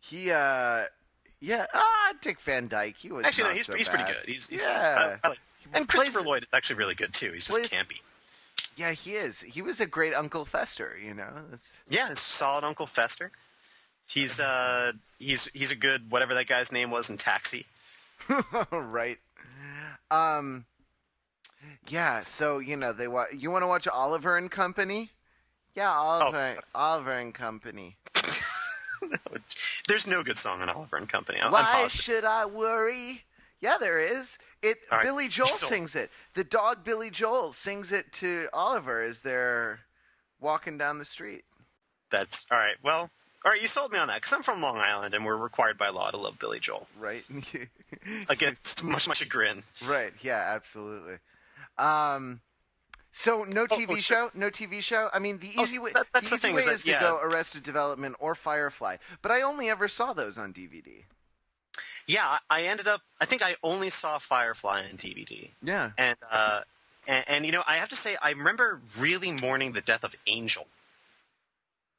He 0.00 0.30
uh 0.30 0.84
yeah, 1.40 1.66
ah 1.74 2.12
Dick 2.20 2.40
Van 2.40 2.68
Dyke, 2.68 2.96
he 2.96 3.10
was 3.12 3.24
Actually, 3.26 3.50
no, 3.50 3.54
he's, 3.54 3.66
so 3.66 3.74
he's 3.74 3.88
pretty 3.88 4.04
good. 4.04 4.24
He's, 4.26 4.48
he's 4.48 4.66
Yeah. 4.66 5.18
I, 5.22 5.26
I 5.26 5.30
like, 5.30 5.38
and 5.74 5.88
plays- 5.88 6.04
Christopher 6.04 6.26
Lloyd 6.26 6.42
is 6.44 6.48
actually 6.52 6.76
really 6.76 6.94
good 6.94 7.12
too. 7.12 7.32
He's 7.32 7.44
just 7.46 7.58
plays- 7.58 7.70
campy. 7.70 8.00
Yeah, 8.76 8.92
he 8.92 9.12
is. 9.14 9.40
He 9.40 9.60
was 9.62 9.80
a 9.80 9.86
great 9.86 10.14
Uncle 10.14 10.44
Fester, 10.44 10.96
you 11.04 11.12
know. 11.14 11.30
That's 11.50 11.82
Yeah, 11.90 12.10
it's 12.10 12.22
solid 12.24 12.64
Uncle 12.64 12.86
Fester. 12.86 13.30
He's 14.08 14.40
uh 14.40 14.92
he's 15.18 15.46
he's 15.52 15.70
a 15.70 15.76
good 15.76 16.10
whatever 16.10 16.32
that 16.34 16.46
guy's 16.46 16.72
name 16.72 16.90
was 16.90 17.10
in 17.10 17.18
Taxi. 17.18 17.66
right. 18.72 19.18
Um 20.10 20.64
yeah, 21.88 22.22
so 22.24 22.58
you 22.58 22.76
know, 22.76 22.92
they 22.92 23.06
wa- 23.08 23.26
you 23.36 23.50
want 23.50 23.62
to 23.62 23.66
watch 23.68 23.86
Oliver 23.86 24.36
and 24.36 24.50
Company? 24.50 25.10
Yeah, 25.74 25.90
Oliver 25.90 26.56
Oliver 26.74 27.12
and 27.12 27.34
Company. 27.34 27.96
There's 29.88 30.06
no 30.06 30.22
good 30.22 30.38
song 30.38 30.60
on 30.62 30.68
Oliver 30.68 30.96
and 30.96 31.08
Company. 31.08 31.40
I'm, 31.40 31.52
Why 31.52 31.86
should 31.88 32.24
I 32.24 32.46
worry? 32.46 33.24
Yeah, 33.60 33.76
there 33.80 33.98
is. 33.98 34.38
It 34.62 34.78
right, 34.90 35.04
Billy 35.04 35.28
Joel 35.28 35.46
sold. 35.48 35.72
sings 35.72 35.96
it. 35.96 36.10
The 36.34 36.44
dog 36.44 36.84
Billy 36.84 37.10
Joel 37.10 37.52
sings 37.52 37.92
it 37.92 38.12
to 38.14 38.48
Oliver 38.52 39.00
as 39.00 39.22
they're 39.22 39.80
walking 40.40 40.78
down 40.78 40.98
the 40.98 41.04
street. 41.04 41.44
That's 42.10 42.46
all 42.50 42.58
right. 42.58 42.76
Well, 42.82 43.10
all 43.44 43.52
right, 43.52 43.60
you 43.60 43.68
sold 43.68 43.92
me 43.92 43.98
on 43.98 44.08
that 44.08 44.16
because 44.16 44.32
I'm 44.32 44.42
from 44.42 44.60
Long 44.60 44.78
Island 44.78 45.14
and 45.14 45.24
we're 45.24 45.36
required 45.36 45.78
by 45.78 45.88
law 45.88 46.10
to 46.10 46.16
love 46.16 46.38
Billy 46.38 46.60
Joel. 46.60 46.86
Right? 46.98 47.24
Against 48.28 48.82
much 48.84 49.08
my 49.08 49.14
chagrin. 49.14 49.62
right. 49.88 50.12
Yeah, 50.22 50.52
absolutely. 50.54 51.16
Um 51.78 52.40
so 53.12 53.44
no 53.44 53.66
TV 53.66 53.86
oh, 53.90 53.94
so- 53.94 53.98
show, 53.98 54.30
no 54.34 54.50
TV 54.50 54.82
show. 54.82 55.08
I 55.12 55.18
mean, 55.18 55.38
the 55.38 55.50
Oh, 55.56 55.62
easy 55.62 55.78
way, 55.78 55.92
that- 55.92 56.06
the 56.12 56.20
the 56.20 56.26
easy 56.26 56.36
thing 56.36 56.54
way 56.54 56.60
is 56.60 56.66
that- 56.66 56.72
is 56.74 56.82
to 56.84 56.90
yeah. 56.90 57.00
go 57.00 57.18
Arrested 57.22 57.62
Development 57.62 58.14
or 58.20 58.34
Firefly, 58.34 58.96
but 59.22 59.32
I 59.32 59.42
only 59.42 59.68
ever 59.68 59.88
saw 59.88 60.12
those 60.12 60.36
on 60.38 60.52
DVD. 60.52 61.04
Yeah, 62.06 62.38
I, 62.48 62.62
ended 62.62 62.88
up. 62.88 63.02
I 63.20 63.26
think 63.26 63.42
I 63.42 63.56
only 63.62 63.90
saw 63.90 64.18
Firefly 64.18 64.84
on 64.88 64.96
DVD, 64.96 65.50
Yeah. 65.62 65.90
and 65.98 66.16
uh, 66.30 66.62
and, 67.06 67.24
and 67.28 67.46
you 67.46 67.52
know, 67.52 67.62
I 67.66 67.76
have 67.76 67.90
to 67.90 67.96
say, 67.96 68.16
I 68.22 68.30
remember 68.30 68.80
really 68.98 69.30
mourning 69.32 69.72
the 69.72 69.80
death 69.82 70.04
of 70.04 70.14
Angel. 70.26 70.66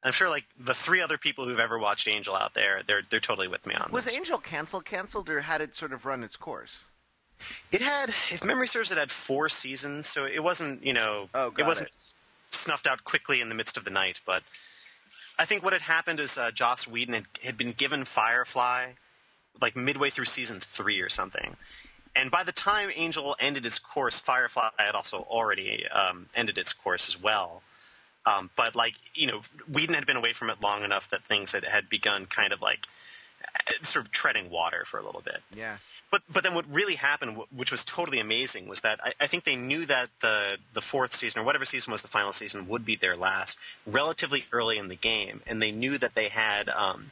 I'm 0.02 0.12
sure, 0.12 0.28
like 0.30 0.46
the 0.58 0.74
three 0.74 1.00
other 1.00 1.18
people 1.18 1.44
who've 1.46 1.60
ever 1.60 1.78
watched 1.78 2.08
Angel 2.08 2.34
out 2.34 2.54
there, 2.54 2.82
they're 2.86 3.02
they're 3.08 3.20
totally 3.20 3.48
with 3.48 3.66
me 3.66 3.74
on 3.74 3.82
this. 3.86 3.92
Was 3.92 4.04
this. 4.06 4.14
Angel 4.16 4.38
canceled 4.38 4.84
canceled 4.84 5.28
or 5.28 5.42
had 5.42 5.60
it 5.60 5.74
sort 5.74 5.92
of 5.92 6.04
run 6.06 6.24
its 6.24 6.36
course? 6.36 6.86
It 7.72 7.80
had, 7.80 8.08
if 8.08 8.44
memory 8.44 8.66
serves, 8.66 8.92
it 8.92 8.98
had 8.98 9.10
four 9.10 9.48
seasons, 9.48 10.06
so 10.06 10.24
it 10.24 10.42
wasn't, 10.42 10.84
you 10.84 10.92
know, 10.92 11.28
Oh, 11.34 11.52
it 11.56 11.64
wasn't 11.64 11.88
it. 11.88 12.14
snuffed 12.50 12.86
out 12.86 13.04
quickly 13.04 13.40
in 13.40 13.48
the 13.48 13.54
midst 13.54 13.76
of 13.76 13.84
the 13.84 13.90
night. 13.90 14.20
But 14.26 14.42
I 15.38 15.44
think 15.44 15.62
what 15.62 15.72
had 15.72 15.82
happened 15.82 16.20
is 16.20 16.36
uh, 16.36 16.50
Joss 16.50 16.86
Whedon 16.86 17.14
had, 17.14 17.26
had 17.42 17.56
been 17.56 17.72
given 17.72 18.04
Firefly 18.04 18.92
like 19.60 19.76
midway 19.76 20.10
through 20.10 20.24
season 20.24 20.60
three 20.60 21.00
or 21.00 21.08
something. 21.08 21.56
And 22.16 22.30
by 22.30 22.42
the 22.42 22.52
time 22.52 22.90
Angel 22.94 23.36
ended 23.38 23.66
its 23.66 23.78
course, 23.78 24.18
Firefly 24.18 24.70
had 24.78 24.94
also 24.94 25.18
already 25.28 25.86
um, 25.88 26.26
ended 26.34 26.58
its 26.58 26.72
course 26.72 27.08
as 27.08 27.20
well. 27.20 27.62
Um, 28.26 28.50
but 28.56 28.74
like 28.74 28.94
you 29.14 29.26
know, 29.26 29.40
Whedon 29.72 29.94
had 29.94 30.06
been 30.06 30.16
away 30.16 30.32
from 30.32 30.50
it 30.50 30.60
long 30.60 30.82
enough 30.82 31.08
that 31.10 31.22
things 31.22 31.52
had, 31.52 31.64
had 31.64 31.88
begun 31.88 32.26
kind 32.26 32.52
of 32.52 32.60
like 32.60 32.86
sort 33.82 34.04
of 34.04 34.12
treading 34.12 34.50
water 34.50 34.84
for 34.84 34.98
a 34.98 35.02
little 35.02 35.22
bit. 35.22 35.42
Yeah. 35.54 35.76
But 36.10 36.22
but 36.32 36.42
then 36.42 36.54
what 36.54 36.66
really 36.72 36.96
happened, 36.96 37.38
which 37.54 37.70
was 37.70 37.84
totally 37.84 38.18
amazing, 38.18 38.68
was 38.68 38.80
that 38.80 39.00
I, 39.02 39.12
I 39.20 39.26
think 39.26 39.44
they 39.44 39.56
knew 39.56 39.86
that 39.86 40.10
the 40.20 40.58
the 40.74 40.80
fourth 40.80 41.14
season 41.14 41.40
or 41.40 41.44
whatever 41.44 41.64
season 41.64 41.92
was 41.92 42.02
the 42.02 42.08
final 42.08 42.32
season 42.32 42.66
would 42.68 42.84
be 42.84 42.96
their 42.96 43.16
last 43.16 43.58
relatively 43.86 44.44
early 44.52 44.78
in 44.78 44.88
the 44.88 44.96
game, 44.96 45.40
and 45.46 45.62
they 45.62 45.72
knew 45.72 45.98
that 45.98 46.14
they 46.14 46.28
had. 46.28 46.68
Um, 46.68 47.10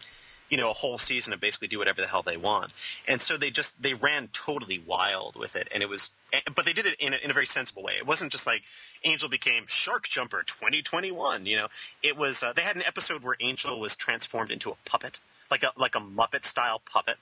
you 0.51 0.57
know, 0.57 0.71
a 0.71 0.73
whole 0.73 0.97
season 0.97 1.33
to 1.33 1.39
basically 1.39 1.69
do 1.69 1.79
whatever 1.79 2.01
the 2.01 2.07
hell 2.07 2.23
they 2.23 2.39
want, 2.39 2.73
and 3.07 3.21
so 3.21 3.37
they 3.37 3.51
just 3.51 3.81
they 3.83 3.93
ran 3.93 4.29
totally 4.29 4.79
wild 4.79 5.37
with 5.37 5.57
it, 5.57 5.69
and 5.75 5.83
it 5.83 5.91
was, 5.91 6.09
eh, 6.33 6.41
but 6.55 6.65
they 6.65 6.73
did 6.73 6.87
it 6.87 6.95
in 7.01 7.13
a, 7.13 7.19
in 7.19 7.31
a 7.31 7.35
very 7.35 7.45
sensible 7.45 7.83
way. 7.83 7.93
It 7.99 8.07
wasn't 8.07 8.33
just 8.33 8.47
like 8.47 8.63
Angel 9.05 9.29
became 9.29 9.67
Shark 9.67 10.09
Jumper 10.09 10.43
2021. 10.45 11.45
You 11.45 11.59
know, 11.59 11.69
it 12.03 12.17
was 12.17 12.43
uh, 12.43 12.55
they 12.55 12.63
had 12.63 12.77
an 12.77 12.83
episode 12.87 13.23
where 13.23 13.37
Angel 13.41 13.79
was 13.79 13.95
transformed 13.95 14.51
into 14.51 14.71
a 14.71 14.75
puppet, 14.87 15.21
like 15.51 15.63
a 15.63 15.73
like 15.77 15.95
a 15.95 16.01
Muppet 16.01 16.45
style 16.45 16.81
puppet, 16.91 17.17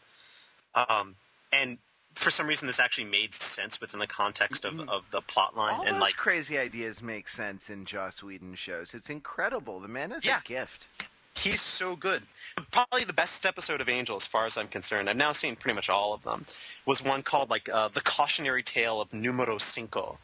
um, 0.75 1.15
and 1.53 1.79
for 2.15 2.31
some 2.31 2.47
reason 2.47 2.67
this 2.67 2.81
actually 2.81 3.05
made 3.05 3.35
sense 3.35 3.79
within 3.81 4.01
the 4.01 4.07
context 4.07 4.65
of, 4.65 4.81
of 4.89 5.05
the 5.11 5.21
plot 5.21 5.55
line 5.55 5.75
All 5.75 5.83
and 5.87 5.97
those 5.97 6.01
like 6.01 6.17
crazy 6.17 6.57
ideas 6.59 7.03
make 7.03 7.29
sense 7.29 7.69
in 7.69 7.85
Joss 7.85 8.23
Whedon 8.23 8.55
shows. 8.55 8.95
It's 8.95 9.11
incredible. 9.11 9.81
The 9.81 9.89
man 9.89 10.13
is 10.13 10.25
Yeah. 10.25 10.39
a 10.39 10.49
gift. 10.49 10.87
He's 11.39 11.61
so 11.61 11.95
good. 11.97 12.23
Probably 12.71 13.05
the 13.05 13.13
best 13.13 13.45
episode 13.45 13.83
of 13.83 13.91
Angel, 13.91 14.17
as 14.17 14.27
far 14.27 14.47
as 14.47 14.57
I'm 14.57 14.69
concerned. 14.69 15.11
I've 15.11 15.19
now 15.19 15.33
seen 15.33 15.55
pretty 15.55 15.75
much 15.75 15.91
all 15.91 16.15
of 16.15 16.23
them. 16.23 16.47
Was 16.87 17.05
one 17.05 17.23
called 17.23 17.51
like 17.51 17.69
uh, 17.69 17.89
the 17.89 18.01
cautionary 18.01 18.63
tale 18.63 19.03
of 19.03 19.13
Numero 19.13 19.59
Cinco. 19.59 20.19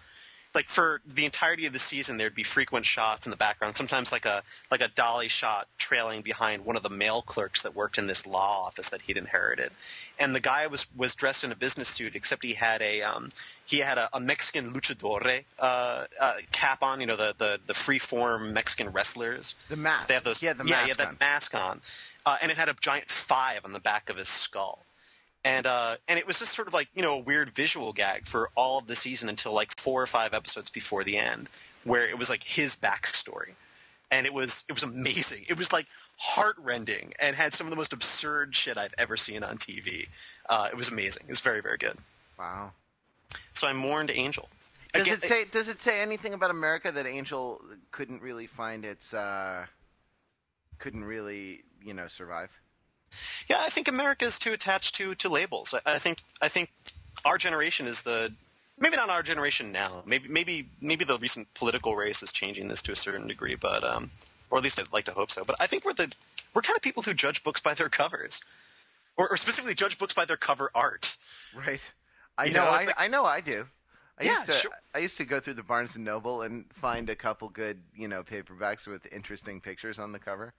Like 0.54 0.68
for 0.68 1.00
the 1.06 1.24
entirety 1.24 1.66
of 1.66 1.72
the 1.72 1.78
season, 1.78 2.18
there'd 2.18 2.34
be 2.34 2.42
frequent 2.42 2.84
shots 2.84 3.26
in 3.26 3.30
the 3.30 3.36
background. 3.36 3.74
Sometimes 3.74 4.12
like 4.12 4.26
a 4.26 4.42
like 4.70 4.82
a 4.82 4.88
dolly 4.88 5.28
shot 5.28 5.66
trailing 5.78 6.22
behind 6.22 6.64
one 6.64 6.76
of 6.76 6.82
the 6.82 6.90
mail 6.90 7.22
clerks 7.22 7.62
that 7.62 7.74
worked 7.74 7.98
in 7.98 8.06
this 8.06 8.26
law 8.26 8.66
office 8.66 8.90
that 8.90 9.02
he'd 9.02 9.16
inherited. 9.16 9.70
And 10.18 10.34
the 10.34 10.40
guy 10.40 10.66
was 10.66 10.86
was 10.96 11.14
dressed 11.14 11.44
in 11.44 11.52
a 11.52 11.56
business 11.56 11.88
suit, 11.88 12.14
except 12.14 12.44
he 12.44 12.52
had 12.52 12.82
a 12.82 13.02
um, 13.02 13.30
he 13.64 13.78
had 13.78 13.98
a, 13.98 14.08
a 14.12 14.20
Mexican 14.20 14.72
luchador 14.72 15.44
uh, 15.58 16.04
uh, 16.20 16.34
cap 16.52 16.82
on. 16.82 17.00
You 17.00 17.06
know 17.06 17.16
the 17.16 17.34
the 17.38 17.60
the 17.66 17.74
free 17.74 17.98
form 17.98 18.52
Mexican 18.52 18.92
wrestlers. 18.92 19.54
The 19.68 19.76
mask. 19.76 20.08
They 20.08 20.14
have 20.14 20.24
those. 20.24 20.42
Yeah, 20.42 20.52
the 20.52 20.64
yeah, 20.64 20.76
mask 20.76 20.88
yeah, 20.88 20.94
that 20.94 21.08
on. 21.08 21.16
mask 21.20 21.54
on, 21.54 21.80
uh, 22.26 22.36
and 22.42 22.50
it 22.50 22.58
had 22.58 22.68
a 22.68 22.74
giant 22.80 23.10
five 23.10 23.64
on 23.64 23.72
the 23.72 23.80
back 23.80 24.10
of 24.10 24.16
his 24.16 24.28
skull, 24.28 24.84
and 25.44 25.66
uh, 25.66 25.96
and 26.08 26.18
it 26.18 26.26
was 26.26 26.38
just 26.38 26.54
sort 26.54 26.68
of 26.68 26.74
like 26.74 26.88
you 26.94 27.02
know 27.02 27.18
a 27.18 27.22
weird 27.22 27.50
visual 27.50 27.92
gag 27.92 28.26
for 28.26 28.50
all 28.56 28.78
of 28.78 28.86
the 28.86 28.96
season 28.96 29.28
until 29.28 29.52
like 29.52 29.78
four 29.78 30.02
or 30.02 30.06
five 30.06 30.34
episodes 30.34 30.70
before 30.70 31.04
the 31.04 31.18
end, 31.18 31.50
where 31.84 32.08
it 32.08 32.18
was 32.18 32.30
like 32.30 32.42
his 32.42 32.76
backstory, 32.76 33.52
and 34.10 34.26
it 34.26 34.32
was 34.32 34.64
it 34.68 34.72
was 34.72 34.82
amazing. 34.82 35.44
It 35.48 35.58
was 35.58 35.72
like 35.72 35.86
heartrending 36.18 37.12
and 37.20 37.34
had 37.34 37.54
some 37.54 37.66
of 37.66 37.70
the 37.70 37.76
most 37.76 37.92
absurd 37.92 38.54
shit 38.54 38.76
I've 38.76 38.94
ever 38.98 39.16
seen 39.16 39.42
on 39.42 39.58
TV. 39.58 40.08
Uh, 40.48 40.68
it 40.70 40.76
was 40.76 40.88
amazing. 40.88 41.24
It 41.26 41.30
was 41.30 41.40
very 41.40 41.60
very 41.60 41.78
good. 41.78 41.96
Wow. 42.38 42.72
So 43.52 43.66
I 43.66 43.72
mourned 43.72 44.10
Angel. 44.10 44.48
Does 44.92 45.06
Again, 45.06 45.14
it 45.14 45.22
say 45.24 45.44
does 45.44 45.68
it 45.68 45.80
say 45.80 46.02
anything 46.02 46.34
about 46.34 46.50
America 46.50 46.92
that 46.92 47.06
Angel 47.06 47.60
couldn't 47.90 48.22
really 48.22 48.46
find 48.46 48.84
its 48.84 49.12
uh 49.12 49.66
couldn't 50.78 51.04
really, 51.04 51.62
you 51.82 51.94
know, 51.94 52.08
survive? 52.08 52.61
Yeah, 53.48 53.58
I 53.60 53.68
think 53.68 53.88
America 53.88 54.24
is 54.24 54.38
too 54.38 54.52
attached 54.52 54.94
to 54.96 55.14
to 55.16 55.28
labels. 55.28 55.74
I, 55.74 55.94
I 55.94 55.98
think 55.98 56.18
I 56.40 56.48
think 56.48 56.70
our 57.24 57.38
generation 57.38 57.86
is 57.86 58.02
the 58.02 58.32
maybe 58.78 58.96
not 58.96 59.10
our 59.10 59.22
generation 59.22 59.72
now. 59.72 60.02
Maybe 60.06 60.28
maybe 60.28 60.68
maybe 60.80 61.04
the 61.04 61.18
recent 61.18 61.52
political 61.54 61.94
race 61.96 62.22
is 62.22 62.32
changing 62.32 62.68
this 62.68 62.82
to 62.82 62.92
a 62.92 62.96
certain 62.96 63.26
degree, 63.28 63.54
but 63.54 63.84
um, 63.84 64.10
or 64.50 64.58
at 64.58 64.64
least 64.64 64.78
I'd 64.80 64.92
like 64.92 65.04
to 65.06 65.12
hope 65.12 65.30
so. 65.30 65.44
But 65.44 65.56
I 65.60 65.66
think 65.66 65.84
we're 65.84 65.92
the 65.94 66.12
we're 66.54 66.62
kind 66.62 66.76
of 66.76 66.82
people 66.82 67.02
who 67.02 67.14
judge 67.14 67.42
books 67.44 67.60
by 67.60 67.74
their 67.74 67.88
covers, 67.88 68.42
or, 69.16 69.28
or 69.30 69.36
specifically 69.36 69.74
judge 69.74 69.98
books 69.98 70.14
by 70.14 70.24
their 70.24 70.36
cover 70.36 70.70
art. 70.74 71.16
Right. 71.56 71.92
I 72.38 72.46
You 72.46 72.54
know, 72.54 72.64
know, 72.64 72.70
I, 72.70 72.76
like- 72.84 72.94
I 73.00 73.08
know 73.08 73.24
I 73.24 73.40
do. 73.40 73.66
I 74.18 74.24
Yeah, 74.24 74.32
used 74.32 74.46
to 74.46 74.52
sure. 74.52 74.70
I 74.94 74.98
used 74.98 75.16
to 75.18 75.24
go 75.24 75.40
through 75.40 75.54
the 75.54 75.62
Barnes 75.62 75.96
and 75.96 76.04
Noble 76.04 76.42
and 76.42 76.66
find 76.74 77.08
a 77.08 77.16
couple 77.16 77.48
good, 77.48 77.80
you 77.96 78.08
know, 78.08 78.22
paperbacks 78.22 78.86
with 78.86 79.06
interesting 79.12 79.60
pictures 79.60 79.98
on 79.98 80.12
the 80.12 80.18
cover. 80.18 80.52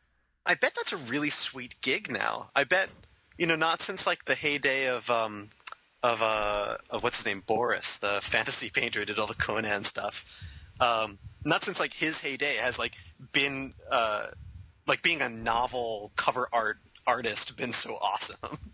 I 0.46 0.56
bet 0.56 0.74
that's 0.76 0.94
a 0.94 0.98
really 0.98 1.30
sweet 1.30 1.76
gig 1.82 2.12
now. 2.12 2.50
I 2.56 2.64
bet 2.64 2.89
you 3.38 3.48
know 3.48 3.56
not 3.56 3.82
since 3.82 4.06
like 4.06 4.26
the 4.26 4.36
heyday 4.36 4.88
of 4.89 5.10
um 5.10 5.50
of 6.02 6.22
uh 6.22 6.78
of 6.89 7.04
what's 7.04 7.18
his 7.18 7.26
name 7.26 7.44
Boris, 7.46 7.98
the 7.98 8.20
fantasy 8.22 8.70
painter 8.74 9.00
who 9.00 9.06
did 9.06 9.20
all 9.20 9.28
the 9.28 9.34
Conan 9.36 9.84
stuff. 9.84 10.41
Um, 10.80 11.18
not 11.46 11.64
since 11.64 11.80
like 11.80 11.94
his 11.94 12.20
heyday 12.20 12.56
has 12.56 12.78
like 12.78 12.94
been 13.32 13.74
uh 13.89 14.28
like 14.88 15.02
being 15.02 15.22
a 15.22 15.30
novel 15.30 16.12
cover 16.16 16.48
art 16.52 16.78
artist 17.08 17.56
been 17.58 17.74
so 17.74 17.98
awesome. 18.02 18.58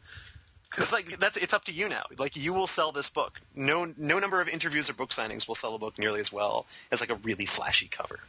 Because 0.70 0.94
like 0.94 1.18
that's 1.18 1.36
it's 1.36 1.54
up 1.54 1.64
to 1.64 1.72
you 1.72 1.90
now. 1.90 2.04
Like 2.20 2.36
you 2.36 2.54
will 2.54 2.68
sell 2.68 2.92
this 2.92 3.10
book. 3.10 3.42
No 3.56 3.92
no 3.98 4.20
number 4.20 4.40
of 4.40 4.48
interviews 4.48 4.88
or 4.88 4.94
book 4.94 5.10
signings 5.10 5.48
will 5.48 5.56
sell 5.56 5.74
a 5.74 5.80
book 5.80 5.98
nearly 5.98 6.20
as 6.20 6.32
well 6.32 6.68
as 6.92 7.02
like 7.02 7.10
a 7.10 7.16
really 7.16 7.46
flashy 7.46 7.88
cover. 7.88 8.20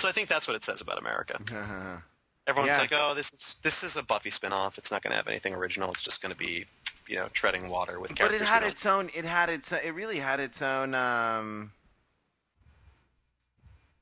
So 0.00 0.08
I 0.08 0.12
think 0.12 0.28
that's 0.28 0.48
what 0.48 0.56
it 0.56 0.64
says 0.64 0.80
about 0.80 0.98
America. 0.98 1.38
Everyone's 2.46 2.76
Yeah. 2.76 2.78
like, 2.78 2.92
"Oh, 2.92 3.14
this 3.14 3.32
is 3.32 3.56
this 3.62 3.84
is 3.84 3.96
a 3.96 4.02
Buffy 4.02 4.30
spin-off. 4.30 4.78
It's 4.78 4.90
not 4.90 5.02
going 5.02 5.10
to 5.12 5.16
have 5.16 5.28
anything 5.28 5.54
original. 5.54 5.90
It's 5.92 6.02
just 6.02 6.22
going 6.22 6.32
to 6.32 6.38
be, 6.38 6.64
you 7.06 7.16
know, 7.16 7.28
treading 7.32 7.68
water 7.68 8.00
with 8.00 8.14
characters." 8.14 8.40
but 8.40 8.48
it 8.48 8.52
had 8.52 8.62
its 8.64 8.86
own 8.86 9.10
it 9.14 9.24
had 9.24 9.50
its 9.50 9.72
it 9.72 9.94
really 9.94 10.18
had 10.18 10.40
its 10.40 10.62
own 10.62 10.94
um 10.94 11.72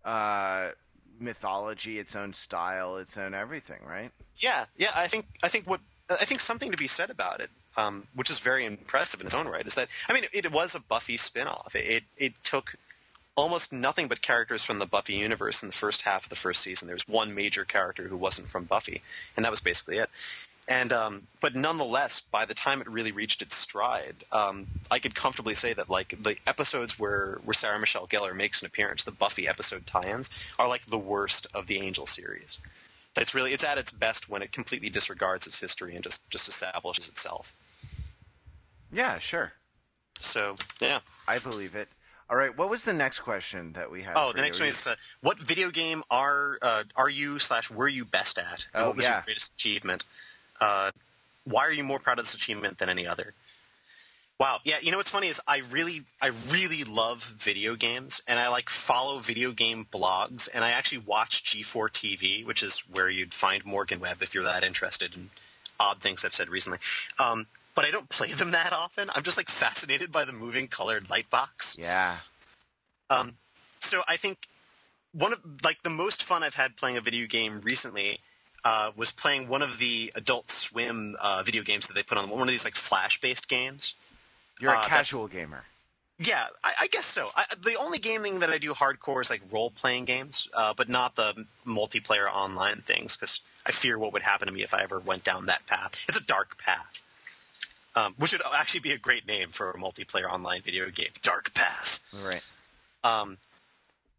uh 0.05 0.71
mythology, 1.19 1.99
its 1.99 2.15
own 2.15 2.33
style, 2.33 2.97
its 2.97 3.17
own 3.17 3.35
everything, 3.35 3.81
right? 3.85 4.13
yeah, 4.37 4.67
yeah. 4.77 4.93
I 4.95 5.09
think 5.09 5.27
I 5.43 5.49
think 5.49 5.67
what 5.67 5.81
I 6.09 6.25
think 6.25 6.41
something 6.41 6.71
to 6.71 6.77
be 6.77 6.87
said 6.87 7.11
about 7.11 7.41
it, 7.41 7.51
um, 7.77 8.07
which 8.15 8.31
is 8.31 8.39
very 8.39 8.65
impressive 8.65 9.21
in 9.21 9.27
its 9.27 9.35
own 9.35 9.49
right, 9.49 9.67
is 9.67 9.75
that 9.75 9.89
I 10.09 10.13
mean, 10.13 10.25
it, 10.33 10.45
it 10.47 10.53
was 10.53 10.75
a 10.77 10.81
Buffy 10.81 11.17
spin-off. 11.17 11.75
It, 11.75 11.87
it 11.87 12.05
it 12.17 12.45
took 12.45 12.75
almost 13.39 13.73
nothing 13.73 14.09
but 14.09 14.21
characters 14.21 14.65
from 14.65 14.81
the 14.81 14.87
Buffy 14.87 15.15
universe 15.15 15.63
in 15.63 15.69
the 15.69 15.75
first 15.75 16.03
half 16.03 16.25
of 16.25 16.29
the 16.29 16.35
first 16.35 16.61
season. 16.61 16.89
There 16.89 16.97
was 16.97 17.07
one 17.07 17.35
major 17.37 17.65
character 17.65 18.09
who 18.09 18.17
wasn't 18.17 18.49
from 18.49 18.65
Buffy, 18.65 19.01
and 19.37 19.45
that 19.45 19.51
was 19.51 19.61
basically 19.61 19.99
it. 19.99 20.11
And 20.67 20.93
um, 20.93 21.29
but 21.41 21.55
nonetheless, 21.55 22.21
by 22.21 22.45
the 22.45 22.53
time 22.53 22.81
it 22.81 22.89
really 22.91 23.13
reached 23.13 23.41
its 23.41 23.55
stride, 23.55 24.17
um, 24.33 24.67
I 24.91 24.99
could 24.99 25.15
comfortably 25.15 25.55
say 25.55 25.73
that 25.73 25.89
like 25.89 26.21
the 26.21 26.37
episodes 26.49 26.99
where 26.99 27.39
where 27.45 27.55
Sarah 27.55 27.79
Michelle 27.79 28.09
Gellar 28.09 28.35
makes 28.35 28.61
an 28.61 28.67
appearance, 28.67 29.05
the 29.05 29.13
Buffy 29.13 29.47
episode 29.47 29.87
tie-ins, 29.87 30.29
are 30.59 30.69
like 30.69 30.85
the 30.87 30.99
worst 30.99 31.47
of 31.55 31.69
the 31.69 31.79
Angel 31.79 32.07
series. 32.07 32.59
It's 33.17 33.35
really 33.37 33.53
it's 33.53 33.65
at 33.65 33.79
its 33.79 33.93
best 33.93 34.29
when 34.29 34.43
it 34.43 34.53
completely 34.53 34.91
disregards 34.91 35.47
its 35.47 35.61
history 35.61 35.95
and 35.95 36.03
just 36.03 36.29
just 36.29 36.49
establishes 36.49 37.09
itself. 37.09 37.57
Yeah, 38.93 39.21
sure. 39.21 39.53
So 40.21 40.57
yeah. 40.81 40.99
I 41.29 41.39
believe 41.39 41.77
it. 41.77 41.89
All 42.31 42.37
right, 42.37 42.57
what 42.57 42.69
was 42.69 42.85
the 42.85 42.93
next 42.93 43.21
question 43.21 43.73
that 43.73 43.91
we 43.91 44.03
had? 44.03 44.13
Oh, 44.17 44.33
the 44.33 44.43
next 44.43 44.59
you? 44.59 44.65
one 44.67 44.71
is 44.73 44.87
uh, 44.87 44.97
what 45.23 45.39
video 45.39 45.71
game 45.71 46.03
are 46.11 46.59
uh, 46.61 46.83
are 46.95 47.09
you 47.09 47.39
slash 47.39 47.71
were 47.71 47.89
you 47.89 48.05
best 48.05 48.39
at? 48.39 48.67
And 48.75 48.85
Oh, 48.85 48.87
what 48.89 48.97
was 48.97 49.05
yeah. 49.07 49.15
your 49.17 49.23
greatest 49.23 49.55
achievement? 49.55 50.05
Uh, 50.61 50.91
why 51.45 51.63
are 51.63 51.73
you 51.73 51.85
more 51.85 51.99
proud 51.99 52.19
of 52.19 52.27
this 52.27 52.35
achievement 52.35 52.77
than 52.79 52.91
any 52.91 53.07
other? 53.07 53.33
Wow, 54.39 54.61
yeah. 54.63 54.77
You 54.81 54.91
know 54.93 54.99
what's 54.99 55.11
funny 55.11 55.29
is 55.29 55.41
I 55.49 55.63
really, 55.71 56.03
I 56.23 56.31
really 56.53 56.85
love 56.85 57.25
video 57.39 57.75
games, 57.75 58.21
and 58.29 58.39
I 58.39 58.49
like 58.51 58.69
follow 58.69 59.19
video 59.19 59.51
game 59.51 59.87
blogs, 59.93 60.49
and 60.53 60.63
I 60.65 60.71
actually 60.73 60.99
watch 60.99 61.43
G4 61.45 61.89
TV, 61.91 62.45
which 62.45 62.63
is 62.63 62.81
where 62.93 63.09
you'd 63.11 63.35
find 63.35 63.65
Morgan 63.65 63.99
Webb 64.01 64.19
if 64.21 64.35
you're 64.35 64.45
that 64.45 64.63
interested 64.63 65.15
in 65.17 65.31
odd 65.81 66.01
things 66.01 66.25
I've 66.25 66.35
said 66.35 66.51
recently. 66.51 66.79
Um, 67.19 67.47
but 67.79 67.85
I 67.85 67.93
don't 67.93 68.09
play 68.09 68.27
them 68.33 68.51
that 68.51 68.73
often. 68.73 69.09
I'm 69.15 69.23
just 69.23 69.37
like 69.37 69.49
fascinated 69.49 70.11
by 70.11 70.25
the 70.25 70.33
moving 70.33 70.67
colored 70.67 71.09
light 71.09 71.31
box. 71.31 71.77
Yeah. 71.79 72.17
Um, 73.09 73.35
so 73.79 74.03
I 74.09 74.17
think 74.17 74.49
one 75.13 75.33
of 75.33 75.39
like 75.63 75.81
the 75.85 75.91
most 75.91 76.25
fun 76.25 76.43
I've 76.43 76.57
had 76.57 76.77
playing 76.77 76.97
a 76.97 77.01
video 77.01 77.29
game 77.29 77.61
recently 77.61 78.19
uh, 78.65 78.91
was 78.97 79.13
playing 79.13 79.47
one 79.47 79.63
of 79.63 79.79
the 79.79 80.13
Adult 80.17 80.51
Swim 80.51 81.15
uh, 81.21 81.45
video 81.45 81.63
games 81.63 81.87
that 81.87 81.95
they 81.95 82.03
put 82.03 82.19
on 82.19 82.29
one 82.29 82.43
of 82.43 82.49
these 82.49 82.65
like 82.65 82.75
flash 82.75 83.21
based 83.21 83.47
games. 83.49 83.95
You're 84.61 84.73
a 84.73 84.79
Uh, 84.79 84.83
casual 84.83 85.29
gamer. 85.29 85.63
Yeah, 86.19 86.47
I, 86.65 86.73
I 86.81 86.87
guess 86.89 87.07
so. 87.07 87.31
I, 87.37 87.45
the 87.63 87.77
only 87.77 88.01
gaming 88.01 88.41
that 88.41 88.51
I 88.51 88.59
do 88.59 88.75
hardcore 88.75 89.21
is 89.21 89.31
like 89.31 89.43
role 89.53 89.71
playing 89.71 90.05
games, 90.05 90.49
uh, 90.53 90.75
but 90.77 90.89
not 90.89 91.15
the 91.15 91.47
multiplayer 91.65 92.27
online 92.29 92.81
things 92.81 93.15
because 93.15 93.41
I 93.65 93.71
fear 93.71 93.97
what 94.01 94.13
would 94.15 94.23
happen 94.23 94.49
to 94.49 94.53
me 94.53 94.65
if 94.65 94.75
I 94.75 94.83
ever 94.83 94.99
went 94.99 95.23
down 95.23 95.47
that 95.47 95.65
path. 95.69 96.05
It's 96.09 96.19
a 96.19 96.21
dark 96.25 96.59
path, 96.59 97.05
um, 97.99 98.15
which 98.19 98.33
would 98.33 98.43
actually 98.55 98.81
be 98.81 98.93
a 98.93 98.99
great 98.99 99.27
name 99.27 99.51
for 99.51 99.71
a 99.71 99.75
multiplayer 99.75 100.31
online 100.31 100.63
video 100.63 100.89
game. 100.91 101.09
Dark 101.23 101.53
Path. 101.55 102.01
Right. 102.25 102.45
Um, 103.03 103.39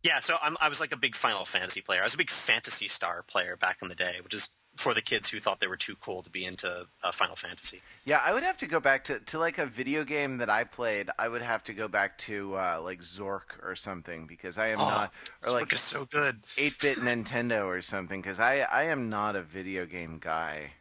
yeah, 0.04 0.20
so 0.20 0.38
I'm, 0.42 0.58
I 0.60 0.70
was 0.70 0.80
like 0.80 0.92
a 0.92 0.98
big 0.98 1.16
Final 1.16 1.46
Fantasy 1.46 1.82
player. 1.82 2.02
I 2.02 2.04
was 2.04 2.14
a 2.14 2.18
big 2.18 2.30
Phantasy 2.30 2.88
Star 2.88 3.24
player 3.24 3.56
back 3.56 3.78
in 3.82 3.88
the 3.88 3.96
day, 3.96 4.18
which 4.24 4.34
is 4.34 4.50
for 4.76 4.94
the 4.94 5.02
kids 5.02 5.30
who 5.30 5.40
thought 5.40 5.60
they 5.60 5.68
were 5.68 5.78
too 5.78 5.96
cool 6.02 6.22
to 6.22 6.30
be 6.30 6.46
into 6.46 6.88
uh, 7.04 7.12
Final 7.12 7.36
Fantasy. 7.36 7.80
Yeah, 8.06 8.22
I 8.24 8.34
would 8.34 8.44
have 8.44 8.58
to 8.58 8.68
go 8.68 8.80
back 8.80 9.06
to, 9.06 9.20
to 9.20 9.40
like 9.40 9.58
a 9.58 9.66
video 9.66 10.04
game 10.04 10.38
that 10.38 10.50
I 10.50 10.64
played. 10.66 11.10
I 11.18 11.28
would 11.28 11.42
have 11.42 11.64
to 11.66 11.74
go 11.74 11.88
back 11.88 12.18
to 12.20 12.56
uh, 12.56 12.82
like 12.84 13.00
Zork 13.00 13.64
or 13.64 13.76
something 13.76 14.26
because 14.26 14.58
I 14.58 14.68
am 14.68 14.80
oh, 14.80 14.90
not 14.90 15.12
or 15.44 15.54
Zork 15.54 15.54
like 15.54 15.74
is 15.74 15.82
so 15.82 16.06
good. 16.06 16.42
8-bit 16.44 16.98
Nintendo 17.00 17.66
or 17.66 17.82
something 17.82 18.22
because 18.22 18.40
I 18.40 18.60
I 18.60 18.86
am 18.86 19.10
not 19.10 19.36
a 19.36 19.42
video 19.42 19.86
game 19.86 20.20
guy. 20.20 20.72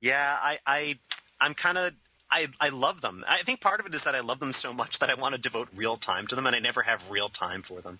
Yeah, 0.00 0.38
I, 0.40 0.58
I 0.66 0.98
I'm 1.40 1.54
kind 1.54 1.78
of 1.78 1.92
I, 2.30 2.48
I 2.60 2.70
love 2.70 3.00
them. 3.00 3.24
I 3.28 3.38
think 3.38 3.60
part 3.60 3.78
of 3.80 3.86
it 3.86 3.94
is 3.94 4.04
that 4.04 4.14
I 4.14 4.20
love 4.20 4.40
them 4.40 4.52
so 4.52 4.72
much 4.72 4.98
that 4.98 5.10
I 5.10 5.14
want 5.14 5.34
to 5.34 5.40
devote 5.40 5.68
real 5.76 5.96
time 5.96 6.26
to 6.28 6.34
them, 6.34 6.46
and 6.46 6.56
I 6.56 6.58
never 6.58 6.82
have 6.82 7.10
real 7.10 7.28
time 7.28 7.62
for 7.62 7.80
them. 7.80 7.98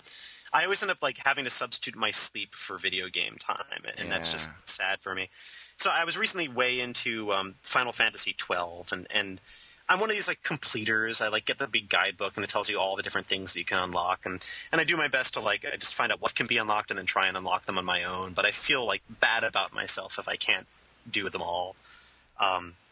I 0.52 0.64
always 0.64 0.82
end 0.82 0.90
up 0.90 1.02
like 1.02 1.18
having 1.24 1.44
to 1.44 1.50
substitute 1.50 1.96
my 1.96 2.10
sleep 2.10 2.54
for 2.54 2.78
video 2.78 3.08
game 3.08 3.36
time, 3.38 3.82
and 3.96 4.10
that's 4.10 4.28
just 4.28 4.50
sad 4.64 5.00
for 5.00 5.14
me. 5.14 5.28
So 5.76 5.90
I 5.90 6.04
was 6.04 6.16
recently 6.16 6.48
way 6.48 6.80
into 6.80 7.32
um, 7.32 7.54
Final 7.62 7.92
Fantasy 7.92 8.34
twelve, 8.36 8.92
and 8.92 9.06
and 9.10 9.40
I'm 9.88 10.00
one 10.00 10.10
of 10.10 10.16
these 10.16 10.28
like 10.28 10.42
completers. 10.42 11.20
I 11.20 11.28
like 11.28 11.44
get 11.44 11.58
the 11.58 11.68
big 11.68 11.88
guidebook, 11.88 12.36
and 12.36 12.42
it 12.42 12.50
tells 12.50 12.68
you 12.68 12.80
all 12.80 12.96
the 12.96 13.02
different 13.02 13.26
things 13.26 13.52
that 13.52 13.58
you 13.58 13.64
can 13.64 13.78
unlock, 13.78 14.24
and 14.24 14.42
and 14.72 14.80
I 14.80 14.84
do 14.84 14.96
my 14.96 15.08
best 15.08 15.34
to 15.34 15.40
like 15.40 15.64
I 15.70 15.76
just 15.76 15.94
find 15.94 16.10
out 16.10 16.20
what 16.20 16.34
can 16.34 16.46
be 16.46 16.58
unlocked 16.58 16.90
and 16.90 16.98
then 16.98 17.06
try 17.06 17.28
and 17.28 17.36
unlock 17.36 17.66
them 17.66 17.78
on 17.78 17.84
my 17.84 18.04
own. 18.04 18.32
But 18.32 18.46
I 18.46 18.50
feel 18.50 18.84
like 18.84 19.02
bad 19.20 19.44
about 19.44 19.74
myself 19.74 20.18
if 20.18 20.28
I 20.28 20.36
can't 20.36 20.66
do 21.10 21.28
them 21.28 21.42
all, 21.42 21.76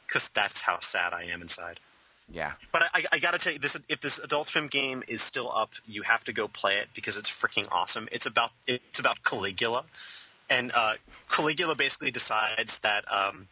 because 0.06 0.28
that's 0.28 0.60
how 0.60 0.80
sad 0.80 1.12
I 1.12 1.24
am 1.24 1.42
inside. 1.42 1.80
Yeah. 2.30 2.52
But 2.72 2.84
I, 2.94 3.04
I 3.12 3.18
got 3.18 3.32
to 3.32 3.38
tell 3.38 3.52
you, 3.52 3.58
this 3.58 3.76
if 3.88 4.00
this 4.00 4.18
Adult 4.18 4.46
Swim 4.46 4.68
game 4.68 5.02
is 5.08 5.20
still 5.20 5.50
up, 5.54 5.72
you 5.86 6.02
have 6.02 6.24
to 6.24 6.32
go 6.32 6.48
play 6.48 6.78
it 6.78 6.88
because 6.94 7.16
it's 7.16 7.28
freaking 7.28 7.68
awesome. 7.70 8.08
It's 8.12 8.26
about 8.26 8.50
it's 8.66 8.98
about 8.98 9.22
Caligula, 9.22 9.84
and 10.48 10.72
uh, 10.74 10.94
Caligula 11.28 11.74
basically 11.74 12.10
decides 12.10 12.78
that 12.80 13.04
um, 13.12 13.46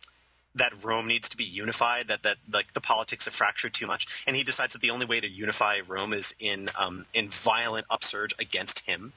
that 0.54 0.72
Rome 0.84 1.06
needs 1.06 1.28
to 1.30 1.36
be 1.36 1.44
unified. 1.44 2.08
That 2.08 2.22
that 2.22 2.38
like 2.50 2.72
the 2.72 2.80
politics 2.80 3.26
have 3.26 3.34
fractured 3.34 3.74
too 3.74 3.86
much, 3.86 4.24
and 4.26 4.34
he 4.34 4.42
decides 4.42 4.72
that 4.72 4.80
the 4.80 4.90
only 4.90 5.06
way 5.06 5.20
to 5.20 5.28
unify 5.28 5.80
Rome 5.86 6.14
is 6.14 6.34
in 6.38 6.70
um, 6.78 7.04
in 7.12 7.28
violent 7.28 7.86
upsurge 7.90 8.34
against 8.38 8.80
him. 8.80 9.12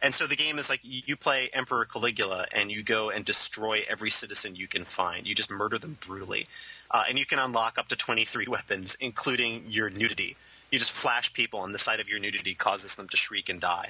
And 0.00 0.14
so 0.14 0.26
the 0.26 0.36
game 0.36 0.58
is 0.58 0.68
like 0.68 0.80
you 0.82 1.16
play 1.16 1.50
Emperor 1.52 1.84
Caligula 1.84 2.46
and 2.52 2.70
you 2.70 2.82
go 2.82 3.10
and 3.10 3.24
destroy 3.24 3.82
every 3.88 4.10
citizen 4.10 4.54
you 4.54 4.68
can 4.68 4.84
find. 4.84 5.26
You 5.26 5.34
just 5.34 5.50
murder 5.50 5.76
them 5.78 5.96
brutally. 6.06 6.46
Uh, 6.90 7.04
and 7.08 7.18
you 7.18 7.26
can 7.26 7.40
unlock 7.40 7.78
up 7.78 7.88
to 7.88 7.96
23 7.96 8.46
weapons, 8.46 8.96
including 9.00 9.64
your 9.68 9.90
nudity. 9.90 10.36
You 10.70 10.78
just 10.78 10.92
flash 10.92 11.32
people 11.32 11.64
and 11.64 11.74
the 11.74 11.78
sight 11.78 11.98
of 11.98 12.08
your 12.08 12.20
nudity 12.20 12.54
causes 12.54 12.94
them 12.94 13.08
to 13.08 13.16
shriek 13.16 13.48
and 13.48 13.60
die. 13.60 13.88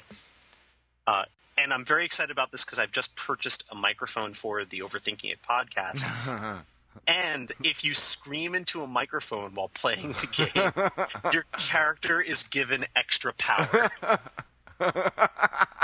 Uh, 1.05 1.25
and 1.57 1.73
I'm 1.73 1.85
very 1.85 2.05
excited 2.05 2.31
about 2.31 2.51
this 2.51 2.63
because 2.63 2.79
I've 2.79 2.91
just 2.91 3.15
purchased 3.15 3.63
a 3.71 3.75
microphone 3.75 4.33
for 4.33 4.65
the 4.65 4.79
Overthinking 4.79 5.31
It 5.31 5.39
podcast. 5.47 6.03
and 7.07 7.51
if 7.63 7.83
you 7.83 7.93
scream 7.93 8.55
into 8.55 8.81
a 8.81 8.87
microphone 8.87 9.53
while 9.53 9.69
playing 9.69 10.13
the 10.13 10.49
game, 10.53 11.33
your 11.33 11.45
character 11.57 12.19
is 12.19 12.43
given 12.43 12.85
extra 12.95 13.33
power. 13.33 13.89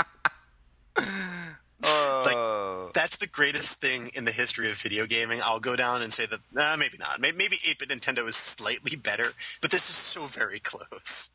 Oh. 1.82 2.90
That's 2.94 3.16
the 3.16 3.25
greatest 3.36 3.82
thing 3.82 4.10
in 4.14 4.24
the 4.24 4.32
history 4.32 4.70
of 4.70 4.78
video 4.78 5.04
gaming. 5.04 5.42
I'll 5.42 5.60
go 5.60 5.76
down 5.76 6.00
and 6.00 6.10
say 6.10 6.24
that, 6.24 6.40
nah, 6.52 6.74
maybe 6.76 6.96
not. 6.96 7.20
Maybe, 7.20 7.36
maybe 7.36 7.56
8-bit 7.58 7.90
Nintendo 7.90 8.26
is 8.26 8.34
slightly 8.34 8.96
better, 8.96 9.34
but 9.60 9.70
this 9.70 9.90
is 9.90 9.94
so 9.94 10.26
very 10.26 10.58
close. 10.58 11.28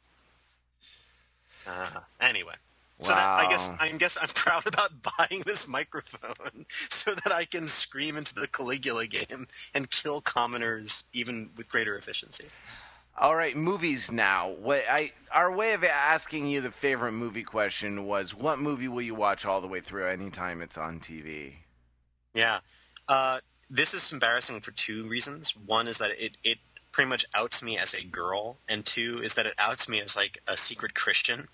Uh, 1.68 2.00
anyway. 2.20 2.56
So 2.98 3.14
that, 3.14 3.24
I 3.24 3.50
guess 3.50 3.72
I 3.80 3.90
guess 3.90 4.18
I'm 4.22 4.30
proud 4.30 4.68
about 4.68 4.92
buying 5.18 5.42
this 5.46 5.68
microphone 5.68 6.66
so 6.70 7.14
that 7.14 7.32
I 7.32 7.46
can 7.46 7.68
scream 7.68 8.16
into 8.16 8.36
the 8.36 8.48
Caligula 8.48 9.08
game 9.08 9.48
and 9.74 9.90
kill 9.90 10.22
commoners 10.22 11.04
even 11.12 11.50
with 11.58 11.68
greater 11.70 11.98
efficiency. 11.98 12.46
All 13.18 13.36
right, 13.36 13.56
movies 13.56 14.12
now. 14.12 14.50
What 14.50 14.84
I 14.90 15.14
our 15.34 15.52
way 15.52 15.74
of 15.74 15.84
asking 15.84 16.48
you 16.48 16.62
the 16.62 16.70
favorite 16.70 17.14
movie 17.14 17.44
question 17.44 18.06
was, 18.06 18.36
what 18.36 18.60
movie 18.60 18.88
will 18.88 19.02
you 19.02 19.16
watch 19.16 19.46
all 19.46 19.62
the 19.62 19.68
way 19.68 19.82
through 19.82 20.08
anytime 20.08 20.62
it's 20.62 20.78
on 20.78 21.00
TV? 21.00 21.54
Yeah. 22.34 22.60
Uh, 23.08 23.40
this 23.70 23.94
is 23.94 24.12
embarrassing 24.12 24.60
for 24.62 24.72
two 24.72 25.08
reasons. 25.08 25.56
One 25.66 25.88
is 25.88 25.98
that 26.00 26.12
it, 26.18 26.38
it 26.44 26.58
pretty 26.92 27.10
much 27.10 27.26
outs 27.36 27.64
me 27.64 27.78
as 27.78 27.94
a 27.94 28.04
girl, 28.04 28.58
and 28.68 28.86
two 28.86 29.22
is 29.24 29.34
that 29.36 29.46
it 29.46 29.54
outs 29.58 29.88
me 29.88 30.02
as 30.02 30.16
like 30.16 30.40
a 30.48 30.58
secret 30.58 30.94
Christian. 30.94 31.48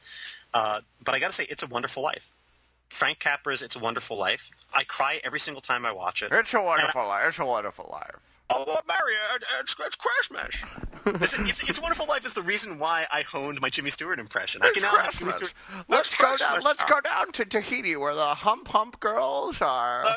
Uh, 0.54 0.82
but 1.04 1.14
I 1.16 1.20
gotta 1.20 1.34
say, 1.34 1.46
it's 1.50 1.64
a 1.64 1.68
wonderful 1.68 2.04
life. 2.04 2.32
Frank 2.90 3.20
Capra's 3.20 3.62
It's 3.62 3.76
a 3.76 3.80
Wonderful 3.80 4.18
Life. 4.18 4.50
I 4.74 4.86
cry 4.86 5.20
every 5.24 5.42
single 5.42 5.62
time 5.62 5.86
I 5.86 5.92
watch 5.92 6.24
it. 6.24 6.32
It's 6.32 6.54
a 6.54 6.62
wonderful 6.62 7.06
life. 7.06 7.26
It's 7.28 7.38
a 7.38 7.46
wonderful 7.46 7.90
life. 7.92 8.16
Oh, 8.50 8.80
Mary, 8.88 9.14
it's, 9.60 9.76
it's 9.78 9.96
Christmas. 9.98 10.64
This 11.20 11.34
is- 11.34 11.50
it's, 11.50 11.70
it's 11.70 11.80
a 11.80 11.82
Wonderful 11.82 12.06
Life 12.08 12.26
is 12.26 12.34
the 12.34 12.42
reason 12.42 12.80
why 12.80 13.06
I 13.12 13.24
honed 13.24 13.60
my 13.60 13.70
Jimmy 13.70 13.90
Stewart 13.90 14.20
impression. 14.20 14.62
I 14.64 14.68
It's 14.68 14.80
can 14.80 14.84
now 14.84 14.98
have 14.98 15.18
Jimmy 15.20 15.32
Stewart. 15.32 15.54
Let's 15.90 16.16
go 16.16 16.38
down. 16.38 16.60
Let's 16.64 16.84
go 16.84 17.02
down 17.02 17.34
to 17.34 17.44
Tahiti 17.46 17.98
where 17.98 18.16
the 18.16 18.26
hump 18.26 18.70
hump 18.70 19.02
girls 19.02 19.62
are. 19.62 20.06
Uh, 20.06 20.16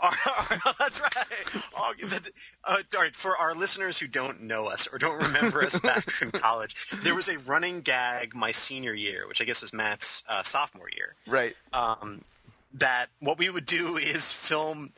that's 0.78 1.00
right. 1.00 1.12
Oh, 1.76 1.92
uh, 2.64 2.76
all 2.94 3.02
right, 3.02 3.14
for 3.14 3.36
our 3.36 3.54
listeners 3.54 3.98
who 3.98 4.06
don't 4.06 4.42
know 4.42 4.66
us 4.66 4.88
or 4.92 4.98
don't 4.98 5.22
remember 5.22 5.62
us 5.62 5.78
back 5.80 6.10
from 6.10 6.30
college, 6.30 6.90
there 7.02 7.14
was 7.14 7.28
a 7.28 7.38
running 7.40 7.80
gag 7.80 8.34
my 8.34 8.50
senior 8.52 8.94
year, 8.94 9.26
which 9.28 9.40
I 9.40 9.44
guess 9.44 9.60
was 9.62 9.72
Matt's 9.72 10.22
uh, 10.28 10.42
sophomore 10.42 10.88
year. 10.94 11.14
right. 11.26 11.54
Um, 11.72 12.22
that 12.74 13.06
what 13.18 13.38
we 13.38 13.50
would 13.50 13.66
do 13.66 13.96
is 13.96 14.32
film. 14.32 14.90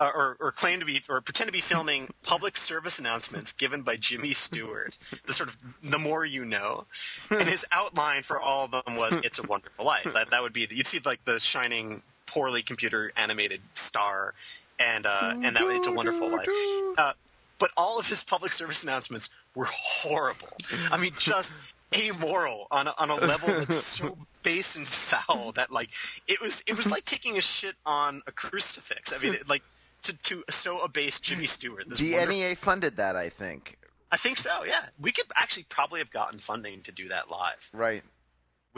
Uh, 0.00 0.12
or, 0.14 0.36
or 0.38 0.52
claim 0.52 0.78
to 0.78 0.86
be, 0.86 1.02
or 1.08 1.20
pretend 1.20 1.48
to 1.48 1.52
be 1.52 1.60
filming 1.60 2.08
public 2.22 2.56
service 2.56 3.00
announcements 3.00 3.52
given 3.52 3.82
by 3.82 3.96
Jimmy 3.96 4.32
Stewart. 4.32 4.96
The 5.26 5.32
sort 5.32 5.48
of 5.48 5.56
the 5.82 5.98
more 5.98 6.24
you 6.24 6.44
know, 6.44 6.86
and 7.30 7.48
his 7.48 7.66
outline 7.72 8.22
for 8.22 8.38
all 8.38 8.66
of 8.66 8.70
them 8.70 8.94
was 8.94 9.14
"It's 9.24 9.40
a 9.40 9.42
Wonderful 9.42 9.84
Life." 9.84 10.04
That 10.12 10.30
that 10.30 10.40
would 10.40 10.52
be 10.52 10.68
you'd 10.70 10.86
see 10.86 11.00
like 11.04 11.24
the 11.24 11.40
shining, 11.40 12.02
poorly 12.28 12.62
computer 12.62 13.10
animated 13.16 13.60
star, 13.74 14.34
and 14.78 15.06
uh, 15.06 15.34
and 15.42 15.56
that 15.56 15.62
"It's 15.64 15.86
a 15.86 15.92
Wonderful 15.92 16.28
Life." 16.28 16.48
Uh, 16.96 17.12
but 17.58 17.70
all 17.76 17.98
of 17.98 18.08
his 18.08 18.22
public 18.22 18.52
service 18.52 18.82
announcements 18.84 19.30
were 19.54 19.66
horrible. 19.68 20.48
I 20.90 20.96
mean, 20.98 21.12
just 21.18 21.52
amoral 21.94 22.66
on 22.70 22.86
a, 22.86 22.94
on 22.98 23.10
a 23.10 23.16
level 23.16 23.48
that's 23.48 23.76
so 23.76 24.16
base 24.42 24.76
and 24.76 24.86
foul 24.86 25.52
that 25.52 25.70
like 25.70 25.90
it 26.26 26.40
was 26.40 26.62
it 26.66 26.76
was 26.76 26.90
like 26.90 27.04
taking 27.04 27.36
a 27.38 27.40
shit 27.40 27.74
on 27.84 28.22
a 28.26 28.32
crucifix. 28.32 29.12
I 29.12 29.18
mean, 29.18 29.34
it, 29.34 29.48
like 29.48 29.62
to 30.02 30.16
to 30.16 30.44
so 30.48 30.80
abase 30.82 31.18
Jimmy 31.20 31.46
Stewart. 31.46 31.88
This 31.88 31.98
The 31.98 32.12
wonderful- 32.12 32.36
NEA 32.36 32.56
funded 32.56 32.96
that, 32.96 33.16
I 33.16 33.28
think. 33.28 33.76
I 34.10 34.16
think 34.16 34.38
so. 34.38 34.64
Yeah, 34.64 34.86
we 34.98 35.12
could 35.12 35.26
actually 35.36 35.64
probably 35.68 36.00
have 36.00 36.10
gotten 36.10 36.38
funding 36.38 36.80
to 36.82 36.92
do 36.92 37.08
that 37.08 37.30
live. 37.30 37.68
Right. 37.74 38.02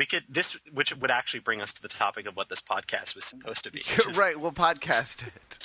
We 0.00 0.06
could 0.06 0.24
this, 0.30 0.56
which 0.72 0.96
would 0.96 1.10
actually 1.10 1.40
bring 1.40 1.60
us 1.60 1.74
to 1.74 1.82
the 1.82 1.88
topic 1.88 2.26
of 2.26 2.34
what 2.34 2.48
this 2.48 2.62
podcast 2.62 3.14
was 3.14 3.26
supposed 3.26 3.64
to 3.64 3.70
be. 3.70 3.80
is 3.80 4.16
right. 4.18 4.34
We'll 4.34 4.50
podcast 4.50 5.26
it. 5.26 5.58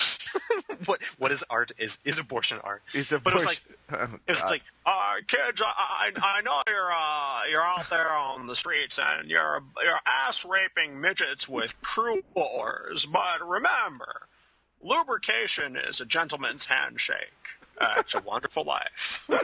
What 0.88 1.02
what 1.18 1.32
is 1.32 1.42
art? 1.50 1.72
Is 1.80 2.00
is 2.04 2.18
abortion 2.18 2.60
art? 2.62 2.84
Is 2.94 3.12
but 3.12 3.32
it 3.32 3.34
was 3.34 3.46
like 3.46 3.62
abortion- 3.88 4.20
it 4.28 4.32
was 4.32 4.44
like, 4.52 4.62
uh, 4.86 5.14
kids, 5.26 5.62
I, 5.66 6.12
I 6.18 6.22
I 6.22 6.42
know 6.42 6.62
you're 6.68 6.92
uh 6.92 7.44
you're 7.50 7.62
out 7.62 7.90
there 7.90 8.12
on 8.12 8.46
the 8.46 8.58
streets 8.58 9.00
and 9.02 9.30
you're 9.30 9.64
you're 9.82 10.00
ass 10.06 10.44
raping 10.44 11.00
midgets 11.00 11.48
with 11.48 11.82
crew 11.82 12.20
oars, 12.34 13.06
but 13.06 13.48
remember, 13.48 14.28
lubrication 14.84 15.78
is 15.78 16.02
a 16.02 16.06
gentleman's 16.06 16.66
handshake. 16.66 17.32
Uh, 17.78 17.94
it's 18.00 18.16
a 18.16 18.20
wonderful 18.20 18.66
life. 18.66 19.26
you 19.30 19.38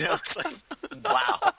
know, 0.00 0.14
it's 0.14 0.36
like, 0.36 0.54
wow. 1.04 1.54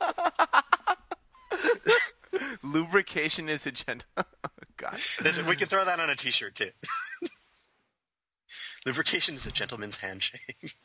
lubrication 2.63 3.49
is 3.49 3.65
a 3.65 3.71
gent. 3.71 4.05
God. 4.77 4.97
We 5.47 5.55
can 5.55 5.67
throw 5.67 5.85
that 5.85 5.99
on 5.99 6.09
a 6.09 6.15
T-shirt 6.15 6.55
too. 6.55 6.69
Lubrication 8.85 9.35
is 9.35 9.47
a 9.47 9.51
gentleman's 9.51 9.97
handshake. 9.97 10.75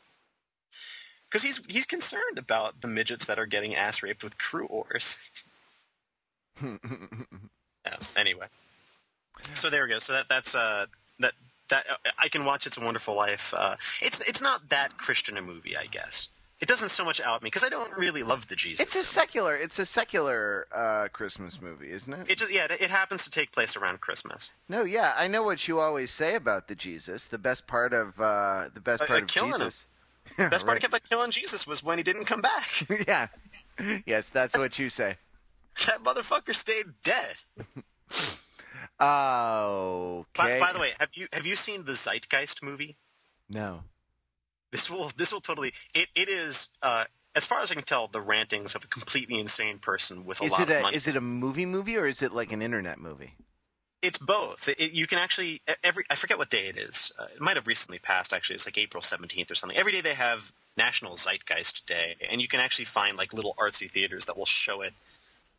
Because 1.29 1.43
he's 1.43 1.61
he's 1.67 1.85
concerned 1.85 2.37
about 2.37 2.81
the 2.81 2.87
midgets 2.87 3.25
that 3.25 3.39
are 3.39 3.45
getting 3.45 3.75
ass 3.75 4.03
raped 4.03 4.23
with 4.23 4.37
crew 4.37 4.65
oars. 4.67 5.29
yeah, 6.61 7.97
anyway, 8.15 8.47
so 9.55 9.69
there 9.69 9.83
we 9.83 9.89
go. 9.89 9.99
So 9.99 10.13
that 10.13 10.29
that's 10.29 10.53
uh 10.53 10.85
that 11.19 11.33
that 11.69 11.85
uh, 11.89 12.11
I 12.19 12.27
can 12.29 12.45
watch 12.45 12.67
It's 12.67 12.77
a 12.77 12.81
Wonderful 12.81 13.15
Life. 13.15 13.53
Uh, 13.55 13.75
it's 14.01 14.21
it's 14.21 14.41
not 14.41 14.69
that 14.69 14.97
Christian 14.97 15.37
a 15.37 15.41
movie, 15.41 15.75
I 15.75 15.85
guess. 15.85 16.29
It 16.63 16.69
doesn't 16.69 16.91
so 16.91 17.03
much 17.03 17.19
out 17.19 17.43
me 17.43 17.47
because 17.47 17.65
I 17.65 17.67
don't 17.67 17.91
really 17.97 18.23
love 18.23 18.47
the 18.47 18.55
Jesus. 18.55 18.79
It's 18.85 18.95
a 18.95 19.03
secular. 19.03 19.53
It's 19.53 19.79
a 19.79 19.85
secular 19.85 20.65
uh, 20.73 21.09
Christmas 21.11 21.61
movie, 21.61 21.91
isn't 21.91 22.13
it? 22.13 22.31
it 22.31 22.37
just 22.37 22.53
yeah, 22.53 22.67
it, 22.71 22.79
it 22.83 22.89
happens 22.89 23.25
to 23.25 23.29
take 23.29 23.51
place 23.51 23.75
around 23.75 23.99
Christmas. 23.99 24.49
No, 24.69 24.83
yeah, 24.85 25.13
I 25.17 25.27
know 25.27 25.43
what 25.43 25.67
you 25.67 25.81
always 25.81 26.09
say 26.09 26.35
about 26.35 26.69
the 26.69 26.75
Jesus. 26.75 27.27
The 27.27 27.37
best 27.37 27.67
part 27.67 27.91
of 27.93 28.17
uh, 28.17 28.69
the 28.73 28.79
best 28.79 29.01
Uh, 29.01 29.07
part 29.07 29.19
uh, 29.19 29.23
of 29.23 29.27
killing 29.29 29.49
him. 29.51 29.57
Jesus. 29.57 29.87
Best 30.37 30.65
part 30.65 30.81
Right. 30.81 30.93
of 30.93 31.09
killing 31.09 31.31
Jesus 31.31 31.67
was 31.67 31.83
when 31.83 31.97
he 31.97 32.03
didn't 32.05 32.25
come 32.25 32.39
back. 32.41 32.69
yeah. 33.07 33.27
Yes, 34.05 34.29
that's 34.29 34.57
what 34.57 34.79
you 34.79 34.89
say. 34.89 35.17
that 35.85 36.01
motherfucker 36.01 36.55
stayed 36.55 36.85
dead. 37.03 37.35
Oh, 39.01 40.25
okay. 40.39 40.59
By, 40.61 40.67
by 40.67 40.71
the 40.71 40.79
way, 40.79 40.93
have 40.97 41.09
you 41.13 41.27
have 41.33 41.45
you 41.45 41.57
seen 41.57 41.83
the 41.83 41.91
Zeitgeist 41.91 42.63
movie? 42.63 42.95
no. 43.49 43.83
This 44.73 44.89
will 44.89 45.11
this 45.15 45.31
will 45.31 45.39
totally 45.39 45.71
it 45.93 46.07
it 46.15 46.27
is 46.29 46.67
uh, 46.81 47.05
as 47.35 47.45
far 47.45 47.61
as 47.61 47.71
I 47.71 47.75
can 47.75 47.83
tell 47.83 48.07
the 48.07 48.21
rantings 48.21 48.73
of 48.73 48.83
a 48.83 48.87
completely 48.87 49.39
insane 49.39 49.77
person 49.77 50.25
with 50.25 50.41
a 50.41 50.45
Is 50.45 50.51
lot 50.51 50.61
it 50.61 50.69
of 50.71 50.77
a 50.77 50.81
money. 50.81 50.95
is 50.97 51.07
it 51.07 51.15
a 51.15 51.21
movie 51.21 51.67
movie 51.67 51.95
or 51.95 52.07
is 52.07 52.21
it 52.23 52.33
like 52.33 52.51
an 52.51 52.61
internet 52.61 52.99
movie? 52.99 53.35
It's 54.01 54.17
both. 54.17 54.67
It, 54.67 54.91
you 54.93 55.05
can 55.07 55.19
actually 55.19 55.61
every 55.83 56.03
I 56.09 56.15
forget 56.15 56.39
what 56.39 56.49
day 56.49 56.67
it 56.67 56.77
is. 56.77 57.11
Uh, 57.17 57.27
it 57.35 57.39
might 57.39 57.55
have 57.55 57.67
recently 57.67 57.99
passed. 57.99 58.33
Actually, 58.33 58.55
it's 58.55 58.65
like 58.65 58.77
April 58.79 59.03
seventeenth 59.03 59.51
or 59.51 59.55
something. 59.55 59.77
Every 59.77 59.91
day 59.91 60.01
they 60.01 60.15
have 60.15 60.51
National 60.75 61.15
Zeitgeist 61.15 61.85
Day, 61.85 62.15
and 62.29 62.41
you 62.41 62.47
can 62.47 62.59
actually 62.59 62.85
find 62.85 63.15
like 63.15 63.31
little 63.31 63.53
artsy 63.59 63.89
theaters 63.89 64.25
that 64.25 64.35
will 64.35 64.47
show 64.47 64.81
it 64.81 64.93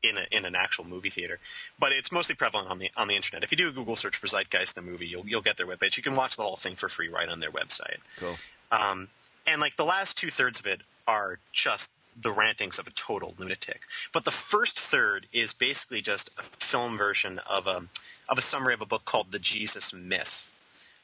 in 0.02 0.18
a, 0.18 0.26
in 0.30 0.44
an 0.44 0.54
actual 0.54 0.84
movie 0.84 1.08
theater. 1.08 1.38
But 1.78 1.92
it's 1.92 2.12
mostly 2.12 2.34
prevalent 2.34 2.68
on 2.68 2.78
the 2.78 2.90
on 2.96 3.08
the 3.08 3.16
internet. 3.16 3.42
If 3.42 3.50
you 3.50 3.56
do 3.56 3.68
a 3.68 3.72
Google 3.72 3.96
search 3.96 4.16
for 4.16 4.26
Zeitgeist 4.26 4.74
the 4.74 4.82
movie, 4.82 5.06
you'll 5.06 5.26
you'll 5.26 5.40
get 5.40 5.56
their 5.56 5.66
webpage. 5.66 5.96
You 5.96 6.02
can 6.02 6.14
watch 6.14 6.36
the 6.36 6.42
whole 6.42 6.56
thing 6.56 6.76
for 6.76 6.88
free 6.90 7.08
right 7.08 7.28
on 7.28 7.40
their 7.40 7.50
website. 7.50 7.98
Cool. 8.18 8.34
Um, 8.70 9.08
and 9.46 9.60
like 9.60 9.76
the 9.76 9.84
last 9.84 10.16
two 10.18 10.30
thirds 10.30 10.60
of 10.60 10.66
it 10.66 10.80
are 11.06 11.38
just 11.52 11.90
the 12.20 12.30
rantings 12.30 12.78
of 12.78 12.86
a 12.86 12.92
total 12.92 13.34
lunatic. 13.38 13.82
But 14.12 14.24
the 14.24 14.30
first 14.30 14.78
third 14.78 15.26
is 15.32 15.52
basically 15.52 16.00
just 16.00 16.30
a 16.38 16.42
film 16.42 16.96
version 16.96 17.40
of 17.40 17.66
a 17.66 17.84
of 18.28 18.38
a 18.38 18.42
summary 18.42 18.74
of 18.74 18.80
a 18.80 18.86
book 18.86 19.04
called 19.04 19.32
The 19.32 19.38
Jesus 19.38 19.92
Myth, 19.92 20.50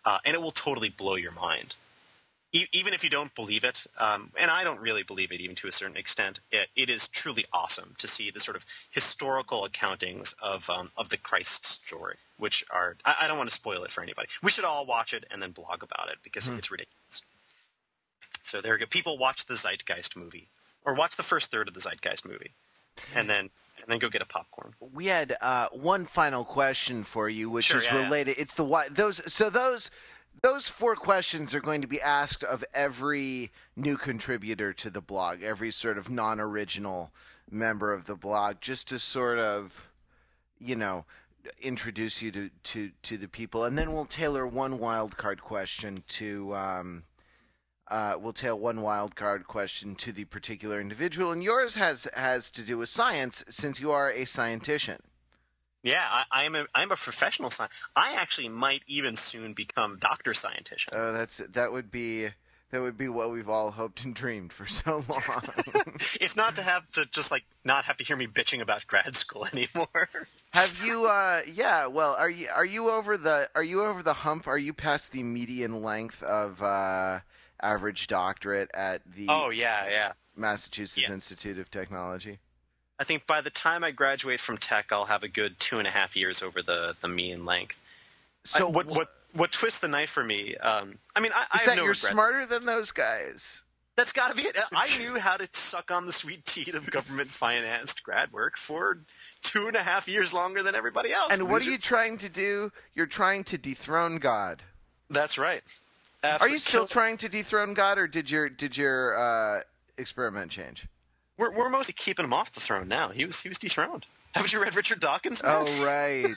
uh, 0.04 0.18
and 0.24 0.34
it 0.34 0.40
will 0.40 0.52
totally 0.52 0.88
blow 0.88 1.16
your 1.16 1.32
mind. 1.32 1.76
E- 2.52 2.66
even 2.72 2.94
if 2.94 3.04
you 3.04 3.10
don't 3.10 3.32
believe 3.34 3.62
it, 3.62 3.86
um, 3.98 4.32
and 4.36 4.50
I 4.50 4.64
don't 4.64 4.80
really 4.80 5.02
believe 5.02 5.30
it, 5.30 5.40
even 5.40 5.54
to 5.56 5.68
a 5.68 5.72
certain 5.72 5.96
extent, 5.96 6.40
it, 6.50 6.68
it 6.74 6.90
is 6.90 7.06
truly 7.08 7.44
awesome 7.52 7.94
to 7.98 8.08
see 8.08 8.30
the 8.30 8.40
sort 8.40 8.56
of 8.56 8.66
historical 8.90 9.68
accountings 9.68 10.34
of 10.42 10.68
um, 10.70 10.90
of 10.96 11.10
the 11.10 11.16
Christ 11.16 11.66
story, 11.66 12.16
which 12.38 12.64
are 12.70 12.96
I, 13.04 13.16
I 13.22 13.28
don't 13.28 13.38
want 13.38 13.50
to 13.50 13.54
spoil 13.54 13.84
it 13.84 13.92
for 13.92 14.02
anybody. 14.02 14.28
We 14.42 14.50
should 14.50 14.64
all 14.64 14.86
watch 14.86 15.12
it 15.12 15.24
and 15.30 15.42
then 15.42 15.50
blog 15.50 15.82
about 15.82 16.08
it 16.10 16.18
because 16.22 16.48
it's 16.48 16.70
ridiculous. 16.70 17.22
So 18.42 18.60
there 18.60 18.74
you 18.74 18.80
go. 18.80 18.86
People 18.86 19.18
watch 19.18 19.46
the 19.46 19.54
Zeitgeist 19.54 20.16
movie, 20.16 20.48
or 20.84 20.94
watch 20.94 21.16
the 21.16 21.22
first 21.22 21.50
third 21.50 21.68
of 21.68 21.74
the 21.74 21.80
Zeitgeist 21.80 22.26
movie, 22.26 22.54
and 23.14 23.28
then 23.28 23.50
and 23.82 23.88
then 23.88 23.98
go 23.98 24.08
get 24.08 24.22
a 24.22 24.26
popcorn. 24.26 24.74
We 24.92 25.06
had 25.06 25.36
uh, 25.40 25.68
one 25.72 26.06
final 26.06 26.44
question 26.44 27.02
for 27.04 27.28
you, 27.28 27.48
which 27.50 27.66
Sure, 27.66 27.78
is 27.78 27.84
yeah, 27.84 27.96
yeah. 27.96 28.04
related. 28.04 28.36
It's 28.38 28.54
the 28.54 28.64
why 28.64 28.88
those. 28.88 29.20
So 29.32 29.50
those 29.50 29.90
those 30.42 30.68
four 30.68 30.96
questions 30.96 31.54
are 31.54 31.60
going 31.60 31.82
to 31.82 31.86
be 31.88 32.00
asked 32.00 32.44
of 32.44 32.64
every 32.72 33.50
new 33.76 33.96
contributor 33.96 34.72
to 34.74 34.90
the 34.90 35.00
blog, 35.00 35.42
every 35.42 35.70
sort 35.70 35.98
of 35.98 36.08
non-original 36.08 37.10
member 37.50 37.92
of 37.92 38.06
the 38.06 38.14
blog, 38.14 38.60
just 38.60 38.88
to 38.88 38.98
sort 38.98 39.38
of, 39.38 39.90
you 40.58 40.76
know, 40.76 41.04
introduce 41.60 42.22
you 42.22 42.30
to 42.30 42.50
to 42.62 42.90
to 43.02 43.16
the 43.16 43.28
people, 43.28 43.64
and 43.64 43.76
then 43.78 43.92
we'll 43.92 44.04
tailor 44.04 44.46
one 44.46 44.78
wild 44.78 45.16
card 45.16 45.42
question 45.42 46.04
to. 46.08 46.54
Um, 46.54 47.02
uh, 47.90 48.16
we'll 48.20 48.32
tail 48.32 48.58
one 48.58 48.82
wild 48.82 49.16
card 49.16 49.46
question 49.46 49.94
to 49.96 50.12
the 50.12 50.24
particular 50.24 50.80
individual, 50.80 51.32
and 51.32 51.42
yours 51.42 51.74
has 51.74 52.08
has 52.14 52.50
to 52.52 52.62
do 52.62 52.78
with 52.78 52.88
science, 52.88 53.44
since 53.48 53.80
you 53.80 53.90
are 53.90 54.08
a 54.08 54.22
scientician. 54.22 55.00
Yeah, 55.82 56.06
I, 56.08 56.24
I'm 56.30 56.54
a 56.54 56.66
I'm 56.74 56.92
a 56.92 56.96
professional 56.96 57.50
scientist. 57.50 57.80
I 57.96 58.14
actually 58.14 58.48
might 58.48 58.82
even 58.86 59.16
soon 59.16 59.54
become 59.54 59.98
doctor 59.98 60.32
scientician. 60.32 60.88
Oh, 60.92 61.12
that's 61.12 61.38
that 61.38 61.72
would 61.72 61.90
be 61.90 62.28
that 62.70 62.80
would 62.80 62.96
be 62.96 63.08
what 63.08 63.30
we've 63.32 63.48
all 63.48 63.72
hoped 63.72 64.04
and 64.04 64.14
dreamed 64.14 64.52
for 64.52 64.66
so 64.66 65.04
long. 65.08 65.22
if 66.20 66.36
not 66.36 66.56
to 66.56 66.62
have 66.62 66.88
to 66.92 67.06
just 67.06 67.30
like 67.30 67.44
not 67.64 67.84
have 67.84 67.96
to 67.96 68.04
hear 68.04 68.16
me 68.16 68.26
bitching 68.26 68.60
about 68.60 68.86
grad 68.86 69.16
school 69.16 69.46
anymore. 69.52 70.08
Have 70.52 70.80
you? 70.84 71.06
uh 71.06 71.40
Yeah. 71.52 71.86
Well, 71.86 72.14
are 72.14 72.30
you 72.30 72.48
are 72.54 72.64
you 72.64 72.90
over 72.90 73.16
the 73.16 73.48
are 73.54 73.64
you 73.64 73.82
over 73.82 74.02
the 74.02 74.14
hump? 74.14 74.46
Are 74.46 74.58
you 74.58 74.72
past 74.72 75.12
the 75.12 75.22
median 75.22 75.82
length 75.82 76.22
of 76.22 76.62
uh 76.62 77.20
average 77.62 78.06
doctorate 78.06 78.70
at 78.74 79.02
the 79.14 79.26
oh 79.28 79.50
yeah, 79.50 79.88
yeah. 79.90 80.12
Massachusetts 80.36 81.08
Yeah. 81.08 81.14
Institute 81.14 81.58
of 81.58 81.70
Technology? 81.70 82.38
I 82.98 83.04
think 83.04 83.26
by 83.26 83.40
the 83.40 83.50
time 83.50 83.82
I 83.82 83.90
graduate 83.90 84.40
from 84.40 84.58
tech, 84.58 84.92
I'll 84.92 85.06
have 85.06 85.22
a 85.22 85.28
good 85.28 85.58
two 85.58 85.78
and 85.78 85.88
a 85.88 85.90
half 85.90 86.16
years 86.16 86.42
over 86.42 86.62
the 86.62 86.96
the 87.00 87.08
mean 87.08 87.44
length. 87.44 87.82
So 88.44 88.68
I- 88.68 88.70
what 88.70 88.86
what 88.88 89.08
what 89.32 89.52
twists 89.52 89.80
the 89.80 89.88
knife 89.88 90.10
for 90.10 90.24
me? 90.24 90.56
Um, 90.56 90.98
I 91.14 91.20
mean, 91.20 91.32
I, 91.34 91.46
I 91.52 91.58
have 91.58 91.66
that 91.66 91.76
no 91.76 91.84
you're 91.84 91.94
smarter 91.94 92.46
than 92.46 92.66
those 92.66 92.90
guys? 92.90 93.62
That's 93.96 94.12
got 94.12 94.30
to 94.30 94.36
be 94.36 94.42
it. 94.42 94.58
I 94.72 94.96
knew 94.98 95.18
how 95.18 95.36
to 95.36 95.46
suck 95.52 95.90
on 95.90 96.06
the 96.06 96.12
sweet 96.12 96.46
tea 96.46 96.70
of 96.72 96.90
government 96.90 97.28
financed 97.28 98.02
grad 98.02 98.32
work 98.32 98.56
for 98.56 98.98
two 99.42 99.66
and 99.66 99.76
a 99.76 99.82
half 99.82 100.08
years 100.08 100.32
longer 100.32 100.62
than 100.62 100.74
everybody 100.74 101.12
else. 101.12 101.36
And 101.38 101.50
what 101.50 101.66
are 101.66 101.70
you 101.70 101.76
trying 101.76 102.16
to 102.18 102.30
do? 102.30 102.72
You're 102.94 103.06
trying 103.06 103.44
to 103.44 103.58
dethrone 103.58 104.16
God. 104.16 104.62
That's 105.10 105.36
right. 105.36 105.62
Are 106.22 106.48
you 106.48 106.58
still 106.58 106.86
trying 106.86 107.16
to 107.18 107.28
dethrone 107.28 107.74
God, 107.74 107.98
or 107.98 108.06
did 108.06 108.30
your 108.30 108.48
did 108.48 108.76
your 108.76 109.16
uh, 109.16 109.62
experiment 109.96 110.50
change? 110.50 110.86
We're 111.38 111.52
we're 111.52 111.70
mostly 111.70 111.94
keeping 111.94 112.24
him 112.24 112.32
off 112.32 112.52
the 112.52 112.60
throne 112.60 112.88
now. 112.88 113.08
He 113.08 113.24
was 113.24 113.40
he 113.40 113.48
was 113.48 113.58
dethroned. 113.58 114.06
Haven't 114.34 114.52
you 114.52 114.62
read 114.62 114.76
Richard 114.76 115.00
Dawkins? 115.00 115.42
man? 115.42 115.64
Oh 115.66 115.84
right, 115.84 116.36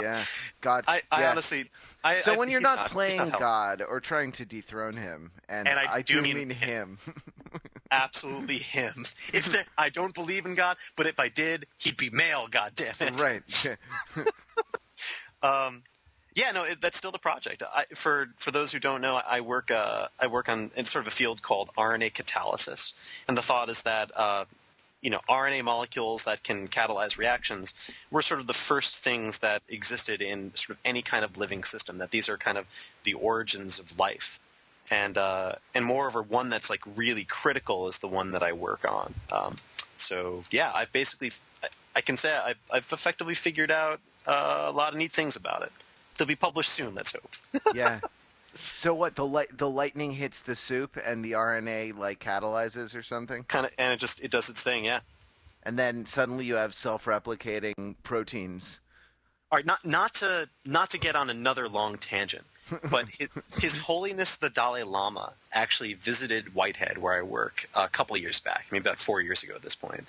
yeah, 0.00 0.22
God. 0.60 0.84
I, 0.88 1.02
I 1.10 1.22
yeah. 1.22 1.30
honestly. 1.30 1.68
I, 2.02 2.14
So 2.16 2.32
I 2.32 2.36
when 2.36 2.48
you're 2.50 2.60
he's 2.60 2.74
not 2.74 2.90
playing 2.90 3.16
helping. 3.18 3.38
God 3.38 3.82
or 3.86 4.00
trying 4.00 4.32
to 4.32 4.46
dethrone 4.46 4.96
Him, 4.96 5.32
and, 5.48 5.68
And 5.68 5.78
I 5.78 6.00
do 6.02 6.22
mean, 6.22 6.36
mean 6.36 6.50
Him, 6.50 6.98
absolutely 7.90 8.56
him. 8.56 9.06
If 9.34 9.46
there, 9.52 9.64
I 9.76 9.90
don't 9.90 10.14
believe 10.14 10.46
in 10.46 10.54
God, 10.54 10.78
but 10.96 11.06
if 11.06 11.20
I 11.20 11.28
did, 11.28 11.66
he'd 11.78 11.96
be 11.98 12.08
male. 12.10 12.46
God 12.50 12.72
damn 12.74 12.94
it. 13.00 13.20
right? 13.20 13.42
Um, 15.42 15.82
yeah, 16.34 16.50
no, 16.52 16.64
it, 16.64 16.80
that's 16.80 16.96
still 16.96 17.10
the 17.10 17.18
project. 17.18 17.62
I, 17.62 17.84
for 17.94 18.28
for 18.38 18.50
those 18.50 18.72
who 18.72 18.78
don't 18.78 19.02
know, 19.02 19.20
I 19.26 19.40
work 19.42 19.70
uh, 19.70 20.08
I 20.18 20.28
work 20.28 20.48
on 20.48 20.70
in 20.76 20.84
sort 20.84 21.04
of 21.04 21.08
a 21.08 21.14
field 21.14 21.42
called 21.42 21.70
RNA 21.76 22.12
catalysis, 22.12 22.94
and 23.28 23.36
the 23.36 23.42
thought 23.42 23.68
is 23.68 23.82
that 23.82 24.10
uh, 24.16 24.46
you 25.02 25.10
know 25.10 25.20
RNA 25.28 25.64
molecules 25.64 26.24
that 26.24 26.42
can 26.42 26.68
catalyze 26.68 27.18
reactions 27.18 27.74
were 28.10 28.22
sort 28.22 28.40
of 28.40 28.46
the 28.46 28.54
first 28.54 28.96
things 28.96 29.38
that 29.38 29.62
existed 29.68 30.22
in 30.22 30.54
sort 30.54 30.70
of 30.70 30.78
any 30.84 31.02
kind 31.02 31.24
of 31.24 31.36
living 31.36 31.64
system. 31.64 31.98
That 31.98 32.10
these 32.10 32.30
are 32.30 32.38
kind 32.38 32.56
of 32.56 32.66
the 33.04 33.14
origins 33.14 33.78
of 33.78 33.98
life, 33.98 34.40
and 34.90 35.18
uh, 35.18 35.56
and 35.74 35.84
moreover, 35.84 36.22
one 36.22 36.48
that's 36.48 36.70
like 36.70 36.80
really 36.96 37.24
critical 37.24 37.88
is 37.88 37.98
the 37.98 38.08
one 38.08 38.30
that 38.30 38.42
I 38.42 38.52
work 38.52 38.90
on. 38.90 39.14
Um, 39.30 39.56
so 39.98 40.44
yeah, 40.50 40.72
I've 40.74 40.92
basically 40.92 41.32
I, 41.62 41.68
I 41.96 42.00
can 42.00 42.16
say 42.16 42.32
I've, 42.34 42.58
I've 42.72 42.90
effectively 42.90 43.34
figured 43.34 43.70
out 43.70 44.00
uh, 44.26 44.64
a 44.68 44.72
lot 44.72 44.92
of 44.92 44.98
neat 44.98 45.12
things 45.12 45.36
about 45.36 45.62
it. 45.62 45.72
They'll 46.22 46.28
be 46.28 46.36
published 46.36 46.70
soon. 46.70 46.94
Let's 46.94 47.10
hope. 47.12 47.34
yeah. 47.74 47.98
So 48.54 48.94
what? 48.94 49.16
The 49.16 49.26
light 49.26 49.58
the 49.58 49.68
lightning 49.68 50.12
hits 50.12 50.40
the 50.40 50.54
soup, 50.54 50.96
and 51.04 51.24
the 51.24 51.32
RNA 51.32 51.98
like 51.98 52.20
catalyzes 52.20 52.94
or 52.94 53.02
something, 53.02 53.42
kind 53.42 53.66
of, 53.66 53.72
and 53.76 53.92
it 53.92 53.98
just 53.98 54.20
it 54.22 54.30
does 54.30 54.48
its 54.48 54.62
thing. 54.62 54.84
Yeah. 54.84 55.00
and 55.64 55.76
then 55.78 56.06
suddenly 56.06 56.44
you 56.44 56.54
have 56.54 56.74
self-replicating 56.74 57.96
proteins. 58.04 58.80
All 59.50 59.56
right, 59.58 59.66
not 59.66 59.84
not 59.84 60.14
to 60.14 60.48
not 60.64 60.90
to 60.90 60.98
get 60.98 61.16
on 61.16 61.28
another 61.28 61.68
long 61.68 61.98
tangent, 61.98 62.44
but 62.90 63.06
his, 63.08 63.28
His 63.60 63.76
Holiness 63.76 64.36
the 64.36 64.50
Dalai 64.50 64.82
Lama 64.82 65.32
actually 65.52 65.94
visited 65.94 66.54
Whitehead, 66.54 66.98
where 66.98 67.14
I 67.14 67.22
work, 67.22 67.68
a 67.74 67.88
couple 67.88 68.16
of 68.16 68.22
years 68.22 68.40
back, 68.40 68.66
maybe 68.70 68.82
about 68.82 68.98
four 68.98 69.20
years 69.20 69.42
ago 69.42 69.54
at 69.54 69.62
this 69.62 69.74
point. 69.74 70.06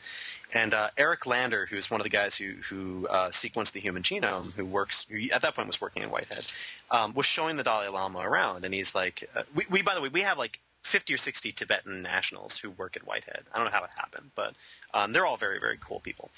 And 0.54 0.74
uh, 0.74 0.90
Eric 0.98 1.26
Lander, 1.26 1.66
who's 1.66 1.90
one 1.90 2.00
of 2.00 2.04
the 2.04 2.10
guys 2.10 2.36
who 2.38 2.54
who 2.70 3.08
uh, 3.08 3.30
sequenced 3.30 3.72
the 3.72 3.80
human 3.80 4.04
genome, 4.04 4.54
who 4.54 4.66
works 4.66 5.08
who 5.10 5.18
at 5.32 5.42
that 5.42 5.56
point 5.56 5.68
was 5.68 5.82
working 5.82 6.04
in 6.04 6.10
Whitehead, 6.10 6.46
um, 6.92 7.14
was 7.14 7.26
showing 7.26 7.58
the 7.58 7.64
Dalai 7.64 7.88
Lama 7.88 8.20
around, 8.20 8.66
and 8.66 8.74
he's 8.74 8.94
like, 8.94 9.30
uh, 9.36 9.44
we, 9.56 9.66
we 9.70 9.82
by 9.82 9.96
the 9.96 10.02
way 10.02 10.10
we 10.10 10.22
have 10.22 10.38
like 10.38 10.60
50 10.84 11.14
or 11.14 11.18
60 11.18 11.52
Tibetan 11.54 12.02
nationals 12.02 12.58
who 12.58 12.70
work 12.72 12.96
at 12.96 13.08
Whitehead. 13.08 13.44
I 13.54 13.58
don't 13.58 13.66
know 13.66 13.72
how 13.72 13.84
it 13.84 13.90
happened, 13.96 14.32
but 14.36 14.54
um, 14.94 15.14
they're 15.14 15.26
all 15.26 15.38
very, 15.38 15.60
very 15.60 15.78
cool 15.80 16.00
people. 16.00 16.30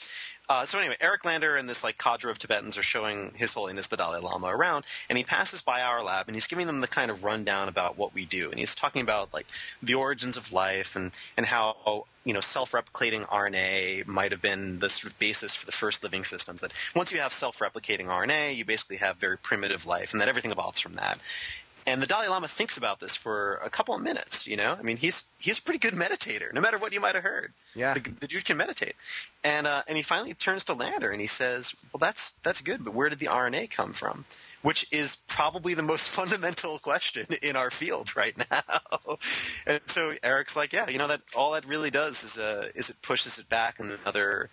Uh, 0.48 0.64
so 0.64 0.78
anyway, 0.78 0.96
Eric 1.02 1.26
Lander 1.26 1.56
and 1.56 1.68
this 1.68 1.84
like 1.84 1.98
cadre 1.98 2.30
of 2.30 2.38
Tibetans 2.38 2.78
are 2.78 2.84
showing 2.84 3.32
His 3.36 3.54
Holiness 3.54 3.88
the 3.88 3.98
Dalai 3.98 4.20
Lama 4.20 4.48
around, 4.48 4.86
and 5.10 5.18
he 5.18 5.24
passes 5.24 5.62
by 5.64 5.82
our 5.82 6.04
lab 6.04 6.28
and 6.28 6.36
he's 6.36 6.48
giving 6.48 6.68
them 6.68 6.82
the 6.82 6.88
kind 6.88 7.10
of 7.10 7.24
rundown 7.24 7.68
about 7.68 7.98
what 7.98 8.14
we 8.14 8.26
do, 8.26 8.52
and 8.52 8.60
he's 8.60 8.76
talking 8.76 9.02
about 9.02 9.34
like 9.34 9.48
the 9.82 9.96
origins 9.96 10.38
of 10.38 10.54
life 10.54 10.96
and 10.96 11.12
and 11.36 11.46
how 11.46 12.06
you 12.24 12.34
know 12.34 12.42
self-replicating 12.42 13.28
RNA 13.28 14.06
might 14.06 14.32
have 14.32 14.42
been 14.42 14.78
the 14.80 14.90
sort 14.90 15.12
of 15.12 15.20
basis 15.20 15.56
for 15.56 15.66
the 15.66 15.72
first 15.72 16.04
living 16.04 16.24
systems. 16.24 16.62
That 16.62 16.72
once 16.96 17.12
you 17.12 17.20
have 17.20 17.34
self-replicating 17.34 18.06
RNA, 18.06 18.56
you 18.56 18.66
basically 18.66 18.98
have 18.98 19.18
very 19.18 19.38
primitive 19.38 19.88
life, 19.88 20.12
and 20.12 20.22
that 20.22 20.30
everything 20.30 20.52
evolves 20.52 20.80
from 20.80 20.94
that. 20.94 21.18
And 21.88 22.02
the 22.02 22.08
Dalai 22.08 22.28
Lama 22.28 22.48
thinks 22.48 22.78
about 22.78 23.00
this 23.00 23.16
for 23.16 23.56
a 23.64 23.70
couple 23.70 23.94
of 23.94 24.02
minutes. 24.02 24.48
You 24.48 24.58
know, 24.58 24.76
I 24.78 24.82
mean, 24.82 24.98
he's 24.98 25.26
he's 25.40 25.60
a 25.60 25.62
pretty 25.62 25.80
good 25.80 25.94
meditator, 25.94 26.52
no 26.52 26.60
matter 26.60 26.80
what 26.80 26.94
you 26.94 27.00
might 27.00 27.14
have 27.14 27.24
heard. 27.24 27.54
Yeah. 27.76 27.94
the, 27.94 28.00
the 28.20 28.28
dude 28.28 28.46
can 28.46 28.58
meditate, 28.58 28.96
and 29.44 29.68
uh, 29.68 29.84
and 29.88 29.96
he 29.96 30.02
finally 30.02 30.34
turns 30.34 30.64
to 30.66 30.74
Lander 30.74 31.12
and 31.12 31.22
he 31.22 31.28
says, 31.28 31.76
"Well, 31.94 32.00
that's 32.00 32.32
that's 32.44 32.62
good, 32.62 32.84
but 32.84 32.94
where 32.94 33.10
did 33.10 33.20
the 33.20 33.28
RNA 33.28 33.70
come 33.70 33.94
from?" 33.94 34.26
Which 34.64 34.88
is 34.92 35.18
probably 35.28 35.76
the 35.76 35.84
most 35.84 36.10
fundamental 36.20 36.80
question 36.80 37.28
in 37.44 37.56
our 37.56 37.70
field 37.70 38.16
right 38.16 38.36
now. 38.50 39.18
and 39.68 39.80
so 39.86 40.14
Eric's 40.24 40.56
like, 40.56 40.74
"Yeah, 40.74 40.90
you 40.90 40.98
know 40.98 41.08
that 41.08 41.22
all 41.36 41.52
that 41.52 41.66
really 41.68 41.92
does 41.92 42.24
is 42.24 42.38
uh, 42.40 42.70
is 42.74 42.90
it 42.90 43.02
pushes 43.02 43.38
it 43.38 43.48
back 43.50 43.80
another." 43.80 44.50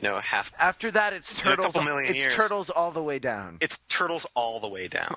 you 0.00 0.08
know 0.08 0.18
half. 0.18 0.52
After 0.58 0.90
that, 0.90 1.12
it's 1.12 1.38
turtles. 1.38 1.76
It's 1.76 2.18
years. 2.18 2.34
turtles 2.34 2.68
all 2.68 2.90
the 2.90 3.02
way 3.02 3.18
down. 3.18 3.58
It's 3.60 3.78
turtles 3.84 4.26
all 4.34 4.60
the 4.60 4.68
way 4.68 4.88
down. 4.88 5.16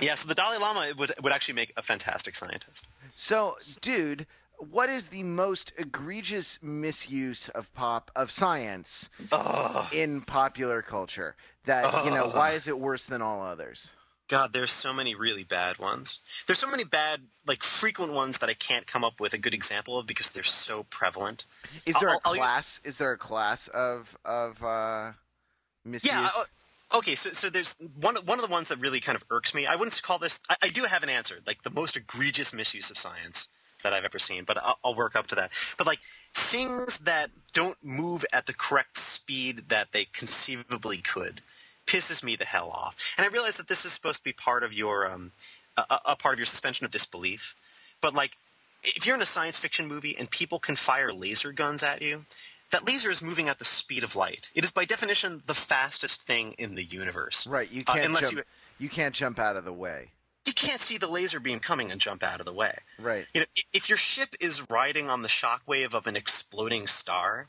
Yeah, 0.00 0.14
so 0.16 0.28
the 0.28 0.34
Dalai 0.34 0.58
Lama 0.58 0.92
would 0.96 1.12
would 1.22 1.32
actually 1.32 1.54
make 1.54 1.72
a 1.76 1.82
fantastic 1.82 2.34
scientist. 2.36 2.86
So, 3.14 3.56
dude, 3.80 4.26
what 4.58 4.88
is 4.90 5.08
the 5.08 5.22
most 5.22 5.72
egregious 5.78 6.58
misuse 6.62 7.48
of 7.50 7.72
pop 7.74 8.10
of 8.16 8.30
science 8.30 9.08
Ugh. 9.30 9.92
in 9.92 10.20
popular 10.22 10.82
culture? 10.82 11.36
That 11.66 12.04
you 12.04 12.10
know, 12.10 12.28
why 12.28 12.52
is 12.52 12.66
it 12.66 12.78
worse 12.78 13.06
than 13.06 13.22
all 13.22 13.42
others? 13.42 13.94
God, 14.28 14.52
there's 14.52 14.72
so 14.72 14.92
many 14.94 15.14
really 15.14 15.44
bad 15.44 15.78
ones. 15.78 16.18
There's 16.46 16.58
so 16.58 16.70
many 16.70 16.84
bad, 16.84 17.20
like 17.46 17.62
frequent 17.62 18.14
ones 18.14 18.38
that 18.38 18.48
I 18.48 18.54
can't 18.54 18.86
come 18.86 19.04
up 19.04 19.20
with 19.20 19.34
a 19.34 19.38
good 19.38 19.52
example 19.52 19.98
of 19.98 20.06
because 20.06 20.30
they're 20.30 20.42
so 20.42 20.84
prevalent. 20.84 21.44
Is 21.84 21.96
there 22.00 22.08
a 22.08 22.18
I'll- 22.24 22.34
use- 22.34 22.44
class? 22.44 22.80
Is 22.82 22.96
there 22.98 23.12
a 23.12 23.18
class 23.18 23.68
of 23.68 24.16
of 24.24 24.62
uh, 24.64 25.12
misuse? 25.84 26.10
Yeah. 26.10 26.30
Okay. 26.94 27.14
So, 27.14 27.30
so 27.32 27.50
there's 27.50 27.74
one 28.00 28.16
one 28.26 28.38
of 28.38 28.44
the 28.46 28.50
ones 28.50 28.68
that 28.68 28.78
really 28.78 29.00
kind 29.00 29.16
of 29.16 29.24
irks 29.30 29.54
me. 29.54 29.66
I 29.66 29.76
wouldn't 29.76 30.00
call 30.02 30.18
this. 30.18 30.40
I, 30.48 30.56
I 30.62 30.68
do 30.68 30.84
have 30.84 31.02
an 31.02 31.08
answer, 31.08 31.38
like 31.46 31.62
the 31.62 31.70
most 31.70 31.96
egregious 31.96 32.52
misuse 32.52 32.90
of 32.90 32.98
science 32.98 33.48
that 33.82 33.92
I've 33.92 34.04
ever 34.04 34.18
seen, 34.18 34.44
but 34.44 34.58
I'll, 34.58 34.78
I'll 34.84 34.94
work 34.94 35.16
up 35.16 35.26
to 35.28 35.34
that. 35.36 35.52
But 35.76 35.86
like 35.86 35.98
things 36.34 36.98
that 36.98 37.30
don't 37.52 37.82
move 37.82 38.24
at 38.32 38.46
the 38.46 38.54
correct 38.54 38.98
speed 38.98 39.68
that 39.68 39.92
they 39.92 40.06
conceivably 40.12 40.98
could 40.98 41.40
pisses 41.86 42.22
me 42.22 42.36
the 42.36 42.44
hell 42.44 42.70
off. 42.70 42.96
And 43.18 43.24
I 43.24 43.28
realize 43.28 43.56
that 43.56 43.68
this 43.68 43.84
is 43.84 43.92
supposed 43.92 44.18
to 44.18 44.24
be 44.24 44.32
part 44.32 44.62
of 44.62 44.72
your 44.72 45.10
um, 45.10 45.32
a- 45.76 46.00
a 46.06 46.16
part 46.16 46.34
of 46.34 46.38
your 46.38 46.46
suspension 46.46 46.84
of 46.84 46.90
disbelief, 46.90 47.54
but 48.00 48.14
like 48.14 48.36
if 48.84 49.06
you're 49.06 49.14
in 49.14 49.22
a 49.22 49.26
science 49.26 49.58
fiction 49.58 49.86
movie 49.86 50.16
and 50.18 50.30
people 50.30 50.58
can 50.58 50.76
fire 50.76 51.12
laser 51.12 51.52
guns 51.52 51.82
at 51.82 52.02
you, 52.02 52.24
that 52.72 52.86
laser 52.86 53.10
is 53.10 53.22
moving 53.22 53.48
at 53.48 53.58
the 53.58 53.64
speed 53.64 54.02
of 54.02 54.16
light. 54.16 54.50
It 54.54 54.64
is 54.64 54.70
by 54.72 54.84
definition 54.84 55.40
the 55.46 55.54
fastest 55.54 56.22
thing 56.22 56.52
in 56.58 56.74
the 56.74 56.82
universe. 56.84 57.46
right. 57.46 57.70
You 57.70 57.82
Uh, 57.86 57.92
can't 57.94 58.06
unless 58.06 58.24
jump. 58.24 58.36
you 58.38 58.42
You 58.78 58.88
can't 58.88 59.14
jump 59.14 59.38
out 59.38 59.56
of 59.56 59.64
the 59.64 59.72
way. 59.72 60.10
you 60.44 60.52
can't 60.52 60.80
see 60.82 60.98
the 60.98 61.06
laser 61.06 61.38
beam 61.38 61.60
coming 61.60 61.92
and 61.92 62.00
jump 62.00 62.22
out 62.24 62.40
of 62.40 62.46
the 62.46 62.52
way. 62.52 62.76
Right. 62.98 63.26
You 63.32 63.42
know, 63.42 63.46
if 63.72 63.88
your 63.88 63.96
ship 63.98 64.34
is 64.40 64.68
riding 64.68 65.08
on 65.08 65.22
the 65.22 65.28
shockwave 65.28 65.94
of 65.94 66.08
an 66.08 66.16
exploding 66.16 66.88
star, 66.88 67.46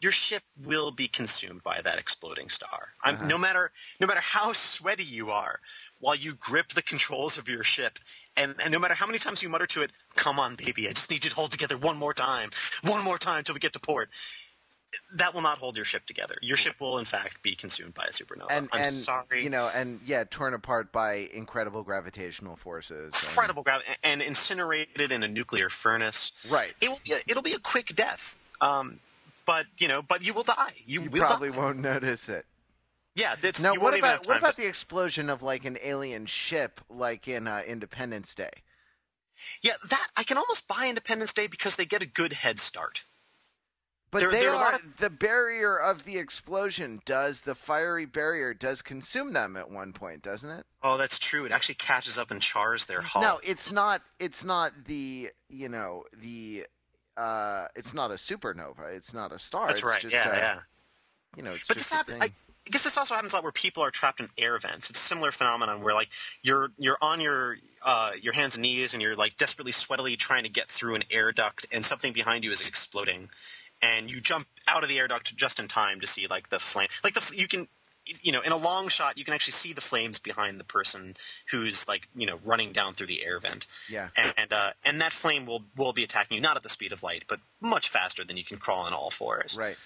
your 0.00 0.12
ship 0.12 0.44
will 0.62 0.90
be 0.92 1.08
consumed 1.08 1.62
by 1.64 1.80
that 1.80 1.98
exploding 1.98 2.48
star. 2.50 2.92
I'm, 3.02 3.16
Uh-huh. 3.16 3.26
No 3.26 3.38
matter 3.38 3.72
no 3.98 4.06
matter 4.06 4.20
how 4.20 4.52
sweaty 4.52 5.02
you 5.04 5.30
are, 5.30 5.58
while 5.98 6.14
you 6.14 6.34
grip 6.34 6.68
the 6.74 6.82
controls 6.82 7.38
of 7.38 7.48
your 7.48 7.64
ship, 7.64 7.98
and, 8.36 8.54
and 8.62 8.70
no 8.70 8.78
matter 8.78 8.94
how 8.94 9.06
many 9.06 9.18
times 9.18 9.42
you 9.42 9.48
mutter 9.48 9.66
to 9.68 9.80
it, 9.82 9.90
"Come 10.14 10.38
on, 10.38 10.54
baby, 10.54 10.86
I 10.88 10.92
just 10.92 11.10
need 11.10 11.24
you 11.24 11.30
to 11.30 11.36
hold 11.36 11.50
together 11.50 11.78
one 11.78 11.96
more 11.96 12.12
time, 12.14 12.50
one 12.82 13.02
more 13.02 13.18
time 13.18 13.42
till 13.42 13.54
we 13.54 13.58
get 13.60 13.72
to 13.72 13.80
port." 13.80 14.10
That 15.14 15.34
will 15.34 15.42
not 15.42 15.58
hold 15.58 15.76
your 15.76 15.84
ship 15.84 16.06
together. 16.06 16.36
Your 16.42 16.56
ship 16.56 16.76
will, 16.80 16.98
in 16.98 17.04
fact, 17.04 17.42
be 17.42 17.54
consumed 17.54 17.94
by 17.94 18.04
a 18.04 18.10
supernova. 18.10 18.46
And 18.50 18.68
I'm 18.72 18.78
and 18.80 18.86
sorry. 18.86 19.42
you 19.42 19.50
know, 19.50 19.70
and 19.74 20.00
yeah, 20.04 20.24
torn 20.30 20.54
apart 20.54 20.92
by 20.92 21.28
incredible 21.32 21.82
gravitational 21.82 22.56
forces. 22.56 23.14
and- 23.14 23.28
incredible 23.30 23.62
gravity 23.62 23.88
and 24.02 24.22
incinerated 24.22 25.12
in 25.12 25.22
a 25.22 25.28
nuclear 25.28 25.68
furnace. 25.70 26.32
Right. 26.48 26.74
It 26.80 26.88
will 26.88 27.00
be 27.04 27.12
a, 27.12 27.16
it'll 27.28 27.42
be 27.42 27.52
a 27.54 27.58
quick 27.58 27.94
death. 27.94 28.36
Um, 28.60 29.00
but 29.44 29.66
you 29.78 29.88
know, 29.88 30.02
but 30.02 30.22
you 30.24 30.32
will 30.34 30.42
die. 30.42 30.72
You, 30.86 31.02
You 31.02 31.10
will 31.10 31.20
probably 31.20 31.50
die. 31.50 31.58
won't 31.58 31.78
notice 31.78 32.28
it. 32.28 32.44
Yeah. 33.14 33.34
That's, 33.40 33.62
Now, 33.62 33.72
you 33.72 33.80
what 33.80 33.92
won't 33.92 33.96
even 33.98 34.10
about 34.10 34.26
what 34.26 34.36
about 34.38 34.54
to- 34.56 34.62
the 34.62 34.66
explosion 34.68 35.30
of 35.30 35.42
like 35.42 35.64
an 35.64 35.78
alien 35.82 36.26
ship, 36.26 36.80
like 36.90 37.28
in 37.28 37.46
uh, 37.46 37.62
Independence 37.66 38.34
Day? 38.34 38.50
Yeah, 39.62 39.72
that 39.90 40.08
I 40.16 40.22
can 40.24 40.38
almost 40.38 40.66
buy 40.66 40.86
Independence 40.88 41.32
Day 41.34 41.46
because 41.46 41.76
they 41.76 41.84
get 41.84 42.02
a 42.02 42.06
good 42.06 42.32
head 42.32 42.58
start. 42.58 43.04
But 44.12 44.20
There- 44.20 44.30
they 44.30 44.40
there 44.40 44.54
are 44.54 44.66
are 44.66 44.74
of- 44.74 44.96
the 44.98 45.10
barrier 45.10 45.76
of 45.78 46.04
the 46.04 46.16
explosion. 46.18 47.02
Does 47.04 47.42
the 47.42 47.54
fiery 47.54 48.04
barrier 48.06 48.54
does 48.54 48.80
consume 48.80 49.32
them 49.32 49.56
at 49.56 49.68
one 49.68 49.92
point, 49.92 50.22
doesn't 50.22 50.50
it? 50.50 50.64
Oh, 50.82 50.96
that's 50.96 51.18
true. 51.18 51.44
It 51.44 51.52
actually 51.52 51.74
catches 51.74 52.16
up 52.16 52.30
and 52.30 52.40
chars 52.40 52.86
their 52.86 53.02
hull. 53.02 53.22
No, 53.22 53.40
it's 53.42 53.70
not. 53.72 54.02
It's 54.18 54.44
not 54.44 54.72
the 54.86 55.30
you 55.48 55.68
know 55.68 56.04
the. 56.16 56.66
Uh, 57.16 57.66
it's 57.74 57.94
not 57.94 58.10
a 58.10 58.14
supernova. 58.14 58.94
It's 58.94 59.12
not 59.14 59.32
a 59.32 59.38
star. 59.38 59.66
that's 59.68 59.80
it's 59.80 59.88
right. 59.88 60.00
Just 60.00 60.14
yeah, 60.14 60.30
a, 60.30 60.36
yeah. 60.36 60.58
You 61.36 61.42
know, 61.42 61.52
it's 61.52 61.66
But 61.66 61.76
just 61.78 61.90
this 61.90 61.92
a 61.92 61.96
happens. 61.96 62.18
I, 62.20 62.24
I 62.26 62.70
guess 62.70 62.82
this 62.82 62.96
also 62.98 63.14
happens 63.14 63.32
a 63.32 63.36
lot 63.36 63.42
where 63.42 63.52
people 63.52 63.82
are 63.82 63.90
trapped 63.90 64.20
in 64.20 64.28
air 64.38 64.58
vents. 64.58 64.90
It's 64.90 65.00
a 65.00 65.02
similar 65.02 65.32
phenomenon 65.32 65.82
where 65.82 65.94
like 65.94 66.08
you're 66.42 66.70
you're 66.78 66.98
on 67.00 67.20
your 67.20 67.56
uh, 67.82 68.12
your 68.20 68.32
hands 68.34 68.56
and 68.56 68.62
knees 68.62 68.92
and 68.92 69.02
you're 69.02 69.16
like 69.16 69.36
desperately 69.36 69.72
sweatily 69.72 70.16
trying 70.18 70.44
to 70.44 70.50
get 70.50 70.68
through 70.70 70.94
an 70.96 71.04
air 71.10 71.32
duct 71.32 71.66
and 71.72 71.84
something 71.84 72.12
behind 72.12 72.44
you 72.44 72.50
is 72.50 72.60
exploding, 72.60 73.30
and 73.82 74.10
you 74.10 74.20
jump 74.20 74.46
out 74.68 74.82
of 74.82 74.88
the 74.88 74.98
air 74.98 75.08
duct 75.08 75.34
just 75.36 75.60
in 75.60 75.68
time 75.68 76.00
to 76.00 76.06
see 76.06 76.26
like 76.26 76.48
the 76.48 76.58
flame. 76.58 76.88
Like 77.04 77.14
the 77.14 77.36
you 77.36 77.46
can 77.48 77.68
you 78.22 78.30
know 78.30 78.40
in 78.40 78.52
a 78.52 78.56
long 78.56 78.86
shot 78.88 79.18
you 79.18 79.24
can 79.24 79.34
actually 79.34 79.52
see 79.52 79.72
the 79.72 79.80
flames 79.80 80.18
behind 80.20 80.60
the 80.60 80.64
person 80.64 81.16
who's 81.50 81.88
like 81.88 82.06
you 82.14 82.24
know 82.26 82.38
running 82.44 82.70
down 82.72 82.94
through 82.94 83.08
the 83.08 83.24
air 83.24 83.40
vent 83.40 83.66
Yeah. 83.90 84.08
and 84.38 84.52
uh, 84.52 84.70
and 84.84 85.00
that 85.00 85.12
flame 85.12 85.44
will 85.44 85.64
will 85.76 85.92
be 85.92 86.04
attacking 86.04 86.36
you 86.36 86.40
not 86.40 86.56
at 86.56 86.62
the 86.62 86.68
speed 86.68 86.92
of 86.92 87.02
light 87.02 87.24
but 87.28 87.40
much 87.60 87.88
faster 87.88 88.24
than 88.24 88.36
you 88.36 88.44
can 88.44 88.58
crawl 88.58 88.82
on 88.86 88.92
all 88.92 89.10
fours 89.10 89.56
Right. 89.58 89.76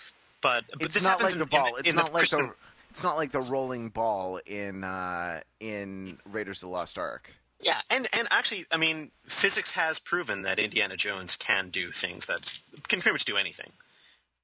but 0.43 0.65
but 0.71 0.83
It's 0.83 0.95
this 0.95 1.03
not 1.03 1.19
happens 1.21 1.35
like 1.35 1.49
the 1.51 1.57
in- 1.57 1.63
in 1.65 1.71
ball. 1.71 1.77
it's 1.79 1.89
in 1.89 1.97
not 1.97 2.13
like 2.13 2.21
Christian- 2.21 2.43
the. 2.49 2.55
It's 2.91 3.03
not 3.05 3.17
like 3.17 3.31
the 3.31 3.41
rolling 3.41 3.89
ball 3.89 4.41
in 4.45 4.83
uh, 4.85 5.41
in 5.61 6.19
Raiders 6.27 6.59
of 6.63 6.69
the 6.69 6.73
Lost 6.75 6.99
Ark. 6.99 7.31
Yeah, 7.63 7.81
and 7.91 8.07
and 8.13 8.27
actually, 8.31 8.67
I 8.71 8.77
mean, 8.79 9.11
physics 9.27 9.71
has 9.73 9.99
proven 9.99 10.43
that 10.43 10.59
Indiana 10.59 10.97
Jones 10.97 11.37
can 11.37 11.69
do 11.71 11.89
things 11.89 12.27
that 12.27 12.41
can 12.89 13.01
pretty 13.01 13.13
much 13.15 13.25
do 13.27 13.37
anything. 13.37 13.71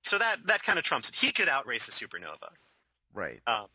So 0.02 0.18
that 0.18 0.46
that 0.46 0.62
kind 0.62 0.78
of 0.78 0.84
trumps 0.84 1.08
it. 1.08 1.14
He 1.16 1.32
could 1.32 1.48
outrace 1.48 1.88
a 1.88 1.92
supernova, 1.92 2.50
Right. 3.14 3.40
um, 3.46 3.66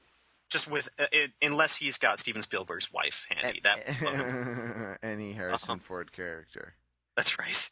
just 0.50 0.70
with 0.70 0.90
uh, 1.00 1.06
it, 1.12 1.32
unless 1.42 1.76
he's 1.76 1.98
got 1.98 2.20
Steven 2.20 2.42
Spielberg's 2.42 2.94
wife 2.94 3.26
handy. 3.30 3.62
That 3.64 4.98
Any 5.04 5.32
Harrison 5.34 5.72
Uh-huh. 5.72 5.80
Ford 5.88 6.12
character. 6.12 6.74
that's 7.18 7.38
right. 7.40 7.70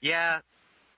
Yeah. 0.00 0.40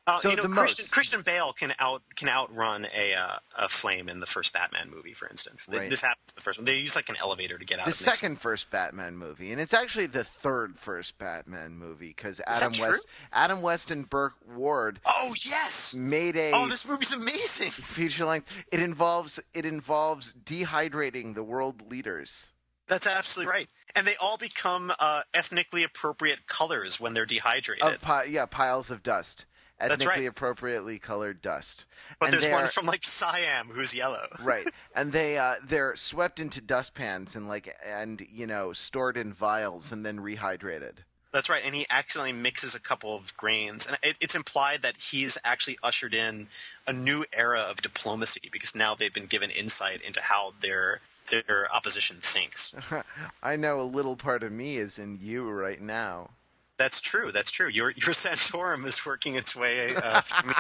Uh, 0.08 0.18
So 0.18 0.30
you 0.30 0.36
know, 0.36 0.42
the 0.42 0.48
Christian, 0.48 0.82
most- 0.84 0.90
Christian 0.92 1.22
Bale 1.22 1.52
can 1.52 1.74
out 1.78 2.02
can 2.16 2.28
outrun 2.28 2.86
a 2.94 3.14
uh, 3.14 3.38
a 3.56 3.68
flame 3.68 4.08
in 4.08 4.20
the 4.20 4.26
first 4.26 4.52
Batman 4.52 4.90
movie, 4.90 5.12
for 5.12 5.28
instance. 5.28 5.68
Right. 5.70 5.90
This 5.90 6.00
happens 6.00 6.32
the 6.34 6.40
first 6.40 6.58
one. 6.58 6.64
They 6.64 6.78
use 6.78 6.96
like 6.96 7.08
an 7.08 7.16
elevator 7.20 7.58
to 7.58 7.64
get 7.64 7.78
out. 7.78 7.84
The 7.86 7.90
of 7.92 8.00
next- 8.00 8.18
second 8.18 8.40
first 8.40 8.70
Batman 8.70 9.16
movie, 9.16 9.52
and 9.52 9.60
it's 9.60 9.74
actually 9.74 10.06
the 10.06 10.24
third 10.24 10.78
first 10.78 11.18
Batman 11.18 11.76
movie 11.76 12.08
because 12.08 12.40
Adam? 12.46 12.72
West, 12.80 13.06
Adam 13.32 13.60
West 13.62 13.90
and 13.90 14.08
Burt 14.08 14.32
Ward 14.54 15.00
Oh 15.06 15.34
yes. 15.44 15.92
made 15.94 16.36
a 16.36 16.52
Oh, 16.54 16.66
this 16.68 16.86
movie's 16.88 17.12
amazing. 17.12 17.70
feature 17.70 18.24
length. 18.24 18.48
It 18.72 18.80
involves 18.80 19.38
it 19.52 19.66
involves 19.66 20.32
dehydrating 20.44 21.34
the 21.34 21.42
world 21.42 21.90
leaders. 21.90 22.48
That's 22.86 23.06
absolutely 23.06 23.52
right. 23.52 23.68
And 23.94 24.06
they 24.06 24.16
all 24.16 24.38
become 24.38 24.90
uh, 24.98 25.22
ethnically 25.34 25.82
appropriate 25.82 26.46
colors 26.46 26.98
when 26.98 27.12
they're 27.12 27.26
dehydrated. 27.26 28.00
Pi- 28.00 28.24
yeah, 28.24 28.46
piles 28.46 28.90
of 28.90 29.02
dust, 29.02 29.44
ethnically 29.80 30.22
right. 30.22 30.28
appropriately 30.28 30.98
colored 30.98 31.40
dust. 31.40 31.84
but 32.18 32.26
and 32.26 32.32
there's 32.34 32.50
one 32.52 32.64
are- 32.64 32.68
from 32.68 32.86
like 32.86 33.04
Siam 33.04 33.68
who's 33.68 33.94
yellow. 33.94 34.26
right 34.42 34.66
and 34.94 35.12
they 35.12 35.38
uh, 35.38 35.56
they're 35.64 35.96
swept 35.96 36.40
into 36.40 36.60
dustpans 36.60 37.36
and 37.36 37.48
like 37.48 37.74
and 37.86 38.26
you 38.32 38.46
know 38.46 38.72
stored 38.72 39.16
in 39.16 39.32
vials 39.32 39.92
and 39.92 40.04
then 40.04 40.18
rehydrated 40.18 40.98
That's 41.30 41.48
right. 41.50 41.62
And 41.64 41.74
he 41.74 41.86
accidentally 41.90 42.32
mixes 42.32 42.74
a 42.74 42.80
couple 42.80 43.14
of 43.14 43.36
grains. 43.36 43.86
And 43.86 43.98
it, 44.02 44.16
it's 44.18 44.34
implied 44.34 44.82
that 44.82 44.96
he's 44.96 45.36
actually 45.44 45.78
ushered 45.82 46.14
in 46.14 46.46
a 46.86 46.92
new 46.92 47.24
era 47.34 47.60
of 47.60 47.82
diplomacy 47.82 48.48
because 48.50 48.74
now 48.74 48.94
they've 48.94 49.12
been 49.12 49.26
given 49.26 49.50
insight 49.50 50.00
into 50.00 50.22
how 50.22 50.54
their 50.62 51.00
their 51.30 51.70
opposition 51.72 52.16
thinks. 52.20 52.72
i 53.42 53.54
know 53.56 53.80
a 53.80 53.82
little 53.82 54.16
part 54.16 54.42
of 54.42 54.50
me 54.50 54.78
is 54.78 54.98
in 54.98 55.18
you 55.20 55.48
right 55.50 55.80
now 55.80 56.30
That's 56.78 57.00
true. 57.00 57.32
That's 57.32 57.50
true. 57.50 57.68
Your 57.68 57.90
your 57.90 58.14
Santorum 58.14 58.86
is 58.86 59.04
working 59.04 59.34
its 59.34 59.54
way 59.54 59.94
uh, 59.96 60.20
through 60.20 60.48
me. 60.48 60.54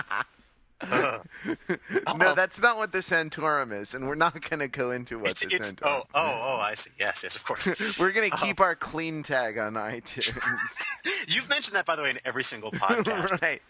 Ugh. 0.80 1.26
no 2.18 2.36
that's 2.36 2.62
not 2.62 2.76
what 2.76 2.92
the 2.92 2.98
santorum 2.98 3.72
is 3.72 3.94
and 3.94 4.06
we're 4.06 4.14
not 4.14 4.48
going 4.48 4.60
to 4.60 4.68
go 4.68 4.92
into 4.92 5.18
what 5.18 5.30
It's, 5.30 5.40
the 5.40 5.52
it's 5.52 5.72
santorum 5.72 5.82
oh 5.82 6.02
oh 6.14 6.40
oh 6.40 6.60
I 6.60 6.74
see 6.74 6.90
yes 7.00 7.24
yes 7.24 7.34
of 7.34 7.44
course 7.44 7.98
we're 7.98 8.12
going 8.12 8.30
to 8.30 8.36
keep 8.36 8.60
our 8.60 8.76
clean 8.76 9.24
tag 9.24 9.58
on 9.58 9.74
itunes 9.74 10.84
you've 11.28 11.48
mentioned 11.48 11.74
that 11.74 11.84
by 11.84 11.96
the 11.96 12.02
way 12.02 12.10
in 12.10 12.20
every 12.24 12.44
single 12.44 12.70
podcast 12.70 13.42
right 13.42 13.60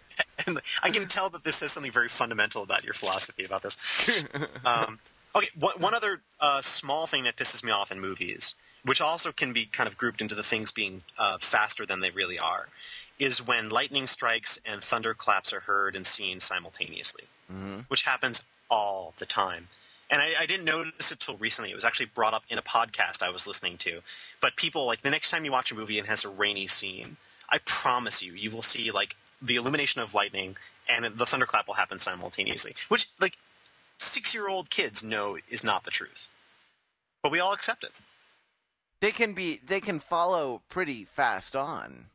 and 0.47 0.61
I 0.83 0.91
can 0.91 1.07
tell 1.07 1.31
that 1.31 1.45
this 1.45 1.57
says 1.57 1.73
something 1.73 1.93
very 1.93 2.09
fundamental 2.09 2.63
about 2.63 2.85
your 2.85 2.95
philosophy 2.95 3.45
about 3.45 3.63
this. 3.63 3.77
Um, 4.65 4.99
okay, 5.35 5.49
one, 5.59 5.75
one 5.79 5.95
other 5.95 6.21
uh, 6.41 6.63
small 6.63 7.07
thing 7.07 7.25
that 7.25 7.37
pisses 7.37 7.63
me 7.65 7.73
off 7.73 7.93
in 7.93 8.01
movies, 8.01 8.55
which 8.89 9.01
also 9.01 9.33
can 9.33 9.53
be 9.53 9.67
kind 9.67 9.87
of 9.87 9.99
grouped 9.99 10.23
into 10.23 10.35
the 10.35 10.43
things 10.43 10.73
being 10.73 11.03
uh, 11.19 11.37
faster 11.39 11.85
than 11.85 12.01
they 12.01 12.11
really 12.11 12.39
are, 12.39 12.69
is 13.19 13.47
when 13.47 13.69
lightning 13.69 14.07
strikes 14.07 14.59
and 14.65 14.83
thunderclaps 14.83 15.53
are 15.53 15.61
heard 15.61 15.95
and 15.95 16.07
seen 16.07 16.41
simultaneously, 16.41 17.25
Mhm. 17.53 17.85
which 17.89 18.03
happens 18.03 18.45
all 18.71 19.15
the 19.19 19.27
time. 19.27 19.69
And 20.11 20.23
I, 20.23 20.35
I 20.41 20.47
didn't 20.47 20.65
notice 20.65 21.13
it 21.13 21.21
till 21.21 21.37
recently. 21.37 21.71
It 21.71 21.75
was 21.75 21.85
actually 21.85 22.07
brought 22.07 22.33
up 22.33 22.45
in 22.49 22.57
a 22.57 22.63
podcast 22.63 23.23
I 23.23 23.29
was 23.29 23.47
listening 23.47 23.77
to. 23.79 24.03
But 24.41 24.57
people, 24.57 24.87
like, 24.87 25.03
the 25.03 25.11
next 25.11 25.31
time 25.31 25.45
you 25.45 25.53
watch 25.53 25.71
a 25.71 25.75
movie 25.75 25.99
and 25.99 26.07
it 26.07 26.11
has 26.11 26.25
a 26.25 26.31
rainy 26.31 26.67
scene, 26.67 27.19
I 27.51 27.59
promise 27.59 28.23
you, 28.23 28.33
you 28.33 28.51
will 28.51 28.63
see, 28.63 28.91
like, 28.91 29.17
the 29.43 29.57
illumination 29.57 30.01
of 30.01 30.15
lightning 30.15 30.57
and 30.89 31.05
the 31.05 31.27
thunderclap 31.27 31.67
will 31.67 31.75
happen 31.75 31.99
simultaneously. 31.99 32.75
Which, 32.89 33.07
like, 33.21 33.37
six-year-old 33.99 34.71
kids 34.71 35.03
know 35.03 35.37
is 35.51 35.63
not 35.63 35.85
the 35.85 35.91
truth, 35.91 36.27
but 37.23 37.33
we 37.33 37.41
all 37.41 37.53
accept 37.53 37.85
it. 37.85 37.93
They 39.01 39.13
can 39.13 39.33
be 39.33 39.61
they 39.67 39.81
can 39.81 40.01
follow 40.01 40.63
pretty 40.69 41.05
fast 41.05 41.55
on. 41.55 42.07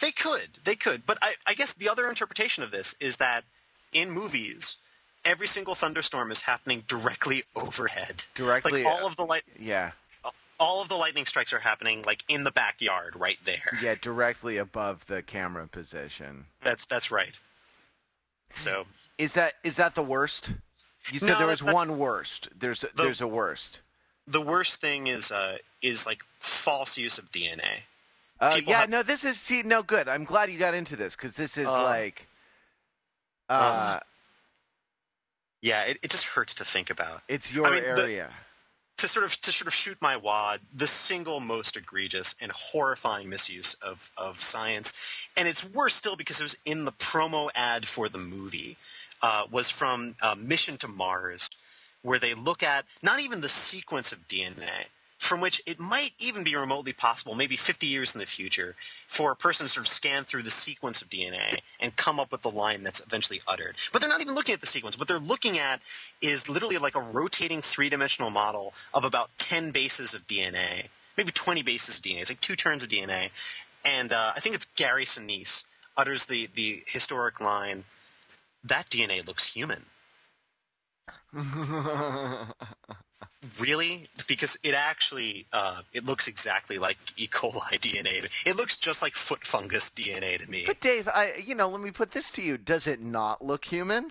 They 0.00 0.10
could, 0.10 0.48
they 0.64 0.74
could, 0.74 1.06
but 1.06 1.16
I, 1.22 1.34
I 1.46 1.54
guess 1.54 1.72
the 1.72 1.88
other 1.88 2.08
interpretation 2.08 2.62
of 2.62 2.70
this 2.70 2.94
is 3.00 3.16
that 3.16 3.44
in 3.92 4.10
movies, 4.10 4.76
every 5.24 5.46
single 5.46 5.74
thunderstorm 5.74 6.30
is 6.30 6.40
happening 6.42 6.84
directly 6.86 7.44
overhead. 7.56 8.24
Directly, 8.34 8.84
like 8.84 8.92
all 8.92 9.06
of 9.06 9.16
the 9.16 9.24
light, 9.24 9.42
Yeah. 9.58 9.92
all 10.58 10.82
of 10.82 10.88
the 10.90 10.96
lightning 10.96 11.24
strikes 11.24 11.52
are 11.54 11.58
happening 11.60 12.02
like 12.06 12.24
in 12.28 12.44
the 12.44 12.50
backyard, 12.50 13.16
right 13.16 13.38
there. 13.44 13.78
Yeah, 13.82 13.94
directly 14.00 14.58
above 14.58 15.06
the 15.06 15.22
camera 15.22 15.66
position. 15.66 16.44
That's 16.62 16.84
that's 16.84 17.10
right. 17.10 17.38
So 18.50 18.86
Is 19.18 19.34
that 19.34 19.54
is 19.64 19.76
that 19.76 19.94
the 19.94 20.02
worst? 20.02 20.52
You 21.10 21.18
said 21.18 21.28
No, 21.28 21.38
there 21.38 21.46
was 21.46 21.62
one 21.62 21.96
worst. 21.98 22.48
There's 22.58 22.84
a, 22.84 22.88
there's 22.94 23.20
a 23.22 23.26
worst. 23.26 23.80
the 24.26 24.40
worst 24.42 24.80
thing 24.80 25.06
is 25.06 25.30
uh, 25.32 25.56
is 25.82 26.06
like 26.06 26.22
false 26.38 26.96
use 26.98 27.18
of 27.18 27.30
DNA. 27.32 27.82
Uh, 28.40 28.60
yeah, 28.64 28.80
have- 28.80 28.90
no, 28.90 29.02
this 29.02 29.24
is 29.24 29.38
see, 29.38 29.62
no 29.62 29.82
good. 29.82 30.08
I'm 30.08 30.24
glad 30.24 30.50
you 30.50 30.58
got 30.58 30.74
into 30.74 30.96
this 30.96 31.14
because 31.14 31.34
this 31.36 31.58
is 31.58 31.66
Uh, 31.68 31.82
like, 31.82 32.26
uh, 33.48 34.00
Yeah, 35.62 35.82
it, 35.82 35.98
it 36.02 36.10
just 36.10 36.24
hurts 36.24 36.54
to 36.54 36.64
think 36.64 36.88
about. 36.90 37.22
it's 37.28 37.52
your 37.52 37.66
I 37.66 37.70
mean, 37.70 37.82
the- 37.82 38.02
area. 38.02 38.32
To 38.98 39.08
sort 39.08 39.24
of 39.24 39.40
to 39.40 39.50
sort 39.52 39.66
of 39.66 39.72
shoot 39.72 39.96
my 40.02 40.18
wad, 40.18 40.60
the 40.74 40.86
single 40.86 41.40
most 41.40 41.74
egregious 41.78 42.34
and 42.38 42.52
horrifying 42.52 43.30
misuse 43.30 43.72
of, 43.80 44.10
of 44.18 44.42
science, 44.42 44.92
and 45.38 45.48
it's 45.48 45.64
worse 45.64 45.94
still 45.94 46.16
because 46.16 46.38
it 46.38 46.42
was 46.42 46.54
in 46.66 46.84
the 46.84 46.92
promo 46.92 47.48
ad 47.54 47.88
for 47.88 48.10
the 48.10 48.18
movie, 48.18 48.76
uh, 49.22 49.44
was 49.50 49.70
from 49.70 50.16
uh, 50.20 50.34
Mission 50.36 50.76
to 50.78 50.88
Mars, 50.88 51.48
where 52.02 52.18
they 52.18 52.34
look 52.34 52.62
at 52.62 52.84
not 53.00 53.20
even 53.20 53.40
the 53.40 53.48
sequence 53.48 54.12
of 54.12 54.28
DNA, 54.28 54.84
from 55.20 55.42
which 55.42 55.60
it 55.66 55.78
might 55.78 56.12
even 56.18 56.42
be 56.44 56.56
remotely 56.56 56.94
possible, 56.94 57.34
maybe 57.34 57.54
50 57.54 57.86
years 57.86 58.14
in 58.14 58.18
the 58.20 58.26
future, 58.26 58.74
for 59.06 59.30
a 59.30 59.36
person 59.36 59.66
to 59.66 59.68
sort 59.68 59.86
of 59.86 59.92
scan 59.92 60.24
through 60.24 60.42
the 60.42 60.50
sequence 60.50 61.02
of 61.02 61.10
DNA 61.10 61.60
and 61.78 61.94
come 61.94 62.18
up 62.18 62.32
with 62.32 62.40
the 62.40 62.50
line 62.50 62.82
that's 62.82 63.00
eventually 63.00 63.38
uttered. 63.46 63.76
But 63.92 64.00
they're 64.00 64.08
not 64.08 64.22
even 64.22 64.34
looking 64.34 64.54
at 64.54 64.62
the 64.62 64.66
sequence. 64.66 64.98
What 64.98 65.08
they're 65.08 65.18
looking 65.18 65.58
at 65.58 65.82
is 66.22 66.48
literally 66.48 66.78
like 66.78 66.96
a 66.96 67.02
rotating 67.02 67.60
three-dimensional 67.60 68.30
model 68.30 68.72
of 68.94 69.04
about 69.04 69.28
10 69.36 69.72
bases 69.72 70.14
of 70.14 70.26
DNA, 70.26 70.88
maybe 71.18 71.32
20 71.32 71.62
bases 71.62 71.98
of 71.98 72.02
DNA. 72.02 72.22
It's 72.22 72.30
like 72.30 72.40
two 72.40 72.56
turns 72.56 72.82
of 72.82 72.88
DNA. 72.88 73.28
And 73.84 74.14
uh, 74.14 74.32
I 74.34 74.40
think 74.40 74.54
it's 74.54 74.64
Gary 74.74 75.04
Sinise 75.04 75.64
utters 75.98 76.24
the, 76.24 76.48
the 76.54 76.82
historic 76.86 77.42
line, 77.42 77.84
that 78.64 78.88
DNA 78.88 79.26
looks 79.26 79.44
human. 79.44 79.84
Really? 83.58 84.06
Because 84.26 84.58
it 84.62 84.74
actually 84.74 85.46
uh, 85.52 85.82
it 85.92 86.04
looks 86.04 86.28
exactly 86.28 86.78
like 86.78 86.98
E. 87.16 87.26
coli 87.26 87.52
DNA. 87.80 88.28
It 88.46 88.56
looks 88.56 88.76
just 88.76 89.02
like 89.02 89.14
foot 89.14 89.46
fungus 89.46 89.90
DNA 89.90 90.38
to 90.38 90.50
me. 90.50 90.64
But 90.66 90.80
Dave, 90.80 91.08
I 91.08 91.32
you 91.44 91.54
know, 91.54 91.68
let 91.68 91.80
me 91.80 91.90
put 91.90 92.12
this 92.12 92.30
to 92.32 92.42
you: 92.42 92.58
Does 92.58 92.86
it 92.86 93.00
not 93.00 93.44
look 93.44 93.64
human? 93.64 94.10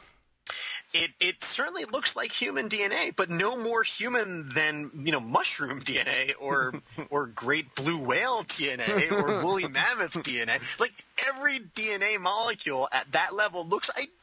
It 0.94 1.12
it 1.20 1.44
certainly 1.44 1.86
looks 1.86 2.16
like 2.16 2.32
human 2.32 2.70
DNA, 2.70 3.16
but 3.16 3.30
no 3.30 3.56
more 3.56 3.84
human 3.84 4.50
than 4.50 4.90
you 5.06 5.12
know 5.12 5.20
mushroom 5.20 5.82
DNA 5.82 6.34
or 6.40 6.74
or 7.12 7.28
great 7.28 7.76
blue 7.76 8.04
whale 8.04 8.44
DNA 8.44 9.12
or 9.12 9.44
woolly 9.44 9.68
mammoth 9.68 10.14
DNA. 10.14 10.80
Like 10.80 10.94
every 11.28 11.60
DNA 11.60 12.20
molecule 12.20 12.90
at 12.92 13.12
that 13.12 13.36
level 13.36 13.66
looks 13.66 13.92
identical 13.92 14.19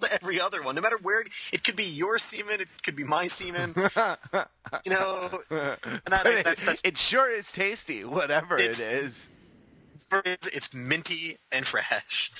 to 0.00 0.12
every 0.12 0.40
other 0.40 0.62
one, 0.62 0.74
no 0.74 0.80
matter 0.80 0.98
where 1.02 1.20
it, 1.20 1.28
it 1.52 1.64
could 1.64 1.76
be 1.76 1.84
your 1.84 2.18
semen, 2.18 2.60
it 2.60 2.68
could 2.82 2.96
be 2.96 3.04
my 3.04 3.26
semen. 3.26 3.72
you 4.84 4.90
know, 4.90 5.40
that, 5.50 5.78
But 6.04 6.44
that's, 6.44 6.62
it, 6.62 6.66
that's 6.66 6.82
it 6.84 6.98
sure 6.98 7.30
is 7.30 7.50
tasty, 7.52 8.04
whatever 8.04 8.56
it 8.56 8.80
is. 8.80 9.30
it's, 10.24 10.46
it's 10.48 10.74
minty 10.74 11.36
and 11.52 11.66
fresh. 11.66 12.30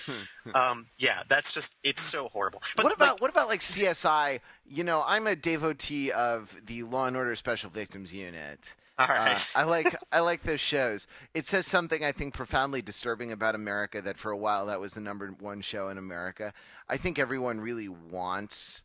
um, 0.54 0.86
yeah, 0.98 1.22
that's 1.28 1.52
just 1.52 1.76
it's 1.82 2.02
so 2.02 2.28
horrible. 2.28 2.62
But 2.76 2.84
what 2.84 2.92
about 2.94 3.14
like, 3.14 3.20
what 3.22 3.30
about 3.30 3.48
like 3.48 3.60
CSI? 3.60 4.40
You 4.68 4.84
know, 4.84 5.04
I'm 5.06 5.26
a 5.26 5.36
devotee 5.36 6.12
of 6.12 6.54
the 6.66 6.82
Law 6.84 7.06
and 7.06 7.16
Order 7.16 7.36
Special 7.36 7.70
Victims 7.70 8.14
Unit. 8.14 8.74
all 9.08 9.08
right? 9.08 9.50
Uh, 9.54 9.60
I 9.60 9.62
like 9.64 9.96
I 10.12 10.20
like 10.20 10.42
those 10.42 10.60
shows. 10.60 11.06
It 11.34 11.46
says 11.46 11.66
something 11.66 12.04
I 12.04 12.12
think 12.12 12.34
profoundly 12.34 12.82
disturbing 12.82 13.32
about 13.32 13.54
America 13.54 14.00
that 14.02 14.18
for 14.18 14.30
a 14.30 14.36
while 14.36 14.66
that 14.66 14.80
was 14.80 14.94
the 14.94 15.00
number 15.00 15.28
one 15.40 15.60
show 15.60 15.88
in 15.88 15.98
America. 15.98 16.52
I 16.88 16.96
think 16.96 17.18
everyone 17.18 17.60
really 17.60 17.88
wants 17.88 18.82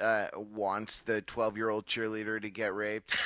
uh, 0.00 0.28
wants 0.36 1.02
the 1.02 1.22
12 1.22 1.56
year 1.56 1.70
old 1.70 1.86
cheerleader 1.86 2.40
to 2.40 2.50
get 2.50 2.74
raped, 2.74 3.18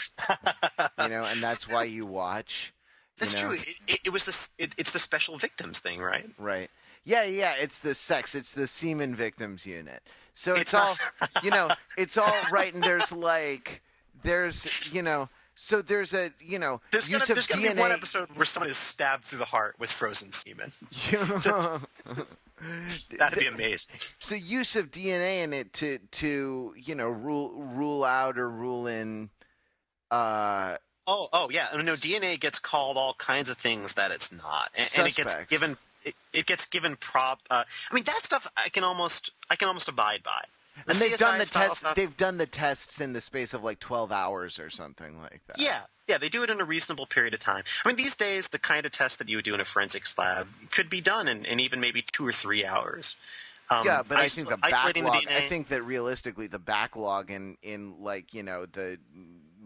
you 1.03 1.09
know, 1.09 1.25
and 1.25 1.41
that's 1.43 1.69
why 1.69 1.85
you 1.85 2.07
watch. 2.07 2.73
you 3.17 3.21
That's 3.21 3.35
know? 3.35 3.49
true. 3.49 3.57
It, 3.57 3.81
it, 3.89 4.01
it 4.07 4.11
was 4.11 4.25
this. 4.25 4.51
It, 4.59 4.75
it's 4.79 4.93
the 4.93 4.99
special 4.99 5.37
victims 5.37 5.81
thing, 5.81 6.01
right? 6.01 6.29
Right. 6.39 6.71
Yeah, 7.05 7.25
yeah, 7.25 7.55
it's 7.59 7.79
the 7.79 7.95
sex, 7.95 8.35
it's 8.35 8.53
the 8.53 8.67
semen 8.67 9.15
victims 9.15 9.67
unit. 9.67 10.03
So 10.35 10.53
it's, 10.53 10.63
It's 10.63 10.75
all, 10.75 10.97
you 11.43 11.51
know, 11.51 11.71
it's 11.97 12.17
all 12.19 12.33
right, 12.53 12.73
and 12.73 12.83
there's 12.83 13.11
like, 13.11 13.83
there's, 14.23 14.93
you 14.93 15.03
know, 15.03 15.29
so 15.55 15.83
there's 15.83 16.15
a, 16.15 16.33
you 16.41 16.59
know, 16.59 16.81
There's 16.91 17.07
gonna, 17.09 17.21
use 17.21 17.31
of 17.31 17.37
there's 17.37 17.47
gonna 17.47 17.75
be 17.75 17.79
one 17.81 17.93
episode 17.93 18.29
where 18.35 18.47
someone 18.47 18.71
is 18.71 18.77
stabbed 18.77 19.25
through 19.25 19.41
the 19.41 19.45
heart 19.45 19.77
with 19.79 19.91
frozen 19.91 20.33
semen. 20.33 20.73
Just- 20.91 21.81
That'd 23.19 23.39
be 23.39 23.47
amazing. 23.47 23.95
so 24.19 24.35
use 24.35 24.77
of 24.77 24.91
DNA 24.91 25.43
in 25.45 25.53
it 25.55 25.73
to 25.75 25.99
to 26.11 26.75
you 26.77 26.95
know 26.95 27.09
rule 27.09 27.53
rule 27.53 28.05
out 28.05 28.39
or 28.39 28.49
rule 28.51 28.87
in. 28.87 29.31
Uh, 30.11 30.77
Oh, 31.07 31.29
oh 31.33 31.49
yeah. 31.51 31.69
No, 31.75 31.95
DNA 31.95 32.39
gets 32.39 32.59
called 32.61 32.97
all 32.97 33.15
kinds 33.15 33.51
of 33.51 33.57
things 33.57 33.95
that 33.95 34.13
it's 34.13 34.31
not, 34.31 34.71
and, 34.77 34.89
and 34.99 35.09
it 35.09 35.17
gets 35.17 35.35
given. 35.49 35.77
It, 36.05 36.15
it 36.33 36.47
gets 36.47 36.67
given 36.67 36.95
prop. 36.97 37.41
Uh, 37.51 37.65
I 37.91 37.95
mean, 37.95 38.05
that 38.05 38.21
stuff 38.25 38.47
I 38.57 38.69
can 38.69 38.85
almost 38.85 39.33
I 39.51 39.57
can 39.57 39.67
almost 39.69 39.89
abide 39.89 40.23
by. 40.23 40.45
The 40.87 40.93
and 40.93 41.01
they've 41.01 41.19
done 41.19 41.39
the 41.39 41.47
tests. 41.47 41.85
They've 41.95 42.17
done 42.17 42.39
the 42.39 42.47
tests 42.47 43.01
in 43.01 43.13
the 43.13 43.21
space 43.21 43.55
of 43.55 43.63
like 43.63 43.81
twelve 43.81 44.13
hours 44.13 44.59
or 44.59 44.71
something 44.71 45.21
like 45.21 45.41
that. 45.47 45.61
Yeah, 45.61 45.83
yeah, 46.09 46.19
they 46.19 46.29
do 46.29 46.43
it 46.43 46.51
in 46.51 46.61
a 46.61 46.65
reasonable 46.65 47.07
period 47.07 47.35
of 47.35 47.41
time. 47.41 47.65
I 47.85 47.89
mean, 47.89 47.97
these 47.97 48.17
days, 48.17 48.49
the 48.49 48.59
kind 48.59 48.85
of 48.85 48.93
test 48.93 49.19
that 49.19 49.29
you 49.29 49.37
would 49.37 49.45
do 49.45 49.55
in 49.55 49.61
a 49.61 49.65
forensics 49.65 50.17
lab 50.19 50.49
could 50.71 50.91
be 50.91 51.01
done 51.01 51.29
in, 51.29 51.45
in 51.45 51.61
even 51.61 51.81
maybe 51.81 52.05
two 52.13 52.27
or 52.27 52.33
three 52.33 52.65
hours. 52.65 53.15
Um, 53.71 53.87
yeah, 53.87 54.03
but 54.07 54.19
I 54.19 54.25
isol- 54.25 54.35
think 54.35 54.49
the 54.49 54.57
backlog. 54.57 55.23
the 55.23 55.37
I 55.37 55.47
think 55.49 55.69
that 55.69 55.85
realistically, 55.85 56.49
the 56.49 56.59
backlog 56.59 57.31
in 57.31 57.57
in 57.63 58.03
like 58.03 58.35
you 58.35 58.43
know 58.43 58.67
the 58.67 58.99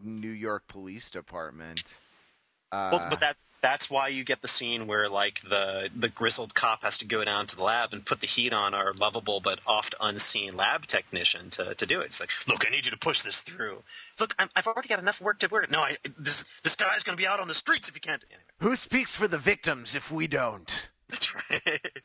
New 0.03 0.31
York 0.31 0.69
Police 0.69 1.11
Department. 1.11 1.83
Uh, 2.75 2.89
well, 2.93 3.07
but 3.09 3.20
that 3.20 3.37
that's 3.61 3.89
why 3.89 4.09
you 4.09 4.25
get 4.25 4.43
the 4.43 4.49
scene 4.49 4.87
where 4.87 5.09
like 5.09 5.41
the 5.41 5.89
the 5.97 6.09
grizzled 6.09 6.55
cop 6.55 6.83
has 6.83 6.99
to 6.99 7.07
go 7.07 7.25
down 7.25 7.47
to 7.47 7.57
the 7.57 7.64
lab 7.64 7.95
and 7.95 8.05
put 8.05 8.20
the 8.20 8.27
heat 8.27 8.53
on 8.53 8.75
our 8.75 8.93
lovable 8.93 9.41
but 9.41 9.59
oft 9.66 9.95
unseen 10.01 10.57
lab 10.57 10.87
technician 10.87 11.51
to, 11.51 11.75
to 11.77 11.87
do 11.87 12.01
it. 12.01 12.07
It's 12.07 12.20
like, 12.20 12.31
look, 12.47 12.66
I 12.66 12.70
need 12.70 12.85
you 12.85 12.91
to 12.91 12.99
push 12.99 13.22
this 13.22 13.41
through. 13.41 13.83
Look, 14.20 14.35
I'm, 14.39 14.51
I've 14.55 14.66
already 14.66 14.89
got 14.89 14.99
enough 14.99 15.20
work 15.20 15.39
to 15.39 15.49
work. 15.49 15.70
No, 15.70 15.81
I, 15.81 15.97
this 16.18 16.45
this 16.62 16.77
guy's 16.77 17.05
going 17.05 17.16
to 17.16 17.22
be 17.22 17.27
out 17.29 17.41
on 17.41 17.49
the 17.49 17.55
streets 17.55 17.89
if 17.89 17.95
you 17.95 18.01
can't. 18.01 18.22
Anyway, 18.29 18.45
who 18.59 18.77
speaks 18.77 19.14
for 19.14 19.29
the 19.29 19.39
victims 19.39 19.95
if 19.95 20.11
we 20.11 20.27
don't? 20.27 20.91
That's 21.15 21.35
right. 21.35 22.03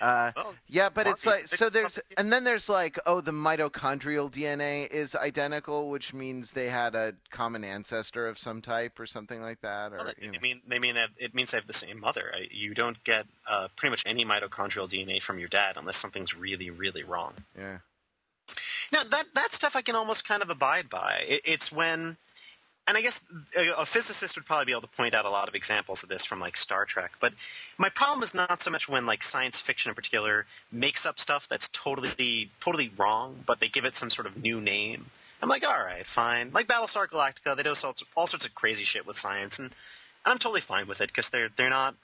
Uh, 0.00 0.32
Well, 0.36 0.54
yeah, 0.68 0.88
but 0.88 1.06
it's 1.06 1.26
like 1.26 1.48
so. 1.48 1.68
There's 1.68 1.98
and 2.16 2.32
then 2.32 2.44
there's 2.44 2.68
like 2.68 2.98
oh, 3.06 3.20
the 3.20 3.32
mitochondrial 3.32 4.30
DNA 4.30 4.88
is 4.90 5.14
identical, 5.14 5.90
which 5.90 6.14
means 6.14 6.52
they 6.52 6.68
had 6.68 6.94
a 6.94 7.14
common 7.30 7.64
ancestor 7.64 8.26
of 8.28 8.38
some 8.38 8.60
type 8.62 8.98
or 8.98 9.06
something 9.06 9.40
like 9.42 9.60
that. 9.62 9.92
Or 9.92 9.96
Well, 9.98 10.12
you 10.20 10.30
know. 10.30 10.38
mean 10.40 10.62
they 10.66 10.78
mean 10.78 10.94
that 10.94 11.10
it 11.18 11.34
means 11.34 11.50
they 11.50 11.58
have 11.58 11.66
the 11.66 11.72
same 11.72 12.00
mother. 12.00 12.32
You 12.50 12.74
don't 12.74 13.02
get 13.04 13.26
uh, 13.46 13.68
pretty 13.76 13.90
much 13.90 14.02
any 14.06 14.24
mitochondrial 14.24 14.88
DNA 14.88 15.20
from 15.20 15.38
your 15.38 15.48
dad 15.48 15.76
unless 15.76 15.96
something's 15.96 16.36
really, 16.36 16.70
really 16.70 17.02
wrong. 17.02 17.34
yeah. 17.56 17.78
Now 18.92 19.02
that 19.04 19.26
that 19.34 19.52
stuff 19.52 19.76
I 19.76 19.82
can 19.82 19.94
almost 19.96 20.26
kind 20.26 20.42
of 20.42 20.48
abide 20.50 20.88
by. 20.88 21.24
It, 21.28 21.42
it's 21.44 21.70
when, 21.70 22.16
and 22.88 22.96
I 22.96 23.02
guess 23.02 23.24
a, 23.56 23.82
a 23.82 23.86
physicist 23.86 24.34
would 24.36 24.46
probably 24.46 24.64
be 24.64 24.72
able 24.72 24.80
to 24.80 24.88
point 24.88 25.14
out 25.14 25.26
a 25.26 25.30
lot 25.30 25.46
of 25.46 25.54
examples 25.54 26.02
of 26.02 26.08
this 26.08 26.24
from 26.24 26.40
like 26.40 26.56
Star 26.56 26.86
Trek. 26.86 27.12
But 27.20 27.34
my 27.76 27.90
problem 27.90 28.22
is 28.22 28.34
not 28.34 28.62
so 28.62 28.70
much 28.70 28.88
when 28.88 29.04
like 29.04 29.22
science 29.22 29.60
fiction 29.60 29.90
in 29.90 29.94
particular 29.94 30.46
makes 30.72 31.04
up 31.04 31.18
stuff 31.18 31.46
that's 31.48 31.68
totally 31.68 32.50
totally 32.60 32.90
wrong, 32.96 33.36
but 33.46 33.60
they 33.60 33.68
give 33.68 33.84
it 33.84 33.94
some 33.94 34.08
sort 34.08 34.26
of 34.26 34.42
new 34.42 34.60
name. 34.60 35.04
I'm 35.42 35.50
like, 35.50 35.64
all 35.64 35.84
right, 35.84 36.06
fine. 36.06 36.50
Like 36.52 36.66
Battlestar 36.66 37.06
Galactica, 37.06 37.56
they 37.56 37.62
do 37.62 37.68
all 37.68 37.74
sorts, 37.74 38.04
all 38.16 38.26
sorts 38.26 38.44
of 38.44 38.54
crazy 38.54 38.84
shit 38.84 39.06
with 39.06 39.16
science, 39.16 39.58
and, 39.58 39.66
and 40.24 40.32
I'm 40.32 40.38
totally 40.38 40.62
fine 40.62 40.88
with 40.88 41.00
it 41.00 41.08
because 41.08 41.28
they're 41.28 41.50
they're 41.56 41.70
not 41.70 41.94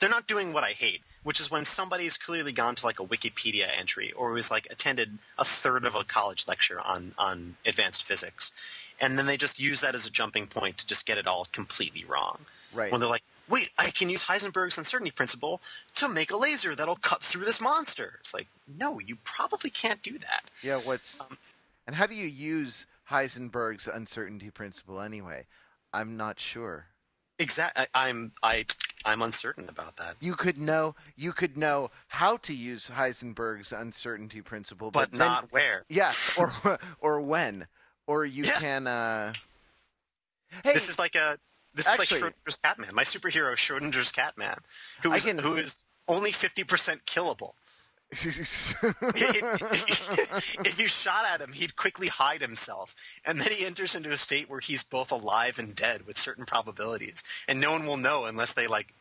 they're 0.00 0.08
not 0.08 0.26
doing 0.26 0.54
what 0.54 0.64
I 0.64 0.70
hate, 0.70 1.02
which 1.22 1.38
is 1.38 1.50
when 1.50 1.66
somebody's 1.66 2.16
clearly 2.16 2.52
gone 2.52 2.74
to 2.76 2.86
like 2.86 2.98
a 2.98 3.04
Wikipedia 3.04 3.66
entry 3.78 4.12
or 4.12 4.32
was 4.32 4.50
like 4.50 4.66
attended 4.70 5.18
a 5.38 5.44
third 5.44 5.84
of 5.84 5.94
a 5.94 6.02
college 6.02 6.48
lecture 6.48 6.80
on 6.80 7.12
on 7.18 7.56
advanced 7.66 8.04
physics, 8.04 8.52
and 9.00 9.18
then 9.18 9.26
they 9.26 9.36
just 9.36 9.58
use 9.58 9.80
that 9.80 9.94
as 9.94 10.06
a 10.06 10.10
jumping 10.10 10.46
point 10.46 10.78
to 10.78 10.86
just 10.86 11.06
get 11.06 11.18
it 11.18 11.26
all 11.26 11.46
completely 11.52 12.04
wrong. 12.04 12.38
Right. 12.72 12.92
When 12.92 13.00
they're 13.00 13.10
like, 13.10 13.24
"Wait, 13.48 13.70
I 13.78 13.90
can 13.90 14.08
use 14.10 14.22
Heisenberg's 14.22 14.78
uncertainty 14.78 15.10
principle 15.10 15.60
to 15.96 16.08
make 16.08 16.30
a 16.30 16.36
laser 16.36 16.74
that'll 16.74 16.96
cut 16.96 17.22
through 17.22 17.44
this 17.44 17.60
monster." 17.60 18.16
It's 18.20 18.32
like, 18.34 18.46
no, 18.68 19.00
you 19.00 19.16
probably 19.24 19.70
can't 19.70 20.00
do 20.02 20.18
that. 20.18 20.44
Yeah, 20.62 20.78
what's 20.78 21.20
Um, 21.20 21.38
And 21.86 21.96
how 21.96 22.06
do 22.06 22.14
you 22.14 22.26
use 22.28 22.86
Heisenberg's 23.10 23.88
uncertainty 23.88 24.50
principle 24.50 25.00
anyway? 25.00 25.46
I'm 25.92 26.16
not 26.16 26.38
sure. 26.38 26.86
Exactly. 27.40 27.86
I'm 27.94 28.32
I 28.42 28.66
I'm 29.04 29.22
uncertain 29.22 29.68
about 29.68 29.96
that. 29.96 30.16
You 30.20 30.34
could 30.34 30.58
know 30.58 30.94
you 31.16 31.32
could 31.32 31.56
know 31.56 31.90
how 32.08 32.36
to 32.36 32.54
use 32.54 32.90
Heisenberg's 32.90 33.72
uncertainty 33.72 34.42
principle, 34.42 34.90
but, 34.90 35.10
but 35.10 35.18
not 35.18 35.42
then, 35.42 35.48
where. 35.50 35.84
Yeah, 35.88 36.12
or 36.38 36.52
or 37.00 37.20
when, 37.20 37.66
or 38.10 38.24
you 38.24 38.42
Yeah. 38.44 38.58
can. 38.60 38.86
Uh... 38.86 39.32
Hey, 40.64 40.72
This 40.74 40.88
is 40.88 40.98
like 40.98 41.14
a 41.14 41.38
this 41.74 41.86
Actually- 41.88 42.16
is 42.16 42.22
like 42.22 42.34
Schrodinger's 42.34 42.56
Catman. 42.56 42.94
My 42.94 43.04
superhero 43.04 43.54
Schrodinger's 43.54 44.10
Catman, 44.10 44.56
who 45.02 45.12
is 45.12 45.24
can- 45.24 45.38
who 45.38 45.56
is 45.56 45.84
only 46.08 46.32
fifty 46.32 46.64
percent 46.64 47.06
killable. 47.06 47.52
if 48.12 48.34
you 50.80 50.88
shot 50.88 51.24
at 51.32 51.40
him, 51.40 51.52
he'd 51.52 51.76
quickly 51.76 52.08
hide 52.08 52.40
himself, 52.40 52.96
and 53.24 53.40
then 53.40 53.52
he 53.52 53.64
enters 53.64 53.94
into 53.94 54.10
a 54.10 54.16
state 54.16 54.50
where 54.50 54.58
he's 54.58 54.82
both 54.82 55.12
alive 55.12 55.60
and 55.60 55.76
dead 55.76 56.04
with 56.06 56.18
certain 56.18 56.44
probabilities, 56.44 57.22
and 57.46 57.60
no 57.60 57.70
one 57.70 57.86
will 57.86 57.98
know 57.98 58.24
unless 58.24 58.54
they 58.54 58.66
like 58.66 58.92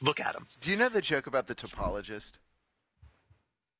look 0.00 0.20
at 0.20 0.36
him. 0.36 0.46
do 0.60 0.70
you 0.70 0.76
know 0.76 0.88
the 0.88 1.00
joke 1.02 1.26
about 1.26 1.48
the 1.48 1.56
topologist? 1.56 2.34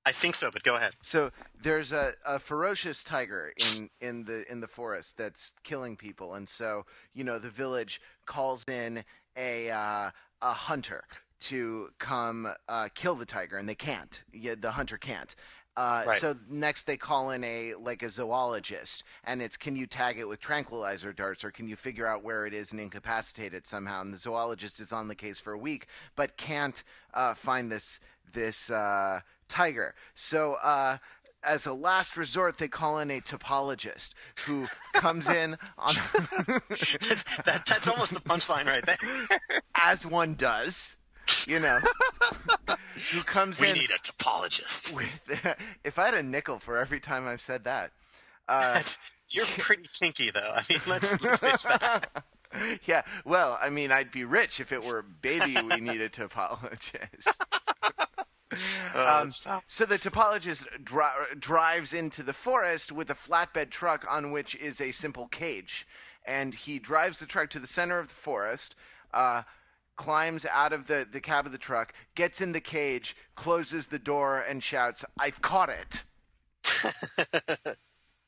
I 0.04 0.12
think 0.12 0.34
so, 0.34 0.50
but 0.50 0.62
go 0.62 0.76
ahead. 0.76 0.94
So 1.00 1.30
there's 1.62 1.92
a, 1.92 2.12
a 2.26 2.38
ferocious 2.38 3.04
tiger 3.04 3.52
in, 3.56 3.88
in 4.00 4.24
the 4.24 4.50
in 4.50 4.60
the 4.60 4.66
forest 4.66 5.16
that's 5.16 5.52
killing 5.62 5.96
people, 5.96 6.34
and 6.34 6.48
so 6.48 6.84
you 7.14 7.22
know 7.24 7.38
the 7.38 7.50
village 7.50 8.00
calls 8.26 8.64
in 8.68 9.04
a 9.36 9.70
uh, 9.70 10.10
a 10.42 10.52
hunter 10.52 11.04
to 11.40 11.88
come 11.98 12.48
uh, 12.68 12.88
kill 12.94 13.14
the 13.14 13.26
tiger, 13.26 13.58
and 13.58 13.68
they 13.68 13.74
can't. 13.74 14.22
Yeah, 14.32 14.54
the 14.58 14.72
hunter 14.72 14.98
can't. 14.98 15.34
Uh, 15.76 16.04
Right. 16.06 16.20
So 16.20 16.36
next 16.50 16.82
they 16.84 16.96
call 16.98 17.30
in 17.30 17.42
a 17.44 17.74
like 17.74 18.02
a 18.02 18.10
zoologist, 18.10 19.04
and 19.24 19.40
it's 19.40 19.56
can 19.56 19.74
you 19.76 19.86
tag 19.86 20.18
it 20.18 20.28
with 20.28 20.40
tranquilizer 20.40 21.12
darts, 21.12 21.44
or 21.44 21.50
can 21.50 21.66
you 21.66 21.76
figure 21.76 22.06
out 22.06 22.22
where 22.22 22.44
it 22.44 22.52
is 22.52 22.72
and 22.72 22.80
incapacitate 22.80 23.54
it 23.54 23.66
somehow? 23.66 24.02
And 24.02 24.12
the 24.12 24.18
zoologist 24.18 24.80
is 24.80 24.92
on 24.92 25.08
the 25.08 25.14
case 25.14 25.40
for 25.40 25.52
a 25.52 25.58
week, 25.58 25.86
but 26.14 26.36
can't 26.36 26.82
uh, 27.14 27.34
find 27.34 27.72
this 27.72 28.00
this 28.32 28.70
uh, 28.70 29.20
tiger. 29.52 29.94
So 30.14 30.56
uh, 30.62 30.96
as 31.44 31.66
a 31.66 31.72
last 31.72 32.16
resort, 32.16 32.58
they 32.58 32.68
call 32.68 32.98
in 32.98 33.10
a 33.10 33.20
topologist 33.20 34.14
who 34.46 34.66
comes 34.94 35.28
in 35.28 35.56
on 35.78 35.94
That's, 36.68 37.36
that, 37.42 37.64
that's 37.66 37.88
almost 37.88 38.14
the 38.14 38.20
punchline 38.20 38.66
right 38.66 38.84
there. 38.84 39.60
as 39.74 40.06
one 40.06 40.34
does, 40.34 40.96
you 41.46 41.58
know, 41.58 41.78
who 43.12 43.22
comes 43.22 43.60
We 43.60 43.68
in 43.68 43.74
We 43.74 43.80
need 43.80 43.90
a 43.90 43.98
topologist. 43.98 44.94
with. 44.94 45.56
if 45.84 45.98
I 45.98 46.06
had 46.06 46.14
a 46.14 46.22
nickel 46.22 46.58
for 46.58 46.78
every 46.78 47.00
time 47.00 47.26
I've 47.26 47.42
said 47.42 47.64
that. 47.64 47.92
Uh, 48.48 48.82
You're 49.30 49.46
pretty 49.46 49.88
kinky, 49.98 50.30
though. 50.30 50.52
I 50.54 50.62
mean, 50.68 50.80
let's, 50.86 51.20
let's 51.22 51.38
face 51.38 51.62
facts. 51.62 52.38
yeah, 52.84 53.02
well, 53.24 53.58
I 53.62 53.70
mean, 53.70 53.90
I'd 53.92 54.10
be 54.10 54.24
rich 54.24 54.60
if 54.60 54.72
it 54.72 54.84
were 54.84 55.02
baby 55.02 55.56
we 55.62 55.80
needed 55.80 56.12
to 56.14 56.24
apologize. 56.24 57.38
Uh, 57.82 57.90
Um, 58.94 59.30
so 59.66 59.86
the 59.86 59.96
topologist 59.96 60.66
dri- 60.84 61.36
drives 61.38 61.92
into 61.92 62.22
the 62.22 62.32
forest 62.32 62.92
with 62.92 63.10
a 63.10 63.14
flatbed 63.14 63.70
truck 63.70 64.04
on 64.08 64.30
which 64.30 64.54
is 64.56 64.80
a 64.80 64.92
simple 64.92 65.28
cage, 65.28 65.86
and 66.26 66.54
he 66.54 66.78
drives 66.78 67.20
the 67.20 67.26
truck 67.26 67.50
to 67.50 67.58
the 67.58 67.66
center 67.66 67.98
of 67.98 68.08
the 68.08 68.14
forest. 68.14 68.74
Uh, 69.12 69.42
climbs 69.96 70.46
out 70.46 70.72
of 70.72 70.86
the, 70.86 71.06
the 71.10 71.20
cab 71.20 71.46
of 71.46 71.52
the 71.52 71.58
truck, 71.58 71.92
gets 72.14 72.40
in 72.40 72.52
the 72.52 72.60
cage, 72.60 73.16
closes 73.34 73.88
the 73.88 73.98
door, 73.98 74.40
and 74.40 74.62
shouts, 74.62 75.04
I've 75.18 75.40
caught 75.42 75.68
it. 75.68 76.02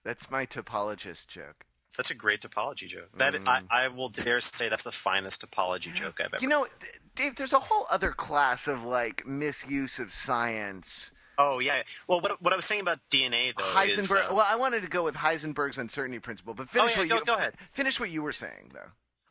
That's 0.05 0.31
my 0.31 0.47
topologist 0.47 1.29
joke. 1.29 1.67
That's 1.97 2.11
a 2.11 2.15
great 2.15 2.41
topology 2.41 2.89
joke. 2.89 3.09
That 3.19 3.37
I, 3.47 3.63
I 3.71 3.89
will 3.89 4.09
dare 4.09 4.41
say 4.41 4.69
that's 4.69 4.83
the 4.83 4.93
finest 4.93 5.49
topology 5.49 5.95
joke 5.95 6.21
I've 6.21 6.35
ever. 6.35 6.43
You 6.43 6.49
know, 6.49 6.67
Dave, 7.15 7.37
there's 7.37 7.53
a 7.53 7.61
whole 7.61 7.87
other 7.91 8.11
class 8.11 8.67
of 8.67 8.85
like 8.85 9.27
misuse 9.27 9.99
of 9.99 10.13
science. 10.13 11.13
oh 11.39 11.61
yeah. 11.61 11.83
Well, 12.09 12.21
what 12.21 12.43
what 12.43 12.53
I 12.53 12.57
was 12.57 12.65
saying 12.65 12.81
about 12.81 12.99
DNA 13.11 13.53
though 13.57 13.81
is 13.83 14.11
uh, 14.11 14.27
well, 14.31 14.47
I 14.49 14.57
wanted 14.57 14.83
to 14.83 14.89
go 14.89 15.05
with 15.05 15.15
Heisenberg's 15.15 15.79
uncertainty 15.79 16.19
principle, 16.19 16.55
but 16.55 16.65
Oh, 16.65 16.67
finish 16.67 16.93
yeah, 16.97 16.99
what 17.03 17.09
go- 17.09 17.17
you 17.17 17.25
go 17.25 17.35
ahead. 17.37 17.55
Finish 17.73 18.01
what 18.01 18.11
you 18.11 18.23
were 18.23 18.33
saying, 18.33 18.71
though. 18.73 18.91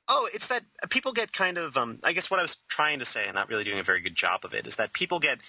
Oh, 0.09 0.29
it's 0.33 0.47
that 0.47 0.63
people 0.89 1.13
get 1.13 1.31
kind 1.31 1.57
of. 1.57 1.77
Um, 1.77 1.99
I 2.03 2.11
guess 2.13 2.29
what 2.29 2.39
I 2.39 2.43
was 2.43 2.57
trying 2.67 2.99
to 2.99 3.05
say, 3.05 3.25
and 3.25 3.35
not 3.35 3.49
really 3.49 3.63
doing 3.63 3.79
a 3.79 3.83
very 3.83 4.01
good 4.01 4.15
job 4.15 4.43
of 4.43 4.53
it, 4.53 4.67
is 4.67 4.75
that 4.75 4.91
people 4.93 5.19
get 5.19 5.39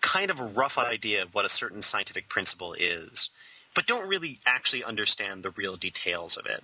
kind 0.00 0.30
of 0.30 0.38
a 0.38 0.44
rough 0.44 0.76
idea 0.78 1.22
of 1.22 1.34
what 1.34 1.44
a 1.44 1.48
certain 1.48 1.82
scientific 1.82 2.28
principle 2.28 2.74
is, 2.74 3.30
but 3.74 3.86
don't 3.86 4.08
really 4.08 4.40
actually 4.46 4.84
understand 4.84 5.42
the 5.42 5.50
real 5.50 5.76
details 5.76 6.36
of 6.36 6.46
it. 6.46 6.62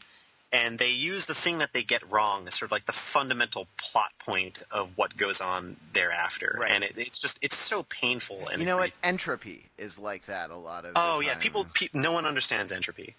And 0.53 0.81
they 0.81 0.91
use 0.91 1.27
the 1.27 1.35
thing 1.35 1.59
that 1.59 1.73
they 1.73 1.85
get 1.85 2.11
wrong 2.11 2.49
as 2.49 2.55
sort 2.55 2.69
of 2.69 2.73
like 2.73 2.85
the 2.85 2.93
fundamental 2.93 3.69
plot 3.77 4.13
point 4.19 4.65
of 4.73 4.91
what 4.97 5.17
goes 5.17 5.41
on 5.41 5.77
thereafter. 5.93 6.57
Right. 6.61 6.73
And 6.73 6.83
it, 6.83 6.95
it's 6.97 7.21
just 7.21 7.39
it's 7.41 7.57
so 7.57 7.85
painful. 7.85 8.49
And 8.49 8.61
you 8.61 8.67
know 8.67 8.77
what? 8.77 8.99
Entropy 9.05 9.67
is 9.79 9.97
like 9.97 10.27
that 10.27 10.51
a 10.51 10.57
lot 10.57 10.85
of. 10.85 10.93
Oh 10.97 11.21
yeah, 11.21 11.37
people. 11.37 11.67
Pe- 11.73 11.89
no 11.95 12.11
one 12.13 12.27
understands 12.27 12.73
entropy. 12.73 13.15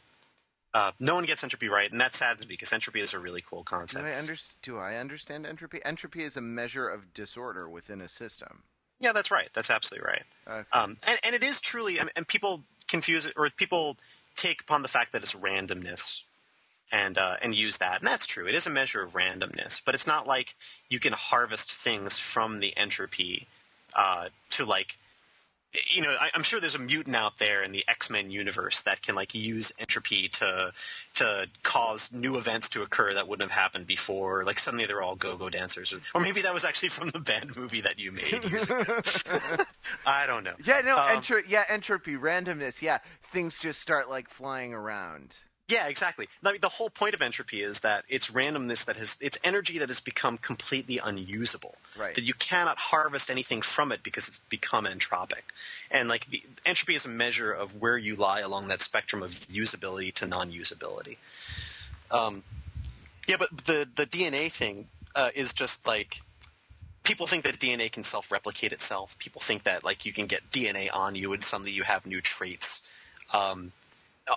Uh, 0.73 0.91
no 0.99 1.15
one 1.15 1.25
gets 1.25 1.43
entropy 1.43 1.67
right, 1.67 1.91
and 1.91 1.99
that 1.99 2.15
saddens 2.15 2.47
me 2.47 2.53
because 2.53 2.71
entropy 2.71 3.01
is 3.01 3.13
a 3.13 3.19
really 3.19 3.41
cool 3.41 3.59
Do 3.59 3.65
concept. 3.65 4.05
I, 4.05 4.17
under- 4.17 4.35
do 4.61 4.77
I 4.77 4.95
understand 4.95 5.45
entropy? 5.45 5.79
Entropy 5.83 6.23
is 6.23 6.37
a 6.37 6.41
measure 6.41 6.87
of 6.87 7.13
disorder 7.13 7.67
within 7.69 7.99
a 8.01 8.07
system. 8.07 8.63
Yeah, 9.01 9.13
that's 9.13 9.31
right. 9.31 9.49
That's 9.53 9.69
absolutely 9.69 10.07
right. 10.07 10.23
Okay. 10.47 10.67
Um, 10.71 10.97
and, 11.07 11.19
and 11.25 11.35
it 11.35 11.43
is 11.43 11.59
truly, 11.59 11.97
and, 11.97 12.11
and 12.15 12.27
people 12.27 12.63
confuse 12.91 13.25
it, 13.25 13.33
or 13.35 13.49
people 13.49 13.97
take 14.35 14.61
upon 14.61 14.83
the 14.83 14.87
fact 14.87 15.13
that 15.13 15.23
it's 15.23 15.33
randomness 15.33 16.21
and 16.91 17.17
uh, 17.17 17.37
and 17.41 17.55
use 17.55 17.77
that, 17.77 17.99
and 17.99 18.07
that's 18.07 18.25
true. 18.25 18.47
It 18.47 18.53
is 18.53 18.67
a 18.67 18.69
measure 18.69 19.01
of 19.01 19.13
randomness, 19.13 19.81
but 19.83 19.95
it's 19.95 20.05
not 20.05 20.27
like 20.27 20.55
you 20.89 20.99
can 20.99 21.13
harvest 21.13 21.71
things 21.71 22.19
from 22.19 22.59
the 22.59 22.75
entropy 22.77 23.47
uh, 23.95 24.27
to 24.51 24.65
like. 24.65 24.97
You 25.95 26.01
know, 26.01 26.15
I, 26.19 26.29
I'm 26.33 26.43
sure 26.43 26.59
there's 26.59 26.75
a 26.75 26.79
mutant 26.79 27.15
out 27.15 27.37
there 27.37 27.63
in 27.63 27.71
the 27.71 27.85
X-Men 27.87 28.29
universe 28.29 28.81
that 28.81 29.01
can 29.01 29.15
like 29.15 29.33
use 29.33 29.71
entropy 29.79 30.27
to 30.29 30.73
to 31.15 31.47
cause 31.63 32.11
new 32.11 32.37
events 32.37 32.67
to 32.69 32.81
occur 32.81 33.13
that 33.13 33.27
wouldn't 33.27 33.49
have 33.49 33.57
happened 33.57 33.87
before. 33.87 34.43
Like 34.43 34.59
suddenly 34.59 34.85
they're 34.85 35.01
all 35.01 35.15
go-go 35.15 35.49
dancers, 35.49 35.93
or, 35.93 35.99
or 36.13 36.19
maybe 36.21 36.41
that 36.41 36.53
was 36.53 36.65
actually 36.65 36.89
from 36.89 37.09
the 37.11 37.19
band 37.21 37.55
movie 37.55 37.79
that 37.81 37.97
you 37.99 38.11
made 38.11 38.43
years 38.51 38.65
ago. 38.69 38.83
I 40.05 40.27
don't 40.27 40.43
know. 40.43 40.55
yeah, 40.65 40.81
no, 40.83 40.97
Um, 40.97 41.07
entro- 41.21 41.43
yeah, 41.47 41.63
entropy, 41.69 42.15
randomness. 42.15 42.81
Yeah, 42.81 42.97
things 43.23 43.57
just 43.57 43.79
start 43.79 44.09
like 44.09 44.29
flying 44.29 44.73
around. 44.73 45.37
Yeah, 45.71 45.87
exactly. 45.87 46.27
I 46.43 46.51
mean, 46.51 46.59
the 46.59 46.67
whole 46.67 46.89
point 46.89 47.13
of 47.13 47.21
entropy 47.21 47.61
is 47.61 47.79
that 47.79 48.03
it's 48.09 48.29
randomness 48.29 48.83
that 48.85 48.97
has 48.97 49.17
it's 49.21 49.39
energy 49.41 49.77
that 49.79 49.87
has 49.87 50.01
become 50.01 50.37
completely 50.37 50.99
unusable. 51.01 51.75
Right. 51.97 52.13
That 52.13 52.25
you 52.25 52.33
cannot 52.33 52.77
harvest 52.77 53.31
anything 53.31 53.61
from 53.61 53.93
it 53.93 54.03
because 54.03 54.27
it's 54.27 54.39
become 54.49 54.83
entropic. 54.83 55.43
And 55.89 56.09
like 56.09 56.27
entropy 56.65 56.95
is 56.95 57.05
a 57.05 57.09
measure 57.09 57.53
of 57.53 57.79
where 57.79 57.97
you 57.97 58.15
lie 58.17 58.41
along 58.41 58.67
that 58.67 58.81
spectrum 58.81 59.23
of 59.23 59.31
usability 59.47 60.13
to 60.15 60.25
non-usability. 60.25 61.15
Um, 62.11 62.43
yeah, 63.29 63.37
but 63.39 63.49
the 63.65 63.87
the 63.95 64.05
DNA 64.05 64.51
thing 64.51 64.89
uh, 65.15 65.29
is 65.33 65.53
just 65.53 65.87
like 65.87 66.21
people 67.03 67.27
think 67.27 67.45
that 67.45 67.59
DNA 67.59 67.89
can 67.89 68.03
self-replicate 68.03 68.73
itself. 68.73 69.17
People 69.19 69.39
think 69.39 69.63
that 69.63 69.85
like 69.85 70.05
you 70.05 70.11
can 70.11 70.25
get 70.25 70.41
DNA 70.51 70.89
on 70.93 71.15
you 71.15 71.31
and 71.31 71.41
suddenly 71.41 71.71
you 71.71 71.83
have 71.83 72.05
new 72.05 72.19
traits. 72.19 72.81
Um, 73.33 73.71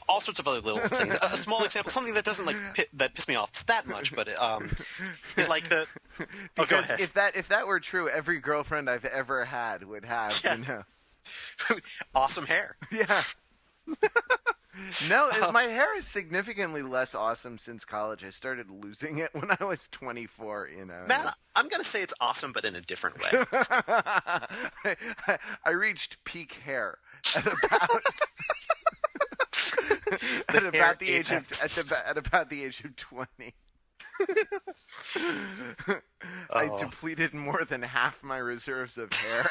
all 0.08 0.20
sorts 0.20 0.38
of 0.40 0.48
other 0.48 0.60
little 0.60 0.78
things. 0.88 1.16
A 1.22 1.36
small 1.36 1.64
example, 1.64 1.90
something 1.90 2.14
that 2.14 2.24
doesn't 2.24 2.46
like 2.46 2.56
pi- 2.74 2.86
that 2.94 3.14
piss 3.14 3.28
me 3.28 3.34
off 3.36 3.52
that 3.66 3.86
much, 3.86 4.14
but 4.14 4.28
um, 4.40 4.70
is 5.36 5.48
like 5.48 5.68
the. 5.68 5.86
Oh, 6.20 6.26
Because 6.62 6.88
ahead. 6.90 7.00
if 7.00 7.12
that 7.14 7.36
if 7.36 7.48
that 7.48 7.66
were 7.66 7.80
true, 7.80 8.08
every 8.08 8.38
girlfriend 8.38 8.88
I've 8.88 9.04
ever 9.04 9.44
had 9.44 9.82
would 9.82 10.04
have, 10.04 10.40
Yeah. 10.44 10.54
you 10.56 10.64
know. 10.66 10.82
awesome 12.14 12.46
hair. 12.46 12.76
Yeah. 12.92 13.22
no, 15.08 15.28
it- 15.28 15.52
my 15.52 15.64
hair 15.64 15.96
is 15.96 16.06
significantly 16.06 16.82
less 16.82 17.14
awesome 17.14 17.58
since 17.58 17.84
college. 17.84 18.24
I 18.24 18.30
started 18.30 18.70
losing 18.70 19.18
it 19.18 19.30
when 19.34 19.50
I 19.58 19.64
was 19.64 19.88
24, 19.88 20.70
you 20.76 20.84
know. 20.84 21.04
Man, 21.08 21.26
I'm 21.56 21.68
gonna 21.68 21.82
say 21.84 22.02
it's 22.02 22.14
awesome, 22.20 22.52
but 22.52 22.64
in 22.64 22.76
a 22.76 22.80
different 22.80 23.18
way. 23.20 23.44
I, 23.52 25.38
I 25.64 25.70
reached 25.70 26.22
peak 26.24 26.52
hair 26.64 26.98
at 27.36 27.46
about 27.46 27.90
at 30.48 30.64
about 30.64 30.98
the 30.98 31.10
age 31.10 31.30
of 31.30 31.44
at, 31.62 31.86
about, 31.86 32.06
at 32.06 32.18
about 32.18 32.50
the 32.50 32.64
age 32.64 32.82
of 32.84 32.94
20. 32.96 33.54
I 36.50 36.68
Oh. 36.70 36.80
depleted 36.80 37.34
more 37.34 37.64
than 37.64 37.82
half 37.82 38.22
my 38.22 38.38
reserves 38.38 38.96
of 38.98 39.12
hair. 39.12 39.44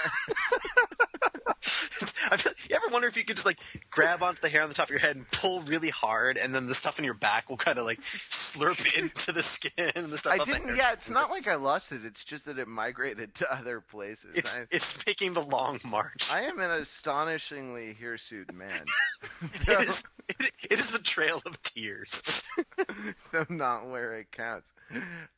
I 2.32 2.38
feel, 2.38 2.52
you 2.70 2.76
ever 2.76 2.88
wonder 2.92 3.08
if 3.08 3.16
you 3.16 3.24
could 3.24 3.36
just 3.38 3.46
like 3.46 3.60
grab 3.90 4.24
onto 4.24 4.42
the 4.42 4.50
hair 4.50 4.62
on 4.64 4.70
the 4.70 4.76
top 4.76 4.86
of 4.88 4.90
your 4.92 5.00
head 5.00 5.16
and 5.16 5.30
pull 5.32 5.62
really 5.62 5.90
hard, 5.90 6.38
and 6.38 6.54
then 6.54 6.66
the 6.66 6.76
stuff 6.76 6.98
in 7.00 7.06
your 7.06 7.14
back 7.14 7.50
will 7.50 7.58
kind 7.58 7.78
of 7.78 7.86
like 7.86 8.02
slurp 8.02 8.98
into 9.00 9.32
the 9.32 9.44
skin 9.44 9.92
and 9.96 10.08
the 10.08 10.18
stuff. 10.18 10.40
I 10.40 10.44
didn't. 10.44 10.76
Yeah, 10.76 10.92
it's 10.94 11.10
not 11.10 11.30
like 11.30 11.48
I 11.48 11.56
lost 11.56 11.92
it. 11.92 12.04
It's 12.06 12.24
just 12.24 12.46
that 12.46 12.58
it 12.60 12.68
migrated 12.68 13.36
to 13.36 13.54
other 13.54 13.80
places. 13.82 14.32
It's 14.36 14.58
I, 14.58 14.66
it's 14.72 15.06
making 15.06 15.34
the 15.34 15.44
long 15.44 15.80
march. 15.86 16.30
I 16.34 16.42
am 16.44 16.60
an 16.60 16.72
astonishingly 16.72 17.94
hirsute 17.94 18.54
man. 18.54 18.82
It 19.68 19.82
is 19.88 20.04
It, 20.30 20.38
it 20.72 20.80
is 20.80 20.92
the 20.92 21.00
trail 21.00 21.42
of 21.46 21.62
tears. 21.64 22.44
Though 23.32 23.46
not 23.50 23.88
where 23.90 24.16
it 24.16 24.32
counts, 24.32 24.72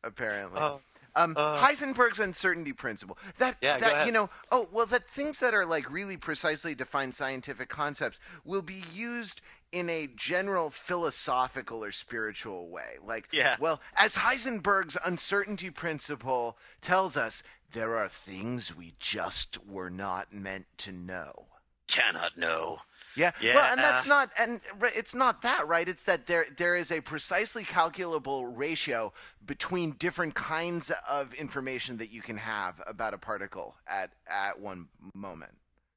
apparently. 0.03 0.59
Uh, 0.61 0.77
Um, 1.17 1.33
Uh. 1.38 1.57
Heisenberg's 1.65 2.19
uncertainty 2.19 2.73
principle. 2.73 3.17
That 3.38 3.55
Yeah, 3.61 3.77
that 3.79 4.05
you 4.05 4.11
know. 4.11 4.29
Oh 4.51 4.67
well, 4.71 4.86
that 4.88 5.07
things 5.09 5.39
that 5.39 5.53
are 5.53 5.65
like 5.65 5.89
really 5.89 6.17
precisely 6.17 6.75
defined 6.75 7.15
scientific 7.15 7.69
concepts 7.69 8.19
will 8.43 8.61
be 8.61 8.83
used 8.93 9.39
in 9.71 9.89
a 9.89 10.07
general 10.15 10.69
philosophical 10.69 11.83
or 11.83 11.91
spiritual 11.91 12.69
way. 12.69 12.95
Like, 13.03 13.27
Yeah. 13.31 13.55
well, 13.59 13.81
as 13.95 14.15
Heisenberg's 14.15 14.97
uncertainty 15.05 15.69
principle 15.69 16.57
tells 16.81 17.17
us, 17.17 17.43
there 17.73 17.97
are 17.97 18.07
things 18.07 18.75
we 18.75 18.93
just 18.99 19.57
were 19.65 19.89
not 19.89 20.31
meant 20.33 20.65
to 20.79 20.91
know. 20.91 21.47
Cannot 21.88 22.38
know. 22.38 22.77
Yeah. 23.15 23.31
Yeah. 23.39 23.55
Well, 23.55 23.71
and 23.71 23.79
that's 23.79 24.07
not, 24.07 24.29
and 24.38 24.59
it's 24.95 25.15
not 25.15 25.41
that, 25.43 25.67
right? 25.67 25.88
It's 25.88 26.03
that 26.05 26.25
there 26.25 26.45
there 26.57 26.75
is 26.75 26.91
a 26.91 26.99
precisely 27.01 27.63
calculable 27.63 28.45
ratio 28.47 29.13
between 29.45 29.91
different 29.91 30.33
kinds 30.36 30.91
of 31.09 31.33
information 31.33 31.97
that 31.97 32.11
you 32.11 32.21
can 32.21 32.38
have 32.38 32.81
about 32.88 33.13
a 33.13 33.17
particle 33.17 33.75
at 33.88 34.11
at 34.27 34.59
one 34.59 34.88
moment. 35.13 35.53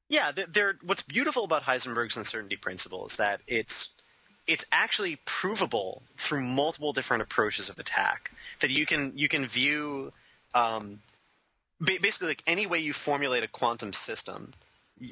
Yeah, 0.08 0.32
there. 0.32 0.78
What's 0.84 1.02
beautiful 1.02 1.44
about 1.44 1.62
Heisenberg's 1.62 2.16
uncertainty 2.16 2.56
principle 2.56 3.06
is 3.06 3.16
that 3.16 3.40
it's 3.46 3.90
it's 4.46 4.64
actually 4.72 5.18
provable 5.26 6.02
through 6.16 6.42
multiple 6.42 6.92
different 6.92 7.22
approaches 7.22 7.68
of 7.68 7.78
attack. 7.78 8.30
That 8.60 8.70
you 8.70 8.86
can 8.86 9.12
you 9.16 9.28
can 9.28 9.46
view 9.46 10.12
um, 10.54 11.00
basically 11.80 12.28
like 12.28 12.42
any 12.46 12.66
way 12.66 12.78
you 12.78 12.92
formulate 12.92 13.44
a 13.44 13.48
quantum 13.48 13.92
system 13.92 14.52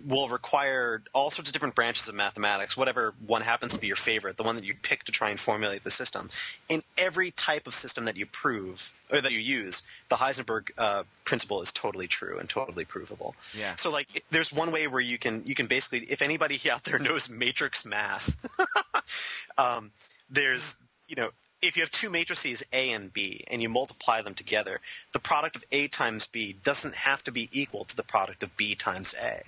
will 0.06 0.28
require 0.28 1.02
all 1.14 1.30
sorts 1.30 1.48
of 1.48 1.52
different 1.52 1.74
branches 1.74 2.08
of 2.08 2.14
mathematics, 2.14 2.76
whatever 2.76 3.14
one 3.26 3.42
happens 3.42 3.74
to 3.74 3.80
be 3.80 3.86
your 3.86 3.96
favorite, 3.96 4.36
the 4.36 4.42
one 4.42 4.56
that 4.56 4.64
you 4.64 4.74
pick 4.74 5.04
to 5.04 5.12
try 5.12 5.30
and 5.30 5.38
formulate 5.38 5.84
the 5.84 5.90
system. 5.90 6.30
In 6.68 6.82
every 6.98 7.30
type 7.32 7.66
of 7.66 7.74
system 7.74 8.06
that 8.06 8.16
you 8.16 8.26
prove 8.26 8.92
or 9.10 9.20
that 9.20 9.32
you 9.32 9.38
use, 9.38 9.82
the 10.08 10.16
Heisenberg 10.16 10.70
uh, 10.76 11.04
principle 11.24 11.60
is 11.60 11.70
totally 11.72 12.08
true 12.08 12.38
and 12.38 12.48
totally 12.48 12.84
provable. 12.84 13.34
Yeah. 13.56 13.74
So 13.76 13.90
like, 13.90 14.08
there's 14.30 14.52
one 14.52 14.72
way 14.72 14.88
where 14.88 15.00
you 15.00 15.18
can 15.18 15.42
you 15.44 15.54
can 15.54 15.66
basically, 15.66 16.00
if 16.10 16.22
anybody 16.22 16.58
out 16.70 16.84
there 16.84 16.98
knows 16.98 17.30
matrix 17.30 17.84
math, 17.84 18.36
um, 19.58 19.92
there's 20.30 20.76
you 21.08 21.16
know 21.16 21.30
if 21.62 21.76
you 21.76 21.82
have 21.82 21.90
two 21.90 22.10
matrices 22.10 22.62
A 22.72 22.92
and 22.92 23.12
B 23.12 23.44
and 23.50 23.62
you 23.62 23.68
multiply 23.68 24.22
them 24.22 24.34
together, 24.34 24.80
the 25.12 25.18
product 25.18 25.56
of 25.56 25.64
A 25.72 25.88
times 25.88 26.26
B 26.26 26.56
doesn't 26.62 26.94
have 26.94 27.24
to 27.24 27.32
be 27.32 27.48
equal 27.52 27.84
to 27.84 27.96
the 27.96 28.02
product 28.02 28.42
of 28.42 28.56
B 28.56 28.74
times 28.74 29.14
A. 29.20 29.42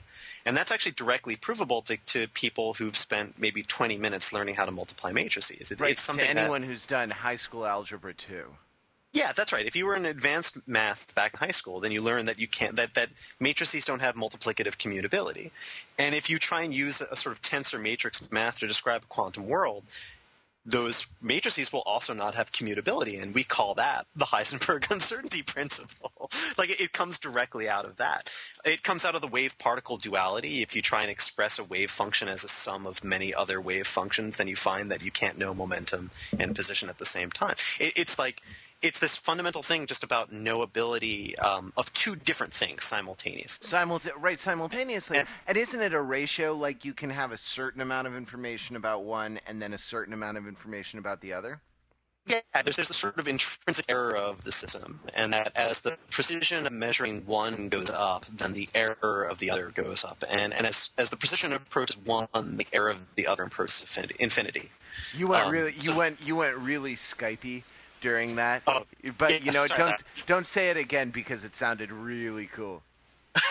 And 0.46 0.56
that's 0.56 0.70
actually 0.72 0.92
directly 0.92 1.36
provable 1.36 1.82
to, 1.82 1.96
to 2.06 2.28
people 2.28 2.74
who've 2.74 2.96
spent 2.96 3.38
maybe 3.38 3.62
20 3.62 3.98
minutes 3.98 4.32
learning 4.32 4.54
how 4.54 4.64
to 4.64 4.70
multiply 4.70 5.12
matrices. 5.12 5.70
It, 5.70 5.80
Right. 5.80 5.92
It's 5.92 6.00
something 6.02 6.26
to 6.26 6.34
that- 6.34 6.40
anyone 6.40 6.62
who's 6.62 6.86
done 6.86 7.10
high 7.10 7.36
school 7.36 7.66
algebra 7.66 8.14
two. 8.14 8.54
yeah, 9.12 9.32
that's 9.32 9.52
right. 9.52 9.66
If 9.66 9.74
you 9.74 9.86
were 9.86 9.96
in 9.96 10.04
advanced 10.06 10.56
math 10.68 11.14
back 11.14 11.32
in 11.34 11.38
high 11.40 11.50
school, 11.52 11.80
then 11.80 11.92
you 11.92 12.02
learn 12.02 12.26
that 12.26 12.38
you 12.38 12.46
can't 12.46 12.76
that 12.76 12.94
that 12.94 13.08
matrices 13.40 13.84
don't 13.84 14.00
have 14.00 14.14
multiplicative 14.14 14.76
commutability. 14.76 15.50
And 15.98 16.14
if 16.14 16.28
you 16.30 16.38
try 16.38 16.62
and 16.62 16.72
use 16.74 17.00
a 17.00 17.16
sort 17.16 17.34
of 17.34 17.42
tensor 17.42 17.80
matrix 17.80 18.30
math 18.30 18.58
to 18.60 18.66
describe 18.66 19.02
a 19.02 19.06
quantum 19.06 19.46
world, 19.48 19.84
those 20.68 21.06
matrices 21.22 21.72
will 21.72 21.82
also 21.86 22.12
not 22.12 22.34
have 22.34 22.52
commutability, 22.52 23.20
and 23.20 23.34
we 23.34 23.42
call 23.42 23.74
that 23.74 24.06
the 24.14 24.26
Heisenberg 24.26 24.90
uncertainty 24.90 25.42
principle. 25.42 26.30
like 26.58 26.78
it, 26.78 26.92
comes 26.92 27.16
directly 27.18 27.68
out 27.68 27.86
of 27.86 27.96
that. 27.96 28.28
It 28.64 28.82
comes 28.82 29.04
out 29.04 29.14
of 29.14 29.22
the 29.22 29.28
wave-particle 29.28 29.96
duality. 29.98 30.62
If 30.62 30.76
you 30.76 30.82
try 30.82 31.02
and 31.02 31.10
express 31.10 31.58
a 31.58 31.64
wave 31.64 31.90
function 31.90 32.28
as 32.28 32.44
a 32.44 32.48
sum 32.48 32.86
of 32.86 33.02
many 33.02 33.32
other 33.32 33.60
wave 33.60 33.86
functions, 33.86 34.36
then 34.36 34.48
you 34.48 34.56
find 34.56 34.90
that 34.90 35.04
you 35.04 35.10
can't 35.10 35.38
know 35.38 35.54
momentum 35.54 36.10
and 36.38 36.54
position 36.54 36.90
at 36.90 36.98
the 36.98 37.06
same 37.06 37.30
time. 37.30 37.56
It, 37.80 37.94
it's 37.96 38.18
like 38.18 38.42
it's 38.82 38.98
this 38.98 39.16
fundamental 39.16 39.62
thing 39.62 39.86
just 39.86 40.04
about 40.04 40.30
knowability 40.32 41.38
um, 41.42 41.72
of 41.76 41.92
two 41.92 42.14
different 42.16 42.52
things 42.52 42.84
simultaneously. 42.84 43.66
Simulta- 43.66 44.12
right, 44.18 44.38
simultaneously. 44.38 45.18
And- 45.18 45.28
And 45.46 45.56
isn't 45.58 45.80
it 45.80 45.92
a 45.92 46.00
ratio 46.00 46.54
like 46.54 46.84
you 46.84 46.94
can 46.94 47.10
have 47.10 47.32
a 47.32 47.38
certain 47.38 47.80
amount 47.80 48.06
of 48.06 48.14
information 48.16 48.76
about 48.76 49.04
one 49.04 49.40
and 49.46 49.60
then 49.60 49.72
a 49.74 49.78
certain 49.78 50.14
amount 50.14 50.36
of 50.38 50.46
information 50.46 50.98
about 50.98 51.20
the 51.20 51.32
other? 51.32 51.60
Yeah, 52.26 52.40
there's, 52.62 52.76
there's 52.76 52.88
this 52.88 52.96
sort 52.98 53.18
of 53.18 53.26
intrinsic 53.26 53.86
error 53.88 54.14
of 54.14 54.42
the 54.44 54.52
system, 54.52 55.00
and 55.14 55.32
that 55.32 55.50
as 55.56 55.80
the 55.80 55.96
precision 56.10 56.66
of 56.66 56.72
measuring 56.74 57.24
one 57.24 57.70
goes 57.70 57.88
up, 57.88 58.26
then 58.26 58.52
the 58.52 58.68
error 58.74 59.26
of 59.30 59.38
the 59.38 59.50
other 59.50 59.70
goes 59.70 60.04
up, 60.04 60.22
and 60.28 60.52
and 60.52 60.66
as 60.66 60.90
as 60.98 61.08
the 61.08 61.16
precision 61.16 61.54
approaches 61.54 61.96
one, 61.96 62.28
the 62.58 62.66
error 62.74 62.90
of 62.90 62.98
the 63.14 63.26
other 63.28 63.44
approaches 63.44 63.96
infinity. 64.18 64.70
You 65.16 65.26
went 65.28 65.46
Um, 65.46 65.52
really 65.52 65.72
you 65.72 65.80
so- 65.80 65.96
went 65.96 66.20
you 66.20 66.36
went 66.36 66.58
really 66.58 66.96
Skypey 66.96 67.62
during 68.00 68.36
that. 68.36 68.62
Oh, 68.66 68.84
but 69.16 69.30
yeah, 69.30 69.38
you 69.38 69.52
know, 69.52 69.66
don't 69.66 69.88
about 69.88 70.02
don't 70.26 70.46
say 70.46 70.70
it 70.70 70.76
again 70.76 71.10
because 71.10 71.44
it 71.44 71.54
sounded 71.54 71.90
really 71.90 72.46
cool. 72.46 72.82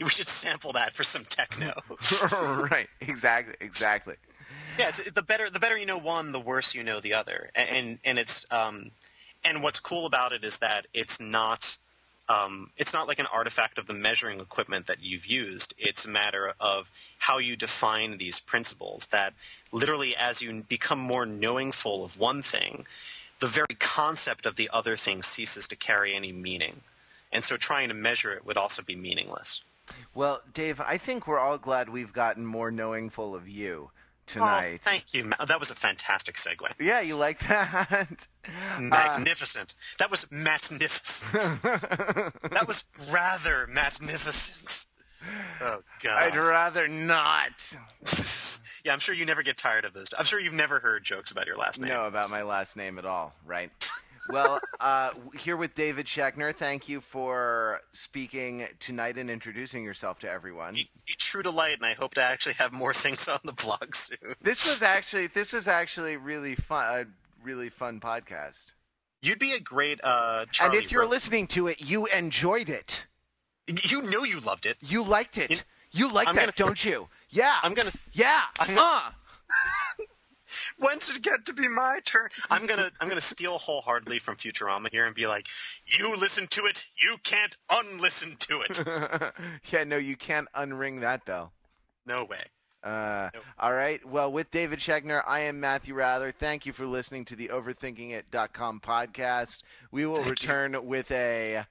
we 0.00 0.08
should 0.08 0.28
sample 0.28 0.72
that 0.72 0.92
for 0.92 1.02
some 1.02 1.24
techno. 1.24 1.72
right, 2.70 2.88
exactly, 3.00 3.54
exactly. 3.60 4.16
yeah, 4.78 4.88
it's, 4.88 5.10
the 5.10 5.22
better 5.22 5.50
the 5.50 5.60
better 5.60 5.76
you 5.76 5.86
know 5.86 5.98
one, 5.98 6.32
the 6.32 6.40
worse 6.40 6.74
you 6.74 6.82
know 6.82 7.00
the 7.00 7.14
other, 7.14 7.50
and 7.54 7.68
and, 7.68 7.98
and 8.04 8.18
it's 8.18 8.44
um, 8.50 8.90
and 9.44 9.62
what's 9.62 9.80
cool 9.80 10.06
about 10.06 10.32
it 10.32 10.44
is 10.44 10.58
that 10.58 10.86
it's 10.92 11.20
not 11.20 11.76
um, 12.28 12.70
it's 12.76 12.92
not 12.92 13.08
like 13.08 13.18
an 13.18 13.26
artifact 13.32 13.78
of 13.78 13.86
the 13.86 13.94
measuring 13.94 14.40
equipment 14.40 14.86
that 14.86 15.02
you've 15.02 15.26
used. 15.26 15.74
It's 15.78 16.04
a 16.04 16.08
matter 16.08 16.52
of 16.60 16.90
how 17.18 17.38
you 17.38 17.56
define 17.56 18.18
these 18.18 18.38
principles. 18.38 19.06
That 19.06 19.32
literally, 19.72 20.16
as 20.16 20.42
you 20.42 20.62
become 20.68 20.98
more 20.98 21.26
knowingful 21.26 22.04
of 22.04 22.18
one 22.18 22.42
thing, 22.42 22.86
the 23.40 23.46
very 23.46 23.74
concept 23.78 24.46
of 24.46 24.56
the 24.56 24.70
other 24.72 24.96
thing 24.96 25.22
ceases 25.22 25.68
to 25.68 25.76
carry 25.76 26.14
any 26.14 26.32
meaning, 26.32 26.80
and 27.32 27.44
so 27.44 27.56
trying 27.56 27.88
to 27.88 27.94
measure 27.94 28.32
it 28.32 28.44
would 28.44 28.56
also 28.56 28.82
be 28.82 28.96
meaningless. 28.96 29.60
Well, 30.14 30.42
Dave, 30.52 30.80
I 30.80 30.98
think 30.98 31.26
we're 31.26 31.38
all 31.38 31.58
glad 31.58 31.88
we've 31.88 32.12
gotten 32.12 32.44
more 32.44 32.70
knowingful 32.70 33.34
of 33.34 33.48
you 33.48 33.90
oh, 33.90 33.92
tonight. 34.26 34.72
Oh, 34.74 34.76
thank 34.78 35.14
you. 35.14 35.32
That 35.46 35.60
was 35.60 35.70
a 35.70 35.74
fantastic 35.74 36.36
segue. 36.36 36.68
yeah, 36.78 37.00
you 37.00 37.16
like 37.16 37.40
that? 37.48 38.28
Uh, 38.76 38.80
magnificent. 38.80 39.74
that 39.98 40.10
was 40.10 40.26
magnificent. 40.30 41.32
that 41.62 42.64
was 42.66 42.84
rather 43.10 43.66
magnificent. 43.66 44.86
Oh 45.60 45.82
God. 46.02 46.32
I'd 46.32 46.36
rather 46.36 46.88
not 46.88 47.76
yeah, 48.88 48.94
I'm 48.94 49.00
sure 49.00 49.14
you 49.14 49.26
never 49.26 49.42
get 49.42 49.58
tired 49.58 49.84
of 49.84 49.92
those. 49.92 50.08
I'm 50.18 50.24
sure 50.24 50.40
you've 50.40 50.54
never 50.54 50.78
heard 50.80 51.04
jokes 51.04 51.30
about 51.30 51.46
your 51.46 51.56
last 51.56 51.78
name. 51.78 51.90
know 51.90 52.06
about 52.06 52.30
my 52.30 52.40
last 52.40 52.74
name 52.74 52.98
at 52.98 53.04
all, 53.04 53.34
right? 53.44 53.70
Well, 54.30 54.58
uh, 54.80 55.10
here 55.38 55.58
with 55.58 55.74
David 55.74 56.06
Schechner, 56.06 56.54
thank 56.54 56.88
you 56.88 57.02
for 57.02 57.82
speaking 57.92 58.66
tonight 58.80 59.18
and 59.18 59.30
introducing 59.30 59.84
yourself 59.84 60.20
to 60.20 60.30
everyone. 60.30 60.74
You, 60.74 60.84
you 61.06 61.14
true 61.18 61.42
to 61.42 61.50
light, 61.50 61.76
and 61.76 61.84
I 61.84 61.92
hope 61.92 62.14
to 62.14 62.22
actually 62.22 62.54
have 62.54 62.72
more 62.72 62.94
things 62.94 63.28
on 63.28 63.40
the 63.44 63.52
blog 63.52 63.94
soon. 63.94 64.36
This 64.40 64.66
was 64.66 64.82
actually 64.82 65.26
this 65.26 65.52
was 65.52 65.68
actually 65.68 66.16
really 66.16 66.54
fun, 66.54 67.00
a 67.00 67.44
really 67.44 67.68
fun 67.68 68.00
podcast. 68.00 68.72
You'd 69.20 69.38
be 69.38 69.52
a 69.52 69.60
great 69.60 70.00
uh, 70.02 70.46
Charlie. 70.50 70.78
and 70.78 70.84
if 70.84 70.92
you're 70.92 71.06
listening 71.06 71.46
to 71.48 71.66
it, 71.66 71.82
you 71.86 72.06
enjoyed 72.06 72.70
it. 72.70 73.06
you 73.66 74.00
know 74.00 74.24
you 74.24 74.40
loved 74.40 74.64
it. 74.64 74.78
You 74.80 75.04
liked 75.04 75.36
it. 75.36 75.62
You 75.90 76.10
like 76.10 76.28
I'm 76.28 76.36
that, 76.36 76.54
don't 76.56 76.82
you? 76.82 77.08
Yeah. 77.30 77.56
I'm 77.62 77.74
gonna. 77.74 77.92
yeah. 78.12 78.42
I'm 78.58 78.76
uh. 78.78 79.10
When's 80.78 81.08
it 81.14 81.22
get 81.22 81.46
to 81.46 81.52
be 81.52 81.68
my 81.68 82.00
turn? 82.04 82.28
I'm 82.50 82.66
gonna 82.66 82.90
I'm 83.00 83.08
gonna 83.08 83.20
steal 83.20 83.58
wholeheartedly 83.58 84.18
from 84.18 84.36
Futurama 84.36 84.90
here 84.90 85.06
and 85.06 85.14
be 85.14 85.26
like, 85.26 85.46
you 85.86 86.16
listen 86.16 86.46
to 86.48 86.66
it, 86.66 86.86
you 87.00 87.16
can't 87.22 87.56
unlisten 87.70 88.36
to 88.40 88.60
it. 88.62 89.32
yeah, 89.72 89.84
no, 89.84 89.96
you 89.96 90.16
can't 90.16 90.48
unring 90.56 91.00
that 91.00 91.24
bell. 91.24 91.52
No 92.06 92.24
way. 92.24 92.42
Uh. 92.82 93.28
All 93.58 93.74
right. 93.74 94.04
Well, 94.06 94.32
with 94.32 94.50
David 94.50 94.78
Schechner, 94.78 95.22
I 95.26 95.40
am 95.40 95.60
Matthew 95.60 95.94
Wrather. 95.94 96.30
Thank 96.30 96.64
you 96.64 96.72
for 96.72 96.86
listening 96.86 97.24
to 97.26 97.36
the 97.36 97.48
OverThinkingIt.com 97.48 98.80
podcast. 98.80 99.62
We 99.90 100.06
will 100.06 100.14
Thank 100.14 100.26
you. 100.26 100.30
return 100.30 100.86
with 100.86 101.10
a 101.10 101.64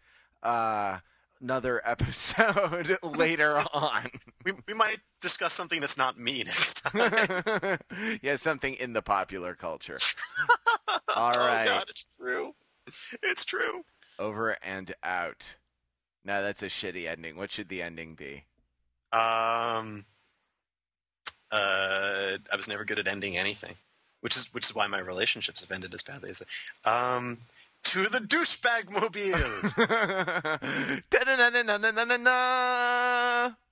uh, 0.43 0.99
another 1.41 1.81
episode 1.85 2.97
later 3.03 3.57
on. 3.73 4.09
We 4.45 4.53
we 4.67 4.73
might 4.73 4.99
discuss 5.21 5.53
something 5.53 5.79
that's 5.81 5.97
not 5.97 6.19
me 6.19 6.43
next 6.43 6.83
time. 6.85 7.79
yeah, 8.21 8.35
something 8.35 8.73
in 8.75 8.93
the 8.93 9.01
popular 9.01 9.55
culture. 9.55 9.97
All 11.15 11.33
oh. 11.35 11.65
God, 11.65 11.85
it's 11.89 12.05
true. 12.17 12.53
It's 13.23 13.43
true. 13.45 13.83
Over 14.19 14.57
and 14.63 14.93
out. 15.03 15.55
No, 16.25 16.41
that's 16.41 16.63
a 16.63 16.67
shitty 16.67 17.07
ending. 17.07 17.35
What 17.37 17.51
should 17.51 17.69
the 17.69 17.81
ending 17.81 18.15
be? 18.15 18.43
Um. 19.11 20.05
Uh, 21.49 22.37
I 22.51 22.55
was 22.57 22.67
never 22.67 22.83
good 22.83 22.99
at 22.99 23.07
ending 23.07 23.37
anything, 23.37 23.73
which 24.21 24.35
is 24.35 24.53
which 24.53 24.65
is 24.65 24.75
why 24.75 24.87
my 24.87 24.99
relationships 24.99 25.61
have 25.61 25.71
ended 25.71 25.93
as 25.93 26.03
badly 26.03 26.29
as. 26.29 26.39
they- 26.39 26.89
Um, 26.91 27.39
to 27.87 28.03
the 28.09 28.19
douchebag 28.19 28.91
mobile. 28.91 29.39